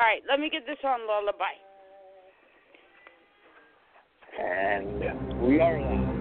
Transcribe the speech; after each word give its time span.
All 0.00 0.06
right, 0.06 0.22
let 0.26 0.40
me 0.40 0.48
get 0.48 0.64
this 0.64 0.78
on 0.82 1.00
lullaby. 1.06 1.52
And 4.40 5.42
we 5.46 5.60
are 5.60 5.78
live. 5.78 6.19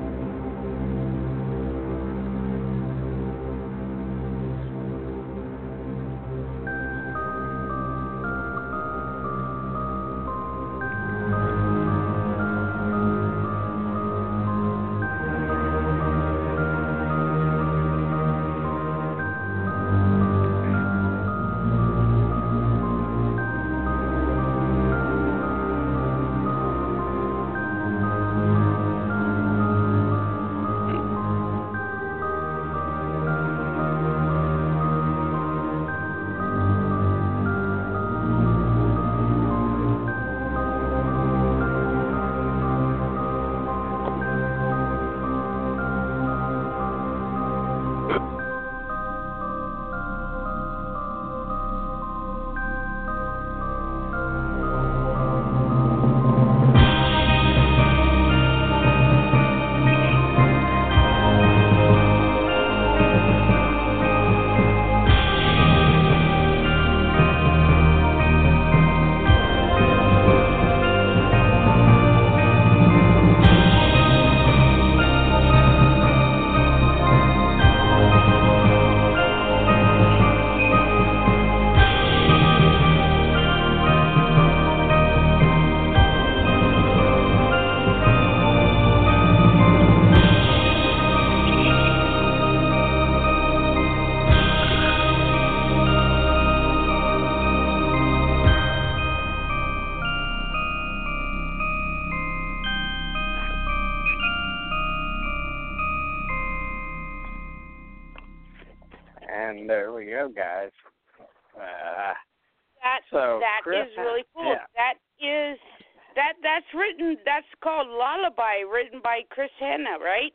Written. 116.79 117.17
That's 117.25 117.45
called 117.61 117.87
lullaby, 117.87 118.59
written 118.71 119.01
by 119.03 119.21
Chris 119.29 119.49
Hannan, 119.59 119.99
right? 120.01 120.33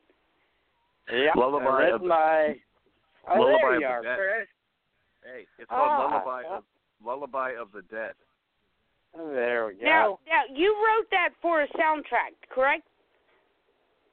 yeah, 1.10 1.30
Lullaby 1.36 1.64
written 1.78 1.94
of 1.94 2.00
the- 2.02 2.08
by. 2.08 2.60
Oh, 3.28 3.40
Lullaby 3.40 3.58
there 3.60 3.74
of 3.76 3.80
you 3.80 3.80
the 3.80 3.86
are, 3.92 4.02
Dead. 4.02 4.18
Chris. 4.18 4.48
Hey, 5.24 5.46
it's 5.58 5.68
called 5.70 5.88
Ah, 5.90 5.98
Lullaby 6.04 6.42
yeah. 6.42 6.56
of 6.58 6.64
Lullaby 7.02 7.50
of 7.58 7.72
the 7.72 7.82
Dead. 7.82 8.14
There 9.16 9.66
we 9.66 9.74
go. 9.74 9.84
Now, 9.86 10.18
now 10.26 10.42
you 10.52 10.74
wrote 10.84 11.08
that 11.10 11.30
for 11.40 11.62
a 11.62 11.68
soundtrack, 11.68 12.34
correct? 12.50 12.86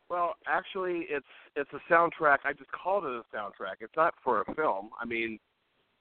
Well, 0.10 0.36
actually, 0.48 1.06
it's 1.10 1.26
it's 1.56 1.72
a 1.74 1.80
soundtrack. 1.92 2.40
I 2.46 2.54
just 2.54 2.72
called 2.72 3.04
it 3.06 3.12
a 3.12 3.24
soundtrack. 3.36 3.82
It's 3.82 3.96
not 3.98 4.14
for 4.24 4.42
a 4.42 4.56
film. 4.56 4.92
I 5.02 5.06
mean, 5.06 5.40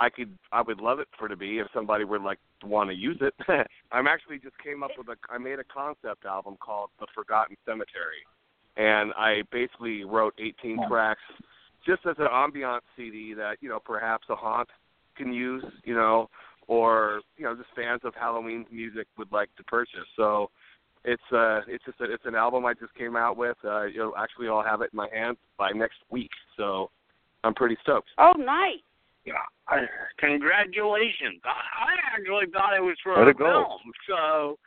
I 0.00 0.08
could 0.08 0.36
I 0.50 0.62
would 0.62 0.80
love 0.80 0.98
it 0.98 1.08
for 1.18 1.26
it 1.26 1.28
to 1.28 1.36
be 1.36 1.58
if 1.58 1.66
somebody 1.74 2.04
would 2.04 2.22
like 2.22 2.38
want 2.64 2.88
to 2.88 2.96
use 2.96 3.20
it. 3.20 3.34
I'm 3.92 4.06
actually 4.06 4.38
just 4.38 4.58
came 4.64 4.82
up 4.82 4.90
with 4.96 5.08
a 5.08 5.16
I 5.30 5.36
made 5.36 5.58
a 5.58 5.64
concept 5.64 6.24
album 6.24 6.56
called 6.58 6.88
The 6.98 7.06
Forgotten 7.14 7.56
Cemetery, 7.66 8.24
and 8.78 9.12
I 9.12 9.42
basically 9.52 10.04
wrote 10.04 10.32
18 10.38 10.88
tracks 10.88 11.20
just 11.86 12.00
as 12.06 12.16
an 12.18 12.28
ambiance 12.32 12.80
CD 12.96 13.34
that 13.34 13.58
you 13.60 13.68
know 13.68 13.78
perhaps 13.78 14.24
a 14.30 14.34
haunt 14.34 14.70
can 15.16 15.34
use, 15.34 15.64
you 15.84 15.94
know, 15.94 16.30
or 16.66 17.20
you 17.36 17.44
know 17.44 17.54
just 17.54 17.68
fans 17.76 18.00
of 18.04 18.14
Halloween 18.14 18.64
music 18.72 19.06
would 19.18 19.30
like 19.30 19.54
to 19.58 19.64
purchase. 19.64 20.08
So 20.16 20.50
it's 21.04 21.22
uh 21.30 21.60
it's 21.68 21.84
just 21.84 22.00
a, 22.00 22.04
it's 22.04 22.24
an 22.24 22.34
album 22.34 22.64
I 22.64 22.72
just 22.72 22.94
came 22.94 23.16
out 23.16 23.36
with. 23.36 23.58
Uh, 23.62 23.84
you'll 23.84 24.16
actually 24.16 24.48
all 24.48 24.62
have 24.62 24.80
it 24.80 24.90
in 24.94 24.96
my 24.96 25.08
hands 25.12 25.36
by 25.58 25.72
next 25.72 25.98
week. 26.08 26.30
So 26.56 26.90
I'm 27.44 27.54
pretty 27.54 27.76
stoked. 27.82 28.08
Oh, 28.18 28.32
nice. 28.38 28.80
Yeah. 29.24 29.44
I, 29.68 29.84
congratulations. 30.18 31.40
I, 31.44 31.50
I 31.50 31.92
actually 32.16 32.46
thought 32.52 32.76
it 32.76 32.82
was 32.82 32.96
for 33.02 33.18
Way 33.18 33.24
to 33.26 33.30
a 33.30 33.34
film. 33.34 33.80
So, 34.08 34.58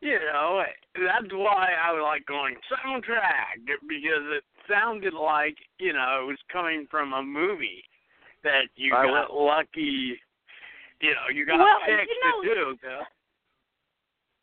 you 0.00 0.18
know, 0.18 0.62
that's 0.94 1.32
why 1.32 1.68
I 1.82 1.92
was 1.92 2.02
like 2.02 2.26
going 2.26 2.56
soundtrack 2.68 3.64
because 3.64 4.24
it 4.36 4.44
sounded 4.68 5.14
like, 5.14 5.56
you 5.78 5.92
know, 5.92 6.24
it 6.24 6.26
was 6.26 6.38
coming 6.52 6.86
from 6.90 7.12
a 7.12 7.22
movie 7.22 7.84
that 8.42 8.68
you 8.76 8.94
I 8.94 9.06
got 9.06 9.32
lucky, 9.32 10.18
you 11.00 11.10
know, 11.10 11.32
you 11.32 11.46
got 11.46 11.58
Well, 11.58 11.78
picked 11.86 12.10
you 12.10 12.20
know- 12.20 12.42
to 12.42 12.54
do. 12.54 12.78
So. 12.82 13.04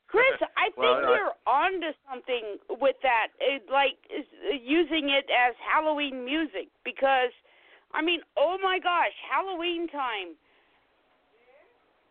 Chris, 0.08 0.36
I 0.58 0.66
think 0.76 0.78
well, 0.78 1.02
you're 1.16 1.36
onto 1.48 1.96
something 2.10 2.58
with 2.82 2.98
that. 3.02 3.28
It, 3.40 3.64
like 3.72 3.96
is, 4.12 4.26
using 4.62 5.10
it 5.10 5.26
as 5.32 5.56
Halloween 5.64 6.26
music 6.26 6.68
because, 6.84 7.32
I 7.94 8.02
mean, 8.02 8.22
oh 8.38 8.58
my 8.62 8.80
gosh, 8.80 9.14
Halloween 9.30 9.88
time. 9.88 10.36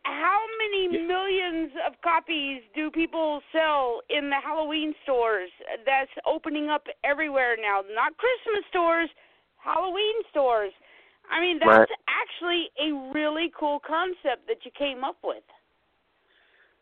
How 0.05 0.41
many 0.59 0.89
Yeah. 0.89 1.07
millions 1.07 1.73
of 1.87 2.01
copies 2.03 2.63
do 2.75 2.91
people 2.91 3.43
sell 3.53 4.01
in 4.09 4.31
the 4.31 4.41
Halloween 4.43 4.95
stores? 5.03 5.51
That's 5.85 6.11
opening 6.27 6.69
up 6.71 6.87
everywhere 7.05 7.57
now. 7.61 7.83
Not 7.95 8.17
Christmas 8.17 8.65
stores, 8.71 9.11
Halloween 9.57 10.23
stores. 10.31 10.73
I 11.31 11.41
mean, 11.41 11.59
that's 11.59 11.71
Right. 11.71 11.89
actually 12.09 12.71
a 12.81 13.12
really 13.12 13.53
cool 13.59 13.79
concept 13.81 14.49
that 14.49 14.65
you 14.65 14.71
came 14.73 15.05
up 15.05 15.19
with. 15.23 15.44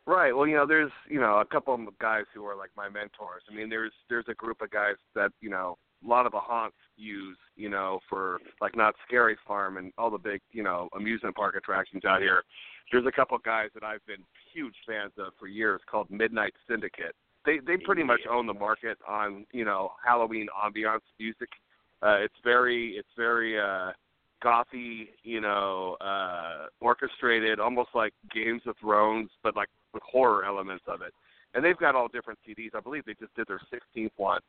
Right. 0.07 0.35
Well, 0.35 0.47
you 0.47 0.57
know, 0.57 0.67
there's 0.67 0.93
you 1.09 1.21
know 1.21 1.39
a 1.41 1.45
couple 1.45 1.75
of 1.75 1.99
guys 1.99 2.25
who 2.33 2.45
are 2.47 2.57
like 2.57 2.71
my 2.77 2.89
mentors. 2.89 3.43
I 3.51 3.55
mean, 3.55 3.69
there's 3.69 3.93
there's 4.09 4.25
a 4.29 4.35
group 4.35 4.63
of 4.63 4.71
guys 4.71 4.97
that 5.15 5.33
you 5.41 5.51
know 5.51 5.77
a 6.05 6.09
lot 6.09 6.27
of 6.27 6.33
the 6.33 6.41
haunts 6.41 6.77
use, 6.97 7.37
you 7.57 7.69
know, 7.69 8.01
for 8.09 8.39
like 8.61 8.77
Knott's 8.77 8.99
Scary 9.07 9.37
Farm 9.47 9.77
and 9.77 9.93
all 9.99 10.11
the 10.11 10.19
big 10.19 10.41
you 10.53 10.63
know 10.63 10.89
amusement 10.97 11.35
park 11.35 11.57
attractions 11.57 12.05
out 12.05 12.21
here. 12.21 12.43
There's 12.91 13.07
a 13.07 13.13
couple 13.13 13.37
of 13.37 13.43
guys 13.43 13.69
that 13.75 13.83
I've 13.83 14.05
been 14.07 14.25
huge 14.53 14.75
fans 14.87 15.13
of 15.19 15.33
for 15.39 15.47
years 15.47 15.81
called 15.91 16.11
Midnight 16.11 16.55
Syndicate. 16.69 17.15
They 17.45 17.59
they 17.67 17.77
pretty 17.77 18.03
much 18.03 18.21
own 18.31 18.47
the 18.47 18.55
market 18.55 18.99
on 19.07 19.47
you 19.53 19.65
know 19.65 19.93
Halloween 20.05 20.49
ambiance 20.65 21.01
music. 21.19 21.49
Uh, 22.03 22.19
it's 22.21 22.35
very 22.45 22.93
it's 22.93 23.09
very 23.17 23.59
uh, 23.59 23.93
gothy, 24.43 25.09
you 25.23 25.41
know, 25.41 25.97
uh, 26.01 26.67
orchestrated, 26.81 27.61
almost 27.61 27.91
like 27.95 28.13
Games 28.33 28.63
of 28.67 28.77
Thrones, 28.81 29.31
but 29.43 29.57
like 29.57 29.69
with 29.93 30.03
horror 30.03 30.45
elements 30.45 30.85
of 30.87 31.03
it. 31.03 31.13
And 31.55 31.65
they've 31.65 31.79
got 31.79 31.95
all 31.95 32.09
different 32.09 32.39
CDs. 32.47 32.75
I 32.75 32.81
believe 32.81 33.05
they 33.05 33.15
just 33.19 33.35
did 33.35 33.47
their 33.49 33.61
16th 33.73 34.11
one. 34.17 34.41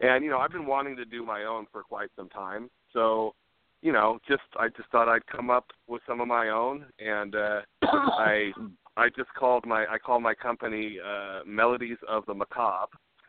And 0.00 0.24
you 0.24 0.30
know, 0.30 0.38
I've 0.38 0.52
been 0.52 0.66
wanting 0.66 0.96
to 0.96 1.04
do 1.04 1.24
my 1.24 1.44
own 1.44 1.66
for 1.72 1.82
quite 1.82 2.08
some 2.16 2.28
time. 2.28 2.70
So, 2.92 3.34
you 3.82 3.92
know, 3.92 4.18
just 4.28 4.42
I 4.58 4.68
just 4.68 4.88
thought 4.90 5.08
I'd 5.08 5.26
come 5.26 5.50
up 5.50 5.66
with 5.88 6.02
some 6.06 6.20
of 6.20 6.28
my 6.28 6.48
own, 6.48 6.86
and 6.98 7.34
uh, 7.34 7.60
I 7.82 8.52
I 8.96 9.08
just 9.16 9.32
called 9.38 9.66
my 9.66 9.86
I 9.86 9.98
call 9.98 10.20
my 10.20 10.34
company 10.34 10.98
uh, 11.04 11.40
Melodies 11.46 11.98
of 12.08 12.26
the 12.26 12.34
Macabre. 12.34 12.96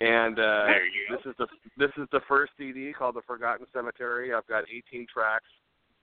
and 0.00 0.38
uh 0.38 0.66
There 0.66 0.86
you 0.86 1.08
go. 1.08 1.16
this 1.16 1.26
is 1.26 1.34
the 1.38 1.46
this 1.78 1.90
is 1.96 2.08
the 2.12 2.20
first 2.28 2.52
CD 2.58 2.92
called 2.92 3.14
The 3.16 3.22
Forgotten 3.26 3.66
Cemetery. 3.72 4.34
I've 4.34 4.46
got 4.46 4.64
18 4.70 5.06
tracks, 5.12 5.46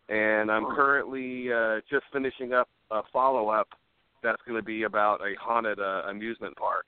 and 0.09 0.51
I'm 0.51 0.65
currently 0.75 1.51
uh, 1.51 1.81
just 1.89 2.05
finishing 2.11 2.53
up 2.53 2.69
a 2.89 3.01
follow 3.11 3.49
up 3.49 3.67
that's 4.23 4.41
going 4.47 4.59
to 4.59 4.65
be 4.65 4.83
about 4.83 5.21
a 5.21 5.35
haunted 5.39 5.79
uh, 5.79 6.03
amusement 6.09 6.55
park. 6.55 6.85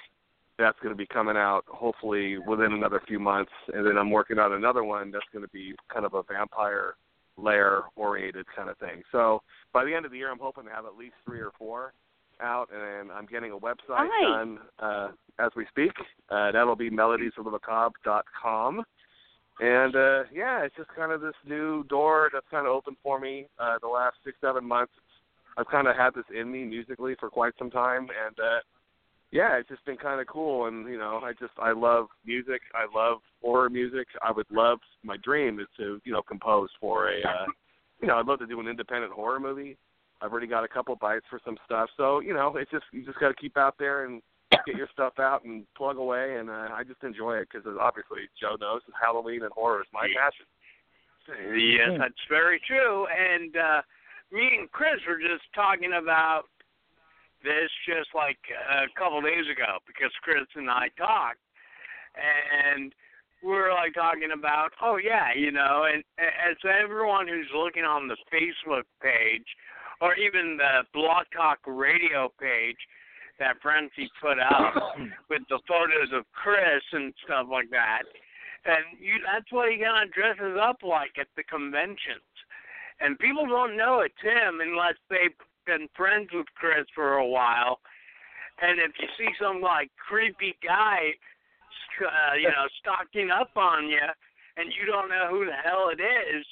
That's 0.57 0.77
going 0.81 0.93
to 0.93 0.97
be 0.97 1.05
coming 1.05 1.35
out 1.35 1.63
hopefully 1.67 2.37
within 2.37 2.71
another 2.73 3.01
few 3.07 3.19
months, 3.19 3.51
and 3.73 3.85
then 3.85 3.97
I'm 3.97 4.09
working 4.09 4.39
on 4.39 4.53
another 4.53 4.83
one 4.83 5.11
that's 5.11 5.25
going 5.33 5.43
to 5.43 5.51
be 5.51 5.75
kind 5.93 6.05
of 6.05 6.13
a 6.13 6.23
vampire 6.23 6.95
lair 7.37 7.83
oriented 7.95 8.45
kind 8.55 8.69
of 8.69 8.77
thing. 8.77 9.03
So 9.11 9.41
by 9.73 9.83
the 9.83 9.93
end 9.93 10.05
of 10.05 10.11
the 10.11 10.17
year, 10.17 10.31
I'm 10.31 10.39
hoping 10.39 10.63
to 10.65 10.71
have 10.71 10.85
at 10.85 10.95
least 10.97 11.15
three 11.25 11.41
or 11.41 11.51
four 11.57 11.93
out, 12.41 12.69
and 12.73 13.11
I'm 13.11 13.25
getting 13.25 13.51
a 13.51 13.57
website 13.57 14.07
Nice. 14.07 14.09
done 14.21 14.59
uh, 14.79 15.09
as 15.39 15.51
we 15.55 15.65
speak. 15.69 15.91
Uh, 16.29 16.51
that'll 16.51 16.75
be 16.75 16.89
melodiesofthemacabre.com. 16.89 18.83
And 19.59 19.95
uh, 19.95 20.23
yeah, 20.33 20.63
it's 20.63 20.75
just 20.75 20.89
kind 20.95 21.11
of 21.13 21.21
this 21.21 21.35
new 21.47 21.85
door 21.85 22.29
that's 22.33 22.45
kind 22.51 22.67
of 22.67 22.73
opened 22.73 22.97
for 23.01 23.19
me 23.19 23.47
uh, 23.57 23.77
the 23.81 23.87
last 23.87 24.17
six, 24.25 24.37
seven 24.41 24.65
months. 24.65 24.91
I've 25.57 25.67
kind 25.67 25.87
of 25.87 25.95
had 25.95 26.13
this 26.13 26.25
in 26.37 26.51
me 26.51 26.65
musically 26.65 27.15
for 27.17 27.29
quite 27.29 27.53
some 27.57 27.71
time, 27.71 28.09
and 28.25 28.37
uh, 28.37 28.59
yeah, 29.35 29.57
it's 29.57 29.67
just 29.67 29.83
been 29.83 29.97
kind 29.97 30.21
of 30.21 30.27
cool. 30.27 30.67
And 30.67 30.87
you 30.87 30.97
know, 30.97 31.19
I 31.21 31.33
just 31.33 31.51
I 31.59 31.73
love 31.73 32.07
music. 32.25 32.61
I 32.73 32.87
love 32.97 33.17
horror 33.41 33.69
music. 33.69 34.07
I 34.23 34.31
would 34.31 34.45
love 34.49 34.79
my 35.03 35.17
dream 35.21 35.59
is 35.59 35.67
to 35.75 35.99
you 36.05 36.13
know 36.13 36.21
compose 36.21 36.69
for 36.79 37.09
a 37.09 37.19
uh, 37.19 37.45
you 38.01 38.07
know 38.07 38.15
I'd 38.15 38.27
love 38.27 38.39
to 38.39 38.47
do 38.47 38.61
an 38.61 38.67
independent 38.67 39.11
horror 39.11 39.41
movie. 39.41 39.75
I've 40.21 40.31
already 40.31 40.47
got 40.47 40.63
a 40.63 40.69
couple 40.69 40.95
bites 40.95 41.25
for 41.29 41.41
some 41.43 41.57
stuff, 41.65 41.89
so 41.97 42.21
you 42.21 42.33
know 42.33 42.55
it's 42.55 42.71
just 42.71 42.85
you 42.93 43.05
just 43.05 43.19
got 43.19 43.27
to 43.27 43.35
keep 43.35 43.57
out 43.57 43.75
there 43.77 44.05
and 44.05 44.21
get 44.65 44.77
your 44.77 44.87
stuff 44.93 45.19
out 45.19 45.43
and 45.43 45.65
plug 45.75 45.97
away. 45.97 46.37
And 46.37 46.49
uh, 46.49 46.69
I 46.71 46.83
just 46.87 47.03
enjoy 47.03 47.35
it 47.35 47.49
because 47.51 47.67
obviously 47.79 48.19
Joe 48.39 48.55
knows 48.57 48.81
Halloween 48.99 49.43
and 49.43 49.51
horror 49.51 49.81
is 49.81 49.87
my 49.91 50.07
passion. 50.15 50.47
Yes, 51.59 51.99
that's 51.99 52.23
very 52.29 52.61
true. 52.65 53.05
And 53.11 53.57
uh 53.57 53.81
me 54.31 54.57
and 54.59 54.71
Chris 54.71 54.99
were 55.07 55.19
just 55.19 55.43
talking 55.53 55.91
about 56.01 56.43
this 57.43 57.69
just 57.87 58.09
like 58.15 58.39
a 58.51 58.87
couple 58.97 59.21
days 59.21 59.45
ago 59.51 59.77
because 59.85 60.11
Chris 60.21 60.47
and 60.55 60.69
I 60.69 60.89
talked 60.97 61.39
and 62.15 62.93
we 63.43 63.51
were 63.51 63.73
like 63.73 63.93
talking 63.93 64.31
about 64.33 64.71
oh 64.81 64.97
yeah, 64.97 65.33
you 65.35 65.51
know, 65.51 65.85
and 65.91 66.03
as 66.19 66.57
everyone 66.63 67.27
who's 67.27 67.49
looking 67.53 67.83
on 67.83 68.07
the 68.07 68.17
Facebook 68.31 68.87
page 69.01 69.45
or 70.01 70.15
even 70.15 70.57
the 70.57 70.83
Blog 70.93 71.25
Talk 71.35 71.59
radio 71.65 72.31
page 72.39 72.79
that 73.39 73.61
Francie 73.61 74.09
put 74.21 74.39
up 74.39 74.73
with 75.29 75.41
the 75.49 75.59
photos 75.67 76.11
of 76.13 76.25
Chris 76.31 76.83
and 76.91 77.13
stuff 77.25 77.47
like 77.51 77.69
that. 77.71 78.03
And 78.65 78.97
you 78.99 79.21
that's 79.25 79.51
what 79.51 79.69
he 79.69 79.77
kinda 79.77 80.09
dresses 80.11 80.57
up 80.59 80.81
like 80.81 81.13
at 81.19 81.27
the 81.35 81.43
conventions. 81.43 82.25
And 82.99 83.19
people 83.19 83.45
don't 83.45 83.75
know 83.75 83.99
it's 83.99 84.21
him 84.21 84.61
unless 84.61 84.95
they've 85.09 85.35
been 85.65 85.87
friends 85.95 86.29
with 86.33 86.47
Chris 86.55 86.85
for 86.93 87.15
a 87.15 87.27
while. 87.27 87.79
And 88.61 88.79
if 88.79 88.91
you 88.99 89.07
see 89.17 89.31
some 89.41 89.61
like 89.61 89.91
creepy 89.97 90.55
guy, 90.63 91.11
uh, 92.01 92.35
you 92.35 92.47
know, 92.47 92.67
stalking 92.79 93.31
up 93.31 93.51
on 93.55 93.87
you, 93.89 94.07
and 94.57 94.71
you 94.71 94.85
don't 94.85 95.09
know 95.09 95.27
who 95.29 95.45
the 95.45 95.59
hell 95.63 95.89
it 95.91 96.01
is, 96.01 96.45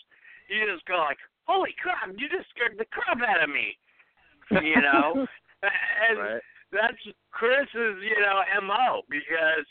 you 0.50 0.66
just 0.72 0.86
go 0.86 0.98
like, 0.98 1.18
"Holy 1.48 1.74
crap! 1.82 2.10
You 2.18 2.28
just 2.28 2.50
scared 2.50 2.78
the 2.78 2.86
crap 2.86 3.20
out 3.22 3.44
of 3.44 3.50
me," 3.50 3.78
you 4.52 4.82
know. 4.82 5.26
and 5.64 6.20
Right. 6.20 6.42
that's 6.72 7.00
Chris's, 7.32 8.04
you 8.04 8.20
know, 8.20 8.44
mo 8.64 9.02
because 9.10 9.68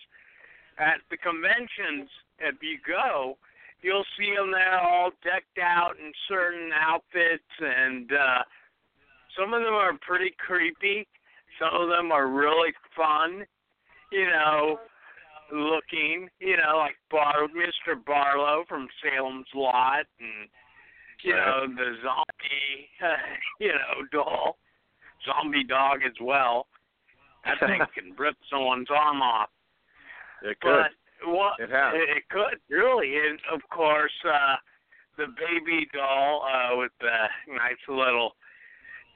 at 0.78 1.00
the 1.10 1.16
conventions, 1.16 2.08
if 2.38 2.56
you 2.62 2.78
go, 2.86 3.36
you'll 3.82 4.06
see 4.16 4.34
them 4.34 4.50
there 4.50 4.78
all 4.80 5.10
decked 5.22 5.58
out 5.60 5.98
in 5.98 6.12
certain 6.28 6.70
outfits, 6.72 7.52
and 7.60 8.10
uh, 8.12 8.42
some 9.38 9.52
of 9.54 9.62
them 9.62 9.74
are 9.74 9.92
pretty 10.00 10.34
creepy. 10.38 11.06
Some 11.58 11.80
of 11.80 11.88
them 11.88 12.10
are 12.12 12.28
really 12.28 12.72
fun, 12.96 13.44
you 14.10 14.26
know, 14.26 14.78
looking, 15.52 16.28
you 16.40 16.56
know, 16.56 16.78
like 16.78 16.96
Bar- 17.10 17.48
Mr. 17.54 18.02
Barlow 18.04 18.64
from 18.68 18.88
Salem's 19.02 19.46
Lot, 19.54 20.06
and 20.18 20.48
you 21.22 21.34
know 21.34 21.66
the 21.68 21.96
zombie, 22.02 22.88
you 23.60 23.68
know, 23.68 24.06
doll, 24.10 24.56
zombie 25.26 25.64
dog 25.64 26.00
as 26.06 26.14
well. 26.20 26.66
That 27.44 27.60
thing 27.60 27.80
can 27.94 28.14
rip 28.18 28.36
someone's 28.50 28.88
arm 28.90 29.20
off. 29.22 29.50
It 30.42 30.58
could. 30.60 30.70
But 31.22 31.28
what 31.28 31.60
It 31.60 31.70
has. 31.70 31.94
it, 31.94 32.16
it 32.16 32.28
could 32.30 32.58
really, 32.68 33.14
and 33.16 33.38
of 33.52 33.60
course, 33.70 34.12
uh 34.26 34.56
the 35.18 35.26
baby 35.38 35.86
doll 35.92 36.42
uh 36.48 36.76
with 36.76 36.92
the 37.00 37.52
nice 37.52 37.76
little 37.88 38.32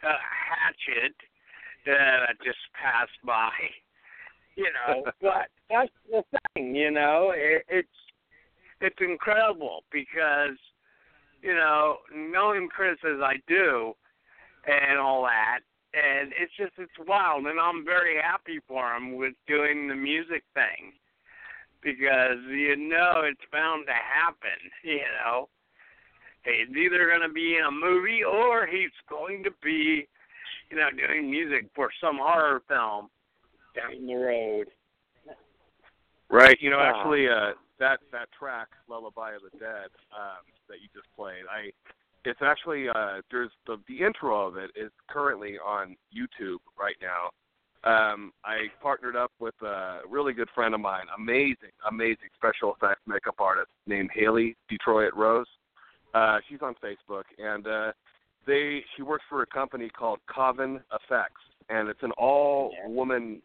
uh, 0.02 0.16
hatchet 0.20 1.14
that 1.86 2.26
I 2.28 2.32
just 2.44 2.58
passed 2.74 3.20
by. 3.24 3.50
You 4.58 4.72
know, 4.72 5.04
but 5.20 5.48
that's 5.68 5.92
the 6.10 6.24
thing. 6.54 6.74
You 6.74 6.90
know, 6.90 7.30
it, 7.36 7.66
it's 7.68 7.98
it's 8.80 8.96
incredible 9.00 9.84
because 9.92 10.56
you 11.42 11.52
know 11.52 11.98
knowing 12.10 12.70
Chris 12.70 12.96
as 13.04 13.20
I 13.20 13.34
do 13.46 13.92
and 14.66 14.98
all 14.98 15.24
that, 15.24 15.60
and 15.92 16.32
it's 16.40 16.52
just 16.56 16.72
it's 16.78 17.06
wild, 17.06 17.44
and 17.44 17.60
I'm 17.60 17.84
very 17.84 18.16
happy 18.16 18.60
for 18.66 18.94
him 18.94 19.16
with 19.16 19.34
doing 19.46 19.88
the 19.88 19.94
music 19.94 20.42
thing 20.54 20.92
because 21.82 22.40
you 22.50 22.76
know 22.76 23.22
it's 23.24 23.44
bound 23.52 23.86
to 23.86 23.92
happen. 23.92 24.58
You 24.82 25.02
know, 25.22 25.48
he's 26.46 26.76
either 26.76 27.06
going 27.08 27.26
to 27.26 27.32
be 27.32 27.56
in 27.58 27.64
a 27.66 27.70
movie 27.70 28.22
or 28.24 28.66
he's 28.66 28.94
going 29.08 29.42
to 29.44 29.50
be, 29.62 30.08
you 30.70 30.76
know, 30.76 30.88
doing 30.90 31.30
music 31.30 31.68
for 31.74 31.90
some 32.00 32.16
horror 32.18 32.62
film 32.68 33.08
down 33.74 34.06
the 34.06 34.14
road. 34.14 34.66
Right. 36.30 36.56
You 36.60 36.70
know, 36.70 36.80
actually, 36.80 37.28
uh, 37.28 37.52
that 37.78 38.00
that 38.10 38.28
track, 38.36 38.68
"Lullaby 38.88 39.34
of 39.34 39.42
the 39.42 39.58
Dead," 39.58 39.90
um, 40.16 40.42
that 40.68 40.80
you 40.80 40.88
just 40.94 41.06
played, 41.14 41.44
I, 41.50 41.70
it's 42.24 42.40
actually 42.42 42.88
uh, 42.88 43.20
there's 43.30 43.52
the 43.66 43.76
the 43.86 44.04
intro 44.04 44.46
of 44.46 44.56
it 44.56 44.70
is 44.74 44.90
currently 45.08 45.58
on 45.64 45.96
YouTube 46.14 46.58
right 46.78 46.96
now. 47.00 47.30
Um, 47.84 48.32
I 48.44 48.66
partnered 48.82 49.14
up 49.14 49.30
with 49.38 49.54
a 49.62 50.00
really 50.08 50.32
good 50.32 50.48
friend 50.52 50.74
of 50.74 50.80
mine, 50.80 51.04
amazing, 51.16 51.70
amazing 51.88 52.28
special 52.34 52.74
effects 52.74 53.02
makeup 53.06 53.36
artist 53.38 53.68
named 53.86 54.10
Haley 54.12 54.56
Detroit 54.68 55.12
Rose. 55.14 55.46
Uh, 56.14 56.38
she's 56.48 56.60
on 56.62 56.74
Facebook, 56.82 57.24
and 57.38 57.66
uh, 57.66 57.92
they 58.46 58.82
she 58.96 59.02
works 59.02 59.24
for 59.28 59.42
a 59.42 59.46
company 59.46 59.88
called 59.88 60.18
Coven 60.32 60.80
Effects, 60.92 61.42
and 61.68 61.88
it's 61.88 62.02
an 62.02 62.12
all 62.12 62.72
woman 62.86 63.42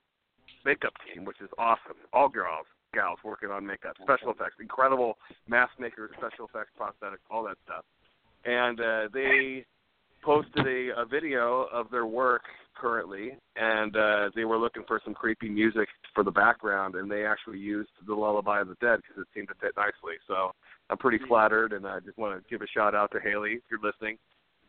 makeup 0.65 0.93
team, 1.05 1.25
which 1.25 1.41
is 1.41 1.49
awesome. 1.57 1.97
All 2.13 2.29
girls, 2.29 2.65
gals 2.93 3.19
working 3.23 3.49
on 3.49 3.65
makeup, 3.65 3.95
special 4.01 4.31
effects, 4.31 4.55
incredible 4.59 5.17
mask 5.47 5.73
makers, 5.79 6.11
special 6.17 6.45
effects, 6.45 6.71
prosthetics, 6.79 7.23
all 7.29 7.43
that 7.43 7.57
stuff. 7.65 7.83
And 8.45 8.79
uh, 8.79 9.07
they 9.13 9.65
posted 10.23 10.65
a, 10.67 11.01
a 11.01 11.05
video 11.05 11.67
of 11.71 11.89
their 11.89 12.05
work 12.05 12.43
currently, 12.75 13.37
and 13.55 13.95
uh, 13.95 14.29
they 14.35 14.45
were 14.45 14.57
looking 14.57 14.83
for 14.87 15.01
some 15.03 15.13
creepy 15.13 15.49
music 15.49 15.87
for 16.13 16.23
the 16.23 16.31
background, 16.31 16.95
and 16.95 17.09
they 17.09 17.25
actually 17.25 17.59
used 17.59 17.89
the 18.07 18.13
Lullaby 18.13 18.61
of 18.61 18.67
the 18.67 18.75
Dead 18.81 18.99
because 19.01 19.21
it 19.21 19.27
seemed 19.33 19.47
to 19.49 19.55
fit 19.55 19.71
nicely. 19.77 20.15
So 20.27 20.51
I'm 20.91 20.97
pretty 20.97 21.19
flattered, 21.25 21.71
and 21.71 21.87
I 21.87 21.99
just 22.01 22.17
want 22.17 22.35
to 22.35 22.49
give 22.49 22.61
a 22.61 22.67
shout 22.67 22.93
out 22.93 23.11
to 23.11 23.19
Haley 23.19 23.53
if 23.53 23.63
you're 23.71 23.79
listening. 23.81 24.17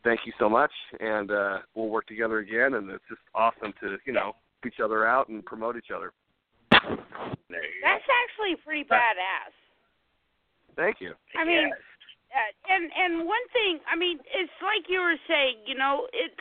Thank 0.05 0.21
you 0.25 0.33
so 0.39 0.49
much, 0.49 0.71
and 1.01 1.31
uh, 1.31 1.59
we'll 1.75 1.89
work 1.89 2.07
together 2.07 2.39
again. 2.39 2.75
And 2.75 2.89
it's 2.91 3.05
just 3.09 3.21
awesome 3.35 3.75
to 3.83 3.99
you 4.07 4.13
know 4.13 4.21
help 4.21 4.37
each 4.67 4.81
other 4.83 5.07
out 5.07 5.29
and 5.29 5.45
promote 5.45 5.77
each 5.77 5.91
other. 5.95 6.13
That's 6.71 8.07
actually 8.07 8.57
pretty 8.65 8.85
badass. 8.85 9.53
Thank 10.77 11.01
you. 11.01 11.13
I 11.37 11.45
mean, 11.45 11.69
uh, 11.69 12.73
and 12.73 12.91
and 12.97 13.27
one 13.27 13.45
thing, 13.53 13.81
I 13.91 13.97
mean, 13.97 14.19
it's 14.19 14.59
like 14.63 14.89
you 14.89 15.01
were 15.01 15.19
saying, 15.29 15.67
you 15.67 15.75
know, 15.75 16.07
it 16.13 16.33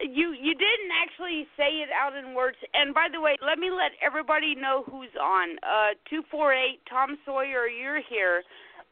you 0.00 0.32
you 0.32 0.54
didn't 0.54 0.92
actually 0.96 1.46
say 1.56 1.84
it 1.84 1.88
out 1.92 2.16
in 2.16 2.34
words. 2.34 2.56
And 2.74 2.94
by 2.94 3.08
the 3.12 3.20
way, 3.20 3.36
let 3.44 3.58
me 3.58 3.70
let 3.70 3.92
everybody 4.04 4.54
know 4.54 4.82
who's 4.90 5.12
on. 5.20 5.56
Uh, 5.62 5.92
two 6.08 6.22
four 6.30 6.52
eight 6.52 6.80
Tom 6.88 7.18
Sawyer, 7.24 7.68
you're 7.68 8.02
here, 8.08 8.42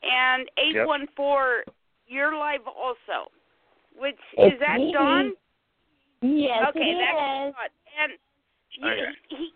and 0.03 0.49
eight 0.59 0.87
one 0.87 1.07
four, 1.17 1.65
you're 2.07 2.37
live 2.37 2.67
also. 2.67 3.31
Which 3.99 4.19
It's 4.37 4.55
is 4.55 4.61
that 4.61 4.79
me. 4.79 4.93
Don? 4.93 5.33
Yes, 6.23 6.71
okay, 6.71 6.81
it 6.81 6.99
that's 6.99 7.15
is. 7.15 7.55
Don. 7.55 7.55
And 7.99 8.13
you, 8.71 8.87
Okay. 8.87 9.11
he, 9.29 9.53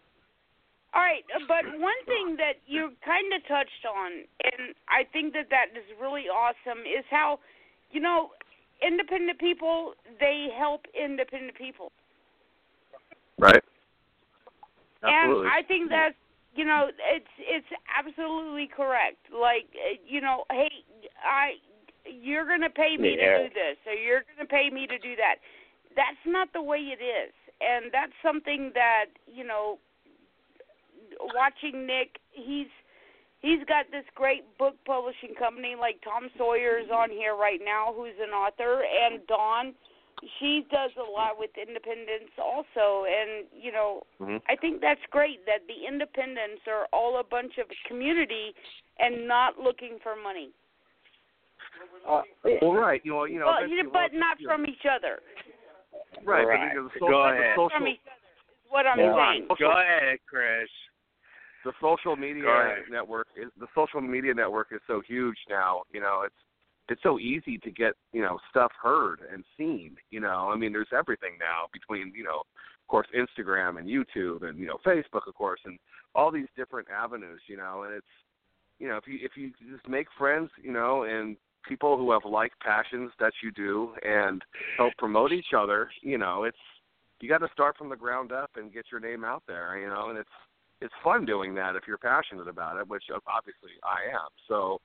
all 0.95 1.03
right, 1.03 1.25
uh, 1.35 1.41
but 1.47 1.65
one 1.79 2.01
thing 2.07 2.37
that 2.37 2.59
you 2.67 2.93
kind 3.05 3.33
of 3.33 3.41
touched 3.47 3.87
on, 3.87 4.27
and 4.43 4.75
I 4.89 5.05
think 5.13 5.33
that 5.35 5.49
that 5.51 5.71
is 5.79 5.87
really 6.01 6.29
awesome, 6.29 6.81
is 6.81 7.05
how 7.09 7.39
you 7.93 8.01
know, 8.01 8.31
independent 8.85 9.39
people 9.39 9.95
they 10.19 10.49
help 10.59 10.87
independent 10.99 11.57
people. 11.57 11.93
Right. 13.39 13.63
Absolutely. 15.03 15.47
And 15.47 15.53
I 15.53 15.63
think 15.67 15.91
that's 15.91 16.15
you 16.55 16.65
know 16.65 16.89
it's 16.89 17.35
it's 17.39 17.67
absolutely 17.99 18.69
correct. 18.69 19.19
Like 19.33 19.69
uh, 19.75 19.97
you 20.07 20.21
know, 20.21 20.45
hey, 20.51 20.71
I 21.25 21.53
you're 22.05 22.47
going 22.47 22.63
to 22.63 22.71
pay 22.71 22.97
me 22.99 23.17
Yeah. 23.17 23.39
to 23.39 23.49
do 23.49 23.55
this, 23.55 23.77
or 23.87 23.95
you're 23.95 24.25
going 24.27 24.47
to 24.47 24.51
pay 24.51 24.71
me 24.71 24.87
to 24.87 24.99
do 24.99 25.15
that. 25.17 25.37
That's 25.95 26.21
not 26.27 26.53
the 26.53 26.63
way 26.63 26.79
it 26.79 27.03
is, 27.03 27.33
and 27.61 27.93
that's 27.93 28.13
something 28.23 28.73
that 28.75 29.07
you 29.27 29.45
know. 29.45 29.79
Watching 31.35 31.87
Nick, 31.87 32.19
he's 32.33 32.73
he's 33.41 33.63
got 33.69 33.87
this 33.93 34.05
great 34.15 34.43
book 34.59 34.75
publishing 34.87 35.35
company 35.39 35.75
like 35.79 36.01
Tom 36.03 36.31
Sawyer's 36.39 36.89
on 36.93 37.11
here 37.11 37.37
right 37.37 37.61
now, 37.63 37.93
who's 37.95 38.17
an 38.21 38.31
author, 38.31 38.83
and 38.83 39.25
Dawn, 39.27 39.75
she 40.39 40.67
does 40.71 40.91
a 40.97 41.03
lot 41.11 41.39
with 41.39 41.51
independents 41.57 42.33
also, 42.39 43.05
and 43.07 43.47
you 43.53 43.73
know, 43.73 44.03
Mhm. 44.21 44.41
I 44.49 44.57
think 44.57 44.81
that's 44.81 45.05
great 45.11 45.45
that 45.47 45.67
the 45.67 45.87
independents 45.87 46.67
are 46.67 46.87
all 46.93 47.19
a 47.19 47.25
bunch 47.25 47.59
of 47.59 47.69
community 47.87 48.55
and 48.99 49.27
not 49.27 49.59
looking 49.59 49.99
for 50.01 50.15
money. 50.17 50.53
Uh, 52.07 52.23
Well, 52.61 52.75
right. 52.75 53.01
You 53.05 53.13
know, 53.13 53.25
you 53.25 53.39
know. 53.39 53.47
well, 53.47 53.57
eventually 53.59 53.79
you 53.79 53.91
but 53.91 54.11
we'll- 54.13 54.21
not 54.21 54.39
from 54.43 54.67
each 54.67 54.87
other. 54.87 55.23
Right. 56.23 56.47
Right. 56.47 56.69
But, 56.69 56.75
you 56.75 56.83
know, 56.83 56.89
the 56.89 56.99
Go 57.01 57.23
ahead. 57.23 57.53
The 57.53 57.55
social, 57.57 57.79
From 57.79 57.89
each 57.89 58.01
other 58.07 58.13
is 58.13 58.71
what 58.71 58.87
I'm 58.87 59.01
Yeah. 59.01 59.15
saying. 59.31 59.47
social- 59.49 59.71
Go 59.71 59.79
ahead, 59.79 60.19
Chris. 60.27 60.71
the 61.65 61.73
social 61.81 62.17
media 62.17 62.83
network 62.91 63.29
is 63.37 63.53
the 63.57 63.69
social 63.75 64.01
media 64.01 64.35
network 64.35 64.73
is 64.73 64.81
so 64.89 65.01
huge 65.01 65.39
now 65.49 65.85
you 65.93 66.01
know 66.01 66.23
it's 66.23 66.35
it's 66.89 67.03
so 67.03 67.19
easy 67.19 67.59
to 67.59 67.71
get 67.71 67.95
you 68.13 68.23
know 68.23 68.39
stuff 68.51 68.73
heard 68.81 69.21
and 69.33 69.45
seen 69.57 69.97
you 70.11 70.21
know? 70.21 70.51
I 70.53 70.57
mean 70.57 70.73
there's 70.73 70.89
everything 70.97 71.33
now 71.39 71.69
between 71.73 72.13
you 72.15 72.25
know 72.25 72.41
of 72.41 72.89
course 72.89 73.07
instagram 73.17 73.79
and 73.79 73.89
youtube 73.89 74.49
and 74.49 74.59
you 74.59 74.67
know 74.67 74.79
facebook 74.87 75.27
of 75.27 75.35
course 75.35 75.61
and 75.65 75.79
all 76.15 76.31
these 76.31 76.49
different 76.57 76.89
avenues 76.91 77.41
you 77.49 77.57
know? 77.57 77.85
And 77.85 77.95
it's 77.95 78.07
you 78.79 78.89
know 78.89 78.97
if 78.97 79.07
you 79.07 79.19
if 79.23 79.33
you 79.37 79.53
just 79.71 79.89
make 79.89 80.07
friends 80.19 80.51
you 80.63 80.73
know 80.73 81.05
and 81.05 81.37
people 81.69 81.97
who 81.97 82.11
have 82.11 82.23
like 82.25 82.53
passions 82.61 83.13
that 83.21 83.33
you 83.43 83.53
do 83.53 83.93
and 84.03 84.43
help 84.77 84.93
promote 84.99 85.33
each 85.33 85.55
other 85.57 85.91
you 86.03 86.19
know 86.19 86.45
it's 86.45 86.59
you 87.21 87.29
got 87.29 87.39
to 87.39 87.49
start 87.53 87.77
from 87.77 87.89
the 87.89 87.95
ground 87.95 88.33
up 88.33 88.51
and 88.57 88.73
get 88.73 88.87
your 88.91 89.01
name 89.01 89.25
out 89.25 89.45
there 89.47 89.79
you 89.79 89.89
know? 89.89 90.11
And 90.11 90.19
it's 90.19 90.29
it's 90.83 90.95
fun 91.03 91.25
doing 91.25 91.55
that 91.55 91.77
if 91.77 91.85
you're 91.87 91.99
passionate 91.99 92.49
about 92.49 92.79
it, 92.79 92.89
which 92.89 93.05
uh, 93.15 93.19
obviously 93.27 93.71
I 93.85 94.13
am. 94.13 94.29
So, 94.49 94.81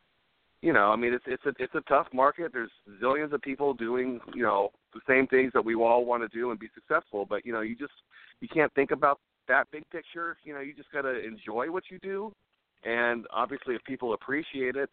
you 0.61 0.73
know, 0.73 0.91
I 0.91 0.95
mean, 0.95 1.13
it's 1.13 1.25
it's 1.27 1.45
a 1.45 1.53
it's 1.59 1.75
a 1.75 1.81
tough 1.81 2.07
market. 2.13 2.51
There's 2.51 2.71
zillions 3.01 3.31
of 3.31 3.41
people 3.41 3.73
doing 3.73 4.19
you 4.33 4.43
know 4.43 4.71
the 4.93 5.01
same 5.07 5.27
things 5.27 5.51
that 5.53 5.63
we 5.63 5.75
all 5.75 6.05
want 6.05 6.23
to 6.23 6.37
do 6.37 6.51
and 6.51 6.59
be 6.59 6.69
successful. 6.73 7.25
But 7.29 7.45
you 7.45 7.53
know, 7.53 7.61
you 7.61 7.75
just 7.75 7.93
you 8.41 8.47
can't 8.47 8.73
think 8.73 8.91
about 8.91 9.19
that 9.47 9.67
big 9.71 9.87
picture. 9.91 10.37
You 10.43 10.53
know, 10.53 10.61
you 10.61 10.73
just 10.73 10.91
got 10.91 11.03
to 11.03 11.23
enjoy 11.23 11.71
what 11.71 11.83
you 11.91 11.99
do, 11.99 12.33
and 12.83 13.25
obviously, 13.31 13.75
if 13.75 13.83
people 13.83 14.13
appreciate 14.13 14.75
it 14.75 14.89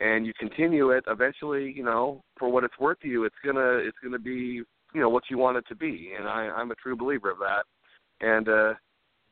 and 0.00 0.24
you 0.24 0.32
continue 0.38 0.90
it, 0.90 1.02
eventually, 1.08 1.72
you 1.76 1.82
know, 1.82 2.22
for 2.38 2.48
what 2.48 2.62
it's 2.62 2.78
worth 2.78 3.00
to 3.00 3.08
you, 3.08 3.24
it's 3.24 3.34
gonna 3.44 3.78
it's 3.78 3.98
gonna 4.02 4.18
be 4.18 4.62
you 4.94 5.00
know 5.00 5.08
what 5.08 5.24
you 5.30 5.38
want 5.38 5.56
it 5.56 5.64
to 5.68 5.74
be. 5.74 6.12
And 6.16 6.28
I, 6.28 6.48
I'm 6.56 6.70
a 6.70 6.76
true 6.76 6.96
believer 6.96 7.30
of 7.30 7.38
that. 7.38 7.64
And 8.20 8.48
uh, 8.48 8.74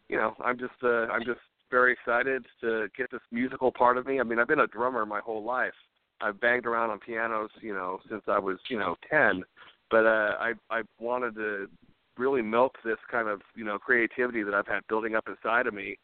you 0.09 0.17
know, 0.17 0.35
I'm 0.45 0.59
just 0.59 0.75
uh, 0.83 1.07
I'm 1.07 1.25
just 1.25 1.41
very 1.71 1.93
excited 1.93 2.45
to 2.61 2.89
get 2.97 3.11
this 3.11 3.21
musical 3.31 3.73
part 3.73 3.97
of 3.97 4.07
me. 4.07 4.21
I 4.21 4.23
mean, 4.23 4.39
I've 4.39 4.49
been 4.49 4.61
a 4.61 4.67
drummer 4.67 5.05
my 5.07 5.21
whole 5.21 5.45
life. 5.45 5.75
I've 6.21 6.41
banged 6.41 6.67
around 6.67 6.91
on 6.91 6.99
pianos, 6.99 7.51
you 7.61 7.75
know, 7.75 7.99
since 8.09 8.23
I 8.27 8.39
was, 8.39 8.59
you 8.71 8.79
know, 8.79 8.97
10. 9.11 9.45
But 9.91 10.07
uh 10.07 10.37
I 10.41 10.53
I 10.71 10.83
wanted 10.99 11.35
to 11.37 11.69
really 12.17 12.43
milk 12.43 12.77
this 12.85 12.97
kind 13.11 13.29
of, 13.29 13.43
you 13.55 13.65
know, 13.65 13.79
creativity 13.79 14.43
that 14.43 14.55
I've 14.55 14.67
had 14.67 14.87
building 14.89 15.15
up 15.15 15.29
inside 15.29 15.67
of 15.67 15.75
me. 15.75 15.99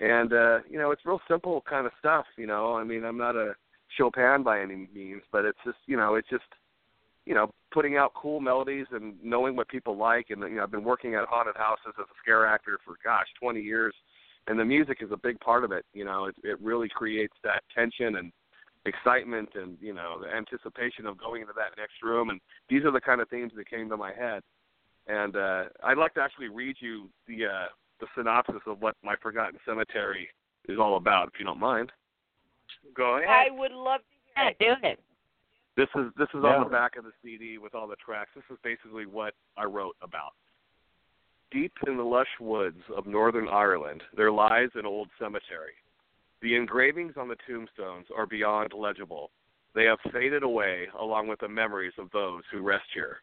And 0.00 0.32
uh, 0.32 0.58
you 0.68 0.78
know, 0.78 0.90
it's 0.90 1.06
real 1.06 1.20
simple 1.28 1.62
kind 1.68 1.86
of 1.86 1.92
stuff, 1.98 2.26
you 2.36 2.46
know. 2.46 2.74
I 2.74 2.84
mean, 2.84 3.04
I'm 3.04 3.16
not 3.16 3.36
a 3.36 3.54
Chopin 3.96 4.42
by 4.42 4.60
any 4.60 4.88
means, 4.92 5.22
but 5.30 5.44
it's 5.44 5.58
just, 5.64 5.78
you 5.86 5.96
know, 5.96 6.16
it's 6.16 6.28
just 6.28 6.44
you 7.26 7.34
know, 7.34 7.50
putting 7.72 7.96
out 7.96 8.12
cool 8.14 8.40
melodies 8.40 8.86
and 8.90 9.14
knowing 9.22 9.56
what 9.56 9.68
people 9.68 9.96
like. 9.96 10.26
And 10.30 10.42
you 10.42 10.56
know, 10.56 10.62
I've 10.62 10.70
been 10.70 10.84
working 10.84 11.14
at 11.14 11.24
haunted 11.26 11.56
houses 11.56 11.94
as 11.98 12.04
a 12.04 12.16
scare 12.22 12.46
actor 12.46 12.78
for 12.84 12.96
gosh, 13.02 13.26
20 13.40 13.60
years, 13.60 13.94
and 14.46 14.58
the 14.58 14.64
music 14.64 14.98
is 15.00 15.10
a 15.12 15.16
big 15.16 15.38
part 15.40 15.64
of 15.64 15.72
it. 15.72 15.84
You 15.92 16.04
know, 16.04 16.26
it 16.26 16.34
it 16.44 16.60
really 16.60 16.88
creates 16.88 17.34
that 17.44 17.62
tension 17.74 18.16
and 18.16 18.32
excitement 18.86 19.48
and 19.54 19.78
you 19.80 19.94
know 19.94 20.20
the 20.20 20.28
anticipation 20.28 21.06
of 21.06 21.18
going 21.18 21.40
into 21.42 21.54
that 21.56 21.76
next 21.78 22.02
room. 22.02 22.30
And 22.30 22.40
these 22.68 22.84
are 22.84 22.90
the 22.90 23.00
kind 23.00 23.20
of 23.20 23.28
themes 23.28 23.52
that 23.56 23.68
came 23.68 23.88
to 23.88 23.96
my 23.96 24.12
head. 24.12 24.42
And 25.06 25.36
uh, 25.36 25.64
I'd 25.82 25.98
like 25.98 26.14
to 26.14 26.20
actually 26.20 26.48
read 26.48 26.76
you 26.80 27.08
the 27.26 27.46
uh, 27.46 27.66
the 28.00 28.06
synopsis 28.16 28.62
of 28.66 28.80
what 28.80 28.96
my 29.02 29.14
Forgotten 29.22 29.58
Cemetery 29.66 30.28
is 30.68 30.78
all 30.78 30.96
about, 30.96 31.28
if 31.32 31.38
you 31.38 31.44
don't 31.44 31.60
mind. 31.60 31.92
Go 32.94 33.18
ahead. 33.18 33.28
I 33.28 33.50
would 33.50 33.72
love 33.72 34.00
to 34.00 34.06
hear 34.40 34.44
Yeah, 34.44 34.50
it. 34.50 34.80
do 34.80 34.88
it. 34.88 35.00
This 35.76 35.88
is 35.96 36.10
this 36.16 36.28
is 36.34 36.40
Yeah. 36.42 36.56
on 36.56 36.64
the 36.64 36.70
back 36.70 36.96
of 36.96 37.04
the 37.04 37.12
CD 37.22 37.58
with 37.58 37.74
all 37.74 37.86
the 37.86 37.96
tracks. 37.96 38.30
This 38.34 38.44
is 38.50 38.58
basically 38.62 39.06
what 39.06 39.34
I 39.56 39.64
wrote 39.64 39.96
about. 40.02 40.32
Deep 41.54 41.72
in 41.86 41.96
the 41.96 42.02
lush 42.02 42.26
woods 42.40 42.82
of 42.96 43.06
northern 43.06 43.46
Ireland, 43.46 44.02
there 44.16 44.32
lies 44.32 44.70
an 44.74 44.84
old 44.84 45.08
cemetery. 45.20 45.74
The 46.42 46.56
engravings 46.56 47.12
on 47.16 47.28
the 47.28 47.36
tombstones 47.46 48.06
are 48.14 48.26
beyond 48.26 48.72
legible. 48.76 49.30
They 49.72 49.84
have 49.84 50.00
faded 50.12 50.42
away 50.42 50.88
along 50.98 51.28
with 51.28 51.38
the 51.38 51.48
memories 51.48 51.92
of 51.96 52.10
those 52.10 52.42
who 52.50 52.60
rest 52.60 52.86
here. 52.92 53.18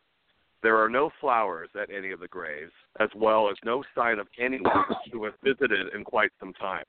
There 0.64 0.78
are 0.78 0.88
no 0.88 1.12
flowers 1.20 1.68
at 1.76 1.90
any 1.94 2.12
of 2.12 2.22
the 2.22 2.30
graves, 2.30 2.72
as 3.02 3.10
well 3.18 3.50
as 3.50 3.58
no 3.66 3.84
sign 3.94 4.18
of 4.18 4.30
anyone 4.40 4.86
who 5.12 5.26
has 5.26 5.34
visited 5.44 5.94
in 5.94 6.06
quite 6.06 6.32
some 6.40 6.54
time. 6.54 6.86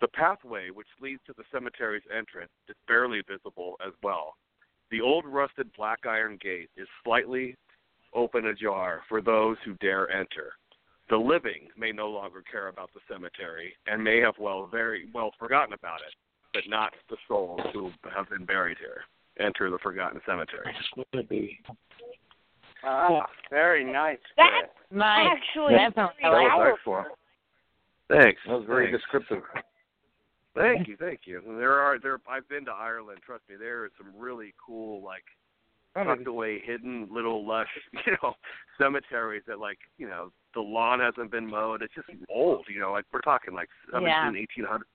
The 0.00 0.08
pathway 0.08 0.70
which 0.70 0.86
leads 1.00 1.20
to 1.26 1.34
the 1.36 1.44
cemetery's 1.50 2.06
entrance 2.16 2.52
is 2.68 2.76
barely 2.86 3.22
visible 3.28 3.74
as 3.84 3.92
well. 4.04 4.34
The 4.92 5.00
old 5.00 5.26
rusted 5.26 5.68
black 5.76 6.06
iron 6.06 6.38
gate 6.40 6.70
is 6.76 6.86
slightly 7.02 7.56
open 8.14 8.46
ajar 8.46 9.02
for 9.08 9.20
those 9.20 9.56
who 9.64 9.74
dare 9.74 10.08
enter. 10.10 10.52
The 11.10 11.16
living 11.16 11.68
may 11.76 11.90
no 11.92 12.08
longer 12.08 12.42
care 12.50 12.68
about 12.68 12.90
the 12.94 13.00
cemetery 13.12 13.74
and 13.86 14.02
may 14.02 14.20
have 14.20 14.34
well 14.38 14.66
very 14.70 15.08
well 15.12 15.32
forgotten 15.38 15.74
about 15.74 16.00
it, 16.00 16.14
but 16.54 16.62
not 16.68 16.92
the 17.10 17.16
souls 17.26 17.60
who 17.72 17.90
have 18.14 18.30
been 18.30 18.44
buried 18.44 18.78
here. 18.78 19.02
Enter 19.44 19.70
the 19.70 19.78
forgotten 19.78 20.20
cemetery. 20.24 20.72
Ah, 22.84 23.26
very 23.50 23.84
nice. 23.84 24.18
That- 24.36 24.50
Chris. 24.60 24.70
Nice. 24.92 25.28
Actually, 25.36 25.74
That 25.74 25.94
sounds 25.94 26.12
very 26.20 26.32
that 26.46 26.56
was 26.56 26.78
powerful. 26.84 26.96
excellent. 26.98 27.18
Thanks. 28.08 28.40
That 28.46 28.52
was 28.58 28.64
very 28.66 28.86
Thanks. 28.90 29.00
descriptive. 29.02 29.42
Thank 30.56 30.88
you, 30.88 30.96
thank 30.96 31.20
you. 31.26 31.40
There 31.58 31.78
are 31.78 31.98
there. 32.00 32.18
I've 32.28 32.48
been 32.48 32.64
to 32.64 32.72
Ireland. 32.72 33.20
Trust 33.24 33.44
me, 33.48 33.54
there 33.56 33.84
are 33.84 33.90
some 33.96 34.12
really 34.16 34.52
cool 34.64 35.00
like 35.02 35.24
tucked 35.94 36.26
away, 36.26 36.60
hidden 36.64 37.08
little 37.10 37.46
lush, 37.46 37.68
you 38.06 38.16
know, 38.22 38.34
cemeteries 38.78 39.42
that 39.46 39.58
like, 39.58 39.78
you 39.98 40.08
know, 40.08 40.32
the 40.54 40.60
lawn 40.60 41.00
hasn't 41.00 41.30
been 41.30 41.46
mowed. 41.46 41.82
It's 41.82 41.94
just 41.94 42.08
old, 42.28 42.66
you 42.68 42.80
know, 42.80 42.92
like 42.92 43.04
we're 43.12 43.20
talking 43.20 43.54
like 43.54 43.68
seventeen, 43.86 44.08
Yeah. 44.08 44.32
eighteen 44.34 44.64
hundred, 44.64 44.86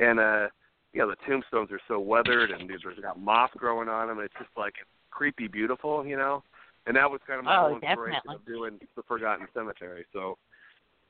and 0.00 0.18
uh, 0.18 0.48
you 0.92 1.00
know, 1.00 1.10
the 1.10 1.16
tombstones 1.26 1.70
are 1.72 1.80
so 1.88 1.98
weathered 1.98 2.50
and 2.50 2.68
there's 2.70 2.82
got 3.02 3.18
moss 3.18 3.50
growing 3.56 3.88
on 3.88 4.08
them. 4.08 4.18
And 4.18 4.24
it's 4.26 4.34
just 4.38 4.56
like 4.56 4.74
creepy, 5.10 5.48
beautiful, 5.48 6.06
you 6.06 6.16
know. 6.16 6.42
And 6.86 6.96
that 6.96 7.10
was 7.10 7.20
kind 7.26 7.38
of 7.38 7.44
my 7.44 7.56
Oh, 7.56 7.60
whole 7.68 7.74
inspiration 7.76 8.20
definitely. 8.24 8.36
of 8.36 8.46
doing 8.46 8.80
the 8.96 9.02
Forgotten 9.02 9.46
Cemetery. 9.54 10.04
So, 10.12 10.36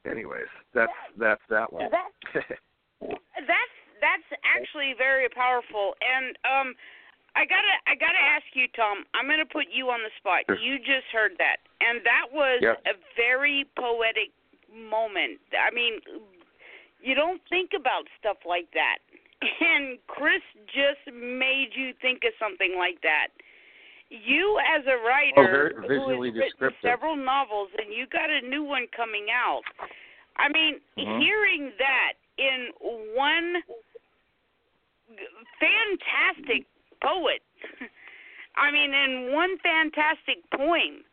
anyways, 0.09 0.47
that's 0.75 0.93
that's 1.19 1.43
that 1.51 1.73
one. 1.73 1.91
That 1.91 2.11
that's 3.03 3.75
that's 4.01 4.41
actually 4.45 4.95
very 4.97 5.29
powerful 5.29 5.95
and 6.01 6.37
um 6.45 6.75
I 7.37 7.45
gotta 7.45 7.75
I 7.87 7.95
gotta 7.95 8.21
ask 8.23 8.47
you, 8.55 8.69
Tom. 8.77 9.05
I'm 9.15 9.27
gonna 9.27 9.45
put 9.47 9.67
you 9.73 9.91
on 9.91 10.01
the 10.03 10.11
spot. 10.19 10.45
Sure. 10.47 10.57
You 10.59 10.79
just 10.79 11.07
heard 11.13 11.33
that, 11.39 11.59
and 11.81 12.01
that 12.05 12.31
was 12.33 12.61
Yep. 12.63 12.83
a 12.87 12.95
very 13.17 13.67
poetic 13.77 14.31
moment. 14.73 15.41
I 15.53 15.71
mean, 15.75 16.01
you 17.03 17.15
don't 17.15 17.43
think 17.51 17.73
about 17.75 18.07
stuff 18.19 18.39
like 18.47 18.71
that, 18.73 18.99
and 19.61 19.99
Chris 20.07 20.43
just 20.67 21.03
made 21.13 21.75
you 21.75 21.93
think 22.01 22.23
of 22.25 22.33
something 22.39 22.79
like 22.79 23.01
that. 23.03 23.29
You, 24.11 24.61
as 24.61 24.87
a 24.87 24.97
writer 24.99 25.75
Oh, 25.79 25.89
visually 25.89 26.31
who 26.31 26.39
has 26.39 26.53
written 26.55 26.71
descriptive. 26.71 26.81
several 26.89 27.17
novels, 27.17 27.71
and 27.79 27.93
you 27.93 28.07
got 28.07 28.31
a 28.31 28.43
new 28.43 28.63
one 28.63 28.87
coming 28.95 29.27
out. 29.31 29.63
I 30.37 30.49
mean, 30.51 30.81
Mhm. 30.97 31.21
hearing 31.21 31.73
that 31.79 32.13
in 32.39 32.71
one 33.15 33.63
fantastic 35.59 36.67
poet. 37.05 37.45
I 38.57 38.71
mean, 38.71 38.95
in 38.95 39.33
one 39.33 39.59
fantastic 39.61 40.41
poem. 40.57 41.05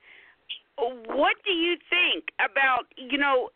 What 0.77 1.35
do 1.45 1.51
you 1.51 1.75
think 1.89 2.31
about, 2.39 2.87
you 2.95 3.17
know, 3.17 3.49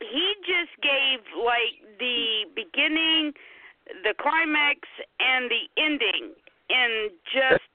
he 0.00 0.34
just 0.40 0.72
gave 0.82 1.20
like 1.36 1.80
the 1.98 2.44
beginning, 2.54 3.32
the 4.02 4.14
climax, 4.20 4.80
and 5.18 5.50
the 5.50 5.64
ending 5.76 6.32
in 6.70 7.10
just 7.32 7.72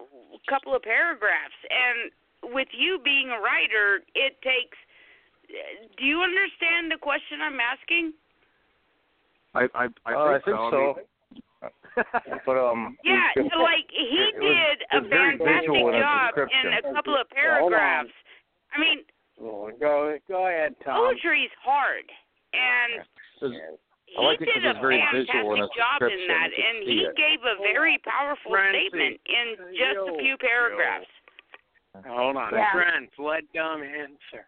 a 0.00 0.50
couple 0.50 0.74
of 0.74 0.82
paragraphs. 0.82 1.58
And 1.70 2.10
with 2.54 2.68
you 2.72 2.98
being 3.04 3.30
a 3.30 3.40
writer, 3.40 4.02
it 4.14 4.40
takes. 4.42 4.78
Do 5.98 6.04
you 6.04 6.22
understand 6.22 6.90
the 6.90 6.98
question 6.98 7.38
I'm 7.42 7.60
asking? 7.60 8.12
I 9.54 9.68
I 9.74 9.86
I 10.04 10.14
Uh, 10.14 10.24
I 10.24 10.32
think, 10.32 10.44
think 10.44 10.56
so. 10.56 10.70
so. 10.70 11.00
I 11.62 11.68
mean- 12.28 12.40
But 12.44 12.56
um, 12.58 12.96
Yeah, 13.04 13.22
it- 13.36 13.50
so 13.52 13.58
like 13.62 13.86
he 13.90 14.30
it 14.30 14.34
was- 14.36 14.42
did 14.42 14.78
a 14.92 14.96
it's 14.98 15.08
very 15.08 15.38
fantastic 15.38 15.70
in 15.70 15.92
job 16.00 16.34
description. 16.34 16.60
in 16.66 16.72
a 16.74 16.94
couple 16.94 17.16
of 17.16 17.28
paragraphs. 17.30 18.10
I 18.74 18.80
mean, 18.80 18.98
Oh, 19.40 19.70
go 19.78 20.16
go 20.28 20.46
ahead, 20.48 20.74
Tom. 20.84 20.96
poetry's 21.12 21.50
hard, 21.62 22.04
and 22.56 23.04
it's- 23.04 23.70
he 24.06 24.16
like 24.24 24.38
did 24.38 24.64
a 24.64 24.72
very 24.80 24.96
fantastic 24.96 25.28
visual 25.34 25.54
in 25.56 25.62
its 25.64 25.74
job 25.76 26.00
in 26.00 26.20
that, 26.28 26.48
and 26.56 26.88
he 26.88 27.04
it. 27.04 27.16
gave 27.16 27.40
a 27.44 27.56
very 27.60 27.98
powerful 28.04 28.50
Francie. 28.52 28.88
statement 28.88 29.20
in 29.26 29.46
just 29.76 29.98
a 30.08 30.16
few 30.18 30.36
paragraphs. 30.38 31.06
Hold 32.06 32.36
on, 32.36 32.52
Yeah. 32.54 32.72
friends. 32.72 33.10
Let 33.18 33.44
Dom 33.52 33.82
answer. 33.82 34.46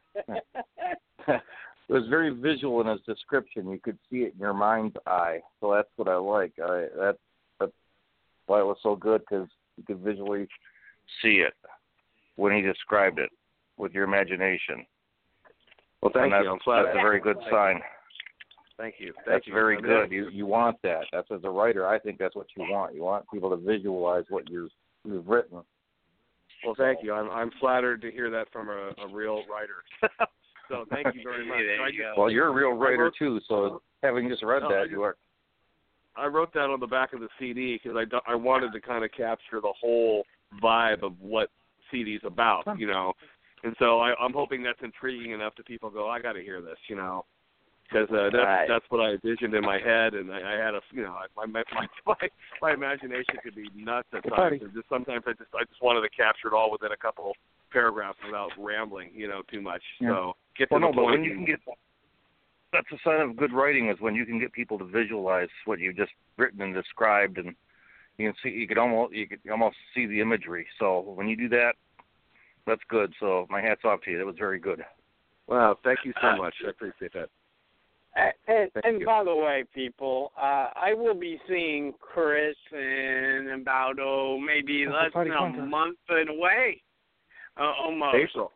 it 1.89 1.93
was 1.93 2.07
very 2.09 2.31
visual 2.31 2.81
in 2.81 2.87
its 2.89 3.05
description. 3.07 3.71
You 3.71 3.81
could 3.83 3.99
see 4.11 4.19
it 4.19 4.35
in 4.35 4.41
your 4.41 4.55
mind's 4.55 4.97
eye. 5.07 5.41
So 5.61 5.73
that's 5.75 5.89
what 5.97 6.09
I 6.09 6.17
like. 6.17 6.53
I 6.63 6.87
that 6.97 7.17
that's 7.59 7.73
why 8.47 8.61
it 8.61 8.67
was 8.67 8.77
so 8.83 8.95
good 8.95 9.23
because 9.23 9.49
you 9.77 9.85
could 9.85 10.01
visually 10.01 10.47
see 11.23 11.43
it 11.47 11.55
when 12.37 12.55
he 12.55 12.61
described 12.61 13.19
it 13.19 13.31
with 13.79 13.93
your 13.93 14.05
imagination. 14.05 14.85
Well, 16.03 16.13
thank 16.13 16.25
and 16.25 16.33
that's, 16.33 16.45
you. 16.45 16.51
I'm 16.51 16.59
flattered. 16.61 16.89
That's 16.89 16.99
a 16.99 17.03
very 17.03 17.21
good 17.21 17.39
sign. 17.51 17.81
Thank 18.77 18.97
you. 18.99 19.13
Thank 19.17 19.27
That's 19.27 19.47
you. 19.49 19.53
very 19.53 19.77
I 19.77 19.81
mean, 19.81 19.91
good. 19.91 20.13
You 20.13 20.29
you 20.29 20.47
want 20.47 20.77
that. 20.83 21.05
That's 21.13 21.29
as 21.33 21.41
a 21.43 21.51
writer. 21.51 21.87
I 21.87 21.99
think 21.99 22.19
that's 22.19 22.37
what 22.37 22.47
you 22.57 22.63
want. 22.71 22.95
You 22.95 23.03
want 23.03 23.25
people 23.33 23.51
to 23.51 23.57
visualize 23.57 24.25
what 24.29 24.49
you've 24.49 24.71
you've 25.05 25.27
written. 25.27 25.59
Well, 26.65 26.75
thank 26.77 27.01
you. 27.03 27.13
I'm 27.13 27.29
I'm 27.31 27.51
flattered 27.59 28.01
to 28.03 28.11
hear 28.13 28.31
that 28.31 28.53
from 28.53 28.69
a, 28.69 28.93
a 29.03 29.09
real 29.13 29.43
writer. 29.51 29.83
so 30.69 30.85
thank 30.91 31.15
you 31.15 31.23
very 31.25 31.47
much. 31.49 31.59
So 31.79 31.87
just- 31.91 32.19
Well, 32.19 32.31
you're 32.31 32.49
a 32.49 32.53
real 32.53 32.73
writer 32.73 33.05
wrote- 33.05 33.15
too. 33.19 33.41
So 33.49 33.83
having 34.03 34.29
just 34.29 34.43
read 34.43 34.63
No, 34.63 34.69
that, 34.71 34.83
just- 34.85 34.91
you 34.93 35.03
are. 35.03 35.17
I 36.17 36.27
wrote 36.27 36.53
that 36.55 36.69
on 36.69 36.81
the 36.81 36.87
back 36.87 37.13
of 37.13 37.21
the 37.21 37.29
CD 37.39 37.79
because 37.83 37.97
I 37.97 38.33
I 38.33 38.35
wanted 38.35 38.73
to 38.73 38.81
kind 38.81 39.05
of 39.05 39.13
capture 39.13 39.61
the 39.61 39.73
whole 39.81 40.25
vibe 40.63 41.03
of 41.05 41.13
what 41.21 41.51
CD's 41.91 42.23
about, 42.25 42.65
you 42.79 42.87
know. 42.89 43.13
And 43.63 43.75
so 43.79 44.01
I, 44.01 44.15
I'm 44.21 44.33
hoping 44.33 44.63
that's 44.63 44.81
intriguing 44.83 45.31
enough 45.33 45.55
to 45.57 45.63
people 45.63 45.91
go, 45.91 46.09
I 46.09 46.21
got 46.21 46.33
to 46.33 46.43
hear 46.43 46.61
this, 46.61 46.77
you 46.89 46.97
know, 46.97 47.25
because 47.89 48.09
uh, 48.11 48.31
that's 48.33 48.35
Right. 48.35 48.69
that's 48.69 48.85
what 48.89 49.01
I 49.01 49.11
envisioned 49.13 49.55
in 49.55 49.63
my 49.63 49.79
head, 49.79 50.15
and 50.15 50.33
I, 50.33 50.55
I 50.55 50.65
had 50.65 50.75
a, 50.75 50.81
you 50.93 51.03
know, 51.03 51.15
my 51.37 51.47
my 51.47 51.63
my 52.07 52.17
my 52.61 52.73
imagination 52.73 53.37
could 53.43 53.55
be 53.55 53.69
nuts 53.77 54.09
at 54.13 54.29
times, 54.29 54.61
and 54.63 54.73
just 54.75 54.89
sometimes 54.89 55.23
I 55.27 55.33
just 55.33 55.51
I 55.55 55.63
just 55.65 55.81
wanted 55.83 56.01
to 56.03 56.11
capture 56.11 56.49
it 56.49 56.53
all 56.55 56.71
within 56.73 56.91
a 56.93 56.97
couple 56.97 57.33
paragraphs 57.71 58.19
without 58.25 58.51
rambling, 58.59 59.11
you 59.15 59.29
know, 59.29 59.43
too 59.51 59.61
much. 59.61 59.83
Yeah. 60.01 60.09
So 60.11 60.37
get 60.57 60.69
to 60.69 60.75
Well, 60.75 60.81
the 60.81 60.87
no, 60.87 60.93
but 60.93 61.05
when 61.05 61.25
you 61.25 61.35
can 61.35 61.45
get 61.45 61.61
that's 62.73 62.87
a 62.93 62.99
sign 63.03 63.21
of 63.21 63.37
good 63.37 63.53
writing 63.53 63.89
is 63.89 63.97
when 64.01 64.15
you 64.15 64.27
can 64.27 64.39
get 64.39 64.53
people 64.53 64.79
to 64.79 64.85
visualize 64.85 65.49
what 65.65 65.79
you've 65.79 65.97
just 65.97 66.13
written 66.37 66.61
and 66.61 66.75
described, 66.75 67.39
and 67.39 67.55
you 68.19 68.29
can 68.29 68.35
see 68.43 68.51
you 68.51 68.69
could 68.69 68.79
almost 68.79 69.15
you 69.15 69.27
could 69.27 69.41
almost 69.51 69.77
see 69.95 70.07
the 70.07 70.21
imagery. 70.21 70.67
So 70.79 71.01
when 71.01 71.29
you 71.29 71.37
do 71.37 71.49
that, 71.51 71.73
that's 72.67 72.83
good. 72.89 73.13
So 73.21 73.47
my 73.49 73.61
hats 73.61 73.83
off 73.85 74.03
to 74.03 74.11
you. 74.11 74.19
That 74.19 74.27
was 74.27 74.37
very 74.39 74.59
good. 74.59 74.85
wow, 75.47 75.79
thank 75.83 76.01
you 76.05 76.13
so 76.21 76.37
much. 76.37 76.55
I 76.67 76.71
appreciate 76.71 77.13
that. 77.15 77.31
Uh, 78.17 78.31
and, 78.49 78.71
and 78.85 79.05
by 79.05 79.23
the 79.23 79.35
way, 79.35 79.65
people, 79.75 80.33
uh, 80.37 80.71
I 80.75 80.93
will 80.95 81.15
be 81.15 81.41
seeing 81.49 81.95
Chris 82.01 82.57
in 82.73 83.61
about 83.61 83.99
oh 84.01 84.39
maybe 84.39 84.87
less 84.87 85.13
party 85.13 85.31
than 85.31 85.37
a 85.37 85.41
contest. 85.41 85.69
month 85.69 85.99
and 86.09 86.31
away, 86.31 86.83
uh, 87.59 87.73
almost. 87.83 88.17
April. 88.17 88.53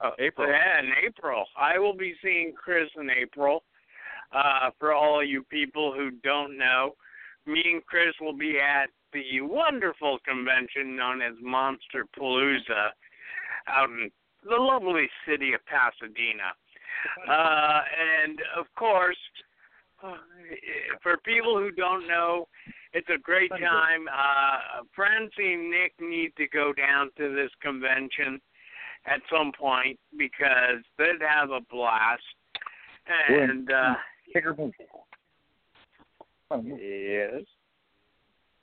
Uh, 0.00 0.10
April. 0.18 0.48
Yeah, 0.48 0.80
in 0.80 0.90
April. 1.06 1.44
I 1.56 1.78
will 1.78 1.96
be 1.96 2.14
seeing 2.22 2.52
Chris 2.56 2.88
in 2.96 3.08
April. 3.10 3.62
Uh, 4.32 4.70
for 4.78 4.94
all 4.94 5.20
of 5.20 5.28
you 5.28 5.42
people 5.44 5.92
who 5.92 6.10
don't 6.22 6.56
know, 6.56 6.94
me 7.46 7.62
and 7.66 7.84
Chris 7.84 8.14
will 8.20 8.36
be 8.36 8.58
at 8.58 8.88
the 9.12 9.42
wonderful 9.42 10.18
convention 10.26 10.96
known 10.96 11.20
as 11.20 11.34
Monster 11.42 12.06
Palooza 12.18 12.90
out 13.68 13.90
in 13.90 14.10
the 14.42 14.56
lovely 14.56 15.08
city 15.28 15.52
of 15.54 15.60
Pasadena. 15.66 16.52
Uh, 17.28 17.80
and 18.22 18.38
of 18.56 18.66
course, 18.76 19.16
uh, 20.04 20.14
for 21.02 21.16
people 21.24 21.58
who 21.58 21.72
don't 21.72 22.06
know, 22.06 22.46
it's 22.92 23.08
a 23.08 23.18
great 23.18 23.50
time. 23.50 24.06
Uh, 24.08 24.84
Francie 24.94 25.54
and 25.54 25.70
Nick 25.70 25.92
need 26.00 26.32
to 26.36 26.46
go 26.48 26.72
down 26.72 27.10
to 27.16 27.34
this 27.34 27.50
convention 27.60 28.40
at 29.06 29.20
some 29.30 29.52
point 29.58 29.98
because 30.16 30.82
they'd 30.98 31.24
have 31.26 31.50
a 31.50 31.60
blast. 31.70 32.22
And 33.28 33.70
uh, 33.70 33.94
Take 34.32 34.44
yes, 36.64 37.42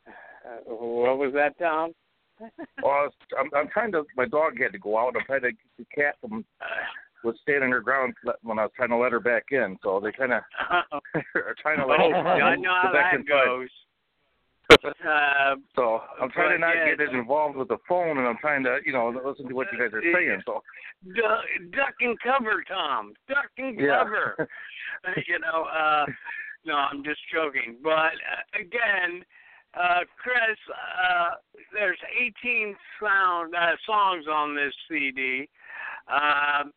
uh, 0.08 0.74
what 0.74 1.18
was 1.18 1.34
that, 1.34 1.58
Tom? 1.60 1.92
Well, 2.82 2.94
I 2.94 3.04
was, 3.04 3.12
I'm, 3.38 3.50
I'm 3.54 3.68
trying 3.68 3.92
to. 3.92 4.06
My 4.16 4.26
dog 4.26 4.58
had 4.62 4.72
to 4.72 4.80
go 4.80 4.98
out. 4.98 5.14
I'm 5.18 5.26
trying 5.26 5.42
to 5.42 5.52
get 5.52 5.60
the 5.78 5.86
cat 5.94 6.16
from 6.22 6.46
was 7.24 7.36
standing 7.42 7.72
her 7.72 7.82
ground 7.82 8.14
when 8.44 8.60
I 8.60 8.64
was 8.64 8.72
trying 8.76 8.90
to 8.90 8.98
let 8.98 9.12
her 9.12 9.20
back 9.20 9.48
in. 9.52 9.78
So 9.84 10.00
they 10.02 10.12
kind 10.12 10.34
of 10.34 10.42
are 11.36 11.56
trying 11.62 11.80
to 11.80 11.86
let 11.86 12.00
oh, 12.00 12.12
her 12.12 12.18
I 12.18 12.56
know 12.56 12.78
how 12.82 12.92
go 12.92 12.98
that 12.98 13.28
goes. 13.28 13.70
Uh, 15.06 15.56
So 15.76 16.02
I'm 16.22 16.30
trying 16.30 16.52
to 16.52 16.60
not 16.60 16.76
yeah. 16.76 16.96
get 16.96 17.02
it 17.02 17.16
involved 17.16 17.58
with 17.58 17.68
the 17.70 17.78
phone, 17.88 18.18
and 18.18 18.28
I'm 18.28 18.38
trying 18.38 18.64
to, 18.64 18.80
you 18.86 18.94
know, 18.94 19.10
listen 19.26 19.48
to 19.48 19.56
what 19.56 19.68
you 19.74 19.80
guys 19.80 19.94
are 19.94 20.02
saying. 20.02 20.42
So 20.46 20.62
duck, 21.16 21.44
duck 21.72 21.96
and 22.02 22.18
cover, 22.20 22.64
Tom. 22.68 23.14
Duck 23.28 23.50
and 23.58 23.80
yeah. 23.80 24.04
cover. 24.04 24.48
you 25.28 25.40
know, 25.40 25.64
uh 25.64 26.06
no, 26.66 26.76
I'm 26.76 27.04
just 27.04 27.20
joking. 27.34 27.78
But 27.82 28.14
uh, 28.20 28.60
again, 28.60 29.24
uh 29.74 30.02
Chris, 30.22 30.58
uh 30.70 31.36
there's 31.74 32.00
18 32.44 32.76
sound 33.02 33.56
uh, 33.56 33.76
songs 33.86 34.26
on 34.32 34.56
this 34.56 34.74
CD. 34.90 35.50
Um 36.08 36.72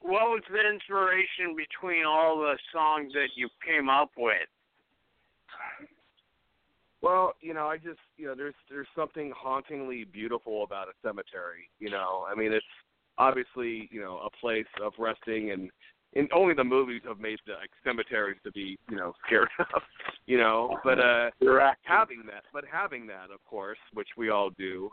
what 0.00 0.28
was 0.30 0.42
the 0.50 0.60
inspiration 0.68 1.56
between 1.56 2.04
all 2.04 2.38
the 2.38 2.58
songs 2.72 3.12
that 3.14 3.28
you 3.36 3.48
came 3.66 3.88
up 3.88 4.10
with? 4.16 4.48
Well, 7.02 7.32
you 7.40 7.54
know, 7.54 7.66
I 7.66 7.76
just 7.76 8.00
you 8.16 8.26
know, 8.26 8.34
there's 8.34 8.54
there's 8.68 8.88
something 8.94 9.32
hauntingly 9.36 10.04
beautiful 10.04 10.64
about 10.64 10.88
a 10.88 10.92
cemetery. 11.02 11.70
You 11.78 11.90
know, 11.90 12.26
I 12.30 12.34
mean, 12.34 12.52
it's 12.52 12.64
obviously 13.18 13.88
you 13.90 14.00
know 14.00 14.20
a 14.24 14.30
place 14.40 14.66
of 14.82 14.92
resting, 14.98 15.50
and 15.50 15.70
and 16.14 16.28
only 16.34 16.54
the 16.54 16.64
movies 16.64 17.02
have 17.06 17.18
made 17.18 17.38
the 17.46 17.52
like, 17.52 17.70
cemeteries 17.84 18.38
to 18.44 18.52
be 18.52 18.78
you 18.90 18.96
know 18.96 19.14
scared 19.26 19.48
of. 19.74 19.82
You 20.26 20.38
know, 20.38 20.78
but 20.84 20.98
uh, 20.98 21.30
having 21.82 22.22
that, 22.26 22.44
but 22.52 22.64
having 22.70 23.06
that, 23.06 23.30
of 23.32 23.42
course, 23.44 23.78
which 23.94 24.08
we 24.16 24.28
all 24.28 24.50
do. 24.58 24.90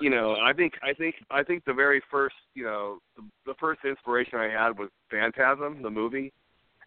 You 0.00 0.10
know, 0.10 0.36
I 0.36 0.52
think 0.52 0.74
I 0.82 0.94
think 0.94 1.16
I 1.30 1.42
think 1.42 1.64
the 1.64 1.74
very 1.74 2.00
first 2.10 2.36
you 2.54 2.64
know 2.64 2.98
the, 3.16 3.22
the 3.46 3.54
first 3.58 3.80
inspiration 3.84 4.38
I 4.38 4.48
had 4.48 4.78
was 4.78 4.88
Phantasm, 5.10 5.82
the 5.82 5.90
movie. 5.90 6.32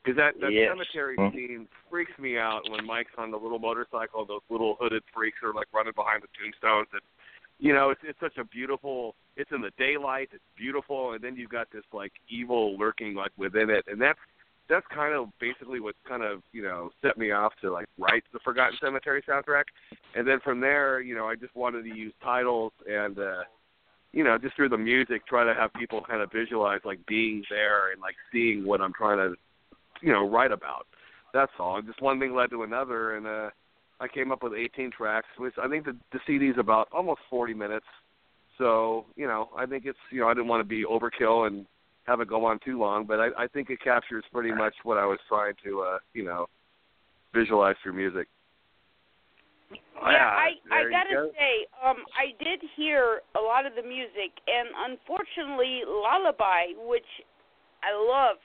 Because 0.04 0.18
that 0.18 0.40
that 0.42 0.52
Yes. 0.52 0.70
cemetery 0.70 1.16
Hmm. 1.16 1.30
scene 1.30 1.68
freaks 1.90 2.18
me 2.20 2.38
out 2.38 2.70
when 2.70 2.86
Mike's 2.86 3.16
on 3.18 3.32
the 3.32 3.40
little 3.40 3.60
motorcycle. 3.60 4.26
Those 4.26 4.42
little 4.50 4.76
hooded 4.76 5.04
freaks 5.14 5.42
are 5.44 5.54
like 5.54 5.68
running 5.72 5.94
behind 5.94 6.24
the 6.24 6.28
tombstones, 6.38 6.90
and 6.92 7.02
you 7.60 7.74
know 7.74 7.90
it's 7.90 8.02
it's 8.04 8.20
such 8.20 8.38
a 8.38 8.44
beautiful. 8.44 9.16
It's 9.38 9.52
in 9.52 9.62
the 9.62 9.72
daylight. 9.78 10.30
It's 10.34 10.44
beautiful, 10.58 11.14
and 11.14 11.24
then 11.24 11.38
you've 11.38 11.50
got 11.50 11.72
this 11.72 11.86
like 11.94 12.12
evil 12.28 12.78
lurking 12.78 13.16
like 13.16 13.32
within 13.38 13.70
it, 13.70 13.86
and 13.88 14.02
that's 14.02 14.20
that's 14.68 14.86
kind 14.88 15.14
of 15.14 15.30
basically 15.40 15.80
what 15.80 15.96
kind 16.06 16.24
of 16.24 16.44
you 16.52 16.64
know 16.64 16.92
set 17.02 17.18
me 17.18 17.32
off 17.32 17.54
to 17.62 17.72
like 17.72 17.88
write 17.98 18.24
the 18.34 18.40
Forgotten 18.40 18.78
Cemetery 18.82 19.22
soundtrack, 19.22 19.66
and 20.16 20.28
then 20.28 20.42
from 20.42 20.60
there 20.60 21.00
you 21.00 21.16
know 21.16 21.28
I 21.30 21.36
just 21.36 21.56
wanted 21.56 21.84
to 21.84 21.96
use 21.96 22.14
titles 22.22 22.74
and. 22.86 23.18
uh 23.20 23.44
you 24.16 24.24
know, 24.24 24.38
just 24.38 24.56
through 24.56 24.70
the 24.70 24.78
music, 24.78 25.26
try 25.26 25.44
to 25.44 25.56
have 25.56 25.74
people 25.74 26.00
kind 26.00 26.22
of 26.22 26.32
visualize 26.32 26.82
like 26.86 27.04
being 27.08 27.44
there 27.50 27.92
and 27.92 28.00
like 28.00 28.14
seeing 28.32 28.64
what 28.64 28.80
I'm 28.80 28.94
trying 28.94 29.18
to 29.18 29.36
you 30.04 30.12
know 30.12 30.28
write 30.30 30.52
about. 30.52 30.86
That's 31.34 31.52
all. 31.60 31.78
And 31.78 31.88
just 31.88 32.02
one 32.02 32.20
thing 32.20 32.36
led 32.36 32.52
to 32.52 32.64
another, 32.64 33.16
and 33.16 33.26
uh, 33.26 33.50
I 34.00 34.08
came 34.08 34.32
up 34.32 34.44
with 34.44 34.54
18 34.54 34.92
tracks. 34.92 35.28
Which 35.38 35.54
I 35.62 35.68
think 35.68 35.86
the, 35.86 35.96
the 36.12 36.20
CD 36.28 36.48
is 36.48 36.58
about 36.60 36.90
almost 36.92 37.22
40 37.30 37.54
minutes. 37.54 37.86
So 38.58 39.06
you 39.16 39.28
know, 39.28 39.50
I 39.58 39.66
think 39.66 39.86
it's 39.86 39.98
you 40.12 40.20
know 40.20 40.28
I 40.28 40.34
didn't 40.34 40.48
want 40.48 40.62
to 40.62 40.68
be 40.68 40.86
overkill 40.86 41.48
and 41.48 41.66
have 42.06 42.20
it 42.20 42.28
go 42.28 42.46
on 42.46 42.60
too 42.64 42.78
long, 42.78 43.06
but 43.06 43.20
I, 43.20 43.28
I 43.38 43.48
think 43.48 43.70
it 43.70 43.80
captures 43.82 44.26
pretty 44.32 44.52
much 44.52 44.74
what 44.84 44.98
I 44.98 45.06
was 45.06 45.20
trying 45.28 45.54
to 45.66 45.82
uh, 45.82 45.98
you 46.14 46.24
know 46.24 46.48
visualize 47.34 47.76
through 47.82 47.94
music. 47.94 48.28
Yeah, 49.72 50.30
I 50.30 50.60
I 50.70 50.84
gotta 50.90 51.14
go. 51.14 51.32
say, 51.32 51.66
um, 51.84 51.98
I 52.14 52.36
did 52.44 52.60
hear 52.76 53.22
a 53.36 53.42
lot 53.42 53.66
of 53.66 53.74
the 53.76 53.82
music, 53.82 54.36
and 54.46 54.70
unfortunately, 54.92 55.82
Lullaby, 55.88 56.76
which 56.86 57.08
I 57.82 57.96
love, 57.96 58.38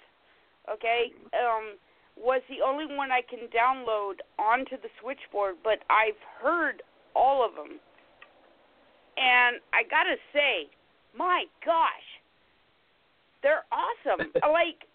okay, 0.72 1.12
um, 1.35 1.76
was 2.16 2.42
the 2.48 2.64
only 2.64 2.87
one 2.87 3.11
I 3.11 3.22
can 3.22 3.48
download 3.54 4.20
onto 4.38 4.76
the 4.81 4.90
switchboard. 5.00 5.57
But 5.62 5.78
I've 5.90 6.18
heard 6.42 6.83
all 7.14 7.44
of 7.44 7.54
them, 7.54 7.78
and 9.16 9.61
I 9.72 9.83
gotta 9.88 10.16
say, 10.33 10.68
my 11.16 11.44
gosh, 11.64 12.09
they're 13.42 13.64
awesome. 13.70 14.33
like 14.52 14.87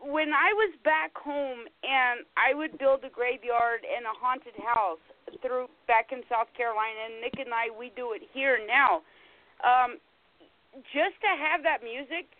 when 0.00 0.30
I 0.30 0.54
was 0.54 0.72
back 0.84 1.10
home 1.16 1.66
and 1.82 2.22
I 2.38 2.54
would 2.54 2.78
build 2.78 3.02
a 3.02 3.10
graveyard 3.10 3.82
and 3.82 4.06
a 4.06 4.14
haunted 4.14 4.54
house 4.62 5.02
through 5.42 5.66
back 5.86 6.12
in 6.12 6.22
South 6.30 6.48
Carolina, 6.56 7.12
and 7.12 7.20
Nick 7.20 7.36
and 7.38 7.52
I 7.52 7.68
we 7.74 7.92
do 7.96 8.12
it 8.14 8.22
here 8.32 8.58
now. 8.64 9.02
Um, 9.64 9.98
just 10.94 11.18
to 11.26 11.30
have 11.34 11.66
that 11.66 11.82
music, 11.82 12.30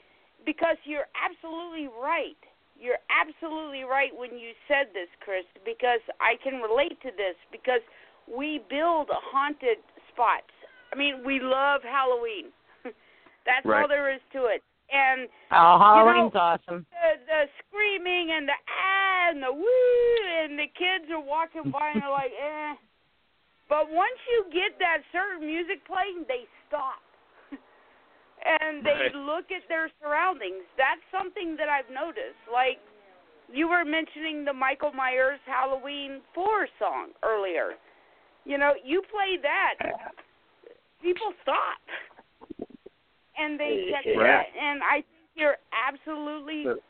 because 0.46 0.78
you're 0.84 1.10
absolutely 1.18 1.90
right. 1.90 2.38
You're 2.78 3.02
absolutely 3.10 3.82
right 3.82 4.14
when 4.14 4.38
you 4.38 4.54
said 4.68 4.94
this, 4.94 5.10
Chris, 5.20 5.44
because 5.66 6.00
I 6.22 6.38
can 6.42 6.62
relate 6.62 6.94
to 7.02 7.10
this 7.10 7.34
because 7.50 7.82
we 8.30 8.62
build 8.70 9.10
haunted 9.10 9.78
spots. 10.14 10.54
I 10.92 10.96
mean, 10.96 11.26
we 11.26 11.40
love 11.42 11.82
Halloween. 11.82 12.54
That's 13.46 13.66
Right. 13.66 13.82
all 13.82 13.88
there 13.88 14.14
is 14.14 14.22
to 14.32 14.46
it. 14.46 14.62
And 14.92 15.28
Oh, 15.50 15.76
Halloween's 15.78 16.32
know, 16.32 16.40
awesome. 16.40 16.86
the 16.92 17.20
the 17.26 17.42
screaming 17.60 18.30
and 18.32 18.48
the 18.48 18.56
ah 18.56 19.28
and 19.30 19.42
the 19.42 19.52
woo 19.52 20.16
and 20.44 20.58
the 20.58 20.68
kids 20.72 21.10
are 21.12 21.20
walking 21.20 21.70
by 21.70 21.92
and 21.92 22.00
they're 22.00 22.10
like 22.10 22.32
eh. 22.40 22.74
But 23.68 23.90
once 23.92 24.16
you 24.32 24.48
get 24.48 24.78
that 24.78 25.04
certain 25.12 25.44
music 25.44 25.84
playing, 25.84 26.24
they 26.26 26.48
stop. 26.68 27.04
And 28.44 28.84
they 28.84 29.10
Right. 29.10 29.14
look 29.14 29.50
at 29.50 29.66
their 29.68 29.90
surroundings. 30.00 30.64
That's 30.76 31.02
something 31.10 31.56
that 31.56 31.68
I've 31.68 31.90
noticed. 31.90 32.38
Like 32.50 32.80
you 33.52 33.68
were 33.68 33.84
mentioning 33.84 34.44
the 34.44 34.52
Michael 34.52 34.92
Myers 34.92 35.40
Halloween 35.46 36.22
4 36.34 36.68
song 36.78 37.14
earlier. 37.22 37.76
You 38.44 38.58
know, 38.58 38.74
you 38.84 39.02
play 39.02 39.36
that, 39.42 39.74
people 41.02 41.32
stop. 41.42 41.80
And 43.36 43.58
they 43.58 43.86
check 43.90 44.04
Right. 44.16 44.40
out. 44.40 44.46
And 44.58 44.82
I 44.82 45.02
think 45.02 45.28
you're 45.34 45.58
absolutely 45.72 46.80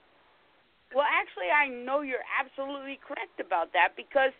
well, 0.94 1.04
actually, 1.04 1.52
I 1.52 1.68
know 1.68 2.00
you're 2.00 2.24
absolutely 2.40 2.96
correct 3.04 3.40
about 3.44 3.72
that 3.74 3.92
because 3.94 4.32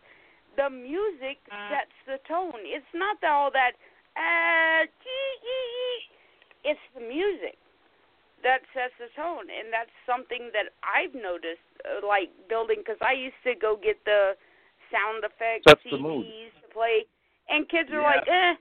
the 0.56 0.70
music 0.70 1.36
sets 1.68 1.92
the 2.08 2.16
tone. 2.24 2.64
It's 2.64 2.88
not 2.94 3.22
all 3.22 3.50
that 3.52 3.76
uh, 4.16 4.88
gee, 4.88 5.32
gee, 5.44 5.68
gee. 5.76 6.17
It's 6.64 6.80
the 6.94 7.00
music 7.00 7.58
that 8.42 8.62
sets 8.72 8.94
the 8.98 9.10
tone, 9.18 9.50
and 9.50 9.72
that's 9.72 9.90
something 10.06 10.50
that 10.54 10.70
I've 10.86 11.14
noticed, 11.14 11.64
uh, 11.82 12.06
like 12.06 12.30
building, 12.48 12.78
because 12.78 12.98
I 13.02 13.12
used 13.12 13.38
to 13.42 13.54
go 13.58 13.74
get 13.74 13.98
the 14.04 14.38
sound 14.94 15.24
effects 15.26 15.66
Sets 15.66 15.82
CDs 15.82 16.54
to 16.62 16.68
play, 16.72 17.04
and 17.48 17.68
kids 17.68 17.90
are 17.90 18.00
Yeah. 18.00 18.22
like, 18.22 18.28
eh. 18.28 18.54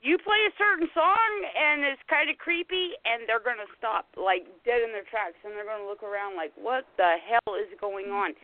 You 0.00 0.16
play 0.18 0.38
a 0.46 0.52
certain 0.56 0.88
song 0.94 1.44
and 1.56 1.82
it's 1.82 2.02
kind 2.06 2.30
of 2.30 2.38
creepy, 2.38 2.94
and 3.04 3.26
they're 3.26 3.40
gonna 3.40 3.66
stop 3.76 4.06
like 4.14 4.46
dead 4.62 4.82
in 4.82 4.92
their 4.92 5.02
tracks, 5.04 5.34
and 5.42 5.56
they're 5.56 5.64
gonna 5.64 5.86
look 5.86 6.04
around 6.04 6.36
like, 6.36 6.52
"What 6.54 6.86
the 6.96 7.18
hell 7.18 7.56
is 7.56 7.66
going 7.80 8.12
on?" 8.12 8.36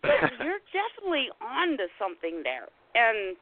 But 0.00 0.16
you're 0.40 0.60
definitely 0.72 1.30
on 1.42 1.76
to 1.76 1.88
something 1.98 2.42
there, 2.42 2.68
and 2.94 3.36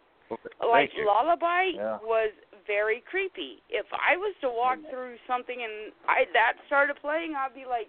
like 0.67 0.91
Lullaby 0.97 1.79
Yeah. 1.79 1.99
was 2.03 2.33
very 2.66 3.03
creepy. 3.09 3.62
If 3.70 3.87
I 3.92 4.16
was 4.16 4.35
to 4.40 4.48
walk 4.48 4.79
mm-hmm. 4.79 4.90
through 4.90 5.16
something 5.27 5.57
and 5.57 5.92
I 6.09 6.25
that 6.33 6.55
started 6.66 6.96
playing, 7.01 7.35
I'd 7.37 7.55
be 7.55 7.64
like, 7.68 7.88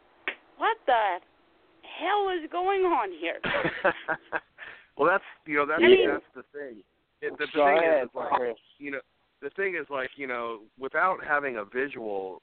"What 0.57 0.77
the 0.86 1.19
hell 1.81 2.29
is 2.29 2.49
going 2.51 2.81
on 2.81 3.09
here?" 3.12 3.39
well, 4.97 5.09
that's 5.09 5.23
you 5.45 5.57
know 5.57 5.65
that's 5.65 5.81
I 5.81 5.88
mean- 5.88 6.09
that's 6.09 6.31
the 6.36 6.43
thing. 6.51 6.83
It, 7.21 7.31
the, 7.38 7.45
the 7.45 7.51
thing 7.53 7.77
ahead, 7.77 8.03
is, 8.03 8.09
like, 8.13 8.57
you 8.79 8.91
know, 8.91 8.99
the 9.41 9.49
thing 9.51 9.75
is 9.79 9.88
like 9.89 10.09
you 10.17 10.27
know, 10.27 10.59
without 10.77 11.23
having 11.25 11.55
a 11.55 11.63
visual, 11.63 12.41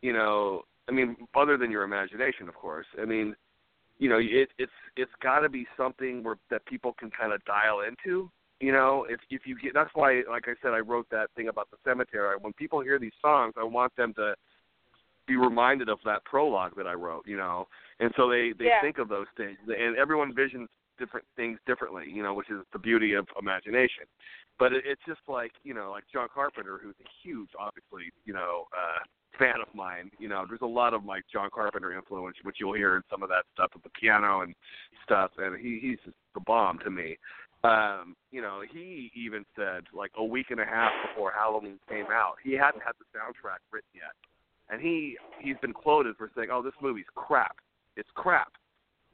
you 0.00 0.14
know, 0.14 0.62
I 0.88 0.92
mean, 0.92 1.16
other 1.34 1.56
than 1.56 1.70
your 1.70 1.82
imagination, 1.82 2.48
of 2.48 2.54
course. 2.54 2.86
I 3.00 3.04
mean, 3.04 3.36
you 3.98 4.08
know, 4.08 4.18
it 4.18 4.48
it's 4.58 4.72
it's 4.96 5.10
got 5.22 5.40
to 5.40 5.48
be 5.48 5.66
something 5.76 6.22
where 6.22 6.36
that 6.50 6.64
people 6.66 6.94
can 6.98 7.10
kind 7.10 7.32
of 7.32 7.44
dial 7.44 7.80
into. 7.80 8.30
You 8.62 8.70
know, 8.70 9.04
if 9.10 9.18
if 9.28 9.42
you 9.44 9.58
get 9.58 9.74
that's 9.74 9.90
why, 9.94 10.22
like 10.30 10.44
I 10.46 10.54
said, 10.62 10.70
I 10.72 10.78
wrote 10.78 11.08
that 11.10 11.30
thing 11.34 11.48
about 11.48 11.68
the 11.72 11.78
cemetery. 11.84 12.36
When 12.40 12.52
people 12.52 12.80
hear 12.80 12.96
these 12.96 13.18
songs, 13.20 13.54
I 13.58 13.64
want 13.64 13.94
them 13.96 14.14
to 14.14 14.36
be 15.26 15.34
reminded 15.34 15.88
of 15.88 15.98
that 16.04 16.24
prologue 16.24 16.76
that 16.76 16.86
I 16.86 16.92
wrote. 16.94 17.26
You 17.26 17.38
know, 17.38 17.66
and 17.98 18.12
so 18.16 18.30
they 18.30 18.52
they 18.56 18.66
Yeah. 18.66 18.80
think 18.80 18.98
of 18.98 19.08
those 19.08 19.26
things, 19.36 19.58
and 19.66 19.96
everyone 19.96 20.32
visions 20.32 20.68
different 20.96 21.26
things 21.34 21.58
differently. 21.66 22.04
You 22.08 22.22
know, 22.22 22.34
which 22.34 22.50
is 22.50 22.64
the 22.72 22.78
beauty 22.78 23.14
of 23.14 23.26
imagination. 23.36 24.04
But 24.60 24.72
it, 24.72 24.84
it's 24.86 25.02
just 25.08 25.22
like 25.26 25.50
you 25.64 25.74
know, 25.74 25.90
like 25.90 26.04
John 26.12 26.28
Carpenter, 26.32 26.78
who's 26.80 26.94
a 27.04 27.08
huge, 27.20 27.50
obviously, 27.58 28.12
you 28.24 28.32
know, 28.32 28.68
uh, 28.72 29.02
fan 29.40 29.56
of 29.60 29.74
mine. 29.74 30.08
You 30.20 30.28
know, 30.28 30.44
there's 30.48 30.62
a 30.62 30.66
lot 30.66 30.94
of 30.94 31.04
like 31.04 31.24
John 31.32 31.50
Carpenter 31.52 31.92
influence, 31.92 32.36
which 32.44 32.58
you'll 32.60 32.74
hear 32.74 32.94
in 32.94 33.02
some 33.10 33.24
of 33.24 33.28
that 33.30 33.44
stuff 33.54 33.70
with 33.74 33.82
the 33.82 33.90
piano 34.00 34.42
and 34.42 34.54
stuff. 35.02 35.32
And 35.36 35.58
he 35.58 35.80
he's 35.82 35.98
just 36.04 36.16
the 36.34 36.40
bomb 36.46 36.78
to 36.84 36.90
me. 36.90 37.18
Um, 37.64 38.16
you 38.32 38.42
know, 38.42 38.62
he 38.68 39.10
even 39.14 39.44
said 39.54 39.84
like 39.94 40.10
a 40.16 40.24
week 40.24 40.46
and 40.50 40.58
a 40.58 40.64
half 40.64 40.90
before 41.06 41.32
Halloween 41.32 41.78
came 41.88 42.06
out, 42.12 42.34
he 42.42 42.52
hadn't 42.54 42.82
had 42.82 42.94
the 42.98 43.06
soundtrack 43.16 43.58
written 43.70 43.90
yet, 43.94 44.14
and 44.68 44.80
he 44.80 45.16
he's 45.40 45.56
been 45.62 45.72
quoted 45.72 46.16
for 46.16 46.30
saying, 46.34 46.48
"Oh, 46.50 46.62
this 46.62 46.74
movie's 46.82 47.06
crap. 47.14 47.56
It's 47.96 48.08
crap." 48.14 48.52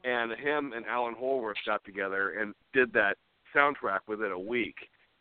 And 0.04 0.32
him 0.32 0.72
and 0.74 0.86
Alan 0.86 1.14
Howarth 1.14 1.58
got 1.66 1.84
together 1.84 2.38
and 2.40 2.54
did 2.72 2.92
that 2.94 3.16
soundtrack 3.54 4.00
within 4.06 4.32
a 4.32 4.38
week. 4.38 4.76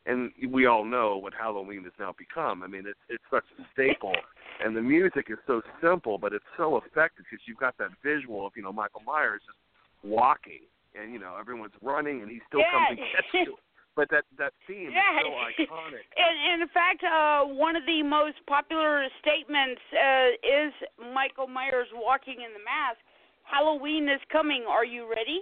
And 0.05 0.31
we 0.49 0.67
all 0.67 0.85
know 0.85 1.17
what 1.17 1.33
Halloween 1.33 1.83
has 1.83 1.91
now 1.99 2.15
become. 2.17 2.63
I 2.63 2.67
mean, 2.67 2.85
it's 2.87 2.99
it's 3.09 3.23
such 3.29 3.43
a 3.59 3.63
staple, 3.73 4.15
and 4.63 4.73
the 4.73 4.81
music 4.81 5.25
is 5.29 5.37
so 5.45 5.61
simple, 5.81 6.17
but 6.17 6.31
it's 6.31 6.45
so 6.55 6.77
effective 6.77 7.25
because 7.29 7.43
you've 7.45 7.57
got 7.57 7.77
that 7.77 7.89
visual 8.01 8.47
of 8.47 8.53
you 8.55 8.63
know 8.63 8.71
Michael 8.71 9.01
Myers 9.05 9.41
just 9.45 9.57
walking, 10.03 10.61
and 10.99 11.13
you 11.13 11.19
know 11.19 11.35
everyone's 11.39 11.73
running, 11.81 12.21
and 12.21 12.29
he 12.31 12.41
still 12.47 12.61
Yeah. 12.61 12.71
comes 12.71 12.89
and 12.89 12.99
gets 13.13 13.33
you. 13.33 13.55
But 13.97 14.11
that 14.11 14.25
that 14.37 14.53
theme 14.67 14.91
Yeah. 14.93 15.17
is 15.17 15.25
so 15.25 15.31
iconic. 15.65 16.05
And, 16.15 16.35
and 16.53 16.61
in 16.61 16.67
fact, 16.69 17.03
uh, 17.03 17.45
one 17.45 17.75
of 17.75 17.83
the 17.85 18.03
most 18.03 18.37
popular 18.45 19.07
statements 19.19 19.81
uh, 19.91 20.29
is 20.45 20.71
Michael 21.13 21.47
Myers 21.47 21.87
walking 21.95 22.41
in 22.45 22.53
the 22.53 22.61
mask. 22.61 22.99
Halloween 23.43 24.07
is 24.07 24.21
coming. 24.31 24.65
Are 24.69 24.85
you 24.85 25.09
ready? 25.09 25.41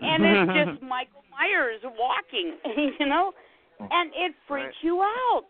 And 0.00 0.22
it's 0.22 0.52
just 0.58 0.82
Michael 0.82 1.24
Myers 1.34 1.80
walking, 1.82 2.58
you 2.98 3.06
know, 3.06 3.32
and 3.80 4.12
it 4.14 4.34
freaks 4.46 4.76
you 4.82 5.02
out. 5.02 5.46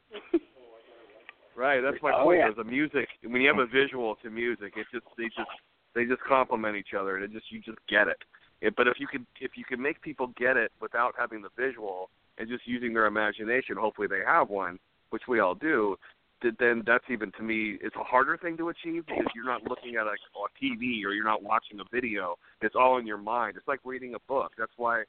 Right, 1.54 1.80
that's 1.80 2.00
my 2.02 2.12
Oh, 2.16 2.24
point. 2.24 2.38
yeah. 2.38 2.48
Is 2.48 2.56
the 2.56 2.64
music 2.64 3.08
when 3.22 3.42
you 3.42 3.48
have 3.48 3.58
a 3.58 3.66
visual 3.66 4.16
to 4.22 4.30
music, 4.30 4.72
it 4.76 4.86
just 4.92 5.04
they 5.18 5.24
just 5.24 5.50
they 5.94 6.04
just 6.06 6.22
complement 6.22 6.76
each 6.76 6.94
other, 6.98 7.16
and 7.16 7.24
it 7.24 7.32
just 7.32 7.50
you 7.52 7.60
just 7.60 7.78
get 7.88 8.08
it. 8.08 8.16
It. 8.62 8.74
But 8.76 8.88
if 8.88 8.94
you 8.98 9.06
could 9.06 9.26
if 9.40 9.52
you 9.56 9.64
could 9.64 9.78
make 9.80 10.00
people 10.00 10.28
get 10.38 10.56
it 10.56 10.72
without 10.80 11.14
having 11.18 11.42
the 11.42 11.50
visual 11.56 12.08
and 12.38 12.48
just 12.48 12.66
using 12.66 12.94
their 12.94 13.06
imagination, 13.06 13.76
hopefully 13.78 14.08
they 14.08 14.20
have 14.26 14.48
one, 14.48 14.78
which 15.10 15.22
we 15.28 15.40
all 15.40 15.54
do. 15.54 15.96
th- 16.40 16.54
Then 16.58 16.82
that's 16.86 17.04
even 17.10 17.30
to 17.32 17.42
me, 17.42 17.78
it's 17.82 17.96
a 17.96 18.04
harder 18.04 18.36
thing 18.36 18.56
to 18.58 18.70
achieve 18.70 19.04
because 19.06 19.26
you're 19.34 19.44
not 19.44 19.64
looking 19.64 19.96
at 19.96 20.06
a, 20.06 20.10
a 20.10 20.64
TV 20.64 21.04
or 21.04 21.12
you're 21.12 21.24
not 21.24 21.42
watching 21.42 21.80
a 21.80 21.84
video. 21.92 22.36
It's 22.62 22.74
all 22.74 22.98
in 22.98 23.06
your 23.06 23.18
mind. 23.18 23.56
It's 23.56 23.68
like 23.68 23.80
reading 23.84 24.14
a 24.14 24.20
book. 24.28 24.52
That's 24.56 24.72
why 24.76 25.04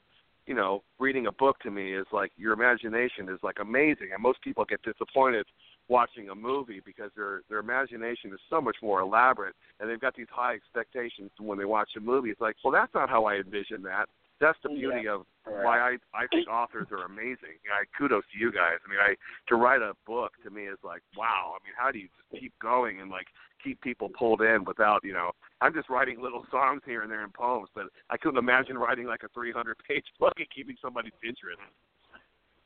you 0.45 0.53
know, 0.53 0.83
reading 0.99 1.27
a 1.27 1.31
book 1.31 1.57
to 1.59 1.71
me 1.71 1.93
is 1.93 2.05
like 2.11 2.31
your 2.37 2.53
imagination 2.53 3.29
is 3.29 3.39
like 3.43 3.57
amazing, 3.61 4.09
and 4.13 4.21
most 4.21 4.41
people 4.41 4.65
get 4.65 4.81
disappointed 4.83 5.45
watching 5.87 6.29
a 6.29 6.35
movie 6.35 6.81
because 6.85 7.11
their 7.15 7.41
their 7.49 7.59
imagination 7.59 8.31
is 8.31 8.39
so 8.49 8.61
much 8.61 8.77
more 8.81 9.01
elaborate, 9.01 9.55
and 9.79 9.89
they've 9.89 9.99
got 9.99 10.15
these 10.15 10.27
high 10.31 10.53
expectations 10.53 11.31
when 11.39 11.57
they 11.57 11.65
watch 11.65 11.89
a 11.97 11.99
movie. 11.99 12.29
It's 12.29 12.41
like, 12.41 12.55
well, 12.63 12.73
that's 12.73 12.93
not 12.93 13.09
how 13.09 13.25
I 13.25 13.35
envision 13.35 13.81
that. 13.83 14.07
That's 14.39 14.57
the 14.63 14.69
beauty 14.69 15.07
of 15.07 15.25
why 15.45 15.79
I 15.79 15.97
I 16.13 16.27
think 16.27 16.47
authors 16.49 16.87
are 16.91 17.05
amazing. 17.05 17.59
I 17.71 17.85
kudos 17.97 18.23
to 18.33 18.39
you 18.39 18.51
guys. 18.51 18.79
I 18.85 18.89
mean, 18.89 18.99
I 18.99 19.15
to 19.47 19.55
write 19.55 19.81
a 19.81 19.93
book 20.05 20.33
to 20.43 20.49
me 20.49 20.63
is 20.63 20.79
like 20.83 21.01
wow. 21.15 21.55
I 21.55 21.63
mean, 21.63 21.73
how 21.77 21.91
do 21.91 21.99
you 21.99 22.07
just 22.07 22.41
keep 22.41 22.53
going 22.59 22.99
and 22.99 23.09
like 23.09 23.27
keep 23.63 23.79
people 23.81 24.09
pulled 24.09 24.41
in 24.41 24.65
without 24.65 25.03
you 25.03 25.13
know? 25.13 25.31
I'm 25.61 25.73
just 25.73 25.89
writing 25.89 26.21
little 26.21 26.45
songs 26.51 26.81
here 26.85 27.03
and 27.03 27.11
there 27.11 27.23
and 27.23 27.33
poems, 27.33 27.69
but 27.75 27.85
I 28.09 28.17
couldn't 28.17 28.37
imagine 28.37 28.77
writing 28.77 29.05
like 29.05 29.23
a 29.23 29.29
300 29.29 29.77
page 29.87 30.05
book 30.19 30.33
and 30.37 30.47
keeping 30.53 30.75
somebody's 30.81 31.13
interest. 31.23 31.61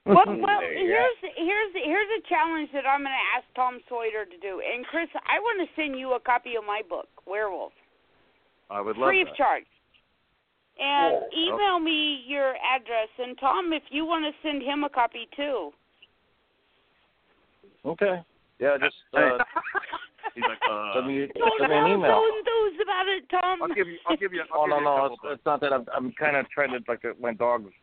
Well, 0.07 0.23
well 0.27 0.59
There 0.63 0.73
you 0.73 0.87
go. 0.87 0.95
here's 0.95 1.19
here's 1.35 1.73
here's 1.83 2.11
a 2.19 2.21
challenge 2.29 2.69
that 2.73 2.87
I'm 2.87 3.01
going 3.03 3.11
to 3.11 3.27
ask 3.35 3.43
Tom 3.55 3.79
Sawyer 3.89 4.23
to 4.23 4.37
do. 4.39 4.61
And 4.63 4.85
Chris, 4.87 5.09
I 5.27 5.39
want 5.39 5.59
to 5.59 5.67
send 5.75 5.99
you 5.99 6.13
a 6.13 6.19
copy 6.19 6.55
of 6.55 6.63
my 6.63 6.81
book, 6.87 7.07
Werewolf, 7.25 7.73
I 8.69 8.79
would 8.81 8.97
love 8.97 9.09
free 9.09 9.23
that. 9.23 9.31
of 9.31 9.35
charge. 9.37 9.67
And 10.79 11.15
Oh, 11.15 11.27
email 11.35 11.79
me 11.79 12.23
your 12.27 12.53
address. 12.61 13.09
And 13.17 13.37
Tom, 13.39 13.73
if 13.73 13.83
you 13.89 14.05
want 14.05 14.23
to 14.23 14.47
send 14.47 14.61
him 14.61 14.83
a 14.83 14.89
copy 14.89 15.27
too. 15.35 15.71
Okay. 17.83 18.21
Yeah, 18.59 18.77
just 18.79 18.95
uh, 19.13 19.37
He's 20.35 20.43
like, 20.47 20.61
uh, 20.69 20.93
send 20.95 21.07
me, 21.07 21.27
Don't 21.35 21.51
send 21.57 21.71
me 21.71 21.77
an 21.77 21.83
sound 21.83 21.93
email. 21.93 22.11
so 22.13 22.37
enthused 22.37 22.81
about 22.81 23.07
it, 23.09 23.23
Tom. 23.29 23.61
I'll 23.63 23.73
give 23.73 23.87
you. 23.87 23.97
I'll 24.07 24.17
give 24.17 24.33
you. 24.33 24.41
I'll 24.53 24.61
Oh 24.61 24.65
give 24.65 24.69
no 24.69 24.79
you 24.79 24.87
a 24.87 24.97
no, 24.99 25.05
it's, 25.05 25.21
it's 25.25 25.45
not 25.45 25.61
that 25.61 25.73
I'm 25.73 25.85
I'm 25.95 26.11
kind 26.13 26.35
of 26.37 26.47
trying 26.49 26.71
to 26.71 26.79
like 26.87 27.03
uh, 27.05 27.13
my 27.19 27.33
dog's, 27.33 27.73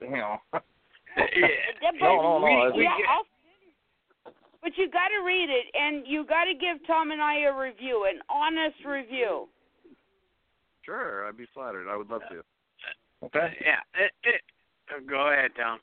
you 0.00 0.10
know. 0.10 0.36
Yeah, 1.16 1.48
but 1.80 1.94
No, 2.00 2.16
no, 2.22 2.38
no, 2.38 2.72
we- 2.74 2.84
yeah, 2.84 2.90
I'll, 3.08 3.24
but 4.62 4.76
you 4.76 4.90
got 4.90 5.08
to 5.08 5.24
read 5.24 5.48
it, 5.48 5.66
and 5.74 6.06
you 6.06 6.24
got 6.26 6.44
to 6.44 6.54
give 6.54 6.84
Tom 6.86 7.10
and 7.10 7.22
I 7.22 7.40
a 7.40 7.52
review, 7.56 8.06
an 8.10 8.20
honest 8.28 8.84
review. 8.84 9.48
Sure, 10.84 11.26
I'd 11.26 11.36
be 11.36 11.46
flattered. 11.54 11.88
I 11.88 11.96
would 11.96 12.10
love 12.10 12.22
to. 12.30 12.42
Okay. 13.26 13.56
Yeah. 13.64 13.80
It, 13.94 14.12
it, 14.24 14.40
uh, 14.90 15.00
go 15.08 15.32
ahead, 15.32 15.50
Tom. 15.56 15.80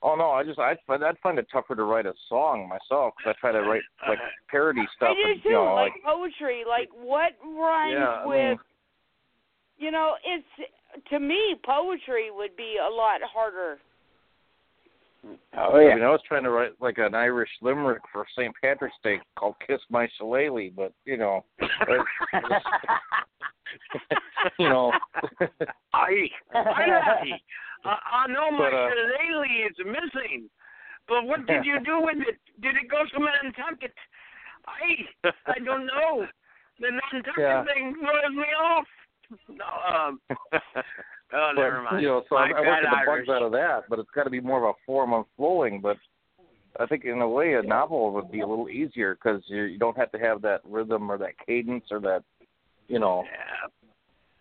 Oh 0.00 0.14
no, 0.14 0.30
I 0.30 0.44
just 0.44 0.60
I 0.60 0.76
find 0.86 1.04
I'd 1.04 1.18
find 1.18 1.38
it 1.38 1.46
tougher 1.52 1.74
to 1.74 1.82
write 1.82 2.06
a 2.06 2.14
song 2.28 2.68
myself 2.68 3.14
because 3.18 3.34
I 3.36 3.40
try 3.40 3.52
to 3.52 3.62
write 3.62 3.82
like 4.08 4.18
parody 4.48 4.86
stuff 4.94 5.10
I 5.10 5.14
do 5.14 5.32
and 5.32 5.42
too, 5.42 5.48
you 5.48 5.54
know 5.56 5.74
like, 5.74 5.92
like 5.92 6.04
poetry, 6.04 6.62
like 6.66 6.88
what 6.94 7.32
rhymes 7.42 7.94
Yeah, 7.98 8.06
I 8.06 8.26
with. 8.26 8.58
Mean- 9.78 9.84
you 9.86 9.90
know, 9.90 10.14
it's 10.24 10.70
to 11.10 11.20
me 11.20 11.54
poetry 11.64 12.30
would 12.30 12.56
be 12.56 12.76
a 12.84 12.88
lot 12.90 13.20
harder. 13.22 13.78
Oh 15.56 15.78
yeah. 15.80 15.90
I 15.90 15.94
mean, 15.96 16.04
I 16.04 16.10
was 16.10 16.20
trying 16.26 16.44
to 16.44 16.50
write 16.50 16.72
like 16.80 16.98
an 16.98 17.14
Irish 17.14 17.50
limerick 17.60 18.02
for 18.12 18.24
St. 18.36 18.54
Patrick's 18.62 18.94
Day 19.02 19.20
called 19.36 19.56
"Kiss 19.66 19.80
My 19.90 20.08
Shillelagh," 20.16 20.70
but 20.76 20.92
you 21.04 21.16
know, 21.16 21.44
you 24.58 24.68
know, 24.68 24.92
I, 25.92 26.28
I, 26.54 26.58
I, 27.84 27.96
I 28.12 28.26
know 28.28 28.50
my 28.50 28.70
But, 28.70 28.74
uh, 28.74 28.88
shillelagh 28.90 29.66
is 29.68 29.76
missing, 29.84 30.48
but 31.08 31.24
what 31.26 31.46
did 31.46 31.64
you 31.64 31.80
do 31.84 32.00
with 32.00 32.18
it? 32.18 32.38
Did 32.62 32.76
it 32.76 32.88
go 32.90 33.04
to 33.04 33.18
Nantucket? 33.24 33.94
I, 34.66 35.30
I 35.46 35.58
don't 35.64 35.86
know. 35.86 36.26
The 36.80 36.90
Nantucket 36.90 37.34
Yeah. 37.38 37.64
thing 37.64 37.94
throws 37.98 38.34
me 38.36 38.46
off. 38.60 38.86
No, 39.48 39.64
um, 39.64 40.20
oh, 41.32 41.52
never 41.54 41.82
but 41.84 41.92
mind. 41.92 42.02
you 42.02 42.08
know, 42.08 42.22
so 42.28 42.34
My 42.36 42.42
I'm, 42.44 42.56
I'm 42.56 42.64
bad 42.64 42.84
the 42.84 42.96
Irish. 42.96 43.26
bugs 43.26 43.36
out 43.36 43.42
of 43.42 43.52
that. 43.52 43.80
But 43.90 43.98
it's 43.98 44.10
got 44.14 44.24
to 44.24 44.30
be 44.30 44.40
more 44.40 44.58
of 44.66 44.74
a 44.74 44.78
form 44.86 45.12
of 45.12 45.26
flowing. 45.36 45.80
But 45.80 45.96
I 46.80 46.86
think 46.86 47.04
in 47.04 47.20
a 47.20 47.28
way, 47.28 47.54
a 47.54 47.62
novel 47.62 48.12
would 48.14 48.30
be 48.30 48.40
a 48.40 48.46
little 48.46 48.68
easier 48.68 49.14
because 49.14 49.42
you, 49.46 49.64
you 49.64 49.78
don't 49.78 49.96
have 49.96 50.10
to 50.12 50.18
have 50.18 50.40
that 50.42 50.60
rhythm 50.64 51.10
or 51.10 51.18
that 51.18 51.34
cadence 51.44 51.84
or 51.90 52.00
that, 52.00 52.22
you 52.88 52.98
know, 52.98 53.24
Yeah. 53.24 53.68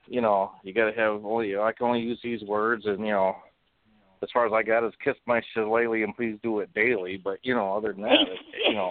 you 0.08 0.22
know, 0.22 0.52
you 0.64 0.74
got 0.74 0.90
to 0.92 0.98
have 0.98 1.26
only. 1.26 1.58
I 1.58 1.72
can 1.74 1.88
only 1.88 2.00
use 2.02 2.20
these 2.24 2.42
words, 2.44 2.86
and 2.86 3.00
you 3.00 3.12
know, 3.12 3.36
as 4.24 4.30
far 4.34 4.46
as 4.48 4.54
I 4.54 4.64
got 4.64 4.86
is 4.88 4.94
kiss 5.04 5.16
my 5.26 5.42
shillelagh 5.54 6.04
and 6.04 6.16
please 6.16 6.38
do 6.42 6.60
it 6.62 6.74
daily. 6.74 7.18
But 7.22 7.40
you 7.44 7.54
know, 7.56 7.74
other 7.76 7.92
than 7.94 8.04
that, 8.04 8.14
it's, 8.22 8.44
you 8.68 8.74
know, 8.76 8.90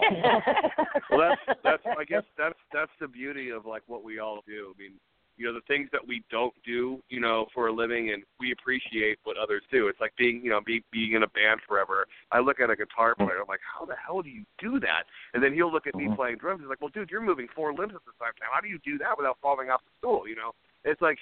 well, 1.11 1.35
that's 1.47 1.59
that's 1.63 1.83
I 1.97 2.03
guess 2.03 2.23
that's 2.37 2.59
that's 2.71 2.91
the 3.01 3.07
beauty 3.07 3.49
of 3.49 3.65
like 3.65 3.81
what 3.87 4.03
we 4.03 4.19
all 4.19 4.41
do. 4.45 4.73
I 4.75 4.81
mean, 4.81 4.93
you 5.37 5.45
know, 5.45 5.53
the 5.53 5.61
things 5.67 5.87
that 5.91 6.05
we 6.05 6.23
don't 6.31 6.53
do, 6.65 7.01
you 7.09 7.19
know, 7.19 7.45
for 7.53 7.67
a 7.67 7.71
living, 7.71 8.11
and 8.11 8.23
we 8.39 8.51
appreciate 8.51 9.19
what 9.23 9.37
others 9.37 9.61
do. 9.71 9.87
It's 9.87 10.01
like 10.01 10.15
being, 10.17 10.41
you 10.43 10.49
know, 10.49 10.59
be, 10.65 10.83
being 10.91 11.13
in 11.13 11.23
a 11.23 11.27
band 11.27 11.61
forever. 11.67 12.07
I 12.31 12.39
look 12.39 12.59
at 12.59 12.69
a 12.69 12.75
guitar 12.75 13.15
player, 13.15 13.39
I'm 13.39 13.47
like, 13.47 13.61
how 13.61 13.85
the 13.85 13.95
hell 13.95 14.21
do 14.21 14.29
you 14.29 14.43
do 14.57 14.79
that? 14.81 15.03
And 15.33 15.43
then 15.43 15.53
he'll 15.53 15.71
look 15.71 15.87
at 15.87 15.95
me 15.95 16.07
Mhm. 16.07 16.15
playing 16.15 16.37
drums. 16.37 16.61
He's 16.61 16.69
like, 16.69 16.81
well, 16.81 16.89
dude, 16.89 17.11
you're 17.11 17.21
moving 17.21 17.47
four 17.49 17.71
limbs 17.73 17.93
at 17.95 18.03
the 18.05 18.11
same 18.19 18.33
time. 18.39 18.49
How 18.51 18.61
do 18.61 18.67
you 18.67 18.79
do 18.79 18.97
that 18.97 19.17
without 19.17 19.37
falling 19.41 19.69
off 19.69 19.83
the 19.85 19.91
stool? 19.99 20.27
You 20.27 20.35
know, 20.35 20.53
it's 20.83 21.01
like, 21.01 21.19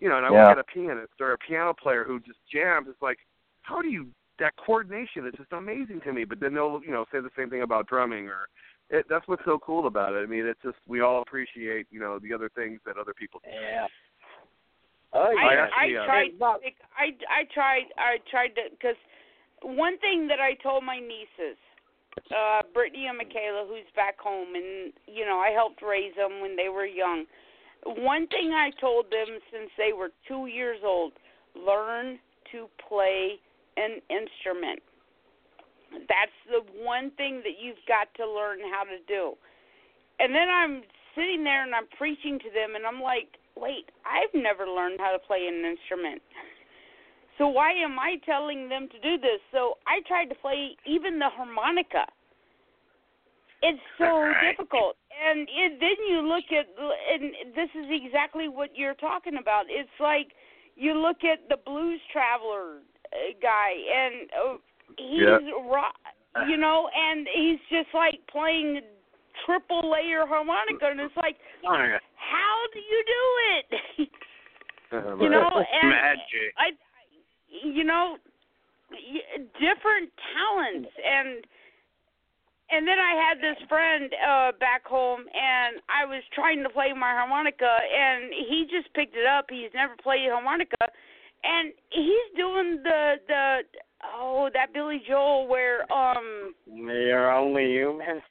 you 0.00 0.08
know, 0.08 0.16
and 0.16 0.26
I 0.26 0.30
Yeah. 0.30 0.42
look 0.48 0.52
at 0.52 0.58
a 0.58 0.64
pianist 0.64 1.20
or 1.20 1.32
a 1.32 1.38
piano 1.38 1.74
player 1.74 2.04
who 2.04 2.20
just 2.20 2.38
jams. 2.50 2.88
It's 2.88 3.02
like, 3.02 3.18
how 3.62 3.82
do 3.82 3.88
you? 3.88 4.08
That 4.38 4.54
coordination 4.56 5.26
is 5.26 5.34
just 5.34 5.52
amazing 5.52 6.00
to 6.02 6.12
me. 6.12 6.24
But 6.24 6.38
then 6.38 6.54
they'll, 6.54 6.80
you 6.84 6.92
know, 6.92 7.04
say 7.10 7.18
the 7.20 7.30
same 7.36 7.50
thing 7.50 7.62
about 7.62 7.88
drumming 7.88 8.28
or 8.28 8.48
it, 8.90 9.06
that's 9.08 9.26
what's 9.28 9.44
so 9.44 9.58
cool 9.58 9.86
about 9.86 10.14
it. 10.14 10.22
I 10.22 10.26
mean, 10.26 10.46
it's 10.46 10.60
just 10.62 10.76
we 10.86 11.00
all 11.00 11.22
appreciate 11.22 11.86
you 11.90 12.00
know 12.00 12.18
the 12.18 12.32
other 12.32 12.50
things 12.54 12.80
that 12.86 12.96
other 12.96 13.14
people 13.14 13.40
do. 13.44 13.50
Yeah. 13.50 13.86
Oh 15.12 15.32
I, 15.32 15.32
yeah. 15.32 15.48
I 15.48 15.54
actually, 15.54 15.96
uh, 15.96 16.04
tried. 16.06 16.30
I 16.96 17.06
I 17.28 17.44
tried. 17.52 17.86
I 17.96 18.16
tried 18.30 18.48
to 18.56 18.62
because 18.70 18.96
one 19.62 19.98
thing 19.98 20.28
that 20.28 20.40
I 20.40 20.54
told 20.62 20.84
my 20.84 20.98
nieces, 20.98 21.58
uh, 22.30 22.62
Brittany 22.72 23.06
and 23.08 23.18
Michaela, 23.18 23.66
who's 23.68 23.88
back 23.94 24.18
home, 24.18 24.54
and 24.54 24.92
you 25.06 25.24
know 25.24 25.38
I 25.38 25.50
helped 25.50 25.82
raise 25.82 26.14
them 26.16 26.40
when 26.40 26.56
they 26.56 26.68
were 26.68 26.86
young. 26.86 27.24
One 27.84 28.26
thing 28.26 28.52
I 28.52 28.70
told 28.80 29.06
them 29.06 29.38
since 29.52 29.70
they 29.76 29.92
were 29.92 30.10
two 30.26 30.46
years 30.46 30.80
old: 30.84 31.12
learn 31.54 32.18
to 32.52 32.68
play 32.88 33.40
an 33.76 34.00
instrument. 34.10 34.80
That's 35.92 36.38
the 36.48 36.62
one 36.84 37.10
thing 37.16 37.42
that 37.44 37.56
you've 37.60 37.82
got 37.86 38.08
to 38.16 38.28
learn 38.28 38.58
how 38.72 38.84
to 38.84 38.98
do. 39.06 39.34
And 40.20 40.34
then 40.34 40.48
I'm 40.48 40.82
sitting 41.14 41.44
there 41.44 41.64
and 41.64 41.74
I'm 41.74 41.86
preaching 41.96 42.38
to 42.38 42.50
them, 42.50 42.74
and 42.76 42.86
I'm 42.86 43.00
like, 43.00 43.38
wait, 43.56 43.90
I've 44.06 44.34
never 44.34 44.66
learned 44.66 45.00
how 45.00 45.12
to 45.12 45.18
play 45.18 45.46
an 45.48 45.64
instrument. 45.64 46.22
So 47.38 47.46
why 47.46 47.70
am 47.70 48.00
I 48.00 48.16
telling 48.26 48.68
them 48.68 48.88
to 48.90 48.98
do 48.98 49.16
this? 49.16 49.38
So 49.52 49.78
I 49.86 50.02
tried 50.08 50.26
to 50.26 50.34
play 50.34 50.76
even 50.84 51.20
the 51.20 51.30
harmonica. 51.30 52.04
It's 53.62 53.78
so 53.96 54.22
Right. 54.22 54.50
difficult. 54.50 54.96
And 55.14 55.48
it, 55.48 55.78
then 55.78 55.96
you 56.10 56.20
look 56.26 56.50
at, 56.50 56.66
and 57.14 57.54
this 57.54 57.70
is 57.78 57.86
exactly 57.90 58.48
what 58.48 58.76
you're 58.76 58.94
talking 58.94 59.36
about. 59.38 59.66
It's 59.68 59.88
like 60.00 60.34
you 60.74 60.94
look 60.94 61.22
at 61.22 61.48
the 61.48 61.56
blues 61.56 62.00
traveler 62.10 62.82
uh, 63.12 63.16
guy, 63.40 63.70
and 63.70 64.30
uh, 64.34 64.56
he's 64.98 65.22
Yeah. 65.22 65.38
ro- 65.62 66.46
you 66.46 66.56
know, 66.56 66.88
and 66.94 67.26
he's 67.34 67.58
just 67.70 67.92
like 67.94 68.20
playing 68.30 68.82
triple 69.46 69.90
layer 69.90 70.26
harmonica, 70.26 70.86
and 70.86 71.00
it's 71.00 71.16
like, 71.16 71.36
how 72.14 72.56
do 72.72 72.78
you 72.78 73.04
do 73.06 73.24
it? 73.56 74.10
You 74.90 75.28
know, 75.28 75.50
and 75.52 75.90
Magic. 75.90 76.54
I, 76.56 76.70
you 77.62 77.84
know, 77.84 78.16
different 79.60 80.08
talents, 80.32 80.88
and 80.96 81.44
and 82.70 82.88
then 82.88 82.98
I 82.98 83.12
had 83.20 83.36
this 83.36 83.60
friend 83.68 84.08
uh 84.16 84.52
back 84.58 84.86
home, 84.86 85.20
and 85.20 85.76
I 85.92 86.06
was 86.06 86.22
trying 86.34 86.62
to 86.62 86.70
play 86.70 86.92
my 86.96 87.12
harmonica, 87.12 87.68
and 87.68 88.32
he 88.32 88.64
just 88.70 88.92
picked 88.94 89.14
it 89.14 89.26
up. 89.26 89.46
He's 89.50 89.68
never 89.74 89.94
played 90.02 90.30
harmonica, 90.30 90.88
and 91.44 91.72
he's 91.90 92.28
doing 92.34 92.80
the 92.82 93.16
the 93.28 93.58
oh 94.04 94.48
that 94.54 94.72
Billy 94.72 95.02
Joel 95.06 95.46
where 95.48 95.90
um 95.92 96.54
You're 96.66 97.30
only 97.32 97.66
human. 97.72 98.22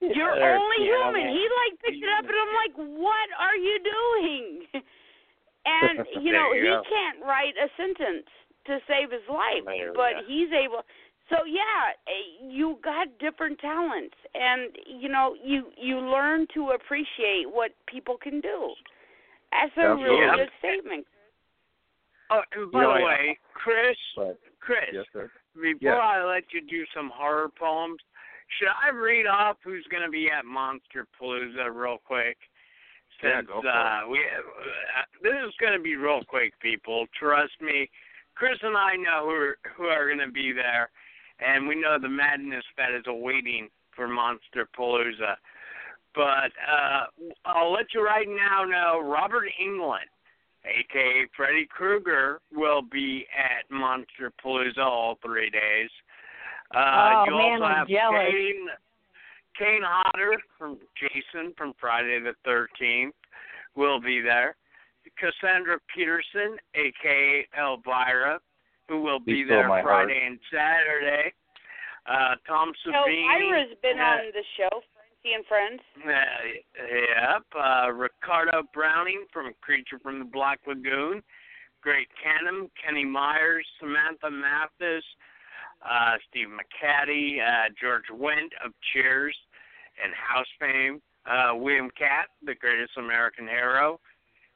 you're 0.00 0.30
Or 0.30 0.56
only 0.56 0.76
piano 0.78 1.10
human. 1.10 1.24
man. 1.24 1.32
He 1.34 1.42
like 1.42 1.80
picked 1.82 2.02
it 2.02 2.10
up, 2.18 2.24
and 2.24 2.34
I'm 2.38 2.54
like, 2.54 2.74
what 2.98 3.28
are 3.38 3.56
you 3.56 3.78
doing? 3.82 4.66
and 5.66 6.06
you 6.24 6.32
know 6.32 6.52
you 6.52 6.62
he 6.62 6.68
go. 6.68 6.82
can't 6.88 7.24
write 7.26 7.54
a 7.58 7.68
sentence 7.76 8.26
to 8.66 8.78
save 8.86 9.10
his 9.10 9.26
life, 9.28 9.64
There 9.66 9.92
but 9.94 10.24
he's 10.26 10.48
able. 10.52 10.82
So 11.30 11.44
yeah, 11.44 11.92
eh, 12.06 12.46
you 12.48 12.78
got 12.82 13.08
different 13.18 13.58
talents, 13.58 14.14
and 14.34 14.70
you 14.86 15.08
know 15.08 15.34
you 15.42 15.66
you 15.76 15.98
learn 15.98 16.46
to 16.54 16.70
appreciate 16.70 17.44
what 17.50 17.72
people 17.86 18.16
can 18.16 18.40
do. 18.40 18.72
That's 19.50 19.72
a 19.76 19.94
really 19.96 20.24
good 20.36 20.50
statement. 20.60 21.06
Oh, 22.30 22.40
and 22.52 22.70
by 22.70 22.82
the 22.82 22.88
I- 22.88 23.02
way, 23.02 23.38
Chris, 23.54 23.96
but 24.16 24.38
Chris, 24.60 24.90
Yes, 24.92 25.04
sir. 25.12 25.30
before 25.54 25.78
Yes. 25.80 26.00
I 26.02 26.24
let 26.24 26.44
you 26.52 26.60
do 26.62 26.84
some 26.94 27.10
horror 27.14 27.48
poems, 27.48 28.00
should 28.58 28.68
I 28.68 28.90
read 28.90 29.26
off 29.26 29.56
who's 29.62 29.86
going 29.90 30.02
to 30.02 30.10
be 30.10 30.30
at 30.30 30.44
Monster 30.44 31.06
Palooza 31.20 31.72
real 31.72 31.98
quick? 31.98 32.38
Yeah, 33.22 33.38
Since 33.40 33.48
go 33.48 33.62
for 33.62 33.68
uh, 33.68 34.06
we, 34.08 34.18
uh, 34.20 35.02
this 35.22 35.34
is 35.46 35.54
going 35.60 35.72
to 35.72 35.80
be 35.82 35.96
real 35.96 36.22
quick, 36.28 36.58
people. 36.60 37.06
Trust 37.18 37.60
me. 37.60 37.90
Chris 38.36 38.58
and 38.62 38.76
I 38.76 38.94
know 38.94 39.24
who 39.24 39.30
are, 39.34 39.58
who 39.76 39.84
are 39.84 40.06
going 40.06 40.24
to 40.24 40.32
be 40.32 40.52
there, 40.52 40.90
and 41.40 41.66
we 41.66 41.74
know 41.74 41.98
the 42.00 42.08
madness 42.08 42.64
that 42.76 42.92
is 42.92 43.02
awaiting 43.08 43.68
for 43.96 44.06
Monster 44.06 44.68
Palooza. 44.78 45.34
But 46.14 46.52
uh, 46.70 47.06
I'll 47.44 47.72
let 47.72 47.86
you 47.92 48.04
right 48.04 48.28
now 48.28 48.64
know 48.64 49.00
Robert 49.00 49.48
Englund, 49.60 50.06
aka 50.64 51.26
Freddy 51.36 51.66
Krueger, 51.70 52.40
will 52.52 52.82
be 52.82 53.26
at 53.36 53.70
Monster 53.74 54.32
Palooza 54.44 54.78
all 54.78 55.18
three 55.24 55.50
days. 55.50 55.90
Uh, 56.74 56.78
Oh, 56.78 57.24
you 57.26 57.32
man, 57.36 57.52
also 57.62 57.64
I'm 57.64 57.76
have 57.78 57.88
jealous. 57.88 58.26
Kane, 58.30 58.68
Kane 59.58 59.82
Hodder 59.84 60.36
from 60.58 60.78
Jason 61.00 61.54
from 61.56 61.72
Friday 61.80 62.20
the 62.20 62.34
13th 62.48 63.12
will 63.74 64.00
be 64.00 64.20
there. 64.20 64.56
Cassandra 65.18 65.78
Peterson, 65.94 66.58
aka 66.74 67.46
Elvira, 67.58 68.38
who 68.88 69.00
will 69.00 69.18
be 69.20 69.42
Be 69.42 69.44
there 69.44 69.68
my 69.68 69.80
heart. 69.80 70.06
Friday 70.06 70.22
and 70.26 70.38
Saturday. 70.52 71.32
Uh, 72.06 72.34
Tom 72.46 72.72
Savini. 72.86 73.24
Elvira's 73.24 73.76
been 73.82 73.98
uh, 73.98 74.02
on 74.02 74.18
the 74.32 74.44
show, 74.56 74.80
Francie 75.28 75.34
and 75.34 75.46
Friends. 75.46 75.80
uh, 76.06 77.32
yep. 77.32 77.44
Uh, 77.54 77.92
Ricardo 77.92 78.62
Browning 78.72 79.24
from 79.32 79.52
Creature 79.60 79.98
from 80.02 80.18
the 80.18 80.24
Black 80.24 80.60
Lagoon. 80.66 81.22
Greg 81.80 82.06
Cannom, 82.18 82.68
Kenny 82.84 83.04
Myers, 83.04 83.64
Samantha 83.78 84.30
Mathis, 84.30 85.04
uh, 85.88 86.16
Steve 86.28 86.48
McCaddy, 86.48 87.38
uh, 87.40 87.68
George 87.80 88.04
Wendt 88.12 88.50
of 88.64 88.72
Cheers 88.92 89.36
and 90.02 90.12
House 90.12 90.46
fame, 90.58 91.00
uh, 91.26 91.54
William 91.54 91.88
Katt, 91.96 92.26
the 92.44 92.54
greatest 92.54 92.96
American 92.96 93.46
hero, 93.46 94.00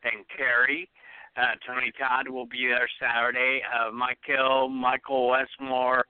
and 0.03 0.25
Carrie. 0.37 0.89
Uh, 1.37 1.55
Tony 1.67 1.93
Todd 1.99 2.29
will 2.29 2.47
be 2.47 2.67
there 2.67 2.89
Saturday. 3.01 3.63
Uh, 3.63 3.93
Mike 3.93 4.19
Hill, 4.27 4.69
Michael 4.69 5.29
Westmore, 5.29 6.05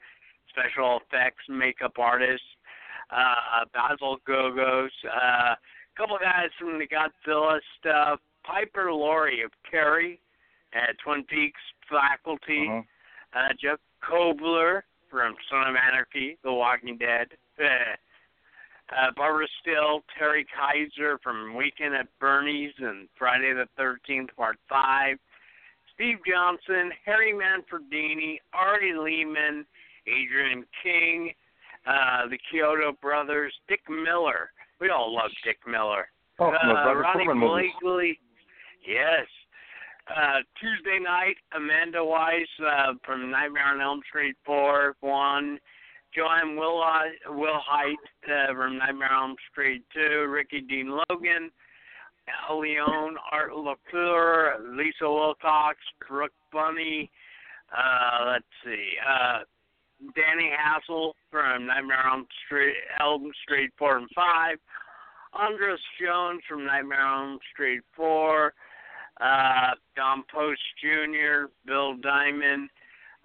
special 0.49 0.99
effects 1.01 1.45
makeup 1.49 1.99
artist, 1.99 2.43
uh, 3.13 3.65
Basil 3.73 4.19
Gogos, 4.27 4.91
uh, 5.05 5.55
a 5.55 5.59
couple 5.97 6.17
guys 6.19 6.49
from 6.59 6.79
the 6.79 6.87
Godzilla 6.87 7.61
stuff, 7.79 8.21
Piper 8.45 8.93
Laurie 8.93 9.43
of 9.43 9.51
Carrie 9.71 10.21
at 10.73 10.99
Twin 11.05 11.23
Peaks 11.25 11.61
faculty, 11.89 12.67
Mhm. 12.69 12.87
uh, 13.35 13.53
Jeff 13.55 13.79
Kober 14.01 14.85
from 15.11 15.37
Son 15.51 15.69
of 15.69 15.77
Anarchy, 15.77 16.39
The 16.43 16.53
Walking 16.53 16.97
Dead, 16.97 17.37
uh, 17.61 19.11
Barbara 19.17 19.47
Steele, 19.61 20.03
Terry 20.19 20.45
Kiser 20.45 21.19
from 21.23 21.55
Weekend 21.55 21.95
at 21.95 22.09
Bernie's 22.19 22.73
and 22.79 23.09
Friday 23.17 23.53
the 23.53 23.69
13th, 23.77 24.35
Part 24.37 24.59
5, 24.69 25.19
Steve 25.95 26.19
Johnson, 26.27 26.91
Harry 27.05 27.33
Manfredini, 27.33 28.41
Artie 28.53 28.95
Lehman, 28.95 29.67
Adrienne 30.09 30.67
King, 30.83 31.35
uh, 31.87 32.29
the 32.29 32.39
Chiodo 32.53 32.99
Brothers, 33.01 33.53
Dick 33.69 33.81
Miller. 33.89 34.51
We 34.81 34.91
all 34.91 35.15
love 35.15 35.31
Dick 35.45 35.59
Miller. 35.67 36.09
Oh, 36.39 36.51
the 36.51 36.57
uh, 36.57 36.95
Ronee. 36.95 37.71
Blakley. 37.83 38.19
Yes. 38.87 39.27
Uh, 40.09 40.39
Tuesday 40.61 40.99
Knight, 41.01 41.37
Amanda 41.55 42.05
Wyss 42.05 42.49
uh, 42.67 42.95
from 43.05 43.31
Nightmare 43.31 43.67
on 43.67 43.81
Elm 43.81 44.01
Street 44.09 44.37
4, 44.45 44.97
1. 45.01 45.59
Joanne 46.15 46.57
Will, 46.57 46.83
Will 47.29 47.61
Height 47.65 47.97
uh, 48.27 48.53
from 48.55 48.79
Nightmare 48.79 49.13
on 49.13 49.31
Elm 49.31 49.37
Street 49.51 49.85
2. 49.95 50.27
Ricky 50.29 50.61
Dean 50.61 50.99
Logan. 51.09 51.51
Al 52.49 52.61
Leone, 52.61 53.17
Art 53.33 53.51
LaFleur, 53.51 54.77
Lisa 54.77 55.11
Wilcox, 55.11 55.79
Brooke 56.09 56.33
Bunny. 56.53 57.11
Uh, 57.77 58.33
let's 58.33 58.45
see. 58.65 58.91
Uh, 59.03 59.39
Danny 60.15 60.51
Hassel 60.51 61.15
from 61.31 61.67
Nightmare 61.67 62.07
on 62.07 62.27
Street, 62.47 62.75
Elm 63.01 63.31
Street 63.45 63.71
4 63.79 63.99
and 63.99 64.09
5. 64.15 64.59
Andras 65.35 65.81
Jones 66.01 66.43
from 66.49 66.67
Nightmare 66.67 67.07
on 67.07 67.39
Street 67.53 67.83
4, 67.97 68.53
uh, 69.21 69.71
Don 69.97 70.25
Post 70.33 70.61
Jr., 70.81 71.47
Bill 71.65 71.97
Diamond, 71.97 72.69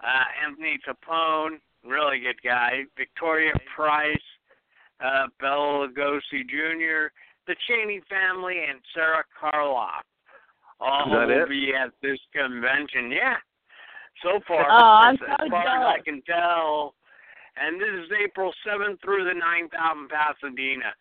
uh, 0.02 0.46
Anthony 0.46 0.78
Capone, 0.86 1.58
really 1.84 2.20
good 2.20 2.40
guy, 2.42 2.84
Victoria 2.96 3.52
Price, 3.74 4.16
uh, 5.04 5.26
Bela 5.40 5.88
Lugosi 5.88 6.48
Jr., 6.48 7.12
the 7.46 7.56
Chaney 7.66 8.00
family, 8.08 8.64
and 8.68 8.80
Sara 8.94 9.24
Karloff. 9.40 10.02
All 10.80 11.10
will 11.10 11.42
it? 11.42 11.48
be 11.48 11.72
at 11.74 11.90
this 12.02 12.18
convention. 12.32 13.10
Yeah. 13.10 13.36
So 14.22 14.40
far, 14.46 14.66
Oh, 14.68 14.74
I'm 14.74 15.14
as, 15.14 15.20
so 15.20 15.26
as 15.44 15.50
far 15.50 15.62
as 15.62 15.98
I 15.98 16.02
can 16.04 16.22
tell. 16.22 16.94
And 17.56 17.80
this 17.80 17.88
is 17.90 18.10
April 18.22 18.52
7th 18.66 19.00
through 19.02 19.24
the 19.24 19.34
9th 19.34 19.74
out 19.78 19.96
in 19.96 20.08
Pasadena. 20.08 20.94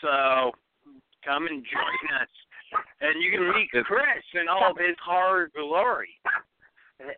So 0.00 0.52
come 1.24 1.46
and 1.46 1.64
join 1.64 2.04
us. 2.22 2.28
And 3.00 3.22
you 3.22 3.30
can 3.32 3.48
meet 3.54 3.70
Chris 3.86 4.24
in 4.34 4.46
all 4.48 4.70
of 4.70 4.76
his 4.76 4.96
horror 5.04 5.50
glory. 5.56 6.10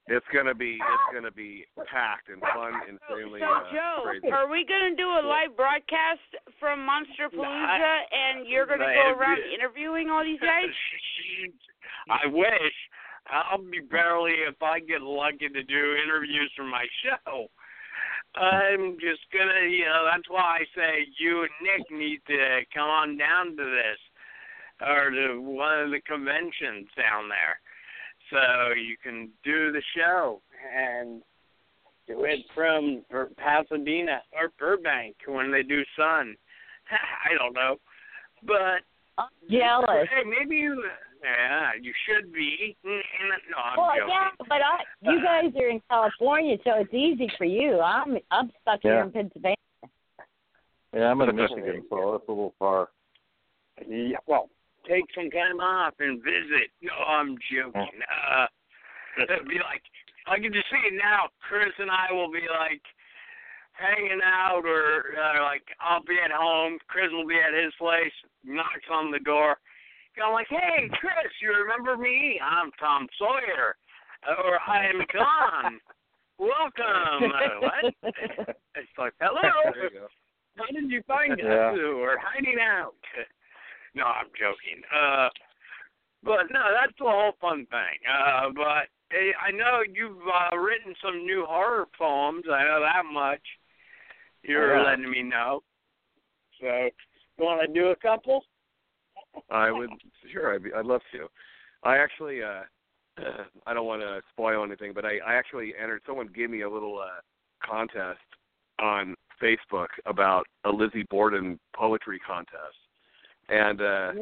It's 0.09 0.27
gonna 0.33 0.55
be 0.55 0.77
it's 0.77 1.09
gonna 1.15 1.33
be 1.33 1.65
packed 1.91 2.29
and 2.29 2.39
fun, 2.53 2.77
and 2.87 3.01
insanely 3.01 3.41
so 3.41 3.49
uh, 3.49 3.73
Joe, 3.73 4.03
crazy. 4.05 4.29
are 4.29 4.45
we 4.47 4.67
gonna 4.69 4.95
do 4.95 5.09
a 5.09 5.25
live 5.25 5.57
broadcast 5.57 6.21
from 6.61 6.85
Monsterpalooza, 6.85 7.97
and 8.13 8.47
you're 8.47 8.67
gonna 8.67 8.85
go 8.85 9.17
around 9.17 9.41
interviewing 9.49 10.11
all 10.11 10.23
these 10.23 10.39
guys? 10.39 10.69
I 12.11 12.27
wish. 12.29 12.77
I'll 13.31 13.59
be 13.59 13.81
barely 13.81 14.33
if 14.49 14.61
I 14.63 14.81
get 14.81 15.03
lucky 15.03 15.49
to 15.49 15.63
do 15.63 15.97
interviews 16.05 16.51
for 16.57 16.65
my 16.65 16.85
show. 17.03 17.47
I'm 18.35 18.95
just 18.95 19.23
gonna, 19.33 19.69
you 19.69 19.85
know, 19.85 20.07
that's 20.11 20.29
why 20.29 20.61
I 20.61 20.65
say 20.77 21.07
you 21.19 21.43
and 21.43 21.51
Nick 21.63 21.91
need 21.91 22.21
to 22.29 22.61
come 22.73 22.89
on 22.89 23.17
down 23.17 23.57
to 23.57 23.65
this 23.65 23.99
or 24.81 25.11
to 25.11 25.41
one 25.41 25.81
of 25.81 25.91
the 25.91 26.01
conventions 26.07 26.89
down 26.97 27.29
there, 27.29 27.61
so 28.31 28.73
you 28.75 28.97
can 29.03 29.31
do 29.45 29.73
the 29.73 29.83
show 29.97 30.41
and 30.77 31.23
do 32.07 32.25
it 32.25 32.41
from 32.55 33.05
Pasadena 33.37 34.23
or 34.33 34.53
Burbank 34.59 35.17
when 35.27 35.51
they 35.51 35.63
do 35.63 35.83
Sun. 35.97 36.37
I 36.91 37.37
don't 37.39 37.55
know, 37.55 37.77
but 38.47 38.83
I'm 39.19 39.29
jealous. 39.51 40.09
Hey, 40.09 40.23
maybe 40.25 40.57
you. 40.57 40.83
Yeah, 41.23 41.71
you 41.81 41.93
should 42.07 42.33
be. 42.33 42.77
Mm, 42.85 43.01
No, 43.51 43.59
I'm 43.59 43.77
Well, 43.79 43.91
joking. 43.97 44.09
yeah, 44.09 44.29
but 44.49 44.61
I, 44.63 44.85
you 45.03 45.23
guys 45.23 45.53
are 45.61 45.69
in 45.69 45.83
California, 45.91 46.57
so 46.65 46.73
it's 46.77 46.95
easy 46.95 47.31
for 47.37 47.45
you. 47.45 47.81
I'm, 47.81 48.17
I'm 48.31 48.51
stuck 48.63 48.81
here 48.83 49.01
in 49.03 49.13
Pennsylvania. 49.13 49.57
Yeah, 50.95 51.11
I'm 51.11 51.21
in 51.21 51.37
Michigan, 51.37 51.85
so 51.91 52.13
that's 52.13 52.29
a 52.29 52.33
little 52.33 52.55
far. 52.59 52.89
Yeah, 53.87 54.17
well, 54.27 54.49
take 54.89 55.05
some 55.15 55.31
time 55.31 55.61
off 55.61 55.95
and 56.01 56.23
visit. 56.23 56.71
No, 56.83 56.93
I'm 57.07 57.37
joking. 57.53 58.01
Uh, 58.33 58.47
it'd 59.23 59.49
be 59.49 59.57
like 59.57 59.83
I 60.27 60.37
can 60.39 60.53
just 60.53 60.69
see 60.71 60.81
it 60.87 60.95
now. 60.95 61.29
Chris 61.41 61.73
and 61.79 61.91
I 61.91 62.13
will 62.13 62.31
be 62.31 62.45
like 62.49 62.83
hanging 63.73 64.21
out, 64.25 64.63
or 64.65 65.17
uh, 65.17 65.43
like 65.43 65.63
I'll 65.81 66.05
be 66.05 66.17
at 66.23 66.31
home. 66.31 66.79
Chris 66.89 67.09
will 67.11 67.27
be 67.27 67.37
at 67.41 67.57
his 67.57 67.73
place. 67.79 68.13
Knocks 68.45 68.89
on 68.91 69.11
the 69.11 69.21
door. 69.21 69.57
I'm 70.23 70.33
like, 70.33 70.49
hey, 70.51 70.89
Chris, 71.01 71.33
you 71.41 71.53
remember 71.53 71.97
me? 71.97 72.39
I'm 72.43 72.71
Tom 72.79 73.07
Sawyer, 73.19 73.77
Uh, 74.29 74.35
or 74.45 74.59
I 74.67 74.87
am 74.87 75.01
John. 75.13 75.81
Welcome. 76.39 77.33
Uh, 77.33 77.61
what? 77.61 77.95
It's 78.75 78.89
like, 78.99 79.13
hello. 79.21 79.41
There 79.75 79.85
you 79.85 79.91
go. 80.01 80.07
How 80.57 80.67
did 80.73 80.91
you 80.91 81.03
find 81.07 81.33
us? 81.33 81.39
Yeah. 81.45 81.73
We're 81.73 82.19
hiding 82.19 82.57
out. 82.61 82.95
No, 83.95 84.05
I'm 84.05 84.27
joking. 84.39 84.83
Uh, 84.95 85.29
but 86.23 86.51
no, 86.53 86.63
that's 86.79 86.93
the 86.99 87.05
whole 87.05 87.33
fun 87.41 87.67
thing. 87.71 87.99
Uh, 88.09 88.51
but 88.55 88.89
eh, 89.17 89.33
I 89.41 89.51
know 89.53 89.81
you've 89.91 90.19
uh, 90.27 90.57
written 90.57 90.95
some 91.03 91.25
new 91.25 91.45
horror 91.49 91.87
poems. 91.99 92.45
I 92.51 92.65
know 92.65 92.81
that 92.81 93.05
much. 93.11 93.43
You're 94.43 94.77
Yeah. 94.77 94.85
letting 94.85 95.11
me 95.11 95.23
know. 95.23 95.63
So, 96.61 96.67
you 96.67 97.45
want 97.45 97.61
to 97.63 97.73
do 97.73 97.89
a 97.89 97.97
couple? 97.97 98.45
I 99.51 99.71
would 99.71 99.91
sure 100.33 100.55
I'd, 100.55 100.63
be, 100.63 100.71
I'd 100.73 100.87
love 100.87 101.03
to. 101.13 101.29
I 101.83 101.99
actually 101.99 102.43
uh 102.43 102.63
I 103.67 103.75
don't 103.75 103.87
want 103.87 104.03
to 104.03 104.21
spoil 104.33 104.65
anything, 104.65 104.93
but 104.95 105.05
I 105.05 105.19
I 105.27 105.35
actually 105.35 105.73
entered. 105.81 106.03
Someone 106.07 106.29
gave 106.35 106.51
me 106.51 106.63
a 106.63 106.71
little 106.71 106.99
uh 106.99 107.21
contest 107.65 108.19
on 108.81 109.15
Facebook 109.43 109.89
about 110.07 110.47
a 110.65 110.71
Lizzie 110.71 111.07
Borden 111.11 111.59
poetry 111.75 112.21
contest, 112.27 112.77
and 113.49 113.81
uh 113.81 114.13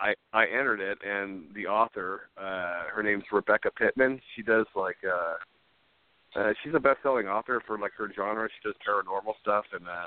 I 0.00 0.14
I 0.32 0.44
entered 0.46 0.80
it, 0.80 0.98
and 1.06 1.54
the 1.54 1.66
author, 1.66 2.28
uh 2.36 2.84
her 2.94 3.02
name's 3.02 3.24
Rebecca 3.32 3.70
Pittman. 3.76 4.20
She 4.34 4.42
does 4.42 4.66
like 4.74 4.98
uh, 5.04 6.38
uh 6.38 6.52
she's 6.62 6.74
a 6.74 6.80
best-selling 6.80 7.28
author 7.28 7.62
for 7.66 7.78
like 7.78 7.92
her 7.98 8.10
genre. 8.14 8.48
She 8.48 8.68
does 8.68 8.76
paranormal 8.86 9.34
stuff, 9.40 9.64
and 9.72 9.86
uh 9.86 10.06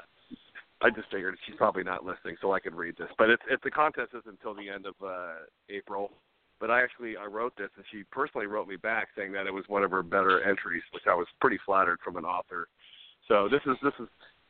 I 0.81 0.89
just 0.89 1.09
figured 1.11 1.37
she's 1.45 1.55
probably 1.55 1.83
not 1.83 2.05
listening, 2.05 2.35
so 2.41 2.51
I 2.53 2.59
could 2.59 2.75
read 2.75 2.95
this. 2.97 3.09
But 3.17 3.29
it's 3.29 3.43
it's 3.49 3.63
the 3.63 3.71
contest 3.71 4.11
is 4.13 4.23
until 4.27 4.53
the 4.53 4.69
end 4.69 4.85
of 4.85 4.95
uh 5.05 5.45
April. 5.69 6.11
But 6.59 6.71
I 6.71 6.83
actually 6.83 7.17
I 7.17 7.25
wrote 7.25 7.53
this, 7.57 7.69
and 7.75 7.85
she 7.91 8.03
personally 8.11 8.47
wrote 8.47 8.67
me 8.67 8.75
back 8.75 9.09
saying 9.15 9.31
that 9.33 9.47
it 9.47 9.53
was 9.53 9.65
one 9.67 9.83
of 9.83 9.91
her 9.91 10.03
better 10.03 10.43
entries, 10.43 10.83
which 10.91 11.03
I 11.07 11.15
was 11.15 11.27
pretty 11.41 11.59
flattered 11.65 11.99
from 12.03 12.17
an 12.17 12.25
author. 12.25 12.67
So 13.27 13.47
this 13.49 13.61
is 13.65 13.77
this 13.83 13.93
is 13.99 14.07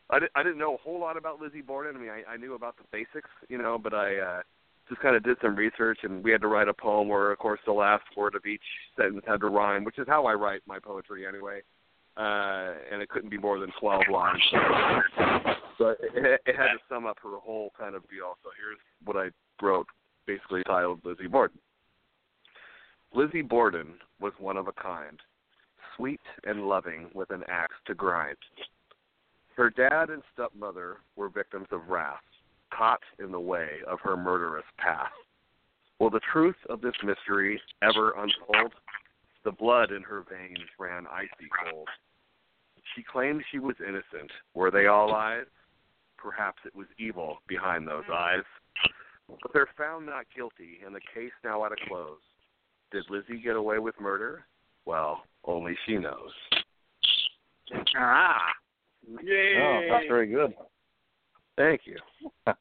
I 0.09 0.19
didn't 0.19 0.31
I 0.35 0.43
didn't 0.43 0.57
know 0.57 0.75
a 0.75 0.77
whole 0.77 0.99
lot 0.99 1.17
about 1.17 1.39
Lizzie 1.41 1.61
Borden. 1.61 1.95
I 1.95 1.99
mean 1.99 2.09
I, 2.09 2.33
I 2.33 2.38
knew 2.38 2.55
about 2.55 2.77
the 2.77 2.83
basics, 2.91 3.29
you 3.49 3.57
know, 3.57 3.77
but 3.77 3.93
I 3.93 4.17
uh 4.17 4.41
just 4.89 5.01
kind 5.01 5.15
of 5.15 5.23
did 5.23 5.38
some 5.41 5.55
research, 5.55 5.99
and 6.03 6.23
we 6.23 6.31
had 6.31 6.41
to 6.41 6.47
write 6.47 6.67
a 6.67 6.73
poem 6.73 7.07
where, 7.07 7.31
of 7.31 7.39
course, 7.39 7.59
the 7.65 7.71
last 7.71 8.03
word 8.15 8.35
of 8.35 8.45
each 8.45 8.61
sentence 8.95 9.23
had 9.27 9.39
to 9.41 9.47
rhyme, 9.47 9.83
which 9.83 9.97
is 9.97 10.05
how 10.07 10.25
I 10.25 10.33
write 10.33 10.62
my 10.67 10.79
poetry 10.79 11.25
anyway. 11.25 11.62
Uh, 12.17 12.73
and 12.91 13.01
it 13.01 13.09
couldn't 13.09 13.29
be 13.29 13.37
more 13.37 13.59
than 13.59 13.71
12 13.79 14.03
lines. 14.11 14.41
So, 15.77 15.89
it, 15.89 16.41
it 16.45 16.55
had 16.55 16.67
to 16.67 16.79
sum 16.87 17.05
up 17.05 17.17
her 17.21 17.37
whole 17.37 17.73
kind 17.77 17.95
of 17.95 18.01
deal. 18.09 18.37
So 18.43 18.49
here's 18.57 18.79
what 19.03 19.17
I 19.17 19.29
wrote, 19.61 19.87
basically 20.25 20.63
titled 20.63 21.01
Lizzie 21.03 21.27
Borden. 21.27 21.59
Lizzie 23.13 23.41
Borden 23.41 23.95
was 24.19 24.33
one 24.39 24.55
of 24.55 24.67
a 24.67 24.73
kind, 24.73 25.19
sweet 25.95 26.21
and 26.45 26.67
loving 26.67 27.09
with 27.13 27.29
an 27.31 27.43
axe 27.49 27.75
to 27.87 27.93
grind. 27.93 28.37
Her 29.55 29.69
dad 29.69 30.09
and 30.09 30.21
stepmother 30.33 30.97
were 31.15 31.29
victims 31.29 31.67
of 31.71 31.87
wrath, 31.87 32.23
caught 32.73 33.01
in 33.19 33.31
the 33.31 33.39
way 33.39 33.69
of 33.87 33.99
her 34.01 34.17
murderous 34.17 34.65
path. 34.77 35.11
Will 35.99 36.09
the 36.09 36.19
truth 36.31 36.57
of 36.69 36.81
this 36.81 36.95
mystery 37.03 37.61
ever 37.81 38.11
unfold? 38.11 38.73
The 39.46 39.52
blood 39.52 39.91
in 39.91 40.02
her 40.02 40.25
veins 40.27 40.67
ran 40.79 41.06
icy 41.06 41.48
cold. 41.63 41.87
She 42.96 43.04
claimed 43.04 43.43
she 43.52 43.60
was 43.60 43.75
innocent. 43.79 44.31
Were 44.56 44.71
they 44.71 44.87
all 44.87 45.10
lies? 45.12 45.46
Perhaps 46.17 46.58
it 46.65 46.75
was 46.75 46.87
evil 46.98 47.37
behind 47.48 47.87
those 47.87 48.04
eyes. 48.12 48.43
But 49.29 49.54
they're 49.54 49.69
found 49.77 50.08
not 50.08 50.25
guilty, 50.35 50.79
and 50.83 50.96
the 50.96 51.02
case 51.13 51.31
now 51.43 51.63
at 51.65 51.71
a 51.71 51.75
close. 51.87 52.17
Did 52.91 53.06
Lizzie 53.10 53.41
get 53.41 53.56
away 53.56 53.77
with 53.77 54.00
murder? 54.00 54.46
Well, 54.85 55.23
only 55.43 55.75
she 55.85 55.98
knows. 55.98 56.31
Ah, 57.98 58.41
Yeah. 59.23 59.62
Oh, 59.62 59.81
that's 59.91 60.08
very 60.08 60.27
good. 60.27 60.54
Thank 61.56 61.81
you. 61.85 61.98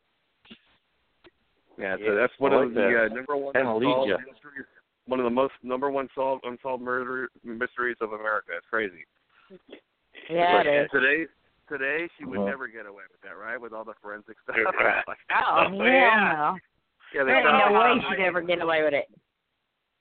Yeah, 1.76 1.96
so 1.96 2.04
Yeah, 2.04 2.14
that's 2.14 2.32
one 2.38 2.52
I 2.52 2.62
of 2.62 2.62
like 2.66 2.74
the 2.74 2.86
uh, 2.86 3.12
number 3.12 3.36
one 3.36 3.56
unsolved 3.56 4.08
mysteries. 4.08 4.66
One 5.06 5.20
of 5.20 5.24
the 5.24 5.30
most 5.30 5.52
number 5.62 5.90
one 5.90 6.08
solved 6.14 6.44
unsolved 6.46 6.82
murder 6.82 7.28
mysteries 7.44 7.96
of 8.00 8.12
America. 8.12 8.52
It's 8.56 8.66
crazy. 8.70 9.04
Yeah, 10.30 10.56
Like, 10.56 10.66
it 10.66 10.84
is. 10.84 10.90
Today, 10.90 11.26
today 11.68 12.08
she 12.16 12.24
would 12.24 12.38
Uh-huh. 12.38 12.48
never 12.48 12.68
get 12.68 12.86
away 12.86 13.02
with 13.12 13.20
that, 13.22 13.36
right? 13.36 13.60
With 13.60 13.72
all 13.72 13.84
the 13.84 13.94
forensic 14.00 14.36
stuff. 14.44 14.56
Right. 14.78 15.04
Like, 15.08 15.18
Oh, 15.30 15.44
Oh, 15.56 15.68
hell 15.70 15.86
yeah. 15.86 16.32
no. 16.32 16.56
yeah, 17.12 17.24
they 17.24 17.32
There 17.32 17.36
ain't 17.36 17.72
no 17.72 17.78
way 17.78 18.00
she'd 18.16 18.22
ever 18.22 18.40
get 18.40 18.62
away 18.62 18.82
with 18.82 18.94
it. 18.94 19.08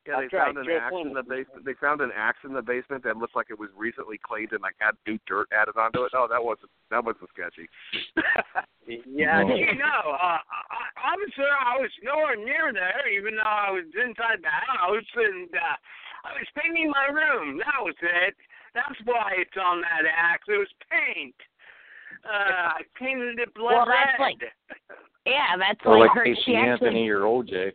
Yeah, 0.05 0.17
they 0.19 0.27
That's 0.27 0.33
right, 0.33 0.45
found 0.55 0.57
an 0.57 0.67
axe 0.75 0.93
in 1.05 1.13
the 1.13 1.23
basement. 1.23 1.65
They 1.65 1.73
found 1.79 2.01
an 2.01 2.11
axe 2.15 2.39
in 2.43 2.53
the 2.53 2.61
basement 2.61 3.03
that 3.03 3.15
looked 3.17 3.35
like 3.35 3.47
it 3.49 3.57
was 3.59 3.69
recently 3.75 4.19
cleaned 4.19 4.51
and 4.51 4.61
like 4.61 4.75
had 4.79 4.95
new 5.07 5.17
dirt 5.27 5.47
added 5.51 5.77
onto 5.77 6.03
it. 6.03 6.11
Oh, 6.15 6.27
that 6.29 6.43
wasn't 6.43 6.71
that 6.91 7.03
wasn't 7.03 7.29
sketchy. 7.31 7.67
Yeah, 8.85 9.43
Oh. 9.47 9.55
you 9.55 9.75
know, 9.79 10.03
uh, 10.11 10.43
I, 10.43 10.83
I'm 11.07 11.23
sure 11.35 11.47
I 11.47 11.79
was 11.79 11.89
nowhere 12.03 12.35
near 12.35 12.73
there, 12.75 13.07
even 13.07 13.37
though 13.39 13.47
I 13.47 13.71
was 13.71 13.85
inside 13.95 14.43
the 14.43 14.51
house 14.51 15.07
and 15.15 15.47
uh, 15.55 16.27
I 16.27 16.33
was 16.35 16.47
painting 16.59 16.91
my 16.91 17.07
room. 17.07 17.59
That 17.63 17.79
was 17.79 17.95
it. 18.01 18.35
That's 18.75 18.99
why 19.05 19.39
it's 19.39 19.55
on 19.55 19.79
that 19.87 20.03
axe. 20.03 20.43
It 20.49 20.59
was 20.59 20.67
paint. 20.91 21.35
Uh, 22.27 22.75
I 22.75 22.81
painted 22.99 23.39
it 23.39 23.53
blood 23.55 23.71
Well, 23.73 23.85
that's 23.87 24.19
red. 24.19 24.35
like- 24.35 24.51
Yeah, 25.25 25.55
that's 25.57 25.79
Or 25.85 25.97
like 25.99 26.09
like 26.09 26.17
her. 26.17 26.25
Casey 26.25 26.41
She 26.45 26.55
actually 26.55 26.87
Anthony 26.91 27.09
or 27.09 27.21
OJ. 27.21 27.71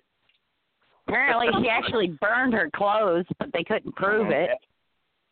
Apparently 1.08 1.48
she 1.62 1.68
actually 1.70 2.16
burned 2.20 2.52
her 2.52 2.70
clothes, 2.74 3.26
but 3.38 3.48
they 3.52 3.64
couldn't 3.64 3.96
prove 3.96 4.30
it. 4.30 4.50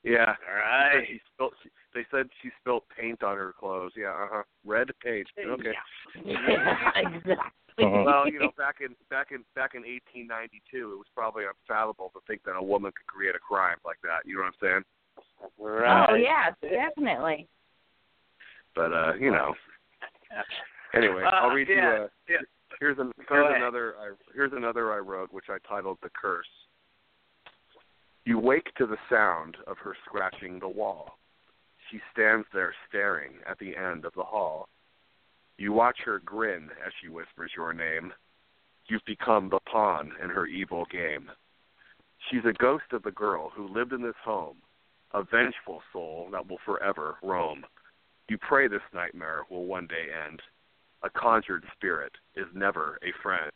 Yeah. 0.02 0.34
Right. 0.46 1.04
She 1.06 1.20
spilled. 1.34 1.52
She, 1.62 1.70
they 1.94 2.06
said 2.10 2.26
she 2.42 2.50
spilled 2.60 2.82
paint 2.98 3.22
on 3.22 3.36
her 3.36 3.52
clothes. 3.58 3.92
Yeah. 3.96 4.10
Uh 4.10 4.28
huh. 4.30 4.42
Red 4.64 4.90
paint. 5.02 5.26
Okay. 5.38 5.72
exactly. 6.24 7.34
Uh-huh. 7.78 8.02
Well, 8.06 8.28
you 8.32 8.38
know, 8.38 8.52
back 8.56 8.76
in 8.80 8.94
back 9.10 9.28
in 9.32 9.44
back 9.54 9.74
in 9.74 9.82
1892, 9.82 10.92
it 10.92 10.96
was 10.96 11.06
probably 11.14 11.44
unfathomable 11.44 12.10
to 12.14 12.20
think 12.26 12.44
that 12.44 12.56
a 12.56 12.62
woman 12.62 12.92
could 12.92 13.06
create 13.06 13.34
a 13.34 13.38
crime 13.38 13.78
like 13.84 13.98
that. 14.02 14.24
You 14.24 14.36
know 14.36 14.42
what 14.42 14.54
I'm 14.62 14.82
saying? 14.82 14.84
Right. 15.58 16.06
Oh 16.10 16.14
yeah, 16.14 16.50
definitely. 16.62 17.48
But 18.74 18.92
uh, 18.92 19.14
you 19.18 19.30
know. 19.30 19.54
Anyway, 20.94 21.22
Uh, 21.24 21.28
I'll 21.28 21.50
read 21.50 21.68
yeah, 21.68 21.74
you. 21.76 22.04
Uh, 22.04 22.08
yeah. 22.28 22.36
Here's 22.80 22.98
an, 22.98 23.12
here's 23.28 23.56
another. 23.56 23.94
I, 23.98 24.12
here's 24.34 24.52
another 24.52 24.92
I 24.92 24.98
wrote, 24.98 25.32
which 25.32 25.46
I 25.48 25.58
titled 25.66 25.98
"The 26.02 26.10
Curse." 26.10 26.46
You 28.24 28.38
wake 28.38 28.74
to 28.76 28.86
the 28.86 28.98
sound 29.08 29.56
of 29.66 29.78
her 29.78 29.96
scratching 30.04 30.58
the 30.58 30.68
wall. 30.68 31.18
She 31.90 32.00
stands 32.12 32.46
there 32.52 32.74
staring 32.88 33.34
at 33.48 33.58
the 33.58 33.76
end 33.76 34.04
of 34.04 34.12
the 34.14 34.24
hall. 34.24 34.68
You 35.58 35.72
watch 35.72 35.98
her 36.04 36.18
grin 36.18 36.70
as 36.84 36.92
she 37.00 37.08
whispers 37.08 37.52
your 37.56 37.72
name. 37.72 38.12
You've 38.88 39.04
become 39.06 39.48
the 39.48 39.60
pawn 39.60 40.12
in 40.22 40.28
her 40.28 40.46
evil 40.46 40.84
game. 40.90 41.30
She's 42.28 42.44
a 42.44 42.52
ghost 42.52 42.92
of 42.92 43.02
the 43.04 43.12
girl 43.12 43.50
who 43.54 43.68
lived 43.68 43.92
in 43.92 44.02
this 44.02 44.14
home, 44.24 44.56
a 45.14 45.22
vengeful 45.22 45.82
soul 45.92 46.28
that 46.32 46.48
will 46.48 46.58
forever 46.64 47.16
roam. 47.22 47.64
You 48.28 48.38
pray 48.38 48.66
this 48.66 48.80
nightmare 48.92 49.42
will 49.48 49.66
one 49.66 49.86
day 49.86 50.06
end. 50.26 50.42
A 51.06 51.10
conjured 51.10 51.64
spirit 51.76 52.10
is 52.34 52.46
never 52.52 52.98
a 53.04 53.12
friend. 53.22 53.52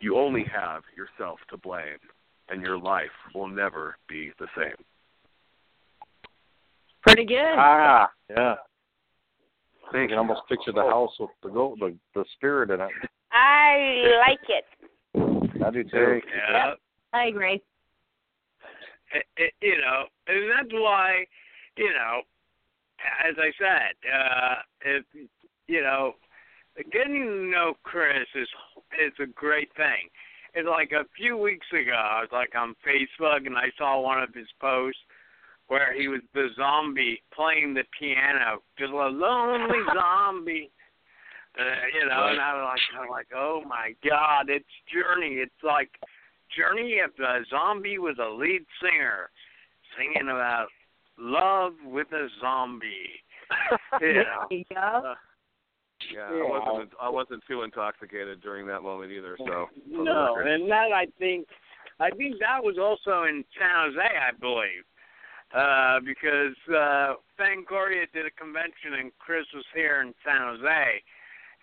You 0.00 0.18
only 0.18 0.44
have 0.52 0.82
yourself 0.96 1.38
to 1.50 1.56
blame, 1.56 2.02
and 2.48 2.60
your 2.60 2.76
life 2.76 3.14
will 3.32 3.46
never 3.46 3.96
be 4.08 4.32
the 4.40 4.48
same. 4.56 4.74
Pretty 7.02 7.26
good. 7.26 7.54
Ah, 7.56 8.10
Yeah. 8.28 8.56
I 9.86 9.92
Thank 9.92 10.10
can 10.10 10.18
almost 10.18 10.40
picture 10.48 10.72
the 10.72 10.82
house 10.82 11.12
with 11.20 11.30
the 11.42 11.50
go 11.50 11.76
the 11.78 11.94
the 12.14 12.24
spirit 12.34 12.70
in 12.70 12.80
it. 12.80 12.90
I 13.30 14.10
like 14.26 14.40
it. 14.48 14.64
I 15.64 15.70
do 15.70 15.84
too. 15.84 16.20
Yeah. 16.50 16.74
I 17.12 17.26
agree. 17.26 17.62
it, 19.12 19.26
it, 19.36 19.52
you 19.60 19.76
know, 19.78 20.04
and 20.26 20.50
that's 20.50 20.72
why, 20.72 21.24
you 21.76 21.90
know, 21.90 22.22
as 23.28 23.36
I 23.38 23.52
said, 23.58 23.94
uh, 24.12 24.54
if 24.80 25.04
you 25.68 25.82
know, 25.82 26.14
getting 26.92 27.24
to 27.24 27.50
know 27.50 27.74
Chris 27.82 28.26
is 28.34 28.48
is 29.04 29.12
a 29.20 29.26
great 29.26 29.70
thing. 29.76 30.08
It's 30.54 30.68
like 30.68 30.92
a 30.92 31.04
few 31.16 31.36
weeks 31.36 31.66
ago, 31.72 31.92
I 31.92 32.20
was 32.20 32.30
like 32.32 32.54
on 32.54 32.76
Facebook 32.86 33.46
and 33.46 33.56
I 33.56 33.70
saw 33.76 34.00
one 34.00 34.22
of 34.22 34.32
his 34.34 34.46
posts 34.60 35.00
where 35.66 35.92
he 35.98 36.08
was 36.08 36.20
the 36.32 36.48
zombie 36.56 37.22
playing 37.34 37.74
the 37.74 37.84
piano, 37.98 38.62
just 38.78 38.92
a 38.92 38.96
lonely 38.96 39.78
zombie. 39.94 40.70
Uh, 41.58 41.62
you 41.94 42.08
know, 42.08 42.28
and 42.28 42.40
I 42.40 42.54
was 42.54 42.78
like, 42.96 43.02
I'm 43.02 43.10
like, 43.10 43.28
oh 43.34 43.62
my 43.66 43.94
God, 44.08 44.48
it's 44.48 44.64
Journey. 44.92 45.36
It's 45.36 45.52
like 45.62 45.90
Journey 46.56 46.94
if 47.04 47.16
the 47.16 47.44
zombie 47.48 47.98
was 47.98 48.16
a 48.20 48.28
lead 48.28 48.64
singer 48.82 49.30
singing 49.96 50.28
about 50.28 50.66
love 51.18 51.74
with 51.84 52.08
a 52.12 52.28
zombie. 52.40 53.10
you 54.00 54.14
know. 54.14 54.46
There 54.50 54.58
you 54.58 54.64
go. 56.14 56.28
Yeah, 56.32 56.56
I 56.56 56.70
wasn't 56.70 56.92
I 57.00 57.08
wasn't 57.08 57.42
too 57.48 57.62
intoxicated 57.62 58.40
during 58.40 58.66
that 58.68 58.82
moment 58.82 59.12
either. 59.12 59.36
So 59.38 59.66
No, 59.86 60.36
and 60.38 60.70
that 60.70 60.92
I 60.92 61.06
think, 61.18 61.46
I 62.00 62.10
think 62.10 62.36
that 62.40 62.62
was 62.62 62.76
also 62.78 63.24
in 63.24 63.44
San 63.58 63.70
Jose, 63.70 64.00
I 64.00 64.32
believe, 64.38 64.84
uh, 65.54 66.00
because 66.04 66.56
uh, 66.68 67.14
Fangoria 67.38 68.06
did 68.12 68.26
a 68.26 68.30
convention 68.30 69.00
and 69.00 69.12
Chris 69.18 69.46
was 69.54 69.64
here 69.74 70.02
in 70.02 70.14
San 70.24 70.40
Jose, 70.40 71.02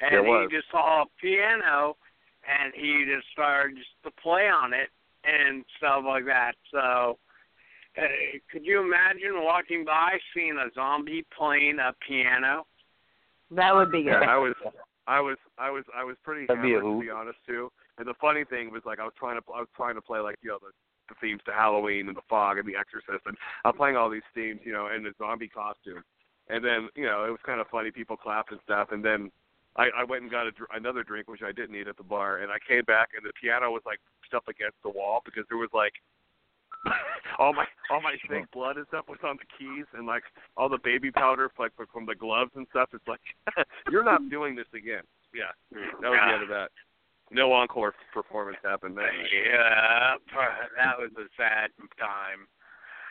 and 0.01 0.25
he 0.25 0.55
just 0.57 0.69
saw 0.71 1.03
a 1.03 1.05
piano, 1.21 1.97
and 2.47 2.73
he 2.75 3.05
just 3.05 3.27
started 3.31 3.77
just 3.77 3.89
to 4.03 4.11
play 4.21 4.47
on 4.49 4.73
it 4.73 4.89
and 5.23 5.63
stuff 5.77 6.03
like 6.05 6.25
that. 6.25 6.53
So, 6.71 7.19
uh, 7.97 8.01
could 8.51 8.65
you 8.65 8.81
imagine 8.81 9.43
walking 9.43 9.85
by 9.85 10.17
seeing 10.33 10.57
a 10.57 10.71
zombie 10.73 11.25
playing 11.37 11.77
a 11.79 11.93
piano? 12.07 12.65
That 13.51 13.75
would 13.75 13.91
be 13.91 14.03
good. 14.03 14.21
Yeah, 14.21 14.29
I 14.29 14.37
was, 14.37 14.55
I 15.07 15.19
was, 15.19 15.37
I 15.57 15.69
was, 15.69 15.83
I 15.95 16.03
was 16.03 16.15
pretty 16.23 16.45
That'd 16.47 16.63
be 16.63 16.73
a 16.73 16.79
hammered 16.79 17.01
to 17.01 17.05
be 17.05 17.11
honest 17.11 17.39
too. 17.45 17.71
And 17.97 18.07
the 18.07 18.13
funny 18.19 18.45
thing 18.45 18.71
was 18.71 18.81
like 18.85 18.99
I 18.99 19.03
was 19.03 19.13
trying 19.19 19.39
to, 19.39 19.43
I 19.53 19.59
was 19.59 19.69
trying 19.75 19.95
to 19.95 20.01
play 20.01 20.19
like 20.19 20.35
you 20.41 20.49
know 20.49 20.59
the, 20.61 20.71
the 21.09 21.15
themes 21.19 21.41
to 21.45 21.51
Halloween 21.51 22.07
and 22.07 22.15
the 22.15 22.25
Fog 22.29 22.57
and 22.57 22.67
the 22.67 22.79
Exorcist, 22.79 23.25
and 23.25 23.35
I'm 23.65 23.75
playing 23.75 23.97
all 23.97 24.09
these 24.09 24.25
themes, 24.33 24.61
you 24.63 24.71
know, 24.71 24.87
in 24.87 25.03
the 25.03 25.11
zombie 25.17 25.49
costume. 25.49 26.03
And 26.49 26.63
then 26.63 26.89
you 26.95 27.05
know 27.05 27.25
it 27.25 27.31
was 27.31 27.43
kind 27.45 27.59
of 27.59 27.67
funny, 27.67 27.91
people 27.91 28.17
clapped 28.17 28.51
and 28.51 28.61
stuff, 28.63 28.89
and 28.91 29.03
then. 29.03 29.31
I, 29.77 29.87
I 29.95 30.03
went 30.03 30.23
and 30.23 30.29
got 30.29 30.47
a, 30.47 30.51
dr- 30.51 30.67
another 30.75 31.01
drink, 31.01 31.29
which 31.29 31.39
I 31.47 31.53
didn't 31.53 31.71
need 31.71 31.87
at 31.87 31.95
the 31.95 32.03
bar, 32.03 32.43
and 32.43 32.51
I 32.51 32.59
came 32.59 32.83
back, 32.83 33.15
and 33.15 33.23
the 33.23 33.31
piano 33.39 33.71
was 33.71 33.81
like 33.85 34.03
stuff 34.27 34.43
against 34.49 34.75
the 34.83 34.89
wall 34.89 35.21
because 35.23 35.45
there 35.47 35.57
was 35.57 35.69
like 35.71 35.93
all 37.39 37.53
my 37.53 37.65
all 37.91 38.01
my 38.01 38.15
fake 38.29 38.49
blood 38.51 38.77
and 38.77 38.87
stuff 38.87 39.05
was 39.07 39.19
on 39.23 39.37
the 39.37 39.45
keys, 39.57 39.85
and 39.93 40.07
like 40.07 40.23
all 40.57 40.69
the 40.69 40.79
baby 40.83 41.11
powder 41.11 41.51
like 41.59 41.71
from 41.93 42.05
the 42.05 42.15
gloves 42.15 42.51
and 42.55 42.65
stuff. 42.71 42.89
It's 42.93 43.07
like 43.07 43.21
you're 43.91 44.03
not 44.03 44.29
doing 44.29 44.55
this 44.55 44.65
again. 44.73 45.03
Yeah, 45.33 45.51
that 46.01 46.09
was 46.09 46.19
the 46.25 46.33
end 46.33 46.43
of 46.43 46.49
that. 46.49 46.69
No 47.31 47.53
encore 47.53 47.93
performance 48.13 48.57
happened 48.63 48.97
that 48.97 49.03
night. 49.03 49.29
Yeah, 49.31 50.15
that 50.77 50.99
was 50.99 51.11
a 51.17 51.27
sad 51.37 51.69
time. 51.97 52.47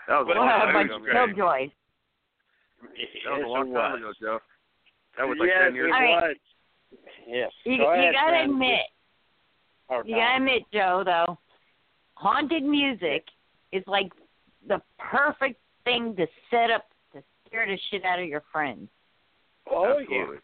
That 0.09 0.19
was 0.19 0.27
a 0.27 0.39
Well, 0.39 0.47
long 0.47 0.49
time 0.49 0.77
a 0.77 0.81
ago. 0.81 0.99
bunch 0.99 1.07
man. 1.07 1.17
of 1.17 1.37
killjoys. 1.37 1.71
That 3.25 3.33
was 3.39 3.45
a 3.45 3.49
long 3.49 3.73
time 3.73 3.95
ago, 3.97 4.13
Joe. 4.21 4.39
That 5.17 5.29
was 5.29 5.39
like 5.41 5.49
yes, 5.49 5.63
ten 5.65 5.75
years 5.75 5.91
it 5.91 5.95
I 5.97 6.01
mean- 6.01 6.11
was. 6.21 6.37
yes. 7.27 7.51
You, 7.65 7.79
Go 7.79 7.95
you 7.95 8.01
ahead, 8.01 8.15
gotta 8.15 8.31
Fran. 8.31 8.51
admit, 8.51 8.81
you 10.05 10.15
gotta 10.17 10.37
admit, 10.37 10.63
Joe, 10.73 11.03
though, 11.05 11.39
haunted 12.15 12.63
music 12.63 13.25
is 13.73 13.83
like 13.87 14.13
the 14.67 14.81
perfect 14.99 15.61
thing 15.85 16.15
to 16.17 16.27
set 16.51 16.71
up 16.71 16.87
to 17.15 17.23
scare 17.47 17.67
the 17.67 17.79
shit 17.91 18.05
out 18.05 18.19
of 18.21 18.27
your 18.27 18.43
friends. 18.53 18.89
Oh 19.71 19.99
Absolutely. 20.01 20.37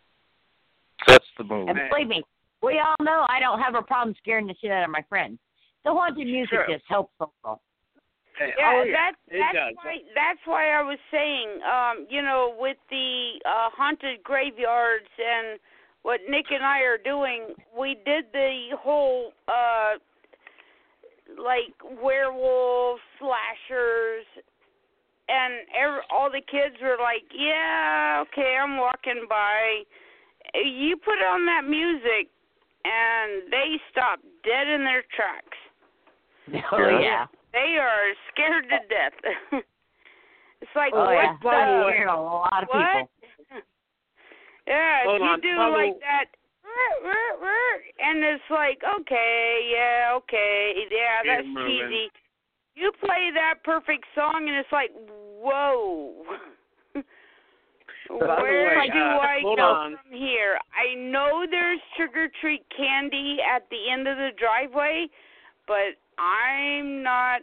That's 1.06 1.24
the 1.38 1.44
move. 1.44 1.68
And 1.68 1.78
believe 1.90 2.08
me, 2.08 2.22
we 2.62 2.80
all 2.80 3.04
know 3.04 3.26
I 3.28 3.38
don't 3.40 3.60
have 3.60 3.74
a 3.74 3.82
problem 3.82 4.14
scaring 4.22 4.46
the 4.46 4.54
shit 4.60 4.70
out 4.70 4.84
of 4.84 4.90
my 4.90 5.04
friends. 5.08 5.38
The 5.84 5.92
haunted 5.92 6.26
music 6.26 6.50
Sure. 6.50 6.66
just 6.68 6.84
helps 6.88 7.12
them. 7.18 7.28
all. 7.44 7.60
yeah. 8.40 8.46
Yeah, 8.58 8.72
oh, 8.74 8.82
yeah. 8.84 8.92
that's 8.92 9.16
it 9.28 9.38
that's 9.40 9.54
does. 9.54 9.74
why 9.84 9.96
that's 10.14 10.40
why 10.46 10.70
I 10.70 10.82
was 10.82 10.98
saying, 11.10 11.60
um, 11.62 12.06
you 12.10 12.22
know, 12.22 12.54
with 12.58 12.76
the 12.90 13.40
uh 13.44 13.68
haunted 13.76 14.22
graveyards 14.24 15.08
and 15.18 15.58
what 16.02 16.20
Nick 16.28 16.46
and 16.50 16.64
I 16.64 16.80
are 16.80 16.98
doing, 16.98 17.54
we 17.78 17.94
did 18.04 18.26
the 18.32 18.70
whole 18.78 19.32
uh 19.48 19.98
like 21.34 21.74
werewolves, 22.02 23.02
slashers, 23.18 24.24
and 25.28 25.66
every, 25.74 26.00
all 26.10 26.30
the 26.30 26.40
kids 26.46 26.76
were 26.80 26.96
like, 27.02 27.26
"Yeah, 27.34 28.22
okay, 28.28 28.56
I'm 28.62 28.78
walking 28.78 29.26
by." 29.28 29.82
You 30.54 30.96
put 30.98 31.18
on 31.26 31.44
that 31.46 31.64
music, 31.66 32.30
and 32.84 33.50
they 33.50 33.80
stop 33.90 34.20
dead 34.44 34.68
in 34.68 34.84
their 34.84 35.02
tracks. 35.14 35.58
Oh 36.72 36.78
Yeah. 36.78 37.00
yeah. 37.00 37.26
They 37.52 37.78
are 37.80 38.14
scared 38.30 38.64
to 38.70 38.78
death. 38.86 39.16
it's 40.60 40.70
like 40.76 40.92
Oh 40.94 41.04
what 41.10 41.12
yeah. 41.14 41.36
the 41.42 41.48
I 41.48 42.04
a 42.04 42.20
lot 42.20 42.62
of 42.62 42.68
what? 42.68 42.86
people. 42.86 43.62
Yeah, 44.66 45.02
if 45.02 45.06
Hold 45.06 45.20
you 45.22 45.26
on, 45.30 45.40
do 45.40 45.54
Tommy- 45.54 45.76
like 45.94 46.00
that, 46.00 46.26
and 47.98 48.24
it's 48.24 48.48
like, 48.50 48.80
okay, 49.00 49.70
yeah, 49.72 50.14
okay, 50.16 50.72
yeah, 50.90 51.22
that's 51.24 51.46
cheesy. 51.66 52.10
You 52.74 52.92
play 53.00 53.30
that 53.34 53.64
perfect 53.64 54.04
song, 54.14 54.46
and 54.48 54.56
it's 54.56 54.72
like, 54.72 54.90
whoa. 55.40 56.12
Where 58.08 58.78
way, 58.78 58.88
do 58.92 58.98
uh, 58.98 59.18
I 59.18 59.40
go 59.42 59.62
on. 59.62 59.96
from 60.02 60.18
here? 60.18 60.58
I 60.70 60.94
know 60.94 61.44
there's 61.50 61.80
trick 61.96 62.16
or 62.16 62.28
treat 62.40 62.64
candy 62.76 63.38
at 63.42 63.68
the 63.70 63.90
end 63.92 64.06
of 64.06 64.16
the 64.16 64.30
driveway, 64.38 65.08
but 65.66 65.98
I'm 66.22 67.02
not 67.02 67.40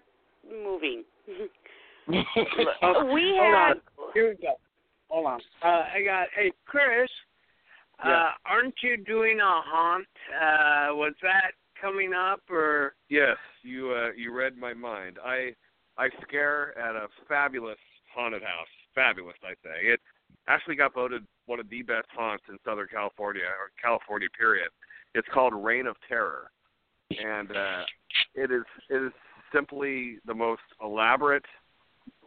moving. 0.47 1.03
we 2.07 2.23
Hold 2.31 3.55
on. 3.55 3.81
Here 4.13 4.29
we 4.29 4.35
go. 4.35 4.53
Hold 5.09 5.25
on. 5.25 5.41
Uh, 5.61 5.83
I 5.95 6.03
got. 6.05 6.27
Hey, 6.35 6.51
Chris. 6.65 7.09
Uh, 8.03 8.09
Yeah. 8.09 8.29
aren't 8.45 8.75
you 8.81 8.97
doing 8.97 9.39
a 9.39 9.61
haunt? 9.61 10.07
Uh, 10.29 10.95
was 10.95 11.13
that 11.21 11.53
coming 11.79 12.13
up 12.13 12.41
or? 12.49 12.95
Yes, 13.09 13.37
you 13.61 13.91
uh, 13.91 14.11
you 14.15 14.31
read 14.33 14.57
my 14.57 14.73
mind. 14.73 15.17
I 15.23 15.55
I 15.97 16.09
scare 16.21 16.77
at 16.77 16.95
a 16.95 17.07
fabulous 17.27 17.77
haunted 18.13 18.43
house. 18.43 18.67
Fabulous, 18.95 19.37
I 19.43 19.53
say. 19.63 19.87
It 19.87 19.99
actually 20.47 20.75
got 20.75 20.93
voted 20.93 21.25
one 21.45 21.59
of 21.59 21.69
the 21.69 21.81
best 21.81 22.07
haunts 22.15 22.43
in 22.49 22.57
Southern 22.65 22.87
California 22.87 23.43
or 23.43 23.71
California 23.81 24.27
period. 24.37 24.69
It's 25.15 25.27
called 25.33 25.53
Reign 25.53 25.87
of 25.87 25.95
Terror, 26.07 26.51
and 27.11 27.51
uh, 27.55 27.83
it 28.35 28.51
is 28.51 28.63
it 28.89 29.01
is 29.01 29.11
simply 29.53 30.17
the 30.25 30.33
most 30.33 30.61
elaborate, 30.81 31.45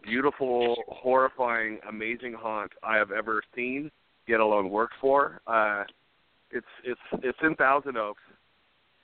beautiful, 0.02 0.76
horrifying, 0.88 1.78
amazing 1.88 2.32
haunt 2.34 2.72
I 2.84 2.96
have 2.96 3.10
ever 3.10 3.42
seen, 3.54 3.90
yet 4.26 4.40
alone 4.40 4.70
worked 4.70 4.94
for. 5.00 5.40
Uh, 5.46 5.84
it's 6.50 6.66
it's 6.84 7.00
it's 7.22 7.38
in 7.42 7.54
Thousand 7.56 7.96
Oaks 7.96 8.22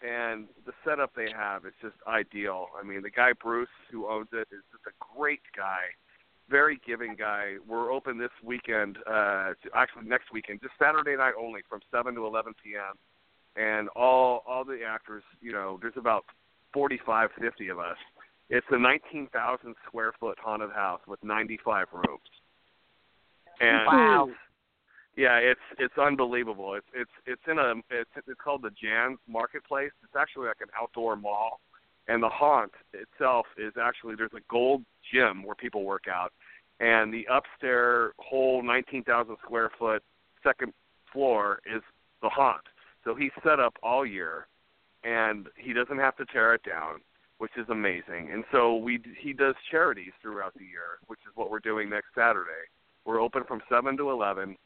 and 0.03 0.49
the 0.67 0.73
setup 0.85 1.15
they 1.15 1.29
have 1.31 1.65
is 1.65 1.73
just 1.81 1.95
ideal. 2.07 2.67
I 2.79 2.85
mean, 2.85 3.03
the 3.03 3.11
guy 3.11 3.33
Bruce 3.41 3.69
who 3.91 4.09
owns 4.09 4.29
it 4.33 4.49
is 4.51 4.63
just 4.73 4.85
a 4.87 5.17
great 5.17 5.43
guy, 5.57 5.95
very 6.51 6.81
giving 6.87 7.15
guy. 7.15 7.55
We're 7.67 7.93
open 7.93 8.19
this 8.19 8.31
weekend, 8.43 8.99
uh, 9.07 9.53
actually 9.75 10.07
next 10.07 10.33
weekend, 10.33 10.61
just 10.61 10.75
Saturday 10.79 11.17
night 11.17 11.35
only, 11.39 11.61
from 11.69 11.81
seven 11.91 12.15
to 12.17 12.27
eleven 12.27 12.53
p.m. 12.63 12.97
And 13.55 13.89
all 13.91 14.43
all 14.47 14.65
the 14.65 14.81
actors, 14.85 15.23
you 15.41 15.53
know, 15.53 15.79
there's 15.81 15.97
about 15.97 16.25
forty 16.73 16.99
five, 17.05 17.31
fifty 17.41 17.69
of 17.69 17.79
us. 17.79 17.97
It's 18.51 18.67
a 18.71 18.79
19,000 18.79 19.75
square 19.87 20.13
foot 20.21 20.37
haunted 20.39 20.73
house 20.73 21.01
with 21.07 21.25
95 21.25 21.87
rooms. 21.91 22.21
And 23.61 23.87
Wow. 23.87 24.29
Yeah, 25.17 25.37
it's 25.37 25.61
it's 25.79 25.99
unbelievable. 25.99 26.75
It's 26.75 26.87
it's 26.95 27.11
it's 27.27 27.43
in 27.47 27.59
a 27.59 27.75
it's 27.91 28.11
it's 28.17 28.41
called 28.43 28.63
the 28.63 28.71
Janss 28.71 29.19
Marketplace. 29.29 29.91
It's 30.03 30.17
actually 30.19 30.47
like 30.47 30.63
an 30.63 30.71
outdoor 30.81 31.17
mall, 31.17 31.61
and 32.09 32.23
the 32.23 32.31
haunt 32.31 32.73
itself 32.95 33.47
is 33.59 33.75
actually 33.81 34.15
there's 34.17 34.33
a 34.35 34.41
gold 34.51 34.85
gym 35.13 35.45
where 35.45 35.55
people 35.55 35.85
work 35.85 36.05
out, 36.11 36.33
and 36.81 37.13
the 37.13 37.27
upstairs 37.31 38.15
whole 38.19 38.63
19,000 38.63 39.37
square 39.45 39.71
foot 39.79 40.03
second 40.43 40.73
floor 41.13 41.61
is 41.67 41.83
the 42.23 42.31
haunt. 42.31 42.63
So 43.05 43.15
he's 43.15 43.33
set 43.45 43.61
up 43.61 43.75
all 43.83 44.07
year, 44.07 44.47
and 45.05 45.49
he 45.57 45.75
doesn't 45.75 45.99
have 45.99 46.17
to 46.17 46.25
tear 46.25 46.55
it 46.55 46.63
down, 46.63 47.01
which 47.37 47.53
is 47.59 47.69
amazing. 47.69 48.31
And 48.33 48.45
so 48.51 48.77
we 48.77 48.99
he 49.21 49.35
does 49.35 49.57
charities 49.71 50.13
throughout 50.23 50.55
the 50.55 50.65
year, 50.65 51.01
which 51.07 51.21
is 51.29 51.33
what 51.35 51.51
we're 51.51 51.59
doing 51.59 51.91
next 51.91 52.15
Saturday. 52.15 52.65
We're 53.05 53.21
open 53.21 53.45
from 53.47 53.61
seven 53.69 53.99
to 53.99 54.11
eleven 54.11 54.57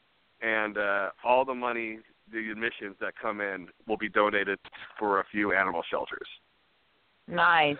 and 0.41 0.78
uh, 0.78 1.11
all 1.24 1.45
the 1.45 1.55
money, 1.55 1.99
the 2.32 2.51
admissions 2.51 2.97
that 3.01 3.14
come 3.20 3.41
in, 3.41 3.68
will 3.87 3.97
be 3.97 4.09
donated 4.09 4.59
for 4.99 5.20
a 5.20 5.24
few 5.30 5.53
animal 5.53 5.82
shelters. 5.91 6.28
Nice. 7.28 7.76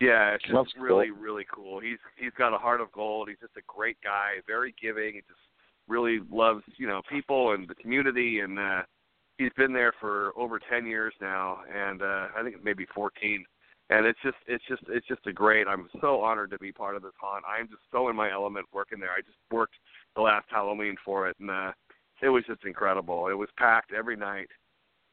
Yeah, 0.00 0.30
it's 0.30 0.44
just 0.44 0.54
That's 0.54 0.72
cool. 0.72 0.82
really, 0.82 1.10
really 1.10 1.44
cool. 1.52 1.78
He's 1.78 1.98
he's 2.16 2.32
got 2.38 2.54
a 2.54 2.58
heart 2.58 2.80
of 2.80 2.90
gold. 2.92 3.28
He's 3.28 3.38
just 3.38 3.56
a 3.56 3.62
great 3.66 3.98
guy, 4.02 4.36
very 4.46 4.74
giving. 4.80 5.14
He 5.14 5.20
just 5.20 5.40
really 5.88 6.20
loves 6.30 6.62
you 6.78 6.86
know 6.86 7.02
people 7.10 7.52
and 7.52 7.68
the 7.68 7.74
community, 7.74 8.40
and 8.40 8.58
uh, 8.58 8.82
he's 9.36 9.52
been 9.58 9.74
there 9.74 9.92
for 10.00 10.32
over 10.38 10.58
ten 10.58 10.86
years 10.86 11.12
now, 11.20 11.58
and 11.74 12.00
uh, 12.00 12.28
I 12.34 12.42
think 12.42 12.64
maybe 12.64 12.86
fourteen. 12.94 13.44
And 13.90 14.06
it's 14.06 14.18
just 14.22 14.36
it's 14.46 14.64
just 14.68 14.82
it's 14.88 15.06
just 15.06 15.26
a 15.26 15.32
great. 15.32 15.66
I'm 15.66 15.90
so 16.00 16.22
honored 16.22 16.50
to 16.52 16.58
be 16.58 16.72
part 16.72 16.96
of 16.96 17.02
this 17.02 17.12
haunt. 17.20 17.44
I'm 17.46 17.68
just 17.68 17.82
so 17.92 18.08
in 18.08 18.16
my 18.16 18.30
element 18.30 18.66
working 18.72 19.00
there. 19.00 19.10
I 19.10 19.20
just 19.20 19.36
worked 19.50 19.74
the 20.16 20.22
last 20.22 20.46
Halloween 20.50 20.96
for 21.04 21.28
it, 21.28 21.36
and 21.40 21.50
uh, 21.50 21.72
it 22.22 22.28
was 22.28 22.44
just 22.46 22.64
incredible. 22.64 23.28
It 23.28 23.34
was 23.34 23.48
packed 23.56 23.92
every 23.92 24.16
night, 24.16 24.48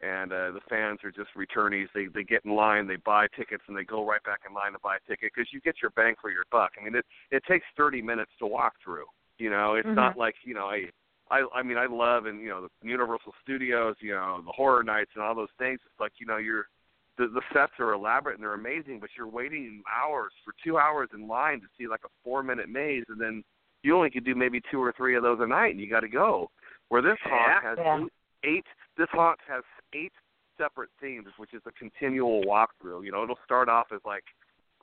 and 0.01 0.31
uh, 0.31 0.51
the 0.51 0.61
fans 0.69 0.99
are 1.03 1.11
just 1.11 1.29
returnees. 1.35 1.87
They 1.93 2.07
they 2.07 2.23
get 2.23 2.45
in 2.45 2.55
line, 2.55 2.87
they 2.87 2.97
buy 2.97 3.27
tickets, 3.35 3.63
and 3.67 3.77
they 3.77 3.83
go 3.83 4.05
right 4.05 4.23
back 4.23 4.41
in 4.47 4.53
line 4.53 4.73
to 4.73 4.79
buy 4.83 4.97
a 4.97 5.09
ticket 5.09 5.31
because 5.33 5.51
you 5.51 5.61
get 5.61 5.75
your 5.81 5.91
bang 5.91 6.15
for 6.21 6.31
your 6.31 6.45
buck. 6.51 6.71
I 6.79 6.83
mean, 6.83 6.95
it 6.95 7.05
it 7.31 7.43
takes 7.47 7.65
30 7.75 8.01
minutes 8.01 8.31
to 8.39 8.47
walk 8.47 8.73
through. 8.83 9.05
You 9.37 9.49
know, 9.49 9.75
it's 9.75 9.87
Mhm. 9.87 9.95
not 9.95 10.17
like 10.17 10.35
you 10.43 10.53
know 10.53 10.65
I. 10.65 10.89
I 11.29 11.45
I 11.53 11.61
mean 11.61 11.77
I 11.77 11.87
love 11.87 12.25
and 12.25 12.39
you 12.41 12.47
know 12.47 12.61
the 12.81 12.87
Universal 12.87 13.33
Studios, 13.43 13.95
you 13.99 14.13
know 14.13 14.41
the 14.45 14.51
horror 14.51 14.81
nights 14.81 15.11
and 15.13 15.23
all 15.23 15.35
those 15.35 15.51
things. 15.59 15.79
It's 15.85 15.99
like 15.99 16.13
you 16.19 16.25
know 16.25 16.37
you're 16.37 16.69
the 17.17 17.27
the 17.27 17.41
sets 17.53 17.73
are 17.79 17.93
elaborate 17.93 18.35
and 18.35 18.43
they're 18.43 18.53
amazing, 18.53 18.99
but 19.01 19.09
you're 19.17 19.27
waiting 19.27 19.83
hours 19.91 20.31
for 20.45 20.53
two 20.63 20.77
hours 20.77 21.09
in 21.13 21.27
line 21.27 21.59
to 21.59 21.67
see 21.77 21.87
like 21.87 22.01
a 22.05 22.09
four 22.23 22.43
minute 22.43 22.69
maze, 22.69 23.03
and 23.09 23.19
then 23.19 23.43
you 23.87 23.95
only 23.95 24.09
could 24.09 24.25
do 24.25 24.35
maybe 24.35 24.61
two 24.69 24.83
or 24.83 24.91
three 24.91 25.15
of 25.15 25.23
those 25.23 25.39
a 25.39 25.47
night, 25.47 25.71
and 25.71 25.79
you 25.79 25.89
got 25.89 26.01
to 26.01 26.09
go. 26.09 26.51
Where 26.89 27.01
this 27.01 27.17
haunt 27.23 27.63
has 27.63 27.77
Yeah. 27.79 28.03
eight, 28.03 28.11
eight, 28.43 28.67
this 28.97 29.09
haunt 29.11 29.39
has 29.47 29.63
eight 29.93 30.13
separate 30.57 30.89
themes, 30.99 31.29
which 31.37 31.53
is 31.53 31.61
a 31.65 31.71
continual 31.71 32.43
walkthrough. 32.43 33.05
You 33.05 33.11
know, 33.11 33.23
it'll 33.23 33.39
start 33.45 33.69
off 33.69 33.91
as 33.93 34.01
like, 34.05 34.25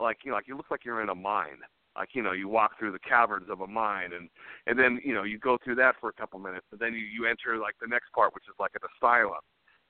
like 0.00 0.24
you 0.24 0.30
know, 0.30 0.36
like 0.36 0.48
it 0.48 0.54
looks 0.54 0.70
like 0.70 0.84
you're 0.84 1.02
in 1.02 1.10
a 1.10 1.14
mine. 1.14 1.60
Like 1.96 2.14
you 2.14 2.22
know, 2.22 2.32
you 2.32 2.48
walk 2.48 2.78
through 2.78 2.92
the 2.92 2.98
caverns 2.98 3.48
of 3.50 3.60
a 3.60 3.66
mine, 3.66 4.12
and 4.14 4.28
and 4.66 4.78
then 4.78 5.00
you 5.04 5.14
know 5.14 5.22
you 5.22 5.38
go 5.38 5.58
through 5.62 5.76
that 5.76 5.96
for 6.00 6.08
a 6.08 6.12
couple 6.12 6.38
minutes, 6.40 6.66
and 6.72 6.80
then 6.80 6.94
you 6.94 7.00
you 7.00 7.26
enter 7.26 7.58
like 7.58 7.76
the 7.80 7.86
next 7.86 8.10
part, 8.12 8.34
which 8.34 8.44
is 8.48 8.54
like 8.58 8.72
an 8.74 8.88
asylum, 8.96 9.40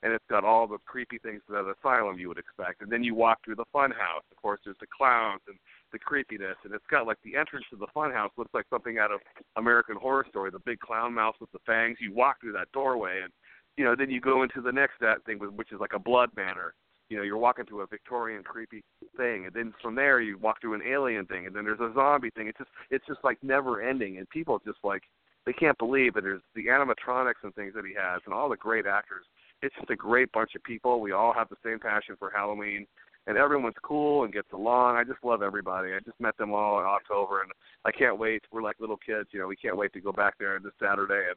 and 0.05 0.13
it's 0.13 0.25
got 0.29 0.45
all 0.45 0.67
the 0.67 0.77
creepy 0.85 1.19
things 1.19 1.41
that 1.49 1.59
an 1.59 1.73
asylum 1.81 2.19
you 2.19 2.29
would 2.29 2.39
expect, 2.39 2.83
and 2.83 2.93
then 2.93 3.03
you 3.03 3.15
walk 3.15 3.39
through 3.43 3.55
the 3.55 3.65
fun 3.73 3.91
house. 3.91 4.23
Of 4.31 4.37
course, 4.37 4.61
there's 4.63 4.77
the 4.79 4.87
clowns 4.87 5.41
and 5.49 5.57
the 5.93 5.99
creepiness, 5.99 6.57
and 6.63 6.75
it's 6.75 6.87
got 6.91 7.07
like 7.07 7.17
the 7.25 7.35
entrance 7.35 7.65
to 7.71 7.77
the 7.77 7.87
fun 7.95 8.13
house 8.13 8.31
looks 8.37 8.53
like 8.53 8.67
something 8.69 8.99
out 8.99 9.11
of 9.11 9.21
American 9.57 9.97
Horror 9.97 10.27
Story, 10.29 10.51
the 10.51 10.59
big 10.59 10.79
clown 10.79 11.15
mouse 11.15 11.37
with 11.41 11.51
the 11.53 11.59
fangs. 11.65 11.97
You 12.01 12.15
walk 12.15 12.41
through 12.41 12.53
that 12.53 12.71
doorway, 12.73 13.23
and 13.23 13.33
you 13.79 13.85
know 13.85 13.97
then 13.97 14.11
you 14.11 14.21
go 14.21 14.43
into 14.43 14.61
the 14.61 14.73
next 14.73 14.95
that 15.01 15.25
thing, 15.25 15.39
which 15.39 15.73
is 15.73 15.81
like 15.81 15.95
a 15.95 15.99
blood 15.99 16.29
manor. 16.37 16.75
You 17.09 17.17
know, 17.17 17.23
you're 17.23 17.39
walking 17.39 17.65
through 17.65 17.81
a 17.81 17.87
Victorian 17.87 18.43
creepy 18.43 18.83
thing, 19.17 19.47
and 19.47 19.55
then 19.55 19.73
from 19.81 19.95
there 19.95 20.21
you 20.21 20.37
walk 20.37 20.61
through 20.61 20.75
an 20.75 20.83
alien 20.87 21.25
thing, 21.25 21.47
and 21.47 21.57
then 21.57 21.65
there's 21.65 21.81
a 21.81 21.93
zombie 21.95 22.31
thing. 22.31 22.49
It's 22.49 22.59
just 22.59 22.71
it's 22.91 23.07
just 23.07 23.25
like 23.25 23.39
never 23.43 23.81
ending, 23.81 24.19
and 24.19 24.29
people 24.29 24.61
just 24.67 24.79
like 24.85 25.03
they 25.47 25.55
can't 25.55 25.79
believe 25.79 26.17
it. 26.17 26.25
There's 26.25 26.43
the 26.55 26.67
animatronics 26.67 27.43
and 27.43 27.55
things 27.55 27.73
that 27.75 27.85
he 27.87 27.95
has, 27.95 28.21
and 28.27 28.35
all 28.35 28.51
the 28.51 28.57
great 28.57 28.87
actors. 28.87 29.25
It's 29.65 29.75
just 29.77 29.89
a 29.89 29.97
great 29.97 30.31
bunch 30.33 30.55
of 30.55 30.63
people. 30.63 31.01
We 31.01 31.13
all 31.13 31.33
have 31.33 31.49
the 31.49 31.57
same 31.65 31.79
passion 31.79 32.17
for 32.19 32.31
Halloween, 32.31 32.87
and 33.27 33.39
everyone's 33.39 33.75
cool 33.83 34.25
and 34.25 34.33
gets 34.33 34.53
along. 34.53 34.97
I 34.97 35.05
just 35.05 35.25
love 35.25 35.43
everybody. 35.43 35.95
I 35.95 36.01
just 36.05 36.21
met 36.21 36.37
them 36.37 36.53
all 36.53 36.81
in 36.81 36.85
October, 36.85 37.41
and 37.41 37.51
I 37.87 37.91
can't 37.91 38.19
wait. 38.19 38.43
We're 38.53 38.63
like 38.63 38.79
little 38.79 38.99
kids, 38.99 39.31
you 39.33 39.41
know. 39.41 39.47
We 39.47 39.57
can't 39.57 39.79
wait 39.79 39.95
to 39.95 40.03
go 40.03 40.13
back 40.13 40.35
there 40.39 40.59
this 40.63 40.75
Saturday, 40.79 41.29
and 41.29 41.37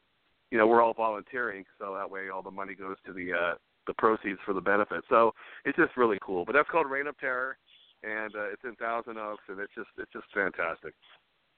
you 0.52 0.58
know 0.58 0.68
we're 0.68 0.82
all 0.82 0.94
volunteering, 0.94 1.64
so 1.80 1.96
that 1.96 2.12
way 2.12 2.28
all 2.28 2.42
the 2.42 2.52
money 2.52 2.76
goes 2.76 2.98
to 3.06 3.14
the 3.14 3.32
uh, 3.32 3.56
the 3.88 3.94
proceeds 3.94 4.40
for 4.46 4.54
the 4.54 4.60
benefit. 4.60 5.06
So 5.08 5.34
it's 5.64 5.78
just 5.78 5.96
really 5.96 6.20
cool. 6.22 6.44
But 6.44 6.52
that's 6.52 6.70
called 6.70 6.92
Reign 6.92 7.08
of 7.08 7.18
Terror, 7.20 7.58
and 8.04 8.36
uh, 8.36 8.52
it's 8.52 8.64
in 8.66 8.76
Thousand 8.76 9.18
Oaks, 9.18 9.44
and 9.48 9.58
it's 9.62 9.74
just 9.74 9.90
it's 9.98 10.12
just 10.12 10.28
fantastic. 10.34 10.94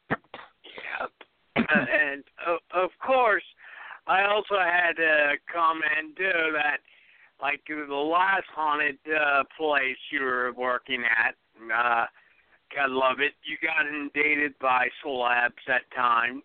Yep. 0.09 0.19
Uh, 1.59 1.85
and 1.91 2.23
uh, 2.47 2.55
of 2.73 2.89
course, 3.05 3.43
I 4.09 4.25
also 4.25 4.57
had 4.57 4.97
to 4.97 5.35
comment 5.53 6.17
too 6.17 6.51
that, 6.57 6.79
like 7.41 7.61
the 7.67 7.93
last 7.93 8.47
haunted 8.53 8.97
uh, 9.07 9.43
place 9.57 9.97
you 10.11 10.21
were 10.21 10.51
working 10.57 11.03
at, 11.05 11.35
uh, 11.71 12.05
gotta 12.75 12.93
love 12.93 13.19
it. 13.19 13.33
You 13.45 13.55
got 13.61 13.85
inundated 13.87 14.53
by 14.59 14.87
celebs 15.05 15.63
at 15.69 15.89
times, 15.95 16.43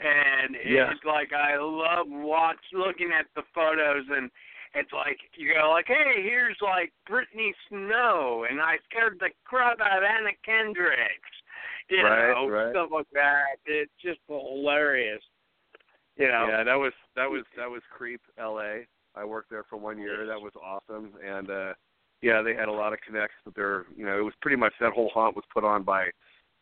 and 0.00 0.56
Yeah. 0.66 0.90
it's 0.90 1.04
like 1.04 1.32
I 1.32 1.56
love 1.56 2.06
watch 2.08 2.58
looking 2.72 3.12
at 3.12 3.26
the 3.34 3.42
photos 3.54 4.04
and. 4.10 4.30
It's 4.72 4.92
like 4.92 5.18
you 5.36 5.52
go 5.52 5.68
like, 5.70 5.88
hey, 5.88 6.22
here's 6.22 6.56
like 6.62 6.92
Brittany 7.04 7.52
Snow, 7.68 8.46
and 8.48 8.60
I 8.60 8.78
scared 8.88 9.18
the 9.18 9.30
crap 9.44 9.80
out 9.80 9.98
of 9.98 10.04
Anna 10.04 10.30
Kendricks 10.44 11.34
you 11.90 12.04
Right, 12.04 12.30
know, 12.32 12.48
right. 12.48 12.70
stuff 12.72 12.90
like 12.92 13.10
that. 13.12 13.58
It's 13.66 13.90
just 14.00 14.20
hilarious. 14.28 15.22
You 16.20 16.28
know, 16.28 16.46
Yeah, 16.48 16.62
that 16.64 16.74
was 16.76 16.92
that 17.16 17.28
was 17.30 17.44
that 17.56 17.70
was 17.70 17.82
Creep 17.90 18.20
L.A. 18.38 18.86
I 19.16 19.24
worked 19.24 19.50
there 19.50 19.64
for 19.68 19.76
one 19.76 19.98
year. 19.98 20.26
That 20.26 20.40
was 20.40 20.52
awesome, 20.62 21.12
and 21.24 21.50
uh 21.50 21.72
yeah, 22.22 22.42
they 22.42 22.54
had 22.54 22.68
a 22.68 22.72
lot 22.72 22.92
of 22.92 23.00
connects. 23.00 23.36
But 23.44 23.54
they're 23.54 23.86
you 23.96 24.04
know 24.04 24.18
it 24.18 24.22
was 24.22 24.34
pretty 24.42 24.56
much 24.56 24.74
that 24.80 24.92
whole 24.92 25.10
haunt 25.14 25.34
was 25.34 25.44
put 25.52 25.64
on 25.64 25.82
by 25.82 26.10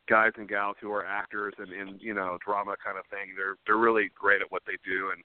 guys 0.08 0.32
and 0.36 0.48
gals 0.48 0.76
who 0.80 0.90
are 0.92 1.04
actors 1.04 1.54
and 1.58 1.72
in 1.72 1.98
you 2.00 2.14
know 2.14 2.38
drama 2.44 2.76
kind 2.82 2.96
of 2.98 3.04
thing. 3.10 3.34
They're 3.36 3.56
they're 3.66 3.76
really 3.76 4.10
great 4.14 4.40
at 4.40 4.50
what 4.50 4.62
they 4.66 4.78
do, 4.84 5.10
and 5.12 5.22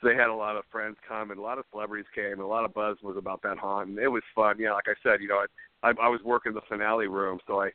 So 0.00 0.08
they 0.08 0.14
had 0.14 0.28
a 0.28 0.34
lot 0.34 0.56
of 0.56 0.64
friends 0.70 0.96
come 1.08 1.30
and 1.30 1.40
a 1.40 1.42
lot 1.42 1.58
of 1.58 1.64
celebrities 1.70 2.06
came 2.14 2.32
and 2.32 2.40
a 2.42 2.46
lot 2.46 2.64
of 2.64 2.74
buzz 2.74 2.98
was 3.02 3.16
about 3.16 3.42
that 3.42 3.58
haunt 3.58 3.88
and 3.88 3.98
it 3.98 4.08
was 4.08 4.22
fun. 4.34 4.56
Yeah, 4.58 4.72
like 4.74 4.88
I 4.88 4.94
said, 5.02 5.20
you 5.22 5.28
know, 5.28 5.44
I 5.82 5.88
I, 5.88 5.92
I 6.02 6.08
was 6.08 6.20
working 6.24 6.54
the 6.54 6.60
finale 6.68 7.08
room, 7.08 7.38
so 7.46 7.60
I 7.62 7.70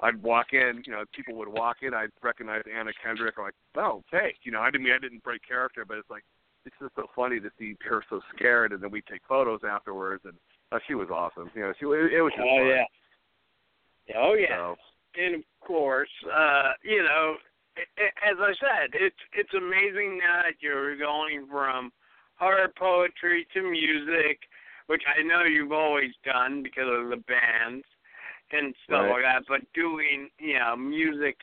I'd 0.00 0.20
walk 0.22 0.52
in, 0.52 0.82
you 0.86 0.92
know, 0.92 1.04
people 1.14 1.34
would 1.36 1.48
walk 1.48 1.78
in, 1.82 1.94
I'd 1.94 2.10
recognize 2.22 2.62
Anna 2.72 2.90
Kendrick, 3.02 3.34
I'm 3.38 3.44
like, 3.44 3.54
oh, 3.76 4.02
hey, 4.10 4.34
you 4.42 4.50
know, 4.52 4.60
I 4.60 4.70
didn't 4.70 4.84
mean 4.84 4.92
I 4.94 4.98
didn't 4.98 5.22
break 5.22 5.46
character, 5.46 5.84
but 5.86 5.98
it's 5.98 6.10
like 6.10 6.24
it's 6.66 6.74
just 6.80 6.94
so 6.96 7.06
funny 7.14 7.40
to 7.40 7.50
see 7.58 7.76
her 7.88 8.02
so 8.10 8.20
scared, 8.34 8.72
and 8.72 8.82
then 8.82 8.90
we 8.90 9.02
take 9.02 9.20
photos 9.28 9.60
afterwards, 9.68 10.24
and 10.24 10.34
uh, 10.72 10.78
she 10.86 10.94
was 10.94 11.08
awesome. 11.10 11.50
You 11.54 11.62
know, 11.62 11.72
she 11.78 11.84
it 11.84 12.20
was 12.22 12.32
just 12.36 12.48
Oh 12.48 12.58
fun. 12.58 12.66
yeah. 12.68 12.84
Oh 14.16 14.34
yeah. 14.34 14.56
So, 14.56 14.76
and 15.16 15.34
of 15.36 15.42
course, 15.60 16.08
uh, 16.26 16.72
you 16.82 17.02
know, 17.02 17.36
i- 17.76 18.02
i- 18.02 18.30
as 18.30 18.36
I 18.40 18.52
said, 18.60 18.90
it's 18.94 19.16
it's 19.34 19.54
amazing 19.54 20.18
that 20.18 20.54
you're 20.60 20.96
going 20.96 21.46
from 21.46 21.92
horror 22.36 22.72
poetry 22.76 23.46
to 23.54 23.62
music, 23.62 24.40
which 24.86 25.02
I 25.06 25.22
know 25.22 25.44
you've 25.44 25.72
always 25.72 26.12
done 26.24 26.62
because 26.62 26.88
of 26.88 27.10
the 27.10 27.22
bands 27.28 27.84
and 28.56 28.74
stuff 28.84 29.02
Right. 29.02 29.10
like 29.10 29.22
that. 29.22 29.42
But 29.48 29.60
doing 29.74 30.28
you 30.38 30.58
know 30.58 30.76
music 30.76 31.36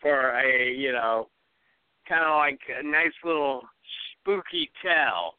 for 0.00 0.38
a 0.38 0.72
you 0.72 0.92
know 0.92 1.28
kind 2.08 2.24
of 2.24 2.36
like 2.38 2.60
a 2.78 2.82
nice 2.82 3.12
little 3.24 3.62
spooky 4.20 4.70
tell, 4.82 5.34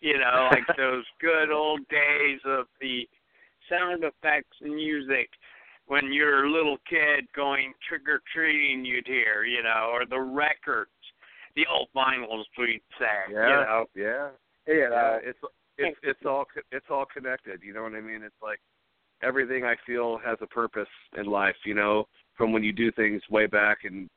you 0.00 0.18
know, 0.18 0.48
like 0.52 0.66
those 0.76 1.04
good 1.20 1.50
old 1.50 1.80
days 1.88 2.40
of 2.44 2.66
the 2.80 3.08
sound 3.68 4.04
effects 4.04 4.56
music 4.62 5.28
when 5.86 6.12
you're 6.12 6.44
a 6.46 6.50
little 6.50 6.78
kid 6.88 7.26
going 7.34 7.72
trick 7.86 8.02
or 8.08 8.22
treating, 8.32 8.84
you'd 8.84 9.06
hear, 9.06 9.44
you 9.44 9.62
know, 9.62 9.90
or 9.92 10.06
the 10.06 10.18
records, 10.20 10.90
the 11.56 11.66
old 11.70 11.88
vinyls, 11.94 12.44
we'd 12.56 12.80
say, 12.98 13.32
yeah, 13.32 13.48
you 13.48 13.54
know. 13.66 13.84
yeah, 13.94 14.28
yeah. 14.66 14.94
Uh, 14.94 15.18
it's 15.22 15.38
it's 15.78 15.98
it's 16.02 16.24
all 16.24 16.44
it's 16.70 16.86
all 16.88 17.04
connected. 17.12 17.60
You 17.62 17.74
know 17.74 17.82
what 17.82 17.94
I 17.94 18.00
mean? 18.00 18.22
It's 18.22 18.42
like 18.42 18.60
everything 19.22 19.64
I 19.64 19.74
feel 19.86 20.18
has 20.24 20.38
a 20.40 20.46
purpose 20.46 20.88
in 21.16 21.26
life. 21.26 21.56
You 21.64 21.74
know, 21.74 22.06
from 22.36 22.52
when 22.52 22.62
you 22.62 22.72
do 22.72 22.90
things 22.92 23.22
way 23.30 23.46
back 23.46 23.78
and 23.84 24.08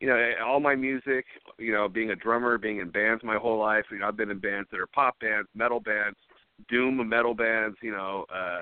you 0.00 0.08
know 0.08 0.32
all 0.44 0.60
my 0.60 0.74
music. 0.74 1.24
You 1.58 1.72
know, 1.72 1.88
being 1.88 2.10
a 2.10 2.16
drummer, 2.16 2.58
being 2.58 2.78
in 2.78 2.90
bands 2.90 3.22
my 3.24 3.36
whole 3.36 3.58
life. 3.58 3.84
You 3.90 3.98
know, 3.98 4.08
I've 4.08 4.16
been 4.16 4.30
in 4.30 4.38
bands 4.38 4.68
that 4.70 4.80
are 4.80 4.86
pop 4.88 5.18
bands, 5.20 5.48
metal 5.54 5.80
bands, 5.80 6.16
doom 6.68 7.08
metal 7.08 7.34
bands. 7.34 7.76
You 7.82 7.92
know. 7.92 8.26
uh 8.34 8.60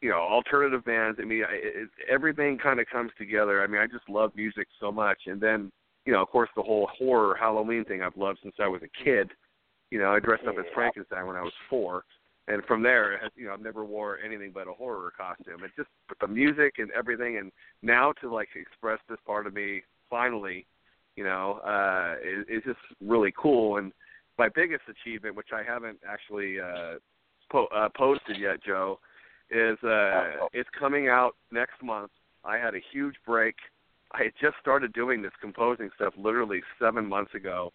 you 0.00 0.10
know, 0.10 0.18
alternative 0.18 0.84
bands. 0.84 1.18
I 1.18 1.24
mean, 1.24 1.44
I- 1.44 1.54
it, 1.54 1.88
everything 2.10 2.58
kind 2.58 2.78
of 2.78 2.86
comes 2.92 3.10
together. 3.16 3.62
I 3.62 3.66
mean, 3.66 3.80
I 3.80 3.86
just 3.86 4.06
love 4.06 4.32
music 4.36 4.68
so 4.78 4.92
much, 4.92 5.18
and 5.26 5.40
then, 5.40 5.72
you 6.04 6.12
know, 6.12 6.20
of 6.20 6.28
course, 6.28 6.50
the 6.56 6.62
whole 6.62 6.86
horror 6.92 7.34
Halloween 7.34 7.86
thing 7.86 8.02
I've 8.02 8.16
loved 8.16 8.40
since 8.42 8.54
I 8.60 8.68
was 8.68 8.82
a 8.82 9.02
kid. 9.02 9.30
You 9.90 9.98
know, 9.98 10.12
I 10.12 10.20
dressed 10.20 10.44
up 10.46 10.56
as 10.58 10.66
Frankenstein 10.74 11.26
when 11.26 11.36
I 11.36 11.42
was 11.42 11.54
four, 11.70 12.04
and 12.46 12.62
from 12.64 12.82
there, 12.82 13.14
it 13.14 13.22
has, 13.22 13.30
you 13.36 13.46
know, 13.46 13.54
I've 13.54 13.60
never 13.62 13.84
wore 13.84 14.18
anything 14.18 14.50
but 14.52 14.68
a 14.68 14.72
horror 14.72 15.12
costume. 15.16 15.62
And 15.62 15.72
just 15.76 15.88
but 16.08 16.18
the 16.20 16.28
music 16.28 16.74
and 16.78 16.90
everything, 16.90 17.38
and 17.38 17.50
now 17.82 18.12
to 18.20 18.32
like 18.32 18.48
express 18.54 18.98
this 19.08 19.18
part 19.26 19.46
of 19.46 19.54
me 19.54 19.82
finally, 20.10 20.66
you 21.16 21.24
know, 21.24 21.60
uh, 21.64 22.16
is, 22.22 22.44
is 22.48 22.62
just 22.64 22.78
really 23.00 23.32
cool. 23.36 23.78
And 23.78 23.92
my 24.38 24.48
biggest 24.54 24.82
achievement, 24.88 25.36
which 25.36 25.48
I 25.54 25.62
haven't 25.62 25.98
actually 26.06 26.60
uh, 26.60 26.94
po- 27.50 27.68
uh, 27.74 27.88
posted 27.96 28.36
yet, 28.38 28.62
Joe, 28.62 28.98
is 29.50 29.78
uh, 29.82 30.46
it's 30.52 30.68
coming 30.78 31.08
out 31.08 31.36
next 31.50 31.82
month. 31.82 32.10
I 32.44 32.58
had 32.58 32.74
a 32.74 32.80
huge 32.92 33.14
break. 33.24 33.54
I 34.12 34.24
had 34.24 34.32
just 34.40 34.56
started 34.60 34.92
doing 34.92 35.22
this 35.22 35.32
composing 35.40 35.88
stuff 35.96 36.12
literally 36.18 36.60
seven 36.80 37.06
months 37.06 37.34
ago. 37.34 37.72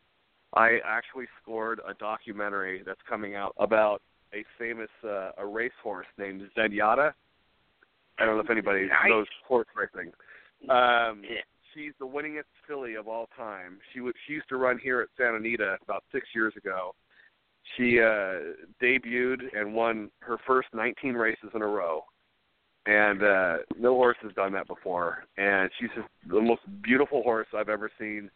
I 0.54 0.80
actually 0.86 1.26
scored 1.42 1.80
a 1.88 1.94
documentary 1.96 2.84
that's 2.86 3.02
coming 3.08 3.36
out 3.36 3.54
about 3.58 4.02
a 4.34 4.44
famous 4.58 4.90
uh, 5.04 5.32
a 5.38 5.46
racehorse 5.46 6.08
named 6.18 6.42
Zenyatta. 6.58 7.14
I 8.20 8.26
don't 8.26 8.36
know 8.36 8.44
if 8.44 8.50
anybody 8.50 8.88
Nice. 8.88 9.10
knows 9.10 9.28
horse 9.48 9.68
racing. 9.76 10.12
Um, 10.70 11.24
Yeah. 11.24 11.42
she's 11.74 11.94
the 12.00 12.06
winningest 12.08 12.44
filly 12.68 12.96
of 12.96 13.08
all 13.08 13.28
time. 13.38 13.80
She 13.94 14.00
w- 14.00 14.14
she 14.28 14.34
used 14.34 14.50
to 14.50 14.58
run 14.58 14.78
here 14.78 15.02
at 15.02 15.08
Santa 15.18 15.38
Anita 15.38 15.78
about 15.82 16.04
six 16.12 16.28
years 16.36 16.54
ago. 16.58 16.94
She 17.78 18.00
uh, 18.02 18.56
debuted 18.82 19.56
and 19.56 19.74
won 19.74 20.10
her 20.20 20.38
first 20.46 20.70
19 20.74 21.14
races 21.14 21.50
in 21.54 21.62
a 21.62 21.68
row, 21.68 22.04
and 22.86 23.22
uh, 23.24 23.58
no 23.78 23.94
horse 23.96 24.18
has 24.22 24.34
done 24.34 24.52
that 24.54 24.68
before. 24.68 25.26
And 25.38 25.70
she's 25.80 25.90
just 25.96 26.08
the 26.28 26.42
most 26.42 26.62
beautiful 26.82 27.22
horse 27.24 27.48
I've 27.56 27.70
ever 27.70 27.90
seen. 28.00 28.30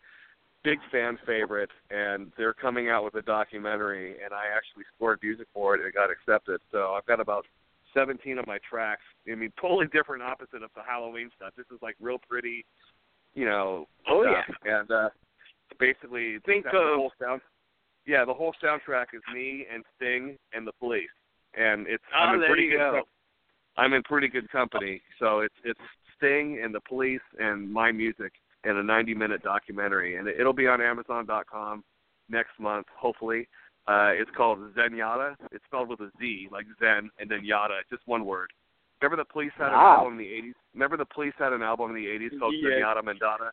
Big 0.64 0.80
fan 0.92 1.18
favorite, 1.26 1.70
and 1.92 2.32
they're 2.38 2.54
coming 2.54 2.90
out 2.90 3.04
with 3.04 3.16
a 3.16 3.22
documentary, 3.22 4.12
and 4.24 4.34
I 4.34 4.46
actually 4.56 4.84
scored 4.96 5.20
music 5.22 5.48
for 5.54 5.76
it, 5.76 5.80
and 5.82 5.88
it 5.90 5.94
got 5.94 6.10
accepted. 6.10 6.62
So 6.72 6.94
I've 6.94 7.06
got 7.06 7.20
about 7.20 7.46
17 7.94 8.38
of 8.38 8.48
my 8.48 8.60
tracks. 8.70 9.02
I 9.30 9.36
mean, 9.36 9.52
totally 9.62 9.88
different 9.92 10.24
opposite 10.24 10.64
of 10.64 10.70
the 10.76 10.82
Halloween 10.88 11.30
stuff. 11.36 11.52
This 11.58 11.66
is 11.74 11.80
like 11.82 11.96
real 12.00 12.18
pretty, 12.30 12.66
you 13.36 13.46
know. 13.46 13.88
Oh, 14.08 14.24
stuff. 14.24 14.56
And 14.64 14.90
uh, 14.90 15.10
basically, 15.80 16.38
Think 16.46 16.64
that's 16.64 16.74
the 16.76 16.80
of- 16.80 16.96
whole 16.98 17.12
sound. 17.22 17.42
Yeah, 18.06 18.26
the 18.26 18.34
whole 18.34 18.54
soundtrack 18.64 19.08
is 19.14 19.22
me 19.34 19.66
and 19.74 19.84
Sting 19.96 20.38
and 20.54 20.68
the 20.68 20.74
Police, 20.80 21.08
and 21.58 21.88
it's 21.88 22.04
Oh, 22.14 22.20
I'm 22.20 22.42
in 22.42 22.48
pretty 22.48 22.70
good. 22.70 22.78
go. 22.78 22.92
com- 22.96 23.04
I'm 23.76 23.94
in 23.94 24.04
pretty 24.04 24.28
good 24.28 24.50
company. 24.52 25.02
So 25.20 25.40
it's 25.40 25.56
it's 25.64 25.80
Sting 26.18 26.62
and 26.64 26.74
the 26.76 26.82
Police 26.82 27.22
and 27.40 27.72
my 27.72 27.92
music 27.92 28.34
and 28.64 28.78
a 28.78 28.84
90 28.84 29.14
minute 29.14 29.44
documentary, 29.44 30.16
and 30.18 30.28
it'll 30.28 30.54
be 30.54 30.68
on 30.68 30.82
Amazon.com 30.82 31.84
next 32.30 32.58
month, 32.60 32.88
hopefully. 32.96 33.48
Uh, 33.88 34.12
it's 34.14 34.32
called 34.38 34.60
Zenyatta. 34.76 35.36
It's 35.52 35.64
spelled 35.66 35.90
with 35.90 36.00
a 36.00 36.10
Z, 36.20 36.48
like 36.52 36.66
Zen, 36.80 37.10
and 37.20 37.30
then 37.30 37.44
Yada, 37.44 37.80
just 37.90 38.02
one 38.06 38.24
word. 38.26 38.52
Remember 39.02 39.22
the 39.22 39.26
Police 39.32 39.52
had 39.58 39.68
an 39.68 39.74
Wow. 39.74 39.98
album 39.98 40.14
in 40.14 40.20
the 40.20 40.32
'80s. 40.32 40.54
Remember 40.74 40.96
the 40.96 41.06
Police 41.06 41.34
had 41.38 41.52
an 41.52 41.62
album 41.62 41.90
in 41.90 41.96
the 41.96 42.08
'80s 42.08 42.40
called 42.40 42.54
Yes. 42.56 42.72
Zenyatta 42.80 43.02
Mondatta. 43.04 43.50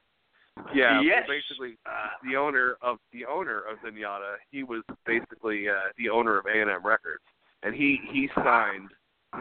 Yeah, 0.75 1.01
well, 1.01 1.23
basically 1.27 1.77
Uh, 1.87 2.09
the 2.23 2.37
owner 2.37 2.77
of 2.83 2.99
the 3.13 3.25
owner 3.25 3.63
of 3.63 3.79
Zenyatta, 3.81 4.37
he 4.53 4.63
was 4.63 4.83
basically 5.07 5.69
uh, 5.69 5.89
the 5.97 6.09
owner 6.09 6.39
of 6.39 6.47
A 6.47 6.61
and 6.61 6.71
M 6.71 6.83
Records, 6.87 7.25
and 7.65 7.75
he 7.75 7.97
he 8.13 8.29
signed 8.37 8.91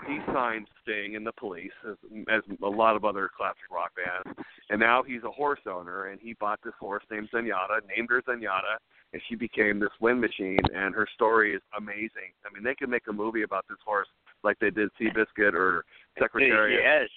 he 0.07 0.19
signed 0.33 0.67
Sting 0.81 1.15
and 1.15 1.25
the 1.25 1.31
Police 1.33 1.71
as 1.89 1.95
as 2.29 2.41
a 2.63 2.67
lot 2.69 2.95
of 2.95 3.05
other 3.05 3.29
classic 3.35 3.69
rock 3.71 3.91
bands, 3.95 4.37
and 4.69 4.79
now 4.79 5.01
he's 5.03 5.23
a 5.23 5.31
horse 5.31 5.61
owner, 5.67 6.07
and 6.07 6.19
he 6.21 6.33
bought 6.33 6.59
this 6.63 6.73
horse 6.79 7.03
named 7.09 7.29
Zenyatta, 7.33 7.79
named 7.95 8.09
her 8.11 8.21
Zenyatta, 8.21 8.77
and 9.13 9.21
she 9.27 9.35
became 9.35 9.79
this 9.79 9.89
wind 9.99 10.21
machine, 10.21 10.59
and 10.75 10.93
her 10.93 11.07
story 11.15 11.55
is 11.55 11.61
amazing. 11.77 12.31
I 12.45 12.53
mean, 12.53 12.63
they 12.63 12.75
could 12.75 12.89
make 12.89 13.07
a 13.09 13.13
movie 13.13 13.41
about 13.43 13.65
this 13.67 13.79
horse 13.83 14.07
like 14.43 14.59
they 14.59 14.69
did 14.69 14.89
Seabiscuit 14.99 15.53
or 15.53 15.83
Secretariat 16.19 16.81
Yes. 16.83 17.09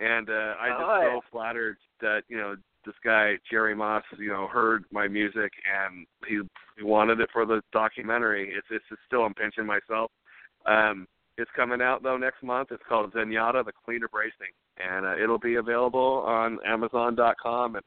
and 0.00 0.28
uh, 0.30 0.54
I'm 0.60 0.72
just 0.72 0.82
Oh, 0.82 1.20
so 1.20 1.20
flattered 1.30 1.76
that 2.00 2.22
you 2.28 2.38
know 2.38 2.56
this 2.86 2.94
guy 3.04 3.34
Jerry 3.50 3.74
Moss, 3.74 4.04
you 4.18 4.28
know, 4.28 4.46
heard 4.46 4.84
my 4.90 5.06
music 5.06 5.52
and 5.70 6.06
he 6.26 6.40
he 6.78 6.82
wanted 6.82 7.20
it 7.20 7.28
for 7.30 7.44
the 7.44 7.60
documentary. 7.72 8.50
It's 8.56 8.66
it's 8.70 8.84
just 8.88 9.02
still 9.06 9.22
I'm 9.24 9.34
pinching 9.34 9.66
myself. 9.66 10.10
Um, 10.64 11.06
it's 11.40 11.50
coming 11.56 11.80
out 11.82 12.02
though 12.02 12.16
next 12.16 12.42
month. 12.42 12.68
It's 12.70 12.82
called 12.88 13.12
Zenyatta: 13.12 13.64
The 13.64 13.72
Queen 13.72 14.02
of 14.04 14.10
Racing, 14.12 14.52
and 14.78 15.06
uh, 15.06 15.16
it'll 15.22 15.38
be 15.38 15.56
available 15.56 16.22
on 16.26 16.58
Amazon.com. 16.66 17.76
And 17.76 17.84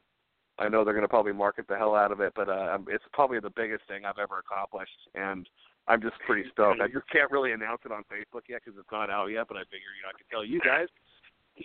I 0.58 0.68
know 0.68 0.84
they're 0.84 0.94
going 0.94 1.04
to 1.04 1.08
probably 1.08 1.32
market 1.32 1.66
the 1.68 1.76
hell 1.76 1.94
out 1.94 2.12
of 2.12 2.20
it, 2.20 2.32
but 2.36 2.48
uh, 2.48 2.78
it's 2.88 3.04
probably 3.12 3.40
the 3.40 3.50
biggest 3.50 3.82
thing 3.88 4.04
I've 4.04 4.18
ever 4.18 4.38
accomplished, 4.38 4.98
and 5.14 5.48
I'm 5.88 6.00
just 6.00 6.14
pretty 6.26 6.44
stoked. 6.52 6.80
I 6.80 6.86
just 6.88 7.08
can't 7.10 7.30
really 7.30 7.52
announce 7.52 7.80
it 7.84 7.92
on 7.92 8.02
Facebook 8.04 8.42
yet 8.48 8.60
because 8.64 8.78
it's 8.78 8.90
not 8.92 9.10
out 9.10 9.26
yet, 9.26 9.46
but 9.48 9.56
I 9.56 9.62
figure 9.64 9.90
you 9.96 10.02
know 10.02 10.10
I 10.14 10.16
can 10.16 10.26
tell 10.30 10.44
you 10.44 10.60
guys. 10.60 10.88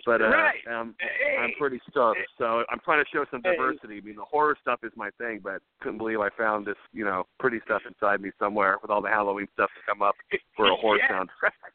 But 0.06 0.22
uh, 0.22 0.28
Right. 0.28 0.60
um, 0.70 0.94
Hey. 1.00 1.36
I'm 1.36 1.50
pretty 1.58 1.80
stoked. 1.90 2.20
So 2.38 2.62
I'm 2.70 2.78
trying 2.84 3.02
to 3.04 3.10
show 3.12 3.24
some 3.30 3.42
diversity. 3.42 3.98
I 3.98 4.00
mean, 4.00 4.14
the 4.14 4.22
horror 4.24 4.56
stuff 4.60 4.80
is 4.84 4.92
my 4.94 5.10
thing, 5.18 5.40
but 5.42 5.62
couldn't 5.80 5.98
believe 5.98 6.20
I 6.20 6.28
found 6.38 6.64
this, 6.64 6.76
you 6.92 7.04
know, 7.04 7.24
pretty 7.40 7.58
stuff 7.64 7.82
inside 7.88 8.20
me 8.20 8.30
somewhere 8.38 8.76
with 8.82 8.92
all 8.92 9.02
the 9.02 9.08
Halloween 9.08 9.48
stuff 9.54 9.68
to 9.74 9.80
come 9.92 10.00
up 10.00 10.14
for 10.56 10.70
a 10.70 10.76
horror 10.76 10.98
Yeah. 11.10 11.10
soundtrack. 11.10 11.72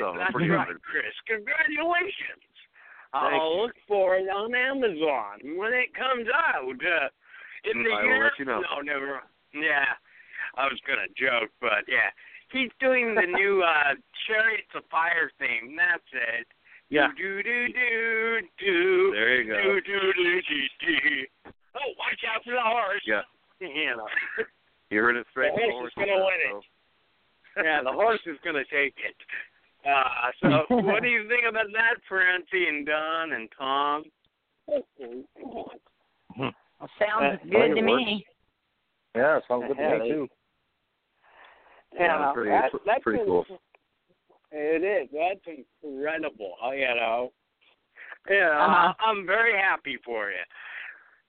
So 0.00 0.14
That's 0.18 0.34
right, 0.34 0.50
honored. 0.50 0.82
Chris. 0.82 1.14
Congratulations. 1.26 2.42
Thank 3.12 3.34
I'll 3.38 3.54
you. 3.54 3.62
look 3.62 3.76
for 3.86 4.16
it 4.16 4.26
on 4.28 4.54
Amazon 4.54 5.56
when 5.56 5.72
it 5.72 5.94
comes 5.94 6.26
out. 6.34 6.66
Uh, 6.66 7.08
in 7.70 7.82
the 7.82 7.90
I 7.90 8.02
will 8.02 8.22
let 8.24 8.38
you 8.38 8.44
know. 8.44 8.60
No, 8.60 8.80
never. 8.82 9.22
Yeah, 9.54 9.86
I 10.56 10.66
was 10.66 10.80
gonna 10.86 11.06
joke, 11.16 11.50
but 11.60 11.86
yeah, 11.86 12.10
he's 12.50 12.70
doing 12.80 13.14
the 13.14 13.22
new 13.26 13.62
uh 13.62 13.94
Chariots 14.26 14.68
of 14.74 14.82
Fire 14.90 15.30
theme. 15.38 15.76
That's 15.78 16.10
it. 16.12 16.46
Yeah. 16.90 17.08
Do 17.16 17.42
do 17.42 17.68
do 17.68 18.38
do. 18.58 19.10
There 19.14 19.40
you 19.42 19.48
go. 19.48 19.62
Do 19.62 19.80
do 19.80 20.00
do 20.12 20.40
do 20.42 20.60
do. 20.82 21.52
Oh, 21.78 21.90
watch 21.98 22.20
out 22.28 22.42
for 22.44 22.52
the 22.52 22.60
horse. 22.60 23.02
Yeah. 23.06 23.22
You 23.60 23.96
know. 23.96 24.08
You 24.90 25.00
heard 25.00 25.16
it 25.16 25.26
straight 25.30 25.54
The 25.54 25.70
horse 25.72 25.90
is 25.90 25.94
gonna 25.96 26.18
win 26.18 26.40
it. 26.50 27.64
yeah, 27.64 27.82
the 27.82 27.92
horse 27.92 28.20
is 28.26 28.36
gonna 28.44 28.64
take 28.70 28.94
it. 28.98 29.16
Uh, 29.86 30.30
so 30.40 30.76
what 30.76 31.02
do 31.02 31.08
you 31.08 31.28
think 31.28 31.42
about 31.48 31.66
that, 31.72 31.96
Francie 32.08 32.66
and 32.68 32.86
Don 32.86 33.32
and 33.32 33.48
Tom? 33.58 34.04
Well, 34.66 34.82
sounds 36.98 37.40
Uh, 37.42 37.44
good 37.44 37.70
it 37.70 37.74
to 37.74 37.80
works. 37.82 38.04
me. 38.04 38.26
Yeah, 39.14 39.38
sounds 39.46 39.64
good 39.68 39.76
to 39.76 39.98
me 39.98 40.08
too. 40.08 40.14
You 40.14 40.28
Yeah, 42.00 42.18
know, 42.18 42.32
pretty- 42.34 42.50
that, 42.50 42.70
pretty 43.02 43.18
that's 43.18 43.26
cool. 43.28 43.46
It 44.50 44.82
is. 44.84 45.08
That's 45.12 45.58
incredible. 45.82 46.54
uh, 46.64 46.70
You 46.70 46.94
know. 46.94 47.32
You 48.28 48.40
know, 48.40 48.52
Uh-huh. 48.52 48.94
I'm 49.00 49.26
very 49.26 49.56
happy 49.58 49.98
for 49.98 50.30
you. 50.30 50.38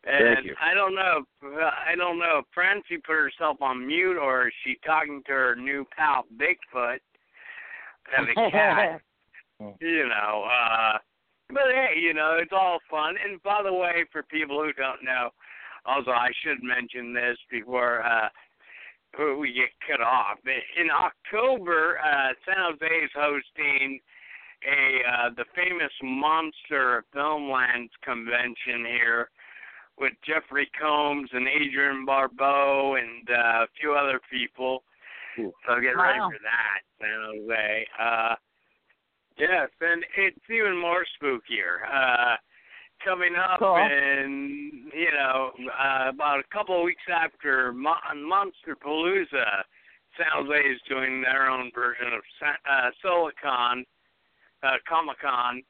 Thank 0.06 0.46
you. 0.46 0.56
I 0.62 0.74
don't 0.74 0.94
know. 0.96 1.26
if- 1.42 1.74
I 1.88 1.96
don't 1.96 2.20
know 2.20 2.38
if 2.40 2.46
Francie 2.54 2.98
put 3.00 3.16
herself 3.16 3.62
on 3.62 3.86
mute 3.86 4.18
or 4.18 4.48
is 4.48 4.54
she 4.64 4.76
talking 4.86 5.24
to 5.24 5.32
her 5.34 5.56
new 5.56 5.84
pal 5.86 6.26
Bigfoot 6.38 7.00
and 8.18 8.28
the 8.28 8.34
cat. 8.52 9.02
you 9.80 10.08
know. 10.08 10.46
uh 10.46 10.98
But 11.50 11.72
hey, 11.74 12.00
you 12.00 12.14
know, 12.14 12.38
it's 12.42 12.52
all 12.54 12.80
fun. 12.90 13.16
And 13.24 13.42
by 13.44 13.62
the 13.64 13.74
way, 13.74 14.06
for 14.12 14.24
people 14.24 14.62
who 14.62 14.74
don't 14.74 15.04
know, 15.04 15.30
also 15.86 16.12
I 16.12 16.30
should 16.44 16.64
mention 16.64 17.14
this 17.14 17.38
before 17.50 18.04
uh 18.04 18.30
we 19.40 19.54
get 19.54 19.70
cut 19.88 20.04
off. 20.04 20.40
In 20.46 20.90
October, 20.90 22.00
uh 22.00 22.34
San 22.46 22.58
Jose 22.58 22.96
is 23.04 23.12
hosting 23.16 24.00
a 24.68 25.02
uh 25.10 25.30
the 25.36 25.46
famous 25.56 25.92
Monster 26.04 27.06
Filmlands 27.16 27.92
convention 28.04 28.86
here 28.86 29.30
with 29.98 30.14
Jeffrey 30.28 30.70
Combs 30.80 31.30
and 31.32 31.48
Adrienne 31.48 32.06
Barbeau 32.06 32.96
and 32.96 33.30
uh, 33.30 33.64
a 33.64 33.68
few 33.80 33.94
other 33.94 34.20
people. 34.30 34.84
So 35.68 35.80
get 35.82 35.98
ready 35.98 36.20
Wow. 36.20 36.30
for 36.32 36.40
that, 36.44 36.80
San 37.00 37.20
Jose. 37.26 37.88
Uh 38.00 38.36
Yes, 39.38 39.68
and 39.82 40.02
it's 40.16 40.40
even 40.50 40.78
more 40.80 41.04
spookier. 41.20 41.84
Uh, 41.92 42.38
coming 43.04 43.36
up 43.36 43.60
Cool. 43.60 43.76
in, 43.76 44.90
you 44.94 45.12
know, 45.12 45.52
uh, 45.78 46.08
about 46.08 46.40
a 46.40 46.44
couple 46.56 46.78
of 46.78 46.86
weeks 46.86 47.04
after 47.14 47.74
Mo- 47.74 48.00
Monsterpalooza, 48.16 49.64
San 50.18 50.28
Jose 50.32 50.56
is 50.70 50.80
doing 50.88 51.22
their 51.22 51.50
own 51.50 51.70
version 51.76 52.14
of 52.14 52.22
Sa- 52.40 52.72
uh, 52.72 52.92
Silicon, 53.02 53.84
uh, 54.64 54.78
Comic 54.88 55.20
Con, 55.20 55.62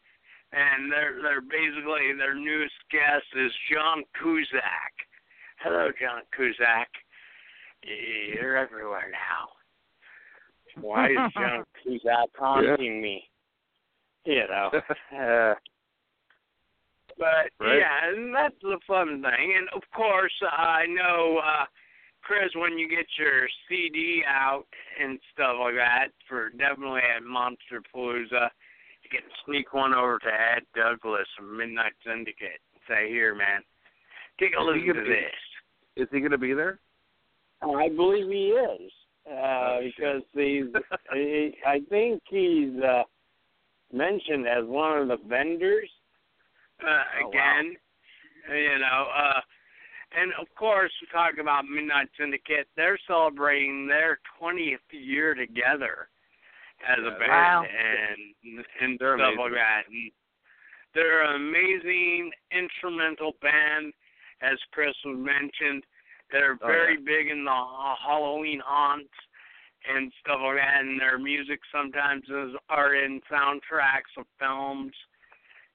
and 0.53 0.91
they're 0.91 1.17
they're 1.23 1.41
basically 1.41 2.13
their 2.15 2.35
newest 2.35 2.75
guest 2.91 3.25
is 3.35 3.51
John 3.73 4.03
Cusack. 4.21 4.93
Hello, 5.57 5.89
John 5.99 6.21
Cusack. 6.37 6.89
You're 7.81 8.57
everywhere 8.57 9.09
now. 9.11 9.54
Why 10.79 11.07
is 11.09 11.17
John 11.33 11.63
Cusack 11.83 12.29
haunting 12.37 13.01
me? 13.01 13.23
You 14.25 14.43
know. 14.49 14.69
Uh, 14.73 15.53
but 17.17 17.49
Right. 17.59 17.79
yeah, 17.79 18.09
and 18.09 18.33
that's 18.33 18.55
the 18.61 18.79
fun 18.87 19.21
thing. 19.21 19.53
And 19.57 19.69
of 19.75 19.83
course, 19.95 20.33
I 20.51 20.85
know, 20.87 21.39
uh, 21.43 21.65
Chris, 22.21 22.49
when 22.55 22.77
you 22.77 22.89
get 22.89 23.05
your 23.17 23.47
CD 23.69 24.23
out 24.27 24.65
and 25.01 25.19
stuff 25.33 25.55
like 25.59 25.75
that, 25.75 26.07
for 26.27 26.49
definitely 26.49 27.01
at 27.15 27.23
Monster 27.23 27.81
Palooza, 27.93 28.49
you 29.03 29.09
can 29.11 29.21
sneak 29.45 29.73
one 29.73 29.93
over 29.93 30.17
to 30.19 30.27
Ed 30.27 30.63
Douglas 30.75 31.27
from 31.37 31.55
Midnight 31.57 31.93
Syndicate 32.05 32.59
and 32.73 32.81
say, 32.87 33.07
"Here, 33.09 33.35
man, 33.35 33.61
take 34.39 34.53
a 34.57 34.61
Is 34.61 34.83
gonna 34.85 35.03
be- 35.03 35.09
this." 35.09 35.33
Is 35.95 36.07
he 36.11 36.19
going 36.19 36.31
to 36.31 36.37
be 36.37 36.51
there? 36.53 36.79
I 37.61 37.87
believe 37.87 38.27
he 38.27 38.49
is. 38.49 38.91
Uh, 39.29 39.31
Oh, 39.33 39.79
because 39.83 40.21
he's, 40.33 40.65
he, 41.13 41.55
I 41.65 41.79
think 41.89 42.21
he's 42.29 42.79
uh, 42.81 43.03
mentioned 43.91 44.47
as 44.47 44.65
one 44.65 44.99
of 44.99 45.07
the 45.07 45.17
vendors. 45.27 45.89
uh, 46.83 46.87
Oh, 46.87 47.23
wow. 47.23 47.29
again. 47.29 47.75
You 48.49 48.77
know, 48.79 49.07
uh, 49.15 49.41
and 50.15 50.31
of 50.39 50.47
course, 50.55 50.91
we 51.01 51.07
talk 51.11 51.39
about 51.41 51.65
Midnight 51.65 52.07
Syndicate. 52.19 52.67
They're 52.77 52.99
celebrating 53.07 53.87
their 53.87 54.19
20th 54.39 54.77
year 54.91 55.33
together 55.33 56.09
as 56.87 56.99
a 56.99 57.17
band 57.17 57.21
Wow. 57.31 57.63
and 57.65 58.55
and 58.81 58.99
They're 58.99 59.17
stuff 59.17 59.29
amazing. 59.33 59.39
like 59.41 59.51
that. 59.53 59.83
And 59.89 60.11
they're 60.93 61.23
an 61.23 61.35
amazing 61.41 62.31
instrumental 62.51 63.33
band, 63.41 63.91
as 64.41 64.57
Chris 64.71 64.93
mentioned. 65.05 65.83
They're 66.31 66.57
Oh, 66.61 66.67
very 66.67 66.95
yeah. 66.95 67.05
big 67.05 67.27
in 67.29 67.43
the 67.45 67.51
ha- 67.51 67.95
Halloween 68.05 68.59
haunts 68.63 69.13
and 69.87 70.11
stuff 70.19 70.39
like 70.41 70.57
that. 70.57 70.81
And 70.81 70.99
their 70.99 71.17
music 71.19 71.59
sometimes 71.71 72.23
is 72.29 72.55
are 72.69 72.95
in 72.95 73.21
soundtracks 73.31 74.15
of 74.17 74.25
films 74.39 74.93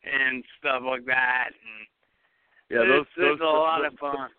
and 0.04 0.44
stuff 0.58 0.82
like 0.84 1.04
that. 1.06 1.50
And 1.52 1.86
Yeah, 2.68 2.84
those 2.86 3.02
it's, 3.02 3.10
it's 3.16 3.40
those, 3.40 3.40
a 3.40 3.44
lot 3.44 3.82
those, 3.82 3.92
of 3.92 3.98
fun. 3.98 4.30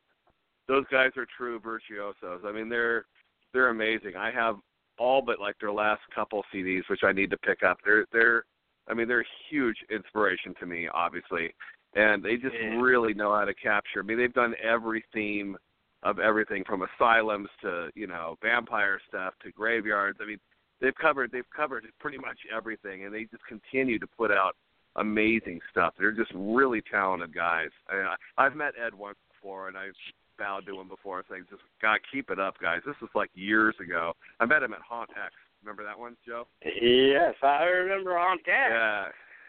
Those 0.67 0.85
guys 0.91 1.11
are 1.17 1.25
true 1.37 1.59
virtuosos. 1.59 2.41
I 2.45 2.51
mean, 2.51 2.69
they're 2.69 3.05
they're 3.53 3.69
amazing. 3.69 4.15
I 4.15 4.31
have 4.31 4.55
all 4.97 5.21
but 5.21 5.39
like 5.39 5.57
their 5.59 5.71
last 5.71 6.01
couple 6.13 6.43
CDs, 6.53 6.83
which 6.89 7.03
I 7.03 7.11
need 7.11 7.29
to 7.31 7.37
pick 7.37 7.63
up. 7.63 7.77
They're 7.83 8.05
they're, 8.11 8.45
I 8.87 8.93
mean, 8.93 9.07
they're 9.07 9.21
a 9.21 9.35
huge 9.49 9.77
inspiration 9.89 10.53
to 10.59 10.65
me, 10.65 10.87
obviously, 10.93 11.53
and 11.95 12.23
they 12.23 12.35
just 12.37 12.55
Yeah. 12.55 12.79
really 12.79 13.13
know 13.13 13.33
how 13.33 13.45
to 13.45 13.53
capture. 13.53 13.99
I 13.99 14.03
mean, 14.03 14.17
they've 14.17 14.33
done 14.33 14.55
every 14.61 15.03
theme 15.13 15.57
of 16.03 16.19
everything 16.19 16.63
from 16.65 16.83
asylums 16.83 17.49
to 17.61 17.89
you 17.95 18.07
know 18.07 18.37
vampire 18.41 18.99
stuff 19.07 19.33
to 19.43 19.51
graveyards. 19.51 20.19
I 20.21 20.25
mean, 20.25 20.39
they've 20.81 20.95
covered 20.95 21.31
they've 21.31 21.49
covered 21.55 21.85
pretty 21.99 22.17
much 22.17 22.37
everything, 22.55 23.05
and 23.05 23.13
they 23.13 23.23
just 23.25 23.45
continue 23.47 23.99
to 23.99 24.07
put 24.07 24.31
out 24.31 24.55
amazing 24.95 25.59
stuff. 25.69 25.93
They're 25.97 26.11
just 26.11 26.31
really 26.35 26.81
talented 26.91 27.33
guys. 27.33 27.69
I, 27.89 28.15
I've 28.37 28.55
met 28.55 28.73
Ed 28.83 28.93
once 28.93 29.17
before, 29.29 29.67
and 29.67 29.77
I've 29.77 29.93
bowed 30.37 30.65
to 30.65 30.79
him 30.79 30.87
before, 30.87 31.23
saying, 31.29 31.45
"Just 31.49 31.61
God, 31.81 31.99
keep 32.11 32.29
it 32.29 32.39
up, 32.39 32.55
guys." 32.59 32.81
This 32.85 32.95
was 33.01 33.11
like 33.15 33.29
years 33.35 33.75
ago. 33.79 34.13
I 34.39 34.45
met 34.45 34.63
him 34.63 34.73
at 34.73 34.81
Haunt 34.81 35.09
X. 35.11 35.33
Remember 35.63 35.83
that 35.83 35.97
one, 35.97 36.17
Joe? 36.25 36.47
Yes, 36.63 37.35
I 37.43 37.63
remember 37.65 38.17
on 38.17 38.39
that. 38.47 38.67
Yeah. 38.71 39.05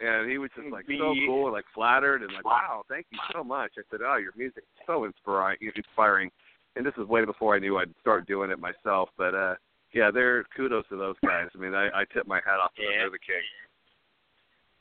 And 0.06 0.30
he 0.30 0.36
was 0.38 0.50
just 0.56 0.68
like 0.72 0.84
so 0.86 1.14
cool 1.26 1.46
and 1.46 1.52
like 1.52 1.64
flattered 1.74 2.22
and 2.22 2.32
like, 2.32 2.44
wow, 2.44 2.82
thank 2.88 3.06
you 3.10 3.18
so 3.32 3.44
much. 3.44 3.72
I 3.78 3.82
said, 3.90 4.00
oh, 4.04 4.16
your 4.16 4.32
music's 4.36 4.66
so 4.84 5.04
inspiring, 5.04 5.58
inspiring. 5.76 6.30
And 6.76 6.86
this 6.86 6.96
was 6.96 7.06
way 7.08 7.24
before 7.24 7.54
I 7.54 7.58
knew 7.58 7.76
I'd 7.78 7.94
start 8.00 8.26
doing 8.26 8.50
it 8.50 8.58
myself. 8.58 9.10
But 9.16 9.34
uh 9.34 9.54
yeah, 9.94 10.10
they're 10.10 10.44
kudos 10.56 10.86
to 10.88 10.96
those 10.96 11.16
guys. 11.24 11.48
I 11.54 11.58
mean, 11.58 11.74
I, 11.74 11.88
I 11.88 12.04
tip 12.14 12.26
my 12.26 12.40
hat 12.46 12.58
off 12.62 12.74
to 12.76 12.82
them. 12.82 12.92
They're 12.92 13.10
the 13.10 13.18
king. 13.18 13.42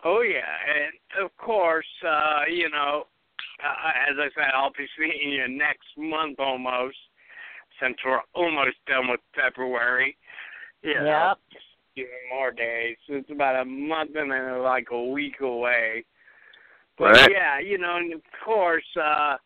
Oh 0.04 0.22
yeah, 0.22 0.40
and 0.40 1.26
of 1.26 1.36
course, 1.38 1.86
uh, 2.08 2.44
you 2.50 2.70
know, 2.70 3.04
uh, 3.64 4.10
as 4.10 4.16
I 4.18 4.30
said, 4.34 4.52
I'll 4.56 4.72
be 4.72 4.88
seeing 4.98 5.34
you 5.34 5.48
next 5.48 5.86
month 5.98 6.40
almost, 6.40 6.98
since 7.80 7.98
we're 8.06 8.22
almost 8.34 8.78
done 8.88 9.10
with 9.10 9.20
February. 9.36 10.18
You 10.82 10.96
know, 10.96 11.04
Yep. 11.30 11.38
just 11.54 11.66
few 11.94 12.08
more 12.34 12.52
days. 12.52 12.98
It's 13.10 13.30
about 13.30 13.62
a 13.62 13.66
month 13.66 14.16
and 14.16 14.32
then 14.32 14.64
like 14.64 14.88
a 14.92 15.04
week 15.04 15.42
away. 15.42 16.06
But 16.98 17.12
Right. 17.12 17.32
yeah, 17.32 17.60
you 17.60 17.78
know, 17.78 17.98
and 17.98 18.14
of 18.14 18.22
course, 18.44 18.88
uh 18.98 19.38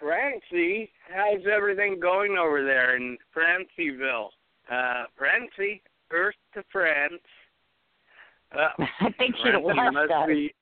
Francie, 0.00 0.90
how's 1.14 1.46
everything 1.52 1.98
going 2.00 2.36
over 2.38 2.64
there 2.64 2.96
in 2.96 3.16
Francieville? 3.36 4.28
Uh 4.70 5.04
Francie, 5.16 5.82
Earth 6.10 6.34
to 6.54 6.62
France. 6.72 7.12
Uh, 8.56 8.68
I 9.00 9.10
think 9.18 9.34
she'd 9.42 9.54
have 9.54 9.62
Francie 9.62 9.80
left 9.80 9.94
must 9.94 10.12
us. 10.12 10.26
be 10.28 10.54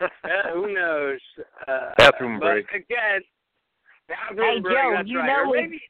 uh, 0.00 0.52
who 0.52 0.74
knows? 0.74 1.20
Uh, 1.68 1.90
Bathroom 1.98 2.38
but 2.40 2.46
break. 2.46 2.66
Again, 2.70 3.20
bathroom 4.08 4.54
Hey, 4.56 4.60
break, 4.60 4.76
Joe, 4.76 4.92
that's 4.96 5.08
you 5.08 5.18
right. 5.18 5.26
know 5.26 5.40
Or 5.44 5.50
we- 5.50 5.60
maybe, 5.62 5.80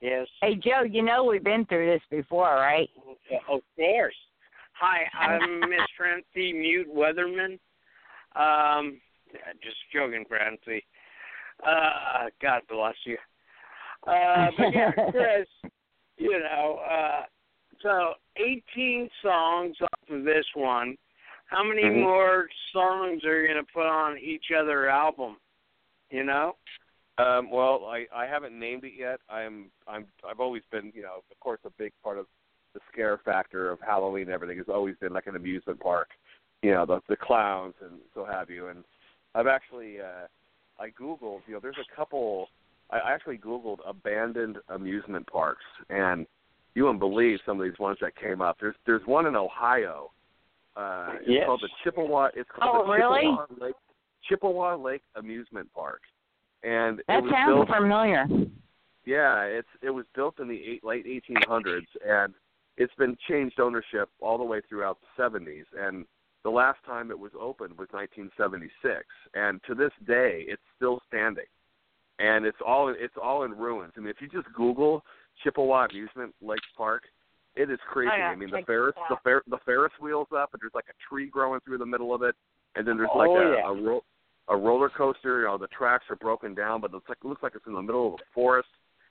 Yes. 0.00 0.26
Hey 0.40 0.56
Joe, 0.56 0.82
you 0.82 1.02
know 1.02 1.24
we've 1.24 1.44
been 1.44 1.64
through 1.66 1.86
this 1.92 2.02
before, 2.10 2.54
right? 2.56 2.88
of 3.48 3.60
course. 3.76 4.14
Hi, 4.80 5.04
I'm 5.18 5.60
Miss 5.60 5.80
Francie 5.96 6.52
Mute 6.52 6.88
Weatherman. 6.92 7.58
Um, 8.34 9.00
yeah, 9.32 9.52
just 9.62 9.76
joking, 9.92 10.24
Francie. 10.28 10.84
Uh, 11.66 12.26
God 12.40 12.62
bless 12.68 12.94
you. 13.04 13.16
Uh, 14.06 14.46
but 14.58 14.72
yeah, 14.74 14.90
Chris, 15.10 15.46
you 16.18 16.38
know, 16.40 16.80
uh, 16.90 17.22
so 17.82 18.12
18 18.36 19.08
songs 19.22 19.76
off 19.80 20.10
of 20.10 20.24
this 20.24 20.44
one. 20.54 20.96
How 21.46 21.62
many 21.62 21.82
Mm-hmm. 21.82 21.98
Mhm. 21.98 22.02
more 22.02 22.48
songs 22.72 23.24
are 23.24 23.40
you 23.42 23.48
going 23.52 23.64
to 23.64 23.72
put 23.72 23.86
on 23.86 24.18
each 24.18 24.46
other 24.58 24.88
album? 24.88 25.36
You 26.10 26.24
know? 26.24 26.56
Um, 27.18 27.50
well, 27.50 27.84
I, 27.86 28.06
I 28.14 28.26
haven't 28.26 28.58
named 28.58 28.84
it 28.84 28.92
yet. 28.98 29.20
I'm 29.28 29.70
I'm 29.86 30.06
I've 30.28 30.40
always 30.40 30.62
been, 30.72 30.90
you 30.94 31.02
know, 31.02 31.16
of 31.30 31.40
course, 31.40 31.60
a 31.66 31.70
big 31.78 31.92
part 32.02 32.18
of 32.18 32.26
the 32.74 32.80
scare 32.90 33.18
factor 33.22 33.70
of 33.70 33.78
Halloween. 33.80 34.22
and 34.24 34.30
Everything 34.32 34.56
has 34.56 34.68
always 34.68 34.96
been 34.98 35.12
like 35.12 35.26
an 35.26 35.36
amusement 35.36 35.78
park, 35.78 36.08
you 36.62 36.70
know, 36.72 36.86
the 36.86 37.00
the 37.10 37.16
clowns 37.16 37.74
and 37.82 37.98
so 38.14 38.24
have 38.24 38.48
you. 38.48 38.68
And 38.68 38.82
I've 39.34 39.46
actually 39.46 40.00
uh, 40.00 40.26
I 40.82 40.90
googled, 40.90 41.40
you 41.46 41.54
know, 41.54 41.60
there's 41.60 41.76
a 41.78 41.96
couple. 41.96 42.48
I 42.90 42.98
I 42.98 43.12
actually 43.12 43.38
googled 43.38 43.78
abandoned 43.86 44.58
amusement 44.68 45.26
parks, 45.26 45.64
and 45.90 46.26
you 46.74 46.82
wouldn't 46.84 47.00
believe 47.00 47.38
some 47.46 47.60
of 47.60 47.64
these 47.68 47.78
ones 47.78 47.98
that 48.00 48.16
came 48.16 48.40
up. 48.42 48.56
There's 48.60 48.74
there's 48.86 49.06
one 49.06 49.26
in 49.26 49.36
Ohio. 49.36 50.10
Uh, 50.76 51.10
it's 51.20 51.28
Yes. 51.28 51.46
called 51.46 51.60
the 51.62 51.68
Chippewa. 51.84 52.28
It's 52.34 52.50
called 52.50 52.82
Oh, 52.82 52.86
the 52.86 52.92
really? 52.92 53.20
Chippewa 53.20 53.46
Lake 53.66 53.74
Chippewa 54.28 54.74
Lake 54.76 55.02
Amusement 55.16 55.68
Park 55.74 56.00
and 56.62 57.02
That 57.08 57.18
it 57.18 57.22
was 57.24 57.32
sounds 57.32 57.66
built. 57.66 57.68
familiar. 57.68 58.26
Yeah, 59.04 59.42
it's 59.42 59.68
it 59.82 59.90
was 59.90 60.06
built 60.14 60.38
in 60.40 60.48
the 60.48 60.60
eight, 60.64 60.84
late 60.84 61.06
1800s, 61.06 61.86
and 62.06 62.34
it's 62.76 62.94
been 62.94 63.16
changed 63.28 63.58
ownership 63.60 64.08
all 64.20 64.38
the 64.38 64.44
way 64.44 64.60
throughout 64.68 64.98
the 65.00 65.22
70s. 65.22 65.66
And 65.76 66.06
the 66.44 66.50
last 66.50 66.78
time 66.84 67.10
it 67.10 67.18
was 67.18 67.32
opened 67.38 67.78
was 67.78 67.88
1976, 67.90 69.04
and 69.34 69.60
to 69.66 69.74
this 69.74 69.92
day, 70.06 70.44
it's 70.48 70.62
still 70.76 71.00
standing. 71.08 71.46
And 72.18 72.44
it's 72.44 72.58
all 72.64 72.94
it's 72.96 73.14
all 73.20 73.44
in 73.44 73.52
ruins. 73.52 73.92
I 73.96 74.00
mean, 74.00 74.10
if 74.10 74.16
you 74.20 74.28
just 74.28 74.52
Google 74.54 75.02
Chippewa 75.42 75.86
Amusement 75.90 76.34
Lakes 76.42 76.68
Park, 76.76 77.04
it 77.56 77.70
is 77.70 77.78
oh, 77.88 77.92
crazy. 77.92 78.10
Oh, 78.12 78.18
yeah. 78.18 78.26
I 78.26 78.36
mean, 78.36 78.50
the 78.50 78.62
Ferris 78.66 78.94
the. 79.08 79.16
Fer, 79.24 79.42
the 79.48 79.58
Ferris 79.64 79.92
wheels 80.00 80.28
up, 80.36 80.50
and 80.52 80.60
there's 80.60 80.74
like 80.74 80.86
a 80.90 80.98
tree 81.08 81.28
growing 81.28 81.60
through 81.64 81.78
the 81.78 81.86
middle 81.86 82.14
of 82.14 82.22
it, 82.22 82.34
and 82.76 82.86
then 82.86 82.96
there's 82.96 83.10
like 83.16 83.28
Oh, 83.28 83.36
a, 83.36 83.56
yeah. 83.56 83.68
a 83.68 83.74
ro- 83.74 84.04
a 84.48 84.56
roller 84.56 84.90
coaster. 84.90 85.40
You 85.40 85.46
know, 85.46 85.58
the 85.58 85.68
tracks 85.68 86.04
are 86.10 86.16
broken 86.16 86.54
down, 86.54 86.80
but 86.80 86.92
it's 86.94 87.08
like 87.08 87.18
it 87.24 87.26
looks 87.26 87.42
like 87.42 87.54
it's 87.54 87.66
in 87.66 87.74
the 87.74 87.82
middle 87.82 88.08
of 88.08 88.14
a 88.14 88.24
forest. 88.34 88.68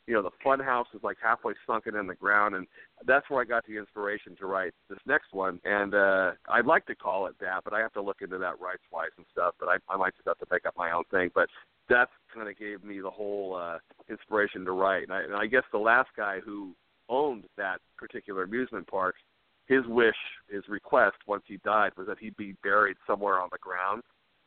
You 0.07 0.15
know, 0.15 0.23
the 0.23 0.31
fun 0.43 0.59
house 0.59 0.87
is 0.93 1.01
like 1.03 1.17
halfway 1.21 1.53
sunken 1.65 1.95
in 1.95 2.07
the 2.07 2.15
ground, 2.15 2.55
and 2.55 2.67
that's 3.05 3.29
where 3.29 3.41
I 3.41 3.45
got 3.45 3.65
the 3.65 3.77
inspiration 3.77 4.35
to 4.37 4.45
write 4.45 4.73
this 4.89 4.99
next 5.05 5.31
one. 5.31 5.59
And 5.63 5.93
uh 5.93 6.31
I'd 6.49 6.65
like 6.65 6.85
to 6.87 6.95
call 6.95 7.27
it 7.27 7.35
that, 7.39 7.63
but 7.63 7.73
I 7.73 7.79
have 7.79 7.93
to 7.93 8.01
look 8.01 8.21
into 8.21 8.37
that 8.39 8.59
rights 8.59 8.83
wise 8.91 9.11
and 9.17 9.25
stuff. 9.31 9.53
But 9.59 9.69
I, 9.69 9.75
I 9.87 9.97
might 9.97 10.15
just 10.15 10.27
have 10.27 10.39
to 10.39 10.45
pick 10.45 10.65
up 10.65 10.75
my 10.77 10.91
own 10.91 11.03
thing. 11.11 11.29
But 11.33 11.49
that 11.89 12.09
kind 12.33 12.49
of 12.49 12.57
gave 12.57 12.83
me 12.83 12.99
the 12.99 13.09
whole 13.09 13.55
uh 13.55 13.77
inspiration 14.09 14.65
to 14.65 14.71
write. 14.71 15.03
And 15.03 15.13
I, 15.13 15.21
and 15.21 15.35
I 15.35 15.45
guess 15.45 15.63
the 15.71 15.77
last 15.77 16.09
guy 16.17 16.39
who 16.43 16.73
owned 17.07 17.43
that 17.57 17.79
particular 17.97 18.43
amusement 18.43 18.87
park, 18.87 19.15
his 19.67 19.85
wish, 19.87 20.15
his 20.49 20.63
request 20.67 21.17
once 21.27 21.43
he 21.45 21.57
died 21.57 21.91
was 21.97 22.07
that 22.07 22.17
he'd 22.19 22.37
be 22.37 22.55
buried 22.63 22.97
somewhere 23.05 23.39
on 23.39 23.49
the 23.51 23.59
ground. 23.59 24.01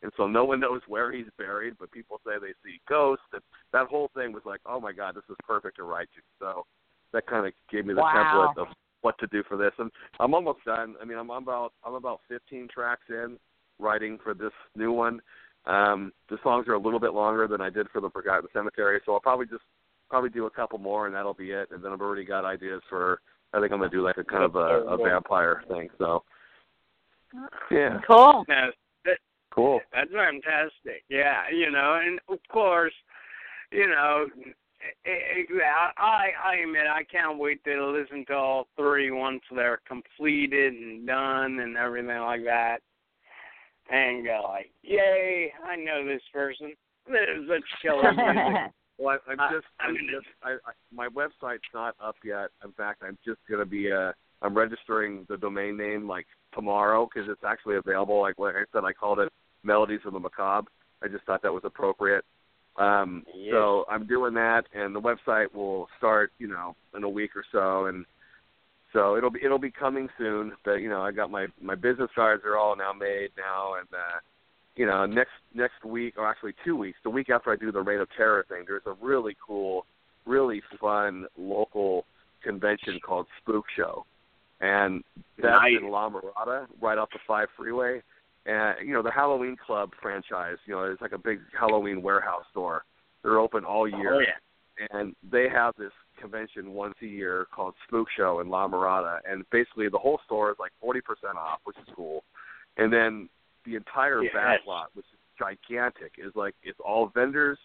And 0.04 0.12
so 0.18 0.26
no 0.26 0.44
one 0.44 0.60
knows 0.60 0.82
where 0.86 1.10
he's 1.10 1.26
buried, 1.38 1.74
but 1.80 1.90
people 1.90 2.20
say 2.26 2.32
they 2.38 2.52
see 2.62 2.78
ghosts. 2.86 3.24
And 3.32 3.40
that 3.72 3.88
whole 3.88 4.10
thing 4.14 4.32
was 4.34 4.42
like, 4.44 4.60
oh 4.66 4.78
my 4.78 4.92
god, 4.92 5.16
this 5.16 5.24
is 5.30 5.36
perfect 5.48 5.78
to 5.78 5.82
write 5.82 6.08
to. 6.14 6.20
So 6.38 6.66
that 7.12 7.26
kind 7.26 7.46
of 7.46 7.54
gave 7.72 7.86
me 7.86 7.94
the 7.94 8.02
Wow. 8.02 8.52
template 8.54 8.62
of 8.62 8.68
what 9.00 9.18
to 9.18 9.26
do 9.28 9.42
for 9.48 9.56
this. 9.56 9.72
And 9.78 9.90
I'm 10.20 10.34
almost 10.34 10.62
done. 10.66 10.94
I 11.00 11.06
mean, 11.06 11.16
I'm 11.16 11.30
about 11.30 11.72
I'm 11.84 11.94
about 11.94 12.20
15 12.28 12.68
tracks 12.72 13.04
in 13.08 13.38
writing 13.78 14.18
for 14.22 14.34
this 14.34 14.52
new 14.76 14.92
one. 14.92 15.20
Um, 15.64 16.12
the 16.28 16.36
songs 16.42 16.68
are 16.68 16.74
a 16.74 16.78
little 16.78 17.00
bit 17.00 17.14
longer 17.14 17.48
than 17.48 17.62
I 17.62 17.70
did 17.70 17.88
for 17.90 18.02
the 18.02 18.10
Forgotten 18.10 18.48
Cemetery, 18.52 19.00
so 19.06 19.14
I'll 19.14 19.20
probably 19.20 19.46
just 19.46 19.62
probably 20.10 20.28
do 20.28 20.44
a 20.44 20.50
couple 20.50 20.78
more, 20.78 21.06
and 21.06 21.14
that'll 21.14 21.32
be 21.32 21.52
it. 21.52 21.70
And 21.70 21.82
then 21.82 21.92
I've 21.92 22.02
already 22.02 22.26
got 22.26 22.44
ideas 22.44 22.82
for. 22.90 23.20
I 23.54 23.60
think 23.60 23.72
I'm 23.72 23.78
gonna 23.78 23.90
do 23.90 24.02
like 24.02 24.18
a 24.18 24.24
kind 24.24 24.44
of 24.44 24.56
a, 24.56 24.84
a 24.84 24.98
vampire 24.98 25.62
thing. 25.68 25.88
So 25.98 26.24
yeah, 27.70 28.00
Cool. 28.06 28.44
Now, 28.48 28.66
that, 28.66 28.74
cool. 29.54 29.80
That's 29.92 30.10
fantastic. 30.10 31.04
Yeah, 31.08 31.42
you 31.52 31.70
know, 31.70 32.00
and 32.04 32.20
of 32.28 32.38
course, 32.50 32.92
you 33.70 33.86
know, 33.88 34.26
I, 35.06 35.90
I 35.96 36.28
I 36.44 36.54
admit 36.62 36.82
I 36.92 37.04
can't 37.04 37.38
wait 37.38 37.62
to 37.64 37.86
listen 37.86 38.24
to 38.26 38.34
all 38.34 38.66
three 38.76 39.10
once 39.10 39.42
they're 39.54 39.80
completed 39.86 40.74
and 40.74 41.06
done 41.06 41.60
and 41.60 41.76
everything 41.76 42.18
like 42.18 42.44
that, 42.44 42.78
and 43.90 44.24
go 44.24 44.42
like, 44.48 44.70
yay! 44.82 45.52
I 45.64 45.76
know 45.76 46.04
this 46.04 46.22
person. 46.32 46.72
This 47.06 47.20
is 47.36 47.48
such 47.48 47.82
killer 47.82 48.12
music. 48.12 48.72
Well, 48.96 49.18
I, 49.26 49.32
I'm 49.32 49.52
just, 49.52 49.66
I'm 49.80 49.88
I'm 49.88 49.96
just, 50.08 50.26
I, 50.40 50.50
I, 50.50 50.72
my 50.92 51.08
website's 51.08 51.62
not 51.74 51.96
up 52.00 52.14
yet. 52.24 52.50
In 52.64 52.70
fact, 52.72 53.02
I'm 53.04 53.18
just 53.24 53.40
gonna 53.50 53.64
be, 53.66 53.90
uh, 53.90 54.12
I'm 54.40 54.56
registering 54.56 55.26
the 55.28 55.36
domain 55.36 55.76
name 55.76 56.06
like 56.06 56.26
tomorrow 56.54 57.08
because 57.12 57.28
it's 57.28 57.42
actually 57.44 57.74
available. 57.76 58.20
Like 58.20 58.38
like 58.38 58.54
I 58.54 58.62
said, 58.72 58.84
I 58.84 58.92
called 58.92 59.18
it 59.18 59.32
Melodies 59.64 60.00
of 60.04 60.12
the 60.12 60.20
Macabre. 60.20 60.70
I 61.02 61.08
just 61.08 61.24
thought 61.24 61.42
that 61.42 61.52
was 61.52 61.64
appropriate. 61.64 62.24
Um. 62.76 63.24
So 63.52 63.84
I'm 63.88 64.06
doing 64.06 64.34
that, 64.34 64.64
and 64.74 64.94
the 64.94 65.00
website 65.00 65.54
will 65.54 65.88
start, 65.98 66.32
you 66.38 66.48
know, 66.48 66.74
in 66.96 67.04
a 67.04 67.08
week 67.08 67.36
or 67.36 67.44
so, 67.52 67.86
and 67.86 68.04
so 68.92 69.16
it'll 69.16 69.30
be 69.30 69.40
it'll 69.44 69.58
be 69.58 69.70
coming 69.70 70.08
soon. 70.18 70.52
But 70.64 70.76
you 70.76 70.88
know, 70.88 71.02
I 71.02 71.12
got 71.12 71.30
my 71.30 71.46
my 71.60 71.74
business 71.74 72.10
cards 72.14 72.42
are 72.44 72.56
all 72.56 72.76
now 72.76 72.92
made 72.92 73.30
now, 73.36 73.74
and 73.78 73.88
uh, 73.92 74.18
you 74.76 74.86
know, 74.86 75.06
next 75.06 75.32
next 75.54 75.84
week 75.84 76.14
or 76.16 76.28
actually 76.28 76.54
two 76.64 76.76
weeks, 76.76 76.98
the 77.04 77.10
week 77.10 77.30
after 77.30 77.52
I 77.52 77.56
do 77.56 77.70
the 77.70 77.80
Reign 77.80 78.00
of 78.00 78.08
Terror 78.16 78.44
thing, 78.48 78.64
there's 78.66 78.82
a 78.86 78.94
really 79.04 79.36
cool, 79.44 79.86
really 80.26 80.62
fun 80.80 81.26
local 81.38 82.06
convention 82.42 82.98
called 83.04 83.26
Spook 83.40 83.64
Show, 83.76 84.04
and 84.60 85.02
that's 85.36 85.48
Nice. 85.48 85.74
in 85.80 85.90
La 85.90 86.10
Mirada, 86.10 86.66
right 86.80 86.98
off 86.98 87.08
the 87.12 87.20
Five 87.26 87.48
Freeway. 87.56 88.02
And 88.46 88.86
you 88.86 88.92
know, 88.94 89.02
the 89.02 89.10
Halloween 89.10 89.56
Club 89.56 89.90
franchise, 90.02 90.56
you 90.66 90.74
know, 90.74 90.84
it's 90.84 91.00
like 91.00 91.12
a 91.12 91.18
big 91.18 91.40
Halloween 91.58 92.02
warehouse 92.02 92.44
store. 92.50 92.84
They're 93.22 93.38
open 93.38 93.64
all 93.64 93.88
year 93.88 94.14
Oh 94.14 94.20
yeah. 94.20 94.88
and 94.90 95.14
they 95.30 95.48
have 95.48 95.74
this 95.78 95.92
convention 96.20 96.72
once 96.72 96.94
a 97.02 97.06
year 97.06 97.46
called 97.54 97.74
Spook 97.86 98.08
Show 98.16 98.40
in 98.40 98.48
La 98.48 98.68
Mirada, 98.68 99.18
and 99.28 99.44
basically 99.50 99.88
the 99.88 99.98
whole 99.98 100.20
store 100.26 100.50
is 100.50 100.56
like 100.58 100.72
forty 100.80 101.00
percent 101.00 101.36
off, 101.38 101.60
which 101.64 101.76
is 101.78 101.88
cool. 101.96 102.22
And 102.76 102.92
then 102.92 103.28
the 103.64 103.76
entire 103.76 104.22
Yes. 104.22 104.34
back 104.34 104.60
lot, 104.66 104.90
which 104.94 105.06
is 105.06 105.18
gigantic, 105.38 106.12
is 106.18 106.32
like 106.34 106.54
it's 106.62 106.78
all 106.84 107.06
vendors, 107.14 107.58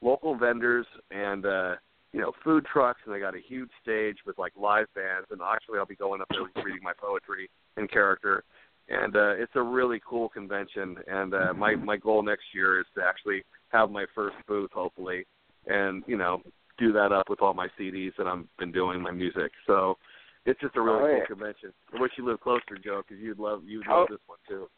local 0.00 0.34
vendors, 0.36 0.86
and 1.12 1.46
uh, 1.46 1.74
you 2.12 2.20
know 2.20 2.32
food 2.42 2.66
trucks, 2.66 3.00
and 3.06 3.14
they 3.14 3.20
got 3.20 3.36
a 3.36 3.40
huge 3.40 3.70
stage 3.82 4.16
with 4.26 4.36
like 4.36 4.52
live 4.56 4.86
bands. 4.96 5.28
And 5.30 5.40
actually, 5.42 5.78
I'll 5.78 5.86
be 5.86 5.94
going 5.94 6.20
up 6.20 6.28
there 6.30 6.42
reading 6.64 6.82
my 6.82 6.92
poetry 6.98 7.48
in 7.76 7.86
character. 7.86 8.42
And 8.88 9.16
uh, 9.16 9.30
it's 9.36 9.52
a 9.54 9.62
really 9.62 10.00
cool 10.06 10.28
convention, 10.28 10.96
and 11.06 11.32
uh, 11.34 11.54
my 11.54 11.74
my 11.74 11.96
goal 11.96 12.22
next 12.22 12.44
year 12.54 12.80
is 12.80 12.86
to 12.96 13.02
actually 13.02 13.42
have 13.70 13.90
my 13.90 14.04
first 14.14 14.36
booth, 14.46 14.70
hopefully, 14.74 15.26
and 15.66 16.02
you 16.06 16.18
know 16.18 16.42
do 16.78 16.92
that 16.92 17.10
up 17.12 17.30
with 17.30 17.40
all 17.40 17.54
my 17.54 17.68
CDs 17.80 18.12
that 18.18 18.26
I've 18.26 18.44
been 18.58 18.72
doing 18.72 19.00
my 19.00 19.10
music. 19.10 19.52
So 19.66 19.96
it's 20.44 20.60
just 20.60 20.76
a 20.76 20.82
really 20.82 20.98
Oh, 21.02 21.06
cool 21.06 21.18
yeah. 21.18 21.24
convention. 21.26 21.72
I 21.96 22.00
wish 22.00 22.12
you 22.18 22.26
lived 22.26 22.40
closer, 22.42 22.76
Joe, 22.82 23.02
because 23.06 23.22
you'd 23.22 23.38
love 23.38 23.62
you'd 23.64 23.86
Oh. 23.88 24.00
love 24.00 24.08
this 24.10 24.20
one 24.26 24.38
too. 24.46 24.68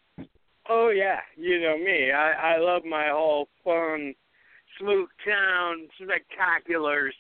Oh 0.69 0.91
yeah, 0.91 1.21
you 1.37 1.61
know 1.61 1.77
me. 1.77 2.13
I 2.13 2.55
I 2.55 2.59
love 2.59 2.85
my 2.85 3.09
whole 3.09 3.49
fun, 3.65 4.15
smooth 4.79 5.09
town 5.25 5.89
spectaculars. 6.01 7.15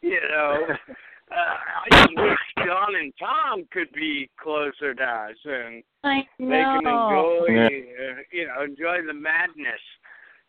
You 0.00 0.20
know, 0.30 0.66
uh, 1.30 1.34
I 1.34 1.88
just 1.90 2.16
wish 2.16 2.66
John 2.66 2.94
and 2.96 3.12
Tom 3.18 3.64
could 3.72 3.90
be 3.92 4.28
closer 4.42 4.94
to 4.94 5.02
us 5.02 5.36
and 5.44 5.82
I 6.04 6.20
they 6.38 6.44
can 6.44 6.78
enjoy, 6.78 7.46
Yeah. 7.48 7.66
uh, 7.66 8.22
you 8.32 8.46
know, 8.48 8.62
enjoy 8.64 9.06
the 9.06 9.14
madness 9.14 9.80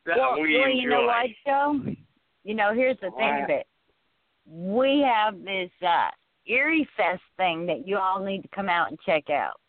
that 0.05 0.17
Well, 0.17 0.41
we 0.41 0.57
well, 0.57 0.65
enjoy. 0.69 0.79
you 0.81 0.89
know 0.89 1.05
what, 1.05 1.27
Joe? 1.45 1.79
You 2.43 2.55
know, 2.55 2.73
here's 2.73 2.97
the 2.97 3.11
thing 3.11 3.39
What? 3.39 3.43
of 3.43 3.49
it. 3.49 3.67
We 4.45 5.01
have 5.07 5.41
this 5.43 5.69
uh 5.81 6.09
Erie 6.45 6.87
Fest 6.97 7.21
thing 7.37 7.65
that 7.67 7.87
you 7.87 7.97
all 7.97 8.19
need 8.23 8.41
to 8.41 8.49
come 8.49 8.67
out 8.67 8.89
and 8.89 8.99
check 9.05 9.29
out. 9.29 9.59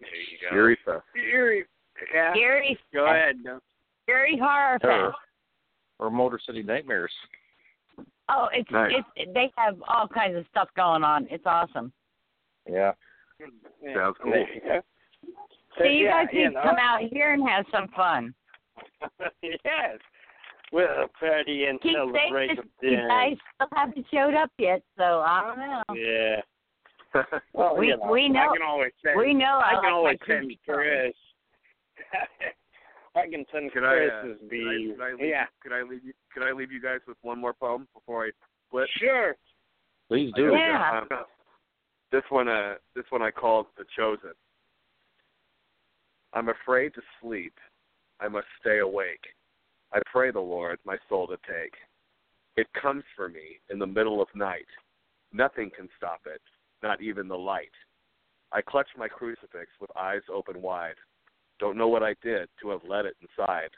There 0.00 0.08
you 0.10 0.38
go. 0.50 0.56
Erie 0.56 0.78
Fest. 0.84 1.04
Erie. 1.14 1.64
Yeah. 2.14 2.34
Erie 2.34 2.78
Go 2.94 3.04
Fest. 3.04 3.14
ahead. 3.14 3.36
No. 3.44 3.60
Erie 4.08 4.38
Horror 4.38 4.78
Or, 4.82 5.08
Fest. 5.10 5.18
or 5.98 6.10
Motor 6.10 6.40
City 6.44 6.62
Nightmares. 6.62 7.12
Oh, 8.34 8.48
it's 8.52 8.70
Nice. 8.70 8.92
it's 9.16 9.32
they 9.34 9.50
have 9.56 9.76
all 9.88 10.08
kinds 10.08 10.36
of 10.36 10.44
stuff 10.50 10.68
going 10.76 11.04
on. 11.04 11.26
It's 11.30 11.44
awesome. 11.46 11.92
Yeah. 12.68 12.92
Yeah. 13.82 13.94
Sounds 13.94 14.16
cool. 14.22 14.32
There. 14.32 14.82
So 15.78 15.84
you 15.84 16.04
yeah, 16.06 16.24
guys 16.24 16.32
need 16.32 16.40
you 16.42 16.50
to 16.52 16.58
uh, 16.58 16.62
come 16.62 16.76
out 16.80 17.00
here 17.10 17.32
and 17.32 17.46
have 17.48 17.64
some 17.72 17.88
fun. 17.96 18.34
yes. 19.42 19.98
With 20.72 20.88
a 20.88 21.08
party 21.18 21.66
and 21.66 21.80
Keep 21.82 21.94
celebrate 21.96 22.30
saying 22.32 22.56
the 22.56 22.62
this, 22.80 22.90
you 22.90 22.96
day. 22.96 23.08
guys 23.08 23.36
still 23.54 23.68
haven't 23.74 24.06
showed 24.12 24.34
up 24.34 24.50
yet, 24.58 24.82
so 24.96 25.04
I 25.20 25.42
don't 25.44 25.58
know. 25.58 25.82
Yeah. 25.94 26.40
Well, 27.52 27.76
We- 27.76 27.88
you 27.88 27.96
know, 27.98 28.10
we 28.10 28.28
know- 28.28 28.40
I 28.50 28.56
can 28.56 28.66
always 28.66 28.92
send. 29.04 29.18
We 29.18 29.34
know 29.34 29.60
I 29.62 29.70
I, 29.70 29.74
can 29.74 29.82
like 29.82 29.92
always 29.92 30.18
send 30.26 30.38
creepy 30.46 30.60
Chris. 30.66 31.12
I 33.14 33.28
can 33.28 33.44
send 33.52 33.72
Could 33.72 33.84
I, 33.84 34.06
uh, 34.06 34.20
Chris's 34.22 34.40
could 34.48 34.58
I, 34.58 34.94
could 34.94 35.02
I 35.02 35.12
leave, 35.12 35.28
yeah. 35.28 35.44
Could 35.62 35.72
I 35.72 35.82
leave 35.82 36.04
you? 36.04 36.12
Could 36.32 36.42
I 36.42 36.52
leave 36.52 36.72
you 36.72 36.80
guys 36.80 37.00
with 37.06 37.18
one 37.22 37.40
more 37.40 37.52
poem 37.52 37.86
before 37.94 38.26
I 38.26 38.30
split? 38.68 38.88
Sure. 38.98 39.34
Please 40.08 40.32
do. 40.34 40.52
Yeah. 40.52 41.02
Um, 41.02 41.18
this 42.10 42.22
one, 42.30 42.48
uh, 42.48 42.74
this 42.94 43.04
one 43.10 43.22
I 43.22 43.30
called 43.30 43.66
the 43.76 43.84
chosen. 43.96 44.32
I'm 46.32 46.48
afraid 46.48 46.94
to 46.94 47.02
sleep. 47.20 47.54
I 48.20 48.28
must 48.28 48.46
stay 48.60 48.78
awake. 48.78 49.24
I 49.92 50.00
pray 50.10 50.30
the 50.30 50.40
Lord 50.40 50.78
my 50.84 50.96
soul 51.08 51.26
to 51.26 51.36
take. 51.36 51.74
It 52.56 52.66
comes 52.80 53.04
for 53.16 53.28
me 53.28 53.60
in 53.70 53.78
the 53.78 53.86
middle 53.86 54.22
of 54.22 54.28
night. 54.34 54.66
Nothing 55.32 55.70
can 55.74 55.88
stop 55.96 56.20
it, 56.26 56.40
not 56.82 57.02
even 57.02 57.28
the 57.28 57.36
light. 57.36 57.72
I 58.52 58.60
clutch 58.60 58.88
my 58.96 59.08
crucifix 59.08 59.70
with 59.80 59.90
eyes 59.96 60.20
open 60.32 60.60
wide. 60.60 60.96
Don't 61.58 61.76
know 61.76 61.88
what 61.88 62.02
I 62.02 62.14
did 62.22 62.48
to 62.60 62.70
have 62.70 62.80
let 62.88 63.06
it 63.06 63.16
inside. 63.20 63.70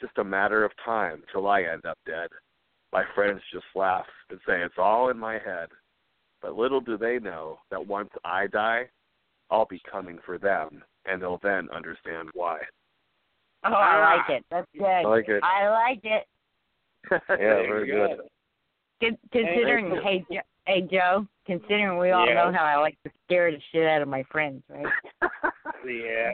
Just 0.00 0.18
a 0.18 0.24
matter 0.24 0.64
of 0.64 0.72
time 0.84 1.22
till 1.32 1.46
I 1.46 1.62
end 1.62 1.84
up 1.86 1.98
dead. 2.06 2.28
My 2.92 3.04
friends 3.14 3.40
just 3.52 3.64
laugh 3.74 4.06
and 4.30 4.38
say 4.46 4.60
it's 4.62 4.74
all 4.78 5.10
in 5.10 5.18
my 5.18 5.34
head. 5.34 5.68
But 6.40 6.56
little 6.56 6.80
do 6.80 6.96
they 6.98 7.18
know 7.18 7.58
that 7.70 7.86
once 7.86 8.10
I 8.24 8.46
die, 8.46 8.88
I'll 9.50 9.66
be 9.66 9.80
coming 9.90 10.18
for 10.24 10.38
them, 10.38 10.82
and 11.06 11.20
they'll 11.20 11.40
then 11.42 11.68
understand 11.74 12.28
why. 12.34 12.58
Oh, 13.64 13.72
I 13.72 13.96
ah. 13.96 14.16
like 14.16 14.38
it. 14.38 14.44
That's 14.50 14.66
good. 14.76 14.84
I 14.84 15.02
like 15.04 15.28
it. 15.28 15.42
I 15.42 15.68
like 15.68 16.00
it. 16.04 16.26
yeah, 17.12 17.26
very 17.28 17.86
good. 17.86 18.20
Con- 19.00 19.18
Considering, 19.32 20.00
hey, 20.02 20.24
Jo- 20.30 20.40
hey 20.66 20.82
Joe, 20.90 21.26
considering 21.46 21.98
we 21.98 22.10
all 22.10 22.26
Yeah. 22.26 22.34
know 22.34 22.52
how 22.52 22.64
I 22.64 22.76
like 22.76 22.98
to 23.04 23.10
scare 23.24 23.50
the 23.50 23.60
shit 23.72 23.86
out 23.86 24.02
of 24.02 24.08
my 24.08 24.22
friends, 24.24 24.62
right? 24.68 24.86
Yeah. 25.86 26.32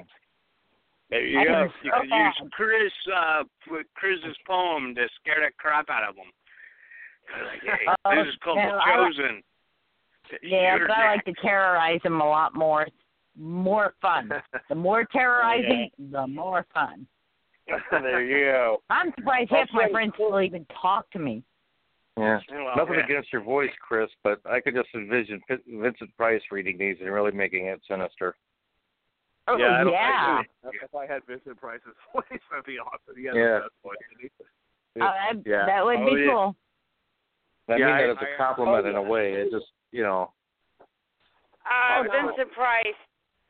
There 1.11 1.27
you 1.27 1.41
I 1.41 1.45
go. 1.45 1.53
can- 1.53 1.73
You 1.83 1.93
could 2.01 2.11
use 2.11 2.51
Chris, 2.53 2.93
uh, 3.15 3.45
with 3.69 3.87
Chris's 3.95 4.37
poem 4.47 4.95
to 4.95 5.09
scare 5.21 5.41
the 5.41 5.51
crap 5.59 5.91
out 5.91 6.09
of 6.09 6.15
them. 6.17 6.31
Like, 7.47 7.63
hey, 7.63 7.87
Oh, 8.05 8.15
this 8.17 8.29
is 8.33 8.39
called 8.43 8.59
no, 8.59 8.65
The 8.77 8.83
I 8.83 8.97
like- 8.99 9.45
Yeah, 10.43 10.77
You're 10.77 10.87
but 10.89 10.97
I 10.97 11.13
like 11.15 11.25
to 11.25 11.33
terrorize 11.43 12.01
them 12.03 12.21
a 12.21 12.29
lot 12.29 12.55
more. 12.55 12.83
It's 12.83 12.97
more 13.37 13.95
fun. 14.01 14.31
The 14.69 14.75
more 14.75 15.05
terrorizing, 15.13 15.91
the 15.99 16.27
more 16.27 16.67
fun. 16.75 17.07
there 17.91 18.23
you 18.25 18.47
go. 18.47 18.83
I'm 18.91 19.13
surprised 19.17 19.51
half 19.51 19.69
my 19.73 19.85
Okay, 19.85 19.93
friends 19.93 20.13
will 20.19 20.41
even 20.41 20.67
talk 20.83 21.09
to 21.13 21.19
me. 21.21 21.43
Yeah. 22.17 22.41
Well, 22.51 22.77
Nothing 22.77 22.95
yeah. 22.99 23.05
against 23.05 23.33
your 23.33 23.43
voice, 23.43 23.71
Chris, 23.81 24.11
but 24.25 24.41
I 24.45 24.61
could 24.61 24.75
just 24.75 24.89
envision 24.95 25.41
Vincent 25.69 26.15
Price 26.17 26.43
reading 26.51 26.77
these 26.79 26.97
and 27.01 27.11
really 27.13 27.31
making 27.31 27.67
it 27.67 27.81
sinister. 27.89 28.35
Oh, 29.51 29.57
yeah, 29.57 29.81
I 29.81 29.85
don't, 29.85 29.93
yeah. 29.93 30.39
Actually, 30.67 30.79
if 30.83 30.95
I 30.95 31.07
had 31.07 31.25
Vincent 31.27 31.57
Price's 31.61 31.97
voice, 32.15 32.25
that'd 32.51 32.65
be 32.65 32.79
awesome. 32.79 33.17
He 33.17 33.25
has 33.27 33.35
Yeah. 33.35 33.43
the 33.43 33.61
best 33.61 33.83
voice. 33.83 33.97
isn't 34.17 34.23
he? 34.23 35.01
Oh, 35.03 35.11
that, 35.11 35.35
Yeah. 35.47 35.67
that 35.67 35.85
would 35.85 35.99
Oh, 36.01 36.15
be 36.15 36.21
yeah. 36.23 36.31
cool. 36.31 36.57
I 37.69 37.77
Yeah, 37.77 37.87
mean 37.87 37.95
I- 37.95 38.01
that 38.03 38.11
as 38.11 38.17
I- 38.21 38.35
a 38.35 38.37
compliment 38.37 38.87
oh, 38.87 38.91
in 38.91 38.97
a 38.97 39.03
way. 39.03 39.33
It 39.35 39.51
just, 39.51 39.67
you 39.93 40.03
know, 40.03 40.33
Uh, 41.67 41.99
Oh, 41.99 42.03
no. 42.03 42.27
Vincent 42.29 42.53
Price. 42.53 43.01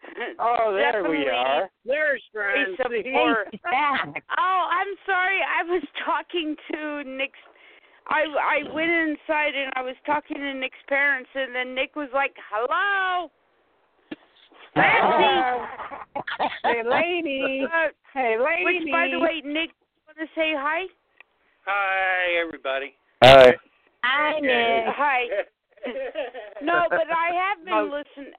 Oh, 0.41 0.73
there 0.75 1.05
we 1.09 1.29
are. 1.29 1.69
There's 1.85 2.23
Great 2.35 2.75
Francie. 2.77 3.59
back. 3.63 4.25
Oh, 4.39 4.69
I'm 4.71 4.95
sorry. 5.07 5.41
I 5.43 5.63
was 5.65 5.83
talking 6.05 6.57
to 6.73 7.05
Nick's. 7.05 7.39
I 8.09 8.25
I 8.25 8.73
went 8.73 8.91
inside 8.91 9.55
and 9.55 9.71
I 9.77 9.83
was 9.83 9.95
talking 10.07 10.39
to 10.39 10.55
Nick's 10.55 10.81
parents, 10.89 11.29
and 11.35 11.55
then 11.55 11.75
Nick 11.75 11.95
was 11.97 12.09
like, 12.15 12.35
"Hello, 12.51 13.29
Francie." 13.29 13.40
Hey, 14.75 14.83
lady. 16.85 17.67
Hey, 18.15 18.37
lady. 18.39 18.65
which, 18.65 18.93
by 18.93 19.09
the 19.11 19.19
way, 19.19 19.43
Nick, 19.45 19.71
want 20.07 20.17
to 20.19 20.27
say 20.35 20.53
hi? 20.57 20.85
Hi, 21.67 22.41
everybody. 22.45 22.95
Hi. 23.23 23.53
Hi, 24.05 24.41
Nick. 24.41 24.85
Hi. 24.97 25.25
No, 26.63 26.85
but 26.91 27.07
I 27.09 27.31
have 27.33 27.65
been 27.65 27.75
No. 27.75 27.85
listening. 27.85 28.35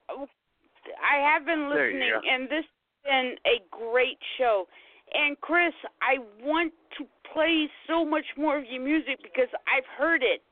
I 1.02 1.18
have 1.18 1.44
been 1.44 1.72
listening, 1.72 2.12
and 2.32 2.48
this 2.48 2.64
has 2.64 2.66
been 3.04 3.36
a 3.48 3.60
great 3.72 4.20
show. 4.38 4.68
And 5.16 5.36
Chris, 5.42 5.74
I 6.04 6.20
want 6.44 6.72
to 7.00 7.08
play 7.34 7.68
so 7.88 8.06
much 8.06 8.26
more 8.38 8.58
of 8.60 8.66
your 8.70 8.80
music 8.84 9.24
because 9.24 9.50
I've 9.66 9.88
heard 9.98 10.22
it, 10.22 10.44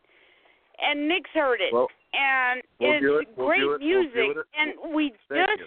and 0.82 1.08
Nick's 1.08 1.30
heard 1.32 1.62
it, 1.62 1.72
Well, 1.72 1.90
and 2.14 2.62
we'll 2.80 2.94
it's 2.94 3.28
it. 3.30 3.38
We'll 3.38 3.48
great 3.48 3.62
it. 3.62 3.68
We'll 3.68 3.80
music. 3.80 4.38
it. 4.38 4.46
And 4.58 4.94
we 4.94 5.14
Thank 5.30 5.50
just, 5.50 5.60
you. 5.60 5.66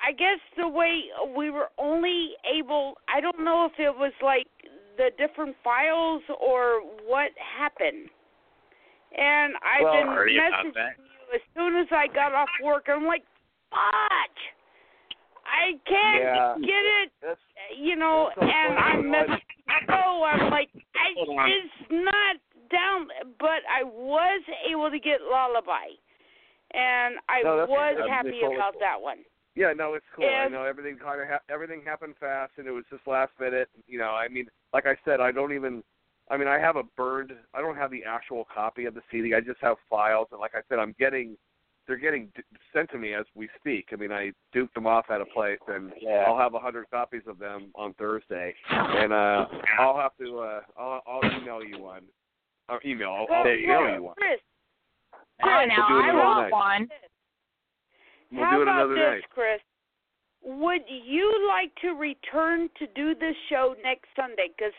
I 0.00 0.12
guess, 0.12 0.40
the 0.56 0.68
way 0.68 1.02
we 1.36 1.50
were 1.50 1.68
only 1.78 2.30
able. 2.46 2.94
I 3.14 3.20
don't 3.20 3.44
know 3.44 3.68
if 3.70 3.78
it 3.78 3.94
was 3.94 4.12
like 4.22 4.46
the 4.96 5.10
different 5.18 5.56
files 5.62 6.22
or 6.40 6.80
what 7.06 7.30
happened. 7.38 8.08
And 9.16 9.54
I've 9.60 9.84
Well, 9.84 9.92
been 9.92 10.08
messaging 10.08 10.98
you 10.98 11.34
as 11.34 11.40
soon 11.54 11.76
as 11.76 11.86
I 11.92 12.06
got 12.12 12.32
off 12.34 12.48
work. 12.64 12.86
I'm 12.88 13.04
like, 13.06 13.22
fudge! 13.70 14.42
I 15.44 15.72
can't 15.86 16.22
Yeah. 16.22 16.54
get 16.60 16.84
it, 17.02 17.12
That's, 17.20 17.40
you 17.76 17.96
know. 17.96 18.30
And. 18.40 18.78
I'm 18.78 19.02
messaging 19.04 19.40
Oh, 19.88 20.24
I'm 20.24 20.50
like, 20.50 20.68
I, 20.74 21.12
it's 21.16 21.90
not 21.90 22.36
down, 22.72 23.08
but 23.38 23.60
I 23.70 23.84
was 23.84 24.42
able 24.68 24.90
to 24.90 24.98
get 24.98 25.20
Lullaby, 25.22 25.94
and 26.74 27.16
I 27.28 27.42
No, 27.44 27.66
was 27.66 27.94
that's 27.96 28.08
happy 28.08 28.40
totally 28.40 28.56
about 28.56 28.72
cool. 28.72 28.80
that 28.80 29.00
one. 29.00 29.18
yeah, 29.54 29.72
no, 29.76 29.94
it's 29.94 30.06
cool. 30.16 30.24
I 30.26 30.48
know 30.48 30.64
everything 30.64 30.96
kind 30.96 31.20
of 31.20 31.28
ha- 31.28 31.44
everything 31.50 31.82
happened 31.84 32.14
fast, 32.18 32.52
and 32.56 32.66
it 32.66 32.70
was 32.72 32.84
just 32.90 33.06
last 33.06 33.32
minute. 33.38 33.68
You 33.86 33.98
know, 33.98 34.10
I 34.10 34.28
mean, 34.28 34.46
like 34.72 34.86
I 34.86 34.96
said, 35.04 35.20
I 35.20 35.30
don't 35.32 35.52
even. 35.52 35.82
I 36.30 36.36
mean, 36.38 36.48
I 36.48 36.58
have 36.58 36.76
a 36.76 36.84
burned. 36.96 37.32
I 37.52 37.60
don't 37.60 37.76
have 37.76 37.90
the 37.90 38.04
actual 38.04 38.46
copy 38.52 38.86
of 38.86 38.94
the 38.94 39.02
CD. 39.10 39.34
I 39.34 39.40
just 39.40 39.60
have 39.60 39.76
files, 39.90 40.28
and 40.32 40.40
like 40.40 40.54
I 40.54 40.60
said, 40.68 40.78
I'm 40.78 40.94
getting. 40.98 41.36
They're 41.88 41.96
getting 41.96 42.28
d- 42.36 42.44
sent 42.72 42.90
to 42.92 42.98
me 42.98 43.12
as 43.12 43.26
we 43.34 43.48
speak. 43.58 43.88
I 43.92 43.96
mean, 43.96 44.12
I 44.12 44.30
duped 44.52 44.72
them 44.74 44.86
off 44.86 45.06
at 45.10 45.20
a 45.20 45.24
place, 45.26 45.58
and 45.66 45.92
Yeah. 46.00 46.24
I'll 46.28 46.38
have 46.38 46.54
a 46.54 46.60
hundred 46.60 46.88
copies 46.90 47.22
of 47.26 47.40
them 47.40 47.72
on 47.74 47.92
Thursday, 47.94 48.54
and 48.70 49.12
uh 49.12 49.46
I'll 49.78 49.98
have 49.98 50.16
to. 50.18 50.38
uh 50.38 50.60
I'll, 50.78 51.02
I'll 51.06 51.40
email 51.40 51.62
you 51.62 51.80
one. 51.82 52.04
Or 52.72 52.80
email. 52.86 53.10
I'll, 53.10 53.26
I'll 53.36 53.44
Well, 53.44 53.52
email 53.54 53.80
Chris, 53.84 53.94
you 53.96 54.02
one. 54.02 54.14
Chris, 54.16 54.40
Oh, 55.44 55.64
now 55.68 55.88
do 55.88 55.98
it 55.98 56.02
I 56.02 56.14
want 56.14 56.40
night. 56.42 56.52
one. 56.52 56.88
We'll 58.32 58.44
How 58.44 58.50
do 58.56 58.60
it 58.60 58.62
about 58.62 58.76
another 58.86 58.94
this, 58.94 59.02
night. 59.02 59.30
Chris? 59.30 59.60
Would 60.44 60.82
you 60.88 61.46
like 61.48 61.72
to 61.82 61.90
return 61.90 62.68
to 62.78 62.86
do 62.94 63.14
this 63.14 63.34
show 63.50 63.74
next 63.82 64.06
Sunday? 64.16 64.48
Because 64.56 64.72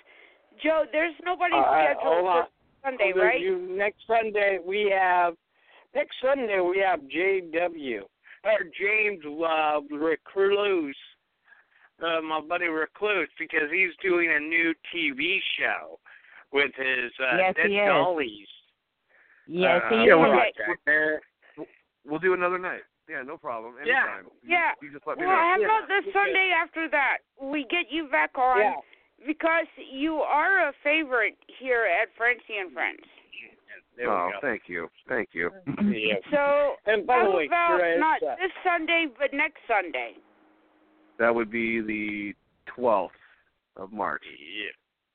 Joe, 0.64 0.86
there's 0.92 1.14
nobody 1.24 1.54
Uh, 1.56 1.64
scheduled 1.94 2.04
hold 2.04 2.28
on. 2.28 2.44
for 2.46 2.50
Sunday, 2.84 3.12
Well, 3.16 3.26
right? 3.26 3.40
You, 3.42 3.58
next 3.60 4.06
Sunday 4.08 4.60
we 4.64 4.90
have. 4.90 5.36
Next 5.94 6.16
Sunday 6.22 6.60
we 6.60 6.80
have 6.80 7.02
JW. 7.02 8.02
or 8.46 8.64
James 8.78 9.24
uh, 9.26 9.80
Recluse, 9.96 10.98
uh, 12.02 12.20
my 12.22 12.42
buddy 12.42 12.66
Recluse, 12.68 13.30
because 13.38 13.70
he's 13.72 13.96
doing 14.02 14.32
a 14.32 14.40
new 14.40 14.74
TV 14.94 15.40
show 15.58 16.00
with 16.54 16.72
his 16.78 17.12
uh, 17.20 17.38
Yes, 17.38 17.56
Dead 17.58 17.66
he 17.70 17.78
is. 17.78 17.88
Dollies. 17.88 18.48
Yes, 19.48 19.82
uh, 19.84 19.90
he 19.90 19.96
yeah, 20.08 20.14
is. 20.14 20.20
well, 20.20 20.32
project. 20.32 21.26
We'll 22.06 22.20
do 22.20 22.34
another 22.34 22.60
night. 22.60 22.82
Yeah, 23.10 23.24
no 23.26 23.38
problem. 23.38 23.74
Yeah. 23.84 24.00
Anytime. 24.00 24.26
You- 24.44 24.50
Yeah. 24.56 24.72
You 24.82 24.92
just 24.92 25.08
let 25.08 25.18
me 25.18 25.26
Well, 25.26 25.36
know. 25.36 25.42
how 25.42 25.58
Yeah. 25.60 25.66
about 25.66 25.88
the 25.88 26.12
Sunday 26.14 26.52
after 26.56 26.88
that? 26.90 27.18
We 27.42 27.66
get 27.66 27.90
you 27.92 28.08
back 28.08 28.38
on 28.38 28.60
Yeah. 28.60 28.76
because 29.26 29.68
you 29.78 30.22
are 30.22 30.68
a 30.68 30.74
favorite 30.84 31.38
here 31.60 31.86
at 31.86 32.14
Francie 32.16 32.58
and 32.58 32.72
Friends. 32.72 33.04
There 33.96 34.10
oh, 34.10 34.32
thank 34.42 34.68
you. 34.68 34.90
Thank 35.08 35.36
you. 35.36 35.52
Yeah. 35.84 36.16
So 36.32 36.78
And 36.86 37.06
by 37.06 37.20
the 37.20 37.26
how 37.26 37.38
way, 37.38 37.46
about 37.46 37.80
Chris, 37.80 38.00
not 38.00 38.24
uh, 38.24 38.36
this 38.38 38.52
Sunday, 38.64 39.06
but 39.20 39.34
next 39.34 39.62
Sunday? 39.68 40.16
That 41.20 41.34
would 41.36 41.52
be 41.52 41.80
the 41.82 42.34
12th 42.66 43.12
of 43.76 43.92
March. 43.94 44.24
Yeah. 44.26 44.72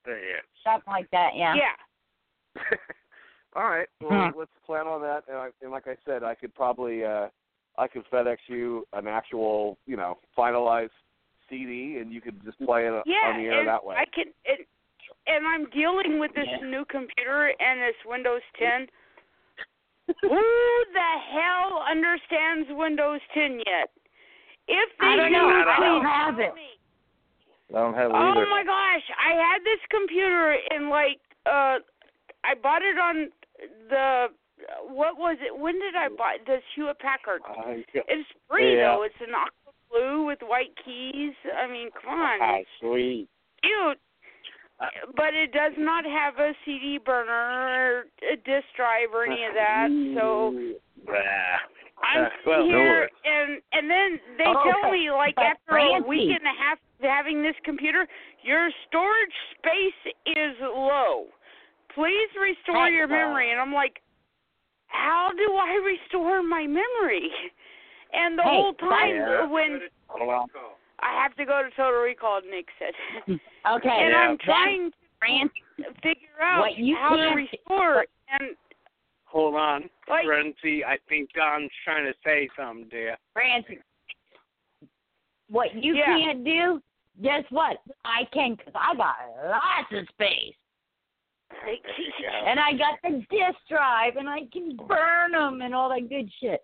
There 0.08 0.18
you 0.18 0.36
Something 0.64 0.90
like 0.90 1.10
that, 1.10 1.32
yeah. 1.36 1.54
Yeah. 1.54 2.62
All 3.56 3.68
right. 3.68 3.86
Well, 4.00 4.30
Hmm. 4.32 4.38
let's 4.38 4.50
plan 4.64 4.86
on 4.86 5.02
that. 5.02 5.24
And, 5.28 5.36
I, 5.36 5.48
and 5.60 5.70
like 5.70 5.86
I 5.86 5.96
said, 6.06 6.24
I 6.24 6.34
could 6.34 6.54
probably 6.54 7.04
uh 7.04 7.28
I 7.76 7.86
could 7.86 8.04
FedEx 8.10 8.38
you 8.48 8.86
an 8.94 9.06
actual, 9.06 9.76
you 9.86 9.96
know, 9.98 10.16
finalized 10.36 10.96
CD, 11.50 11.98
and 12.00 12.10
you 12.10 12.20
could 12.22 12.42
just 12.42 12.58
play 12.60 12.86
it 12.86 13.02
Yeah, 13.04 13.28
on 13.28 13.40
the 13.40 13.48
air 13.48 13.58
and 13.60 13.68
that 13.68 13.84
way. 13.84 13.96
I 13.96 14.04
can. 14.14 14.32
And, 14.46 14.64
and 15.26 15.46
I'm 15.46 15.68
dealing 15.70 16.18
with 16.18 16.32
this 16.34 16.48
new 16.62 16.84
computer 16.90 17.52
and 17.60 17.80
this 17.80 17.94
Windows 18.06 18.40
10. 18.58 18.86
Who 20.22 20.28
the 20.94 21.12
hell 21.36 21.84
understands 21.88 22.68
Windows 22.70 23.20
10 23.34 23.58
yet? 23.58 23.90
If 24.68 24.88
they 24.98 25.06
I 25.06 25.16
don't 25.16 25.28
do, 25.28 25.36
know. 25.36 25.48
I 25.48 25.80
don't 25.80 26.04
have 26.04 26.38
it. 26.40 26.54
me. 26.54 26.77
I 27.70 27.78
don't 27.78 27.94
have 27.94 28.10
Oh 28.12 28.16
either. 28.16 28.46
my 28.48 28.64
gosh, 28.64 29.04
I 29.18 29.34
had 29.36 29.60
this 29.64 29.80
computer 29.90 30.56
in 30.74 30.88
like 30.88 31.20
uh 31.46 31.78
I 32.44 32.54
bought 32.62 32.82
it 32.82 32.98
on 32.98 33.28
the 33.90 34.26
what 34.88 35.16
was 35.18 35.36
it? 35.40 35.56
When 35.56 35.74
did 35.78 35.94
I 35.94 36.08
buy 36.08 36.38
this 36.46 36.62
Hewlett 36.74 36.98
Packard? 36.98 37.42
I- 37.46 37.84
It's 37.94 38.28
free 38.48 38.76
Yeah. 38.76 38.96
though. 38.96 39.02
It's 39.02 39.20
an 39.20 39.34
aqua 39.34 39.72
blue 39.90 40.24
with 40.26 40.38
white 40.42 40.74
keys. 40.84 41.34
I 41.56 41.66
mean, 41.66 41.90
come 41.92 42.10
on. 42.18 42.38
Ah, 42.42 42.58
sweet. 42.80 43.28
cute. 43.62 43.98
But 45.16 45.34
it 45.34 45.50
does 45.52 45.72
not 45.76 46.04
have 46.04 46.38
a 46.38 46.54
CD 46.64 46.98
burner 46.98 47.32
or 47.32 48.04
a 48.32 48.36
disk 48.36 48.66
drive 48.76 49.12
or 49.12 49.24
any 49.24 49.44
of 49.44 49.54
that. 49.54 49.88
So. 50.16 50.54
I'm 52.02 52.24
Uh, 52.24 52.28
well, 52.46 52.64
here, 52.64 53.08
and 53.24 53.60
and 53.72 53.90
then 53.90 54.20
they 54.38 54.44
Oh, 54.46 54.62
tell 54.62 54.90
me 54.90 55.10
like 55.10 55.36
but 55.36 55.44
after 55.46 55.76
a 55.76 56.00
week 56.06 56.30
and 56.30 56.46
a 56.46 56.56
half 56.58 56.78
having 57.00 57.42
this 57.42 57.56
computer, 57.64 58.06
your 58.42 58.70
storage 58.88 59.36
space 59.58 60.14
is 60.26 60.56
low. 60.60 61.26
Please 61.94 62.28
restore 62.40 62.88
your 62.88 63.08
memory. 63.08 63.50
And 63.50 63.60
I'm 63.60 63.72
like, 63.72 64.00
how 64.86 65.30
do 65.36 65.54
I 65.54 65.80
restore 65.84 66.42
my 66.42 66.66
memory? 66.66 67.30
And 68.12 68.38
the 68.38 68.42
Hey, 68.42 68.48
whole 68.48 68.72
time 68.74 69.14
yeah. 69.16 69.46
when 69.46 69.80
Hold. 70.08 70.50
I 71.00 71.22
have 71.22 71.34
to 71.36 71.44
go 71.44 71.62
to 71.62 71.70
Total 71.76 72.00
Recall, 72.00 72.40
Nick 72.48 72.66
said, 72.78 72.94
Okay. 73.70 73.88
and 73.88 74.10
Yeah. 74.10 74.16
I'm 74.16 74.38
trying 74.38 74.90
to 74.90 75.84
figure 76.02 76.40
out 76.42 76.66
how 76.96 77.16
to 77.16 77.34
restore. 77.34 78.06
And 78.30 78.56
Hold 79.30 79.56
on, 79.56 79.90
Like- 80.08 80.24
Renzi. 80.26 80.84
I 80.84 80.96
think 81.08 81.30
Don's 81.34 81.70
trying 81.84 82.06
to 82.06 82.14
say 82.24 82.48
something 82.56 82.88
to 82.90 82.96
you. 82.96 83.14
Francis, 83.34 83.76
what 85.48 85.74
you 85.74 85.96
Yeah. 85.96 86.06
can't 86.06 86.44
do, 86.44 86.82
guess 87.20 87.44
what? 87.50 87.80
I 88.04 88.24
can, 88.32 88.54
because 88.54 88.72
I 88.74 88.94
got 88.94 89.16
lots 89.44 89.92
of 89.92 90.08
space. 90.08 90.54
and 92.44 92.60
I 92.60 92.72
got 92.74 93.00
the 93.02 93.24
disk 93.30 93.58
drive, 93.68 94.16
and 94.16 94.28
I 94.28 94.46
can 94.52 94.76
burn 94.76 95.32
them 95.32 95.62
and 95.62 95.74
all 95.74 95.88
that 95.88 96.08
good 96.08 96.30
shit. 96.40 96.62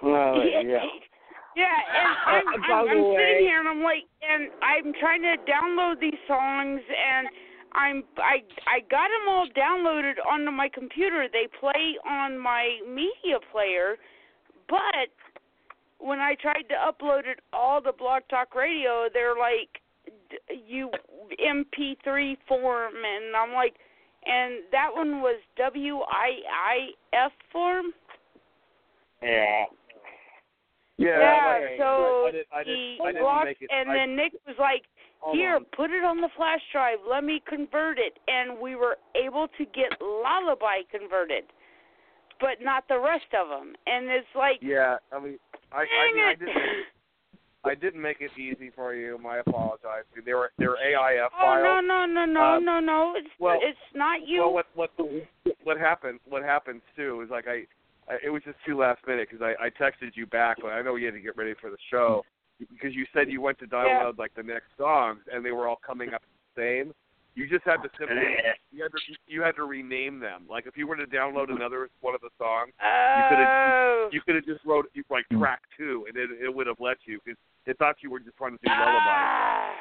Oh, 0.00 0.42
yeah. 0.42 0.84
Yeah, 1.56 1.80
and 1.94 2.08
I'm, 2.26 2.64
I'm, 2.64 2.88
I'm 2.88 3.14
sitting 3.16 3.46
here 3.46 3.60
and 3.60 3.68
I'm 3.68 3.82
like, 3.82 4.04
and 4.28 4.50
I'm 4.62 4.92
trying 4.94 5.22
to 5.22 5.36
download 5.46 6.00
these 6.00 6.18
songs, 6.26 6.80
and 6.80 7.28
I'm 7.74 8.04
I 8.18 8.42
I 8.66 8.80
got 8.90 9.08
them 9.08 9.28
all 9.28 9.46
downloaded 9.56 10.14
onto 10.30 10.50
my 10.50 10.68
computer. 10.68 11.26
They 11.32 11.48
play 11.58 11.96
on 12.08 12.38
my 12.38 12.78
media 12.88 13.38
player, 13.52 13.96
but 14.68 15.10
when 15.98 16.20
I 16.20 16.34
tried 16.40 16.64
to 16.68 16.74
upload 16.74 17.26
it 17.26 17.40
all 17.52 17.80
to 17.82 17.92
Blog 17.92 18.22
Talk 18.28 18.54
Radio, 18.54 19.08
they're 19.12 19.36
like, 19.38 19.80
d- 20.30 20.62
you 20.66 20.90
MP3 21.40 22.36
form, 22.46 22.92
and 22.94 23.34
I'm 23.34 23.52
like, 23.54 23.74
and 24.26 24.62
that 24.70 24.88
one 24.92 25.20
was 25.20 25.40
W 25.56 26.00
I 26.00 26.40
I 26.52 27.26
F 27.26 27.32
form. 27.52 27.86
Yeah. 29.22 29.64
Yeah, 30.96 31.58
okay. 31.58 31.76
so 31.76 32.26
I, 32.28 32.30
did, 32.30 32.46
I, 32.54 32.62
did, 32.62 32.76
he 32.76 32.98
I 33.04 33.12
blocked, 33.18 33.48
it. 33.48 33.68
and 33.68 33.90
I, 33.90 33.94
then 33.94 34.14
Nick 34.14 34.32
was 34.46 34.54
like, 34.60 34.82
hold 35.24 35.36
"Here, 35.36 35.56
on. 35.56 35.64
put 35.76 35.90
it 35.90 36.04
on 36.04 36.20
the 36.20 36.28
flash 36.36 36.60
drive. 36.72 36.98
Let 37.08 37.24
me 37.24 37.40
convert 37.48 37.98
it." 37.98 38.18
And 38.28 38.58
we 38.60 38.76
were 38.76 38.98
able 39.16 39.48
to 39.56 39.64
get 39.64 39.96
Lullaby 40.00 40.82
converted, 40.90 41.44
but 42.40 42.60
not 42.60 42.84
the 42.88 42.98
rest 43.00 43.32
of 43.32 43.48
them. 43.48 43.74
And 43.86 44.08
it's 44.08 44.28
like, 44.36 44.58
Yeah, 44.60 44.96
I 45.12 45.18
mean, 45.18 45.38
I, 45.72 45.82
I, 45.82 46.12
mean, 46.12 46.24
I 46.24 46.34
didn't. 46.34 46.84
I 47.66 47.74
didn't 47.74 48.02
make 48.02 48.20
it 48.20 48.30
easy 48.38 48.70
for 48.76 48.94
you. 48.94 49.16
My 49.16 49.38
apologize. 49.38 50.04
They 50.24 50.34
were 50.34 50.52
they 50.58 50.66
were 50.66 50.76
AIF 50.84 51.30
oh 51.34 51.40
files. 51.40 51.64
no, 51.64 51.80
no, 51.80 52.04
no, 52.04 52.24
no, 52.26 52.40
Uh, 52.56 52.58
no, 52.58 52.78
no! 52.80 53.14
It's 53.16 53.28
well- 53.40 53.58
it's 53.62 53.78
not 53.94 54.28
you. 54.28 54.40
Well, 54.42 54.52
what 54.52 54.66
what 54.74 54.90
what 55.62 55.78
happened? 55.78 56.20
What 56.28 56.42
happened 56.42 56.82
too 56.94 57.22
is 57.22 57.30
like 57.30 57.46
I, 57.48 57.64
I 58.12 58.18
it 58.22 58.28
was 58.28 58.42
just 58.44 58.58
too 58.66 58.76
last 58.76 59.00
minute 59.06 59.28
because 59.30 59.42
I 59.42 59.54
I 59.64 59.70
texted 59.70 60.10
you 60.14 60.26
back. 60.26 60.58
But 60.60 60.72
I 60.72 60.82
know 60.82 60.96
you 60.96 61.06
had 61.06 61.14
to 61.14 61.20
get 61.20 61.38
ready 61.38 61.54
for 61.58 61.70
the 61.70 61.78
show 61.90 62.22
because 62.58 62.94
you 62.94 63.06
said 63.12 63.30
you 63.30 63.40
went 63.40 63.58
to 63.58 63.66
download 63.66 64.18
like 64.18 64.34
the 64.34 64.42
next 64.42 64.68
songs 64.78 65.20
and 65.32 65.44
they 65.44 65.52
were 65.52 65.66
all 65.68 65.80
coming 65.84 66.14
up 66.14 66.22
the 66.54 66.60
same. 66.60 66.94
You 67.34 67.48
just 67.48 67.64
had 67.64 67.78
to 67.82 67.90
simply 67.98 68.22
you 68.70 68.82
had 68.82 68.92
to 68.92 68.98
you 69.26 69.42
had 69.42 69.56
to 69.56 69.64
rename 69.64 70.20
them. 70.20 70.46
Like 70.48 70.66
if 70.66 70.76
you 70.76 70.86
were 70.86 70.96
to 70.96 71.06
download 71.06 71.50
another 71.50 71.88
one 72.00 72.14
of 72.14 72.20
the 72.20 72.30
songs, 72.38 72.72
oh. 72.80 73.14
you 73.18 73.24
could 73.28 73.38
have 73.38 74.12
you 74.14 74.20
could 74.22 74.34
have 74.36 74.46
just 74.46 74.64
wrote 74.64 74.86
you 74.94 75.02
like 75.10 75.26
track 75.32 75.62
two 75.76 76.06
and 76.08 76.16
it 76.16 76.30
it 76.42 76.54
would 76.54 76.66
have 76.66 76.78
let 76.78 76.98
you 77.06 77.18
because 77.24 77.38
it 77.66 77.76
thought 77.78 77.96
you 78.02 78.10
were 78.10 78.20
just 78.20 78.36
trying 78.36 78.52
to 78.52 78.58
do 78.62 78.70
lullaby. 78.70 78.94
Ah. 78.94 79.74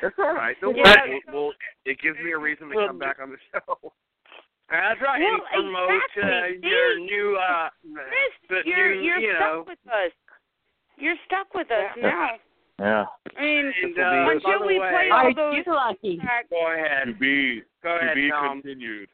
That's 0.00 0.14
all 0.18 0.34
right. 0.34 0.56
Don't 0.60 0.76
Yeah. 0.76 0.84
worry. 0.84 1.22
Well, 1.26 1.46
well, 1.46 1.52
it 1.84 1.98
gives 1.98 2.18
me 2.20 2.30
a 2.30 2.38
reason 2.38 2.68
to 2.68 2.86
come 2.86 2.98
back 2.98 3.18
on 3.20 3.30
the 3.30 3.38
show. 3.50 3.92
That's 4.70 5.00
right. 5.00 5.18
Well, 5.18 5.40
and 5.52 5.72
promote 5.72 6.02
exactly. 6.14 6.62
uh, 6.62 6.68
your 6.68 6.98
new 7.00 7.36
uh 7.36 7.68
Chris, 7.82 8.34
the 8.48 8.60
you're 8.64 8.94
new, 8.94 9.02
you're 9.02 9.18
you 9.18 9.34
stuck 9.34 9.40
know 9.40 9.64
with 9.66 9.78
us. 9.88 10.12
You're 10.98 11.16
stuck 11.26 11.54
with 11.54 11.70
us 11.70 11.90
Yeah. 11.96 12.08
now. 12.08 12.28
Yeah. 12.80 13.06
I 13.36 13.42
mean, 13.42 13.72
and 13.82 13.98
uh, 13.98 14.30
until 14.30 14.64
we 14.64 14.78
way, 14.78 14.88
play 14.88 15.08
all 15.10 15.34
those 15.34 15.64
lucky? 15.66 16.16
tracks, 16.18 16.46
go 16.48 16.72
ahead. 16.72 17.18
be 17.18 17.60
Go 17.82 17.96
ahead, 17.96 18.16
Tom. 18.30 18.62
continued. 18.62 19.08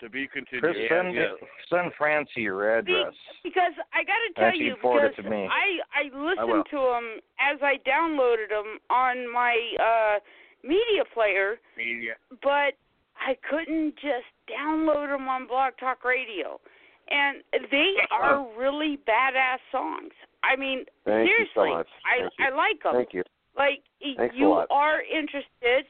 To 0.00 0.10
be 0.10 0.28
continued. 0.28 0.60
Chris, 0.62 0.76
Yeah, 0.78 1.00
send 1.02 1.14
yeah. 1.14 1.28
send 1.70 1.92
Francie 1.96 2.42
your 2.42 2.76
address. 2.76 3.14
because 3.42 3.72
I 3.94 4.04
got 4.04 4.20
to 4.20 4.34
tell 4.50 4.54
you 4.60 4.74
because 4.76 5.12
to 5.16 5.22
me. 5.22 5.48
I 5.50 5.78
I 5.98 6.14
will. 6.14 6.26
listened 6.28 6.66
to 6.72 6.76
them 6.76 7.20
as 7.40 7.58
I 7.62 7.78
downloaded 7.88 8.50
them 8.50 8.76
on 8.90 9.32
my 9.32 9.56
uh 9.80 10.18
media 10.62 11.02
player, 11.14 11.56
Media. 11.74 12.16
but 12.42 12.76
I 13.16 13.32
couldn't 13.48 13.94
just 13.94 14.28
download 14.46 15.08
them 15.08 15.26
on 15.26 15.46
Blog 15.46 15.72
Talk 15.80 16.04
Radio. 16.04 16.60
And 17.08 17.42
they 17.70 17.94
are 18.10 18.46
really 18.58 18.98
badass 19.08 19.58
songs. 19.70 20.12
I 20.42 20.56
mean, 20.56 20.84
Thank 21.04 21.28
so 21.28 21.62
seriously, 21.62 21.70
much. 21.76 21.88
I. 22.04 22.44
I 22.44 22.54
like 22.54 22.82
them. 22.82 22.94
Thank 22.94 23.14
you. 23.14 23.22
Like 23.56 23.82
Thanks 24.16 24.34
you 24.36 24.52
are 24.52 25.00
interested, 25.02 25.86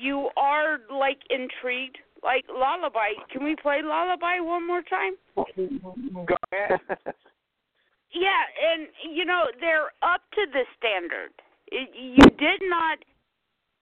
you 0.00 0.28
are 0.36 0.78
like 0.92 1.18
intrigued. 1.30 1.98
Like 2.22 2.44
Lullaby, 2.48 3.10
can 3.30 3.44
we 3.44 3.54
play 3.54 3.80
Lullaby 3.82 4.40
one 4.40 4.66
more 4.66 4.82
time? 4.82 5.14
Go 5.36 6.34
ahead. 6.52 6.80
Yeah, 8.14 8.46
and 8.72 8.88
you 9.12 9.24
know 9.24 9.46
they're 9.60 9.90
up 10.02 10.22
to 10.34 10.46
the 10.52 10.62
standard. 10.78 11.32
You 11.72 12.30
did 12.38 12.62
not, 12.62 12.98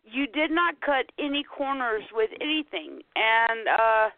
you 0.05 0.27
did 0.27 0.51
not 0.51 0.81
cut 0.81 1.13
any 1.19 1.45
corners 1.45 2.03
with 2.15 2.31
anything. 2.41 3.03
And 3.15 3.69
uh 3.69 4.09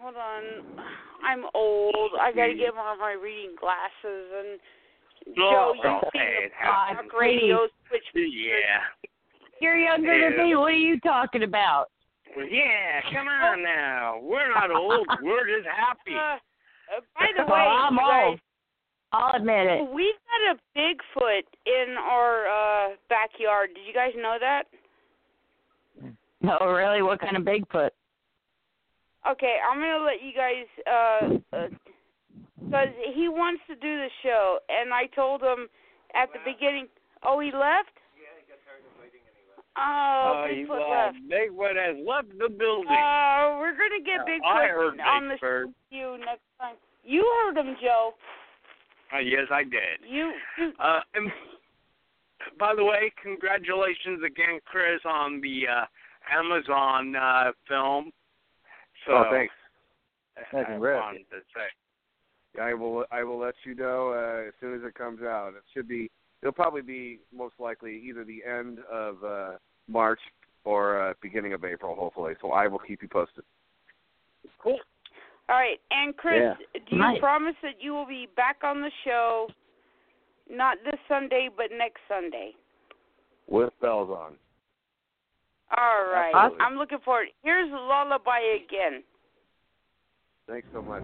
hold 0.00 0.14
on, 0.16 0.42
I'm 1.24 1.44
old. 1.54 2.10
I 2.20 2.32
got 2.32 2.46
to 2.46 2.54
get 2.54 2.74
on 2.74 2.98
my 2.98 3.12
reading 3.12 3.56
glasses. 3.58 4.26
And 4.38 5.34
Joe, 5.36 5.72
Oh, 5.72 5.74
you've 5.74 6.10
seen 6.12 6.22
the 6.22 6.48
talk 6.64 6.88
happens. 6.88 7.10
radio 7.18 7.66
switch. 7.88 8.02
Yeah. 8.14 8.82
You're 9.60 9.78
younger 9.78 10.30
than 10.36 10.44
me. 10.46 10.54
What 10.56 10.72
are 10.72 10.76
you 10.76 11.00
talking 11.00 11.42
about? 11.44 11.86
Yeah, 12.36 13.00
come 13.12 13.28
on 13.28 13.62
now. 13.62 14.18
We're 14.20 14.48
not 14.52 14.70
old. 14.70 15.06
We're 15.22 15.46
just 15.46 15.68
happy. 15.68 16.14
Uh, 16.14 16.36
uh, 16.96 17.00
by 17.18 17.26
the 17.36 17.42
way, 17.44 17.48
Well, 17.50 17.68
I'm 17.88 17.96
guys, 17.96 18.26
old. 18.30 18.40
I'll 19.12 19.36
admit 19.40 19.66
it. 19.68 19.88
we've 19.94 20.14
got 20.26 20.56
a 20.56 20.78
Bigfoot 20.78 21.42
in 21.66 21.94
our 21.96 22.48
uh 22.48 22.88
backyard. 23.08 23.70
Did 23.76 23.86
you 23.86 23.94
guys 23.94 24.10
know 24.16 24.36
that? 24.40 24.64
No, 26.42 26.58
really? 26.66 27.00
What 27.02 27.20
kind 27.20 27.36
of 27.36 27.44
Bigfoot? 27.44 27.90
Okay, 29.30 29.56
I'm 29.64 29.80
gonna 29.80 30.04
let 30.04 30.20
you 30.22 30.32
guys 30.36 30.66
uh, 30.86 31.56
uh 31.56 31.68
'cause 32.70 32.92
he 33.14 33.28
wants 33.28 33.62
to 33.68 33.74
do 33.76 33.96
the 33.96 34.08
show, 34.22 34.58
and 34.68 34.92
I 34.92 35.06
told 35.06 35.42
him 35.42 35.68
at 36.14 36.32
the 36.32 36.40
beginning. 36.44 36.88
Oh, 37.22 37.40
he 37.40 37.48
left. 37.50 37.96
Yeah, 38.20 38.28
he 38.36 38.44
got 38.44 38.60
tired 38.68 38.84
of 38.84 38.92
waiting 39.00 39.24
and 39.24 39.36
he 39.36 39.44
left. 39.48 39.64
Oh, 39.76 40.44
Uh, 40.44 40.48
Bigfoot 40.48 40.84
uh, 40.84 40.92
left. 40.92 41.16
Bigfoot 41.24 41.76
has 41.80 41.96
left 42.04 42.28
the 42.38 42.48
building. 42.52 42.92
Uh, 42.92 43.56
we're 43.58 43.72
gonna 43.72 44.04
get 44.04 44.20
Uh, 44.20 44.24
Bigfoot 44.28 44.44
I 44.44 44.66
heard 44.68 45.00
on 45.00 45.28
the 45.28 45.38
show 45.38 45.72
you 45.90 46.18
next 46.18 46.44
time. 46.60 46.76
You 47.02 47.24
heard 47.24 47.56
him, 47.56 47.76
Joe. 47.80 48.14
Uh, 49.12 49.18
yes, 49.18 49.46
I 49.50 49.64
did. 49.64 50.00
You. 50.06 50.32
you 50.58 50.72
Uh, 50.78 51.00
and 51.14 51.32
by 52.58 52.74
the 52.74 52.84
way, 52.84 53.10
congratulations 53.22 54.22
again, 54.22 54.60
Chris, 54.64 55.00
on 55.04 55.40
the 55.40 55.68
uh, 55.68 55.86
Amazon 56.30 57.16
uh, 57.16 57.52
film. 57.68 58.12
So, 59.06 59.12
oh, 59.12 59.24
thanks. 59.30 59.52
Yeah, 60.52 60.60
I 60.60 60.64
congrats. 60.64 61.02
wanted 61.02 61.30
to 61.30 61.40
say. 61.54 62.60
I 62.60 62.72
will. 62.74 63.04
I 63.10 63.22
will 63.24 63.38
let 63.38 63.54
you 63.64 63.74
know 63.74 64.10
uh, 64.12 64.48
as 64.48 64.54
soon 64.60 64.74
as 64.74 64.80
it 64.86 64.94
comes 64.94 65.22
out. 65.22 65.54
It 65.56 65.62
should 65.72 65.88
be. 65.88 66.10
It'll 66.42 66.52
probably 66.52 66.82
be 66.82 67.20
most 67.34 67.54
likely 67.58 68.00
either 68.06 68.24
the 68.24 68.42
end 68.48 68.78
of 68.90 69.24
uh, 69.24 69.50
March 69.88 70.20
or 70.64 71.00
uh, 71.10 71.14
beginning 71.22 71.52
of 71.52 71.64
April, 71.64 71.94
hopefully. 71.96 72.34
So 72.40 72.52
I 72.52 72.66
will 72.68 72.78
keep 72.78 73.02
you 73.02 73.08
posted. 73.08 73.44
Cool. 74.62 74.78
all 75.48 75.56
right, 75.56 75.78
and 75.90 76.16
Chris, 76.16 76.40
Yeah. 76.40 76.54
do 76.74 76.96
you 76.96 76.98
Nice. 76.98 77.18
promise 77.20 77.54
that 77.62 77.80
you 77.80 77.92
will 77.92 78.06
be 78.06 78.28
back 78.36 78.58
on 78.62 78.80
the 78.82 78.90
show, 79.04 79.48
not 80.50 80.76
this 80.84 80.98
Sunday, 81.08 81.48
but 81.54 81.66
next 81.76 82.00
Sunday? 82.08 82.52
With 83.46 83.72
bells 83.80 84.10
on. 84.10 84.36
All 85.76 86.04
right. 86.12 86.32
Absolutely. 86.34 86.66
I'm 86.66 86.76
looking 86.76 86.98
forward. 87.04 87.28
Here's 87.42 87.70
Lullaby 87.70 88.40
again. 88.64 89.02
Thanks 90.48 90.68
so 90.72 90.82
much. 90.82 91.02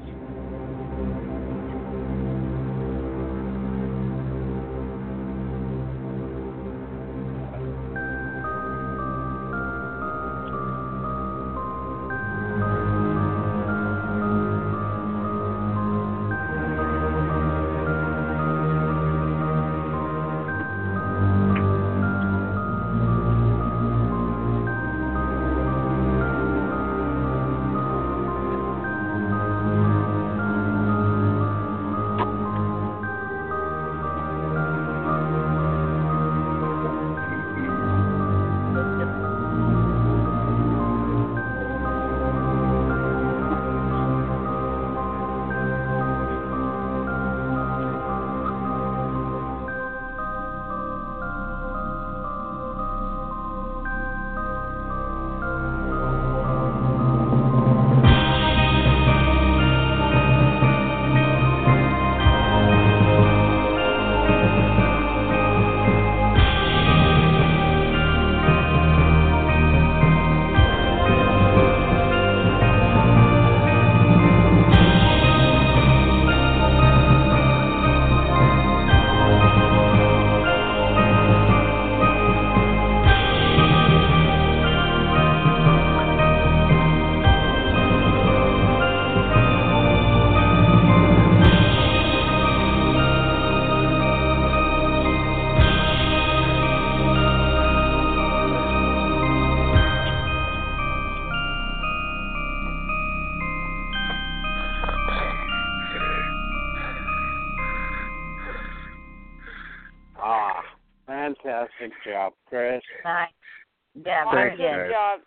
Yeah, 114.10 114.26
very 114.34 114.50
Awesome 114.50 114.58
good. 114.58 114.90
job. 114.90 115.20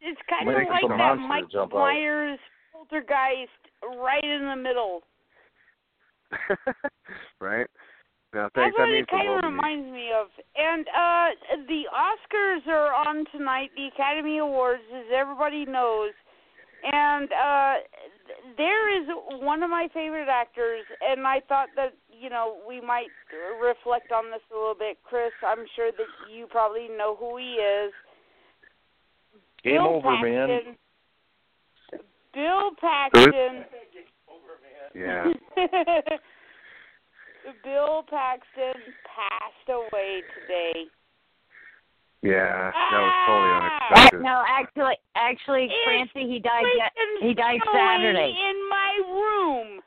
It's 0.00 0.20
kind 0.30 0.46
Waiting 0.46 0.70
of 0.70 0.90
like 0.90 0.98
that 0.98 1.14
Mike 1.18 1.50
out. 1.58 1.70
Myers 1.70 2.38
poltergeist 2.72 3.62
right 3.98 4.22
in 4.24 4.46
the 4.46 4.56
middle. 4.56 5.02
right? 7.40 7.66
No, 8.34 8.48
That's 8.54 8.72
what 8.78 8.86
that 8.86 8.94
it 8.94 9.06
kind 9.08 9.28
of 9.28 9.44
reminds 9.44 9.92
me 9.92 10.08
of. 10.14 10.28
And 10.56 10.86
uh 10.88 11.28
the 11.68 11.82
Oscars 11.92 12.66
are 12.66 12.94
on 12.94 13.24
tonight, 13.30 13.70
the 13.76 13.88
Academy 13.92 14.38
Awards, 14.38 14.82
as 14.94 15.04
everybody 15.14 15.66
knows. 15.66 16.12
And 16.82 17.28
uh 17.30 17.74
there 18.56 18.88
is 19.02 19.06
one 19.42 19.62
of 19.62 19.70
my 19.70 19.88
favorite 19.92 20.28
actors, 20.28 20.82
and 21.02 21.26
I 21.26 21.40
thought 21.46 21.68
that 21.76 21.92
you 22.08 22.30
know 22.30 22.56
we 22.66 22.80
might 22.80 23.12
reflect 23.60 24.10
on 24.10 24.30
this 24.30 24.40
a 24.50 24.54
little 24.58 24.74
bit. 24.78 24.96
Chris, 25.04 25.32
I'm 25.46 25.66
sure 25.76 25.92
that 25.92 26.10
you 26.32 26.46
probably 26.46 26.88
know 26.88 27.14
who 27.14 27.36
he 27.36 27.60
is. 27.60 27.92
Game 29.64 29.74
Bill 29.74 29.86
over, 29.86 30.10
man. 30.20 30.48
Paxton. 30.48 30.76
Bill 32.34 32.70
Paxton. 32.80 33.64
Yeah. 34.94 35.24
Bill 37.64 38.04
Paxton 38.08 38.74
passed 39.06 39.68
away 39.68 40.22
today. 40.40 40.84
Yeah, 42.22 42.70
that 42.70 43.00
was 43.02 43.12
totally 43.26 43.50
Ah! 43.50 43.88
unexpected. 43.90 44.22
No, 44.22 44.44
actually, 44.46 44.94
actually, 45.16 45.64
It's 45.64 45.74
Francie, 45.84 46.30
he 46.30 46.38
died. 46.38 46.64
He 47.20 47.34
died 47.34 47.58
Saturday. 47.72 48.30
in 48.30 48.68
my 48.70 49.00
room. 49.08 49.80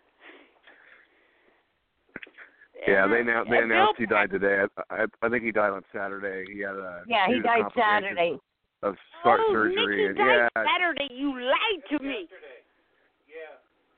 Yeah, 2.86 3.08
they 3.08 3.24
now 3.24 3.44
they 3.50 3.58
announced 3.60 3.98
he 3.98 4.06
died 4.06 4.30
today. 4.32 4.64
I, 4.92 4.94
I 4.94 5.06
I 5.24 5.30
think 5.30 5.44
he 5.44 5.52
died 5.52 5.72
on 5.72 5.82
Saturday. 5.94 6.44
He 6.54 6.60
had 6.60 6.76
a 6.76 7.04
Yeah, 7.08 7.28
he 7.28 7.40
died 7.40 7.64
Saturday. 7.76 8.38
Of 8.84 8.96
start 9.22 9.40
oh, 9.44 9.54
surgery 9.54 9.98
Nicky 9.98 10.06
and 10.06 10.18
died 10.18 10.50
yeah, 10.56 10.66
Saturday. 10.66 11.08
You 11.14 11.40
lied 11.40 11.82
to 11.92 12.04
me. 12.04 12.28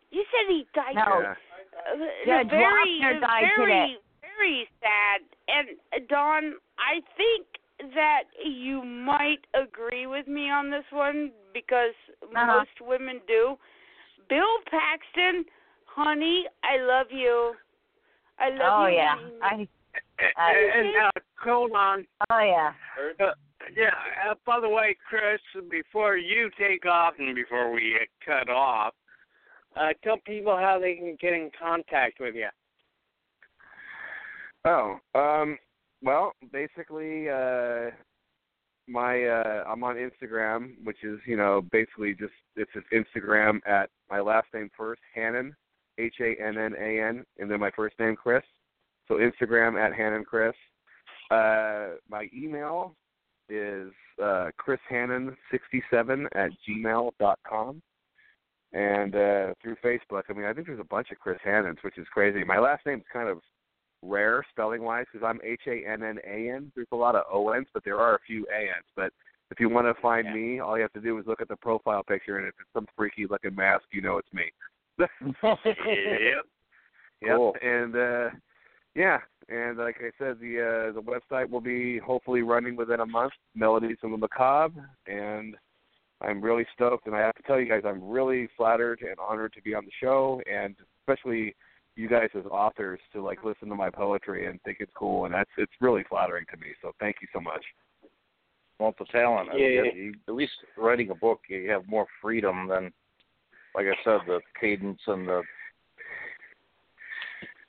You 0.09 0.23
said 0.31 0.47
he 0.47 0.65
died. 0.73 0.95
No. 0.95 1.21
yeah. 2.25 2.39
Uh, 2.39 2.43
Judge 2.43 2.49
very, 2.49 3.19
died 3.19 3.43
very, 3.57 3.65
today. 3.65 3.95
very 4.21 4.67
sad. 4.79 5.21
And 5.47 5.77
uh, 5.93 6.05
Don, 6.09 6.53
I 6.79 7.01
think 7.17 7.93
that 7.93 8.23
you 8.43 8.83
might 8.83 9.43
agree 9.53 10.07
with 10.07 10.27
me 10.27 10.49
on 10.49 10.71
this 10.71 10.85
one 10.91 11.31
because 11.53 11.93
Uh-huh. 12.23 12.45
most 12.45 12.81
women 12.81 13.19
do. 13.27 13.57
Bill 14.29 14.57
Paxton, 14.71 15.45
honey, 15.85 16.45
I 16.63 16.81
love 16.81 17.07
you. 17.11 17.53
I 18.39 18.49
love 18.49 18.59
Oh 18.61 18.87
you. 18.87 18.93
Oh 18.93 18.97
yeah, 18.97 19.15
honey. 19.41 19.67
I. 19.67 19.67
And, 20.19 20.87
and 20.87 20.95
uh, 21.05 21.19
hold 21.43 21.71
on. 21.73 22.05
Oh 22.29 22.39
yeah. 22.39 22.73
Uh, 23.19 23.33
yeah. 23.75 23.89
Uh, 24.29 24.35
by 24.45 24.59
the 24.59 24.69
way, 24.69 24.95
Chris, 25.07 25.39
before 25.69 26.17
you 26.17 26.49
take 26.57 26.85
off 26.85 27.13
and 27.19 27.35
before 27.35 27.71
we 27.71 27.97
get 27.99 28.07
cut 28.25 28.49
off, 28.49 28.93
uh, 29.75 29.89
tell 30.03 30.17
people 30.25 30.55
how 30.55 30.79
they 30.79 30.95
can 30.95 31.17
get 31.19 31.33
in 31.33 31.51
contact 31.59 32.19
with 32.19 32.35
you. 32.35 32.47
Oh, 34.65 34.97
um, 35.15 35.57
well, 36.01 36.33
basically, 36.51 37.29
uh, 37.29 37.91
my 38.87 39.23
uh, 39.23 39.63
I'm 39.67 39.83
on 39.83 39.95
Instagram, 39.95 40.73
which 40.83 41.03
is 41.03 41.19
you 41.25 41.37
know 41.37 41.63
basically 41.71 42.13
just 42.13 42.33
it's 42.55 42.71
just 42.73 42.85
Instagram 42.91 43.59
at 43.67 43.89
my 44.09 44.19
last 44.19 44.47
name 44.53 44.69
first, 44.77 45.01
Hannan, 45.13 45.55
H 45.97 46.15
A 46.21 46.35
N 46.41 46.57
N 46.57 46.73
A 46.79 47.01
N, 47.01 47.25
and 47.37 47.49
then 47.51 47.59
my 47.59 47.71
first 47.75 47.97
name 47.99 48.15
Chris. 48.15 48.43
So 49.07 49.15
Instagram 49.15 49.79
at 49.79 49.93
Hannan 49.93 50.25
Chris. 50.25 50.53
Uh, 51.31 51.95
my 52.09 52.29
email 52.33 52.95
is 53.49 53.91
uh, 54.21 54.49
chrishannan67 54.59 56.25
at 56.35 56.51
gmail 56.67 57.11
dot 57.19 57.39
com. 57.47 57.81
And 58.73 59.15
uh, 59.15 59.53
through 59.61 59.77
Facebook, 59.83 60.23
I 60.29 60.33
mean, 60.33 60.45
I 60.45 60.53
think 60.53 60.67
there's 60.67 60.79
a 60.79 60.83
bunch 60.83 61.11
of 61.11 61.19
Chris 61.19 61.39
Hannans, 61.45 61.77
which 61.83 61.97
is 61.97 62.05
crazy. 62.13 62.43
My 62.43 62.59
last 62.59 62.85
name's 62.85 63.05
kind 63.11 63.29
of 63.29 63.39
rare 64.03 64.45
spelling 64.51 64.83
wise 64.83 65.05
because 65.11 65.25
I'm 65.25 65.39
H 65.43 65.61
A 65.67 65.89
N 65.89 66.03
N 66.03 66.19
A 66.27 66.49
N. 66.51 66.71
There's 66.75 66.87
a 66.91 66.95
lot 66.95 67.15
of 67.15 67.23
O 67.31 67.49
N's, 67.51 67.67
but 67.73 67.83
there 67.85 67.97
are 67.97 68.15
a 68.15 68.19
few 68.27 68.45
A 68.53 68.63
N's. 68.63 68.85
But 68.95 69.13
if 69.51 69.59
you 69.59 69.69
want 69.69 69.87
to 69.87 69.99
find 70.01 70.27
Yeah. 70.27 70.33
me, 70.33 70.59
all 70.59 70.75
you 70.75 70.81
have 70.81 70.93
to 70.93 71.01
do 71.01 71.17
is 71.17 71.25
look 71.25 71.41
at 71.41 71.47
the 71.47 71.55
profile 71.55 72.03
picture, 72.03 72.37
and 72.37 72.47
if 72.47 72.53
it's 72.59 72.69
some 72.73 72.87
freaky 72.97 73.25
looking 73.25 73.55
mask, 73.55 73.85
you 73.91 74.01
know 74.01 74.17
it's 74.17 74.33
me. 74.33 74.51
Yep. 75.65 76.45
Yep. 77.21 77.35
Cool. 77.35 77.55
And 77.63 77.95
uh 77.95 78.29
yeah, 78.95 79.19
and 79.49 79.77
like 79.77 79.97
I 79.99 80.11
said, 80.17 80.39
the 80.39 80.89
uh 80.89 80.91
the 80.93 81.01
website 81.01 81.49
will 81.49 81.61
be 81.61 81.99
hopefully 81.99 82.41
running 82.41 82.75
within 82.75 82.99
a 82.99 83.05
month. 83.05 83.33
Melodies 83.55 83.97
of 84.03 84.11
the 84.11 84.17
Macabre, 84.17 84.89
and 85.07 85.55
I'm 86.21 86.41
really 86.41 86.65
stoked. 86.73 87.07
And 87.07 87.15
I 87.15 87.19
have 87.19 87.35
to 87.35 87.43
tell 87.43 87.59
you 87.59 87.69
guys, 87.69 87.83
I'm 87.85 88.03
really 88.07 88.49
flattered 88.57 89.01
and 89.01 89.15
honored 89.19 89.53
to 89.53 89.61
be 89.61 89.73
on 89.73 89.85
the 89.85 89.91
show, 90.01 90.41
and 90.51 90.75
especially 91.01 91.55
you 91.95 92.07
guys 92.07 92.29
as 92.37 92.45
authors 92.51 92.99
to 93.13 93.21
like 93.23 93.43
listen 93.43 93.69
to 93.69 93.75
my 93.75 93.89
poetry 93.89 94.45
and 94.47 94.61
think 94.63 94.77
it's 94.79 94.91
cool, 94.95 95.25
and 95.25 95.33
that's 95.33 95.49
it's 95.57 95.71
really 95.81 96.03
flattering 96.09 96.45
to 96.51 96.57
me. 96.57 96.67
So 96.81 96.91
thank 96.99 97.17
you 97.21 97.27
so 97.33 97.39
much. 97.39 97.63
Want 98.79 98.95
the 98.99 99.05
talent. 99.05 99.49
I 99.51 99.55
Yeah. 99.57 99.81
mean, 99.83 99.95
you- 99.95 100.13
At 100.27 100.35
least 100.35 100.53
writing 100.75 101.09
a 101.09 101.15
book, 101.15 101.41
you 101.49 101.69
have 101.71 101.87
more 101.87 102.05
freedom 102.21 102.67
than, 102.67 102.93
like 103.73 103.87
I 103.87 103.95
said, 104.03 104.21
the 104.27 104.41
cadence 104.59 105.01
and 105.07 105.27
the 105.27 105.43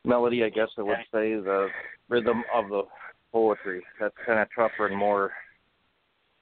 melody. 0.04 0.44
I 0.44 0.48
guess 0.48 0.68
I 0.78 0.82
would 0.82 0.96
say 1.12 1.34
the 1.34 1.68
rhythm 2.08 2.44
of 2.54 2.68
the 2.68 2.82
poetry. 3.32 3.82
That's 4.00 4.14
kind 4.26 4.38
of 4.40 4.48
tougher 4.54 4.86
and 4.86 4.96
more 4.96 5.32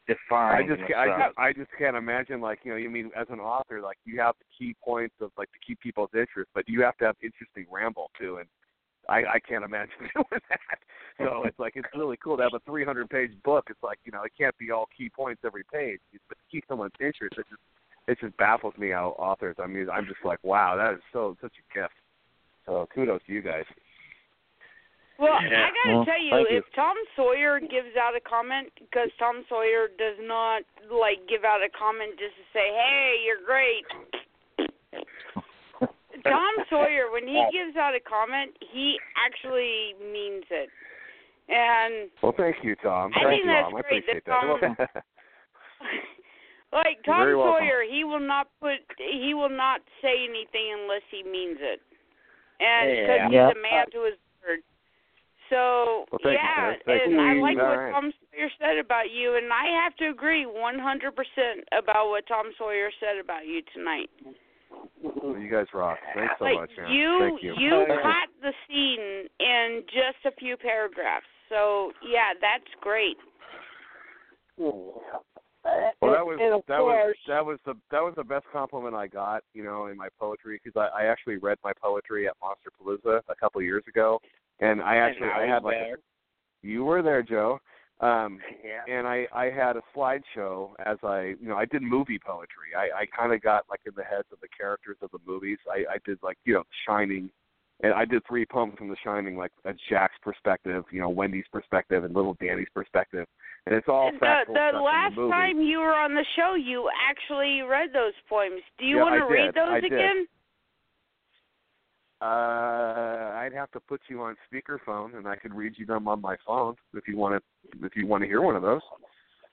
defined. 0.06 0.64
I 0.64 0.68
just 0.68 0.80
in 0.80 0.86
ca- 0.86 1.32
a 1.38 1.42
I. 1.42 1.48
I 1.48 1.52
just 1.52 1.70
can't 1.78 1.96
imagine 1.96 2.40
like 2.40 2.60
you 2.64 2.72
know 2.72 2.76
you 2.76 2.90
mean 2.90 3.10
as 3.16 3.26
an 3.30 3.40
author 3.40 3.80
like 3.80 3.98
you 4.04 4.20
have 4.20 4.34
the 4.38 4.44
key 4.58 4.74
points 4.84 5.14
of 5.20 5.30
like 5.36 5.50
to 5.52 5.58
keep 5.66 5.80
people's 5.80 6.10
interest, 6.14 6.50
but 6.54 6.68
you 6.68 6.82
have 6.82 6.96
to 6.98 7.06
have 7.06 7.16
interesting 7.22 7.66
ramble 7.70 8.10
too, 8.18 8.38
and 8.38 8.48
I 9.08 9.36
I 9.36 9.38
can't 9.46 9.64
imagine 9.64 9.94
doing 10.14 10.42
that. 10.48 10.78
So 11.18 11.44
it's 11.44 11.58
like 11.58 11.74
it's 11.76 11.88
really 11.94 12.16
cool 12.22 12.36
to 12.36 12.42
have 12.42 12.54
a 12.54 12.60
300 12.70 13.08
page 13.08 13.30
book. 13.44 13.66
It's 13.70 13.82
like 13.82 13.98
you 14.04 14.12
know 14.12 14.22
it 14.22 14.32
can't 14.38 14.56
be 14.58 14.70
all 14.70 14.88
key 14.96 15.08
points 15.08 15.42
every 15.44 15.64
page, 15.72 16.00
but 16.28 16.36
to 16.36 16.44
keep 16.50 16.64
someone's 16.68 16.92
interest, 17.00 17.38
it 17.38 17.46
just 17.48 17.62
it 18.08 18.18
just 18.20 18.36
baffles 18.36 18.74
me 18.78 18.90
how 18.90 19.16
authors. 19.18 19.56
I 19.62 19.66
mean 19.66 19.88
I'm 19.90 20.06
just 20.06 20.24
like 20.24 20.42
wow 20.42 20.76
that 20.76 20.94
is 20.94 21.00
so 21.12 21.36
such 21.40 21.54
a 21.54 21.78
gift. 21.78 21.94
So 22.66 22.86
kudos 22.94 23.20
to 23.26 23.32
you 23.32 23.42
guys. 23.42 23.64
Well, 25.18 25.40
Yeah. 25.42 25.66
I 25.66 25.70
gotta 25.70 25.96
Well, 25.96 26.04
tell 26.04 26.20
you, 26.20 26.30
thank 26.30 26.50
you. 26.50 26.56
if 26.58 26.64
Tom 26.74 26.96
Sawyer 27.16 27.58
gives 27.60 27.96
out 27.96 28.14
a 28.14 28.20
comment, 28.20 28.70
because 28.78 29.10
Tom 29.18 29.44
Sawyer 29.48 29.88
does 29.96 30.18
not 30.20 30.62
like 30.90 31.26
give 31.26 31.44
out 31.44 31.62
a 31.62 31.70
comment 31.70 32.18
just 32.18 32.36
to 32.36 32.42
say, 32.52 32.68
"Hey, 32.72 33.22
you're 33.24 33.40
great." 33.40 33.86
Tom 36.22 36.54
Sawyer, 36.70 37.10
when 37.10 37.26
he 37.26 37.42
gives 37.52 37.76
out 37.76 37.94
a 37.94 38.00
comment, 38.00 38.56
he 38.60 38.98
actually 39.16 39.94
means 40.12 40.44
it, 40.50 40.68
and 41.48 42.10
Well, 42.22 42.32
thank 42.36 42.62
you, 42.62 42.74
Tom. 42.76 43.12
I 43.14 43.18
thank 43.20 43.28
think 43.30 43.44
you, 43.44 43.50
that's 43.50 43.70
Mom. 43.72 43.76
I 43.76 43.80
great 43.82 44.02
appreciate 44.04 44.24
that 44.26 44.76
that. 44.78 45.04
like 46.72 47.02
Tom 47.04 47.20
very 47.20 47.36
welcome. 47.36 47.64
Sawyer, 47.64 47.82
he 47.88 48.04
will 48.04 48.20
not 48.20 48.48
put, 48.60 48.80
he 48.98 49.32
will 49.34 49.48
not 49.48 49.80
say 50.02 50.24
anything 50.28 50.72
unless 50.82 51.02
he 51.10 51.22
means 51.22 51.58
it, 51.60 51.80
and 52.60 52.90
because 52.90 53.08
Yeah. 53.08 53.24
he's 53.26 53.34
Yeah. 53.34 53.50
a 53.50 53.62
man 53.62 53.90
to 53.90 54.02
his 54.02 54.18
word. 54.46 54.60
So 55.48 56.06
Well, 56.10 56.32
yeah, 56.32 56.74
and 56.86 57.12
you. 57.12 57.20
I 57.20 57.34
like 57.34 57.58
All 57.58 57.68
what 57.68 57.78
right. 57.78 57.92
Tom 57.92 58.12
Sawyer 58.32 58.50
said 58.58 58.78
about 58.78 59.10
you, 59.10 59.36
and 59.36 59.52
I 59.52 59.66
have 59.84 59.94
to 59.96 60.08
agree 60.08 60.44
100% 60.44 61.64
about 61.72 62.08
what 62.08 62.26
Tom 62.26 62.52
Sawyer 62.58 62.90
said 62.98 63.18
about 63.18 63.46
you 63.46 63.62
tonight. 63.72 64.10
Well, 65.00 65.38
you 65.38 65.48
guys 65.48 65.66
rock. 65.72 65.98
Thanks 66.14 66.34
so 66.38 66.44
like 66.44 66.56
much, 66.56 66.70
man. 66.76 66.90
you, 66.90 67.18
Thank 67.20 67.42
you. 67.42 67.86
caught 68.02 68.28
the 68.42 68.52
scene 68.66 69.28
in 69.38 69.84
just 69.86 70.24
a 70.24 70.32
few 70.32 70.56
paragraphs. 70.56 71.26
So 71.48 71.92
yeah, 72.02 72.34
that's 72.40 72.68
great. 72.80 73.16
Well, 76.02 76.12
that 76.12 76.26
was 76.26 76.38
that 76.68 76.80
was 76.80 77.14
that 77.26 77.44
was 77.44 77.58
the 77.64 77.74
that 77.90 78.02
was 78.02 78.12
the 78.16 78.24
best 78.24 78.44
compliment 78.52 78.94
I 78.94 79.06
got, 79.06 79.42
you 79.54 79.64
know, 79.64 79.86
in 79.86 79.96
my 79.96 80.08
poetry 80.20 80.60
because 80.62 80.78
I, 80.78 81.04
I 81.04 81.06
actually 81.06 81.36
read 81.38 81.58
my 81.64 81.72
poetry 81.80 82.28
at 82.28 82.34
Monsterpalooza 82.42 83.20
a 83.28 83.34
couple 83.34 83.60
of 83.60 83.64
years 83.64 83.82
ago, 83.88 84.20
and 84.60 84.82
I 84.82 84.96
actually 84.96 85.28
and 85.28 85.32
I 85.32 85.44
I 85.44 85.46
had 85.46 85.62
like 85.62 85.76
a, 85.76 85.94
you 86.62 86.84
were 86.84 87.02
there, 87.02 87.22
Joe, 87.22 87.60
um, 88.00 88.38
Yeah. 88.64 88.94
and 88.94 89.06
I 89.06 89.26
I 89.34 89.46
had 89.46 89.76
a 89.76 89.82
slideshow 89.96 90.72
as 90.84 90.98
I 91.02 91.34
you 91.40 91.48
know 91.48 91.56
I 91.56 91.64
did 91.64 91.82
movie 91.82 92.18
poetry. 92.18 92.74
I 92.76 93.02
I 93.02 93.06
kind 93.06 93.32
of 93.32 93.40
got 93.40 93.64
like 93.70 93.80
in 93.86 93.92
the 93.96 94.04
heads 94.04 94.28
of 94.32 94.40
the 94.40 94.48
characters 94.56 94.98
of 95.00 95.10
the 95.12 95.18
movies. 95.26 95.58
I 95.70 95.94
I 95.94 95.96
did 96.04 96.18
like 96.22 96.36
you 96.44 96.54
know 96.54 96.64
Shining. 96.86 97.30
And 97.82 97.92
I 97.92 98.06
did 98.06 98.22
three 98.26 98.46
poems 98.46 98.72
from 98.78 98.88
The 98.88 98.96
Shining, 99.04 99.36
like 99.36 99.52
a 99.66 99.74
Jack's 99.90 100.16
perspective, 100.22 100.84
you 100.90 100.98
know, 100.98 101.10
Wendy's 101.10 101.44
perspective, 101.52 102.04
and 102.04 102.14
little 102.14 102.34
Danny's 102.40 102.70
perspective, 102.72 103.26
and 103.66 103.74
it's 103.74 103.88
all 103.88 104.10
the 104.12 104.18
the 104.46 104.78
last 104.78 105.16
the 105.16 105.28
time 105.28 105.60
you 105.60 105.78
were 105.78 105.94
on 105.94 106.14
the 106.14 106.24
show, 106.36 106.54
you 106.54 106.88
actually 107.08 107.62
read 107.62 107.90
those 107.92 108.12
poems. 108.28 108.62
Do 108.78 108.84
you 108.84 108.96
Yeah, 108.96 109.02
want 109.02 109.14
to 109.20 109.26
read 109.26 109.54
those 109.54 109.68
I 109.68 109.80
did. 109.80 109.92
again? 109.92 110.26
Uh, 112.20 112.24
I 112.24 113.42
I'd 113.46 113.52
have 113.52 113.70
to 113.72 113.80
put 113.80 114.00
you 114.08 114.22
on 114.22 114.36
speakerphone, 114.50 115.16
and 115.16 115.28
I 115.28 115.36
could 115.36 115.54
read 115.54 115.74
you 115.76 115.86
them 115.86 116.08
on 116.08 116.20
my 116.20 116.36
phone 116.46 116.74
if 116.94 117.06
you 117.06 117.16
want 117.16 117.34
to. 117.34 117.86
If 117.86 117.94
you 117.94 118.06
want 118.06 118.22
to 118.22 118.26
hear 118.28 118.40
one 118.40 118.56
of 118.56 118.62
those. 118.62 118.80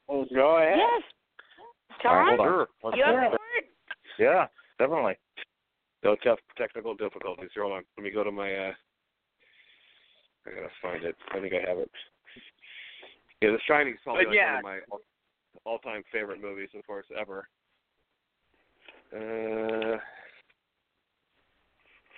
Well, 0.07 0.25
go 0.33 0.57
ahead. 0.57 0.77
Yes. 0.77 1.03
All 2.05 2.15
right, 2.15 2.37
Tom, 2.37 2.37
hold 2.37 2.39
on. 2.39 2.47
Sure. 2.47 2.67
Let's 2.83 2.97
you 2.97 3.03
do 3.05 3.11
up 3.11 3.23
it. 3.23 3.29
for 3.31 3.35
it? 3.57 3.65
Yeah, 4.19 4.47
definitely. 4.79 5.17
No 6.03 6.15
tough 6.23 6.39
technical 6.57 6.95
difficulties. 6.95 7.49
Hold 7.57 7.73
on. 7.73 7.83
Let 7.97 8.03
me 8.03 8.11
go 8.11 8.23
to 8.23 8.31
my. 8.31 8.53
uh 8.53 8.71
I 10.45 10.49
gotta 10.49 10.69
find 10.81 11.03
it. 11.03 11.15
I 11.31 11.39
think 11.39 11.53
I 11.53 11.67
have 11.69 11.77
it. 11.79 11.91
Yeah, 13.43 13.51
The 13.51 13.59
Shining 13.67 13.93
is 13.93 13.99
probably 14.05 14.25
like 14.25 14.35
yeah. 14.35 14.55
one 14.55 14.57
of 14.59 14.63
my 14.63 14.79
all- 14.89 15.01
all-time 15.65 16.01
favorite 16.13 16.41
movies, 16.41 16.69
of 16.77 16.87
course, 16.87 17.05
ever. 17.19 17.45
Uh, 19.13 19.97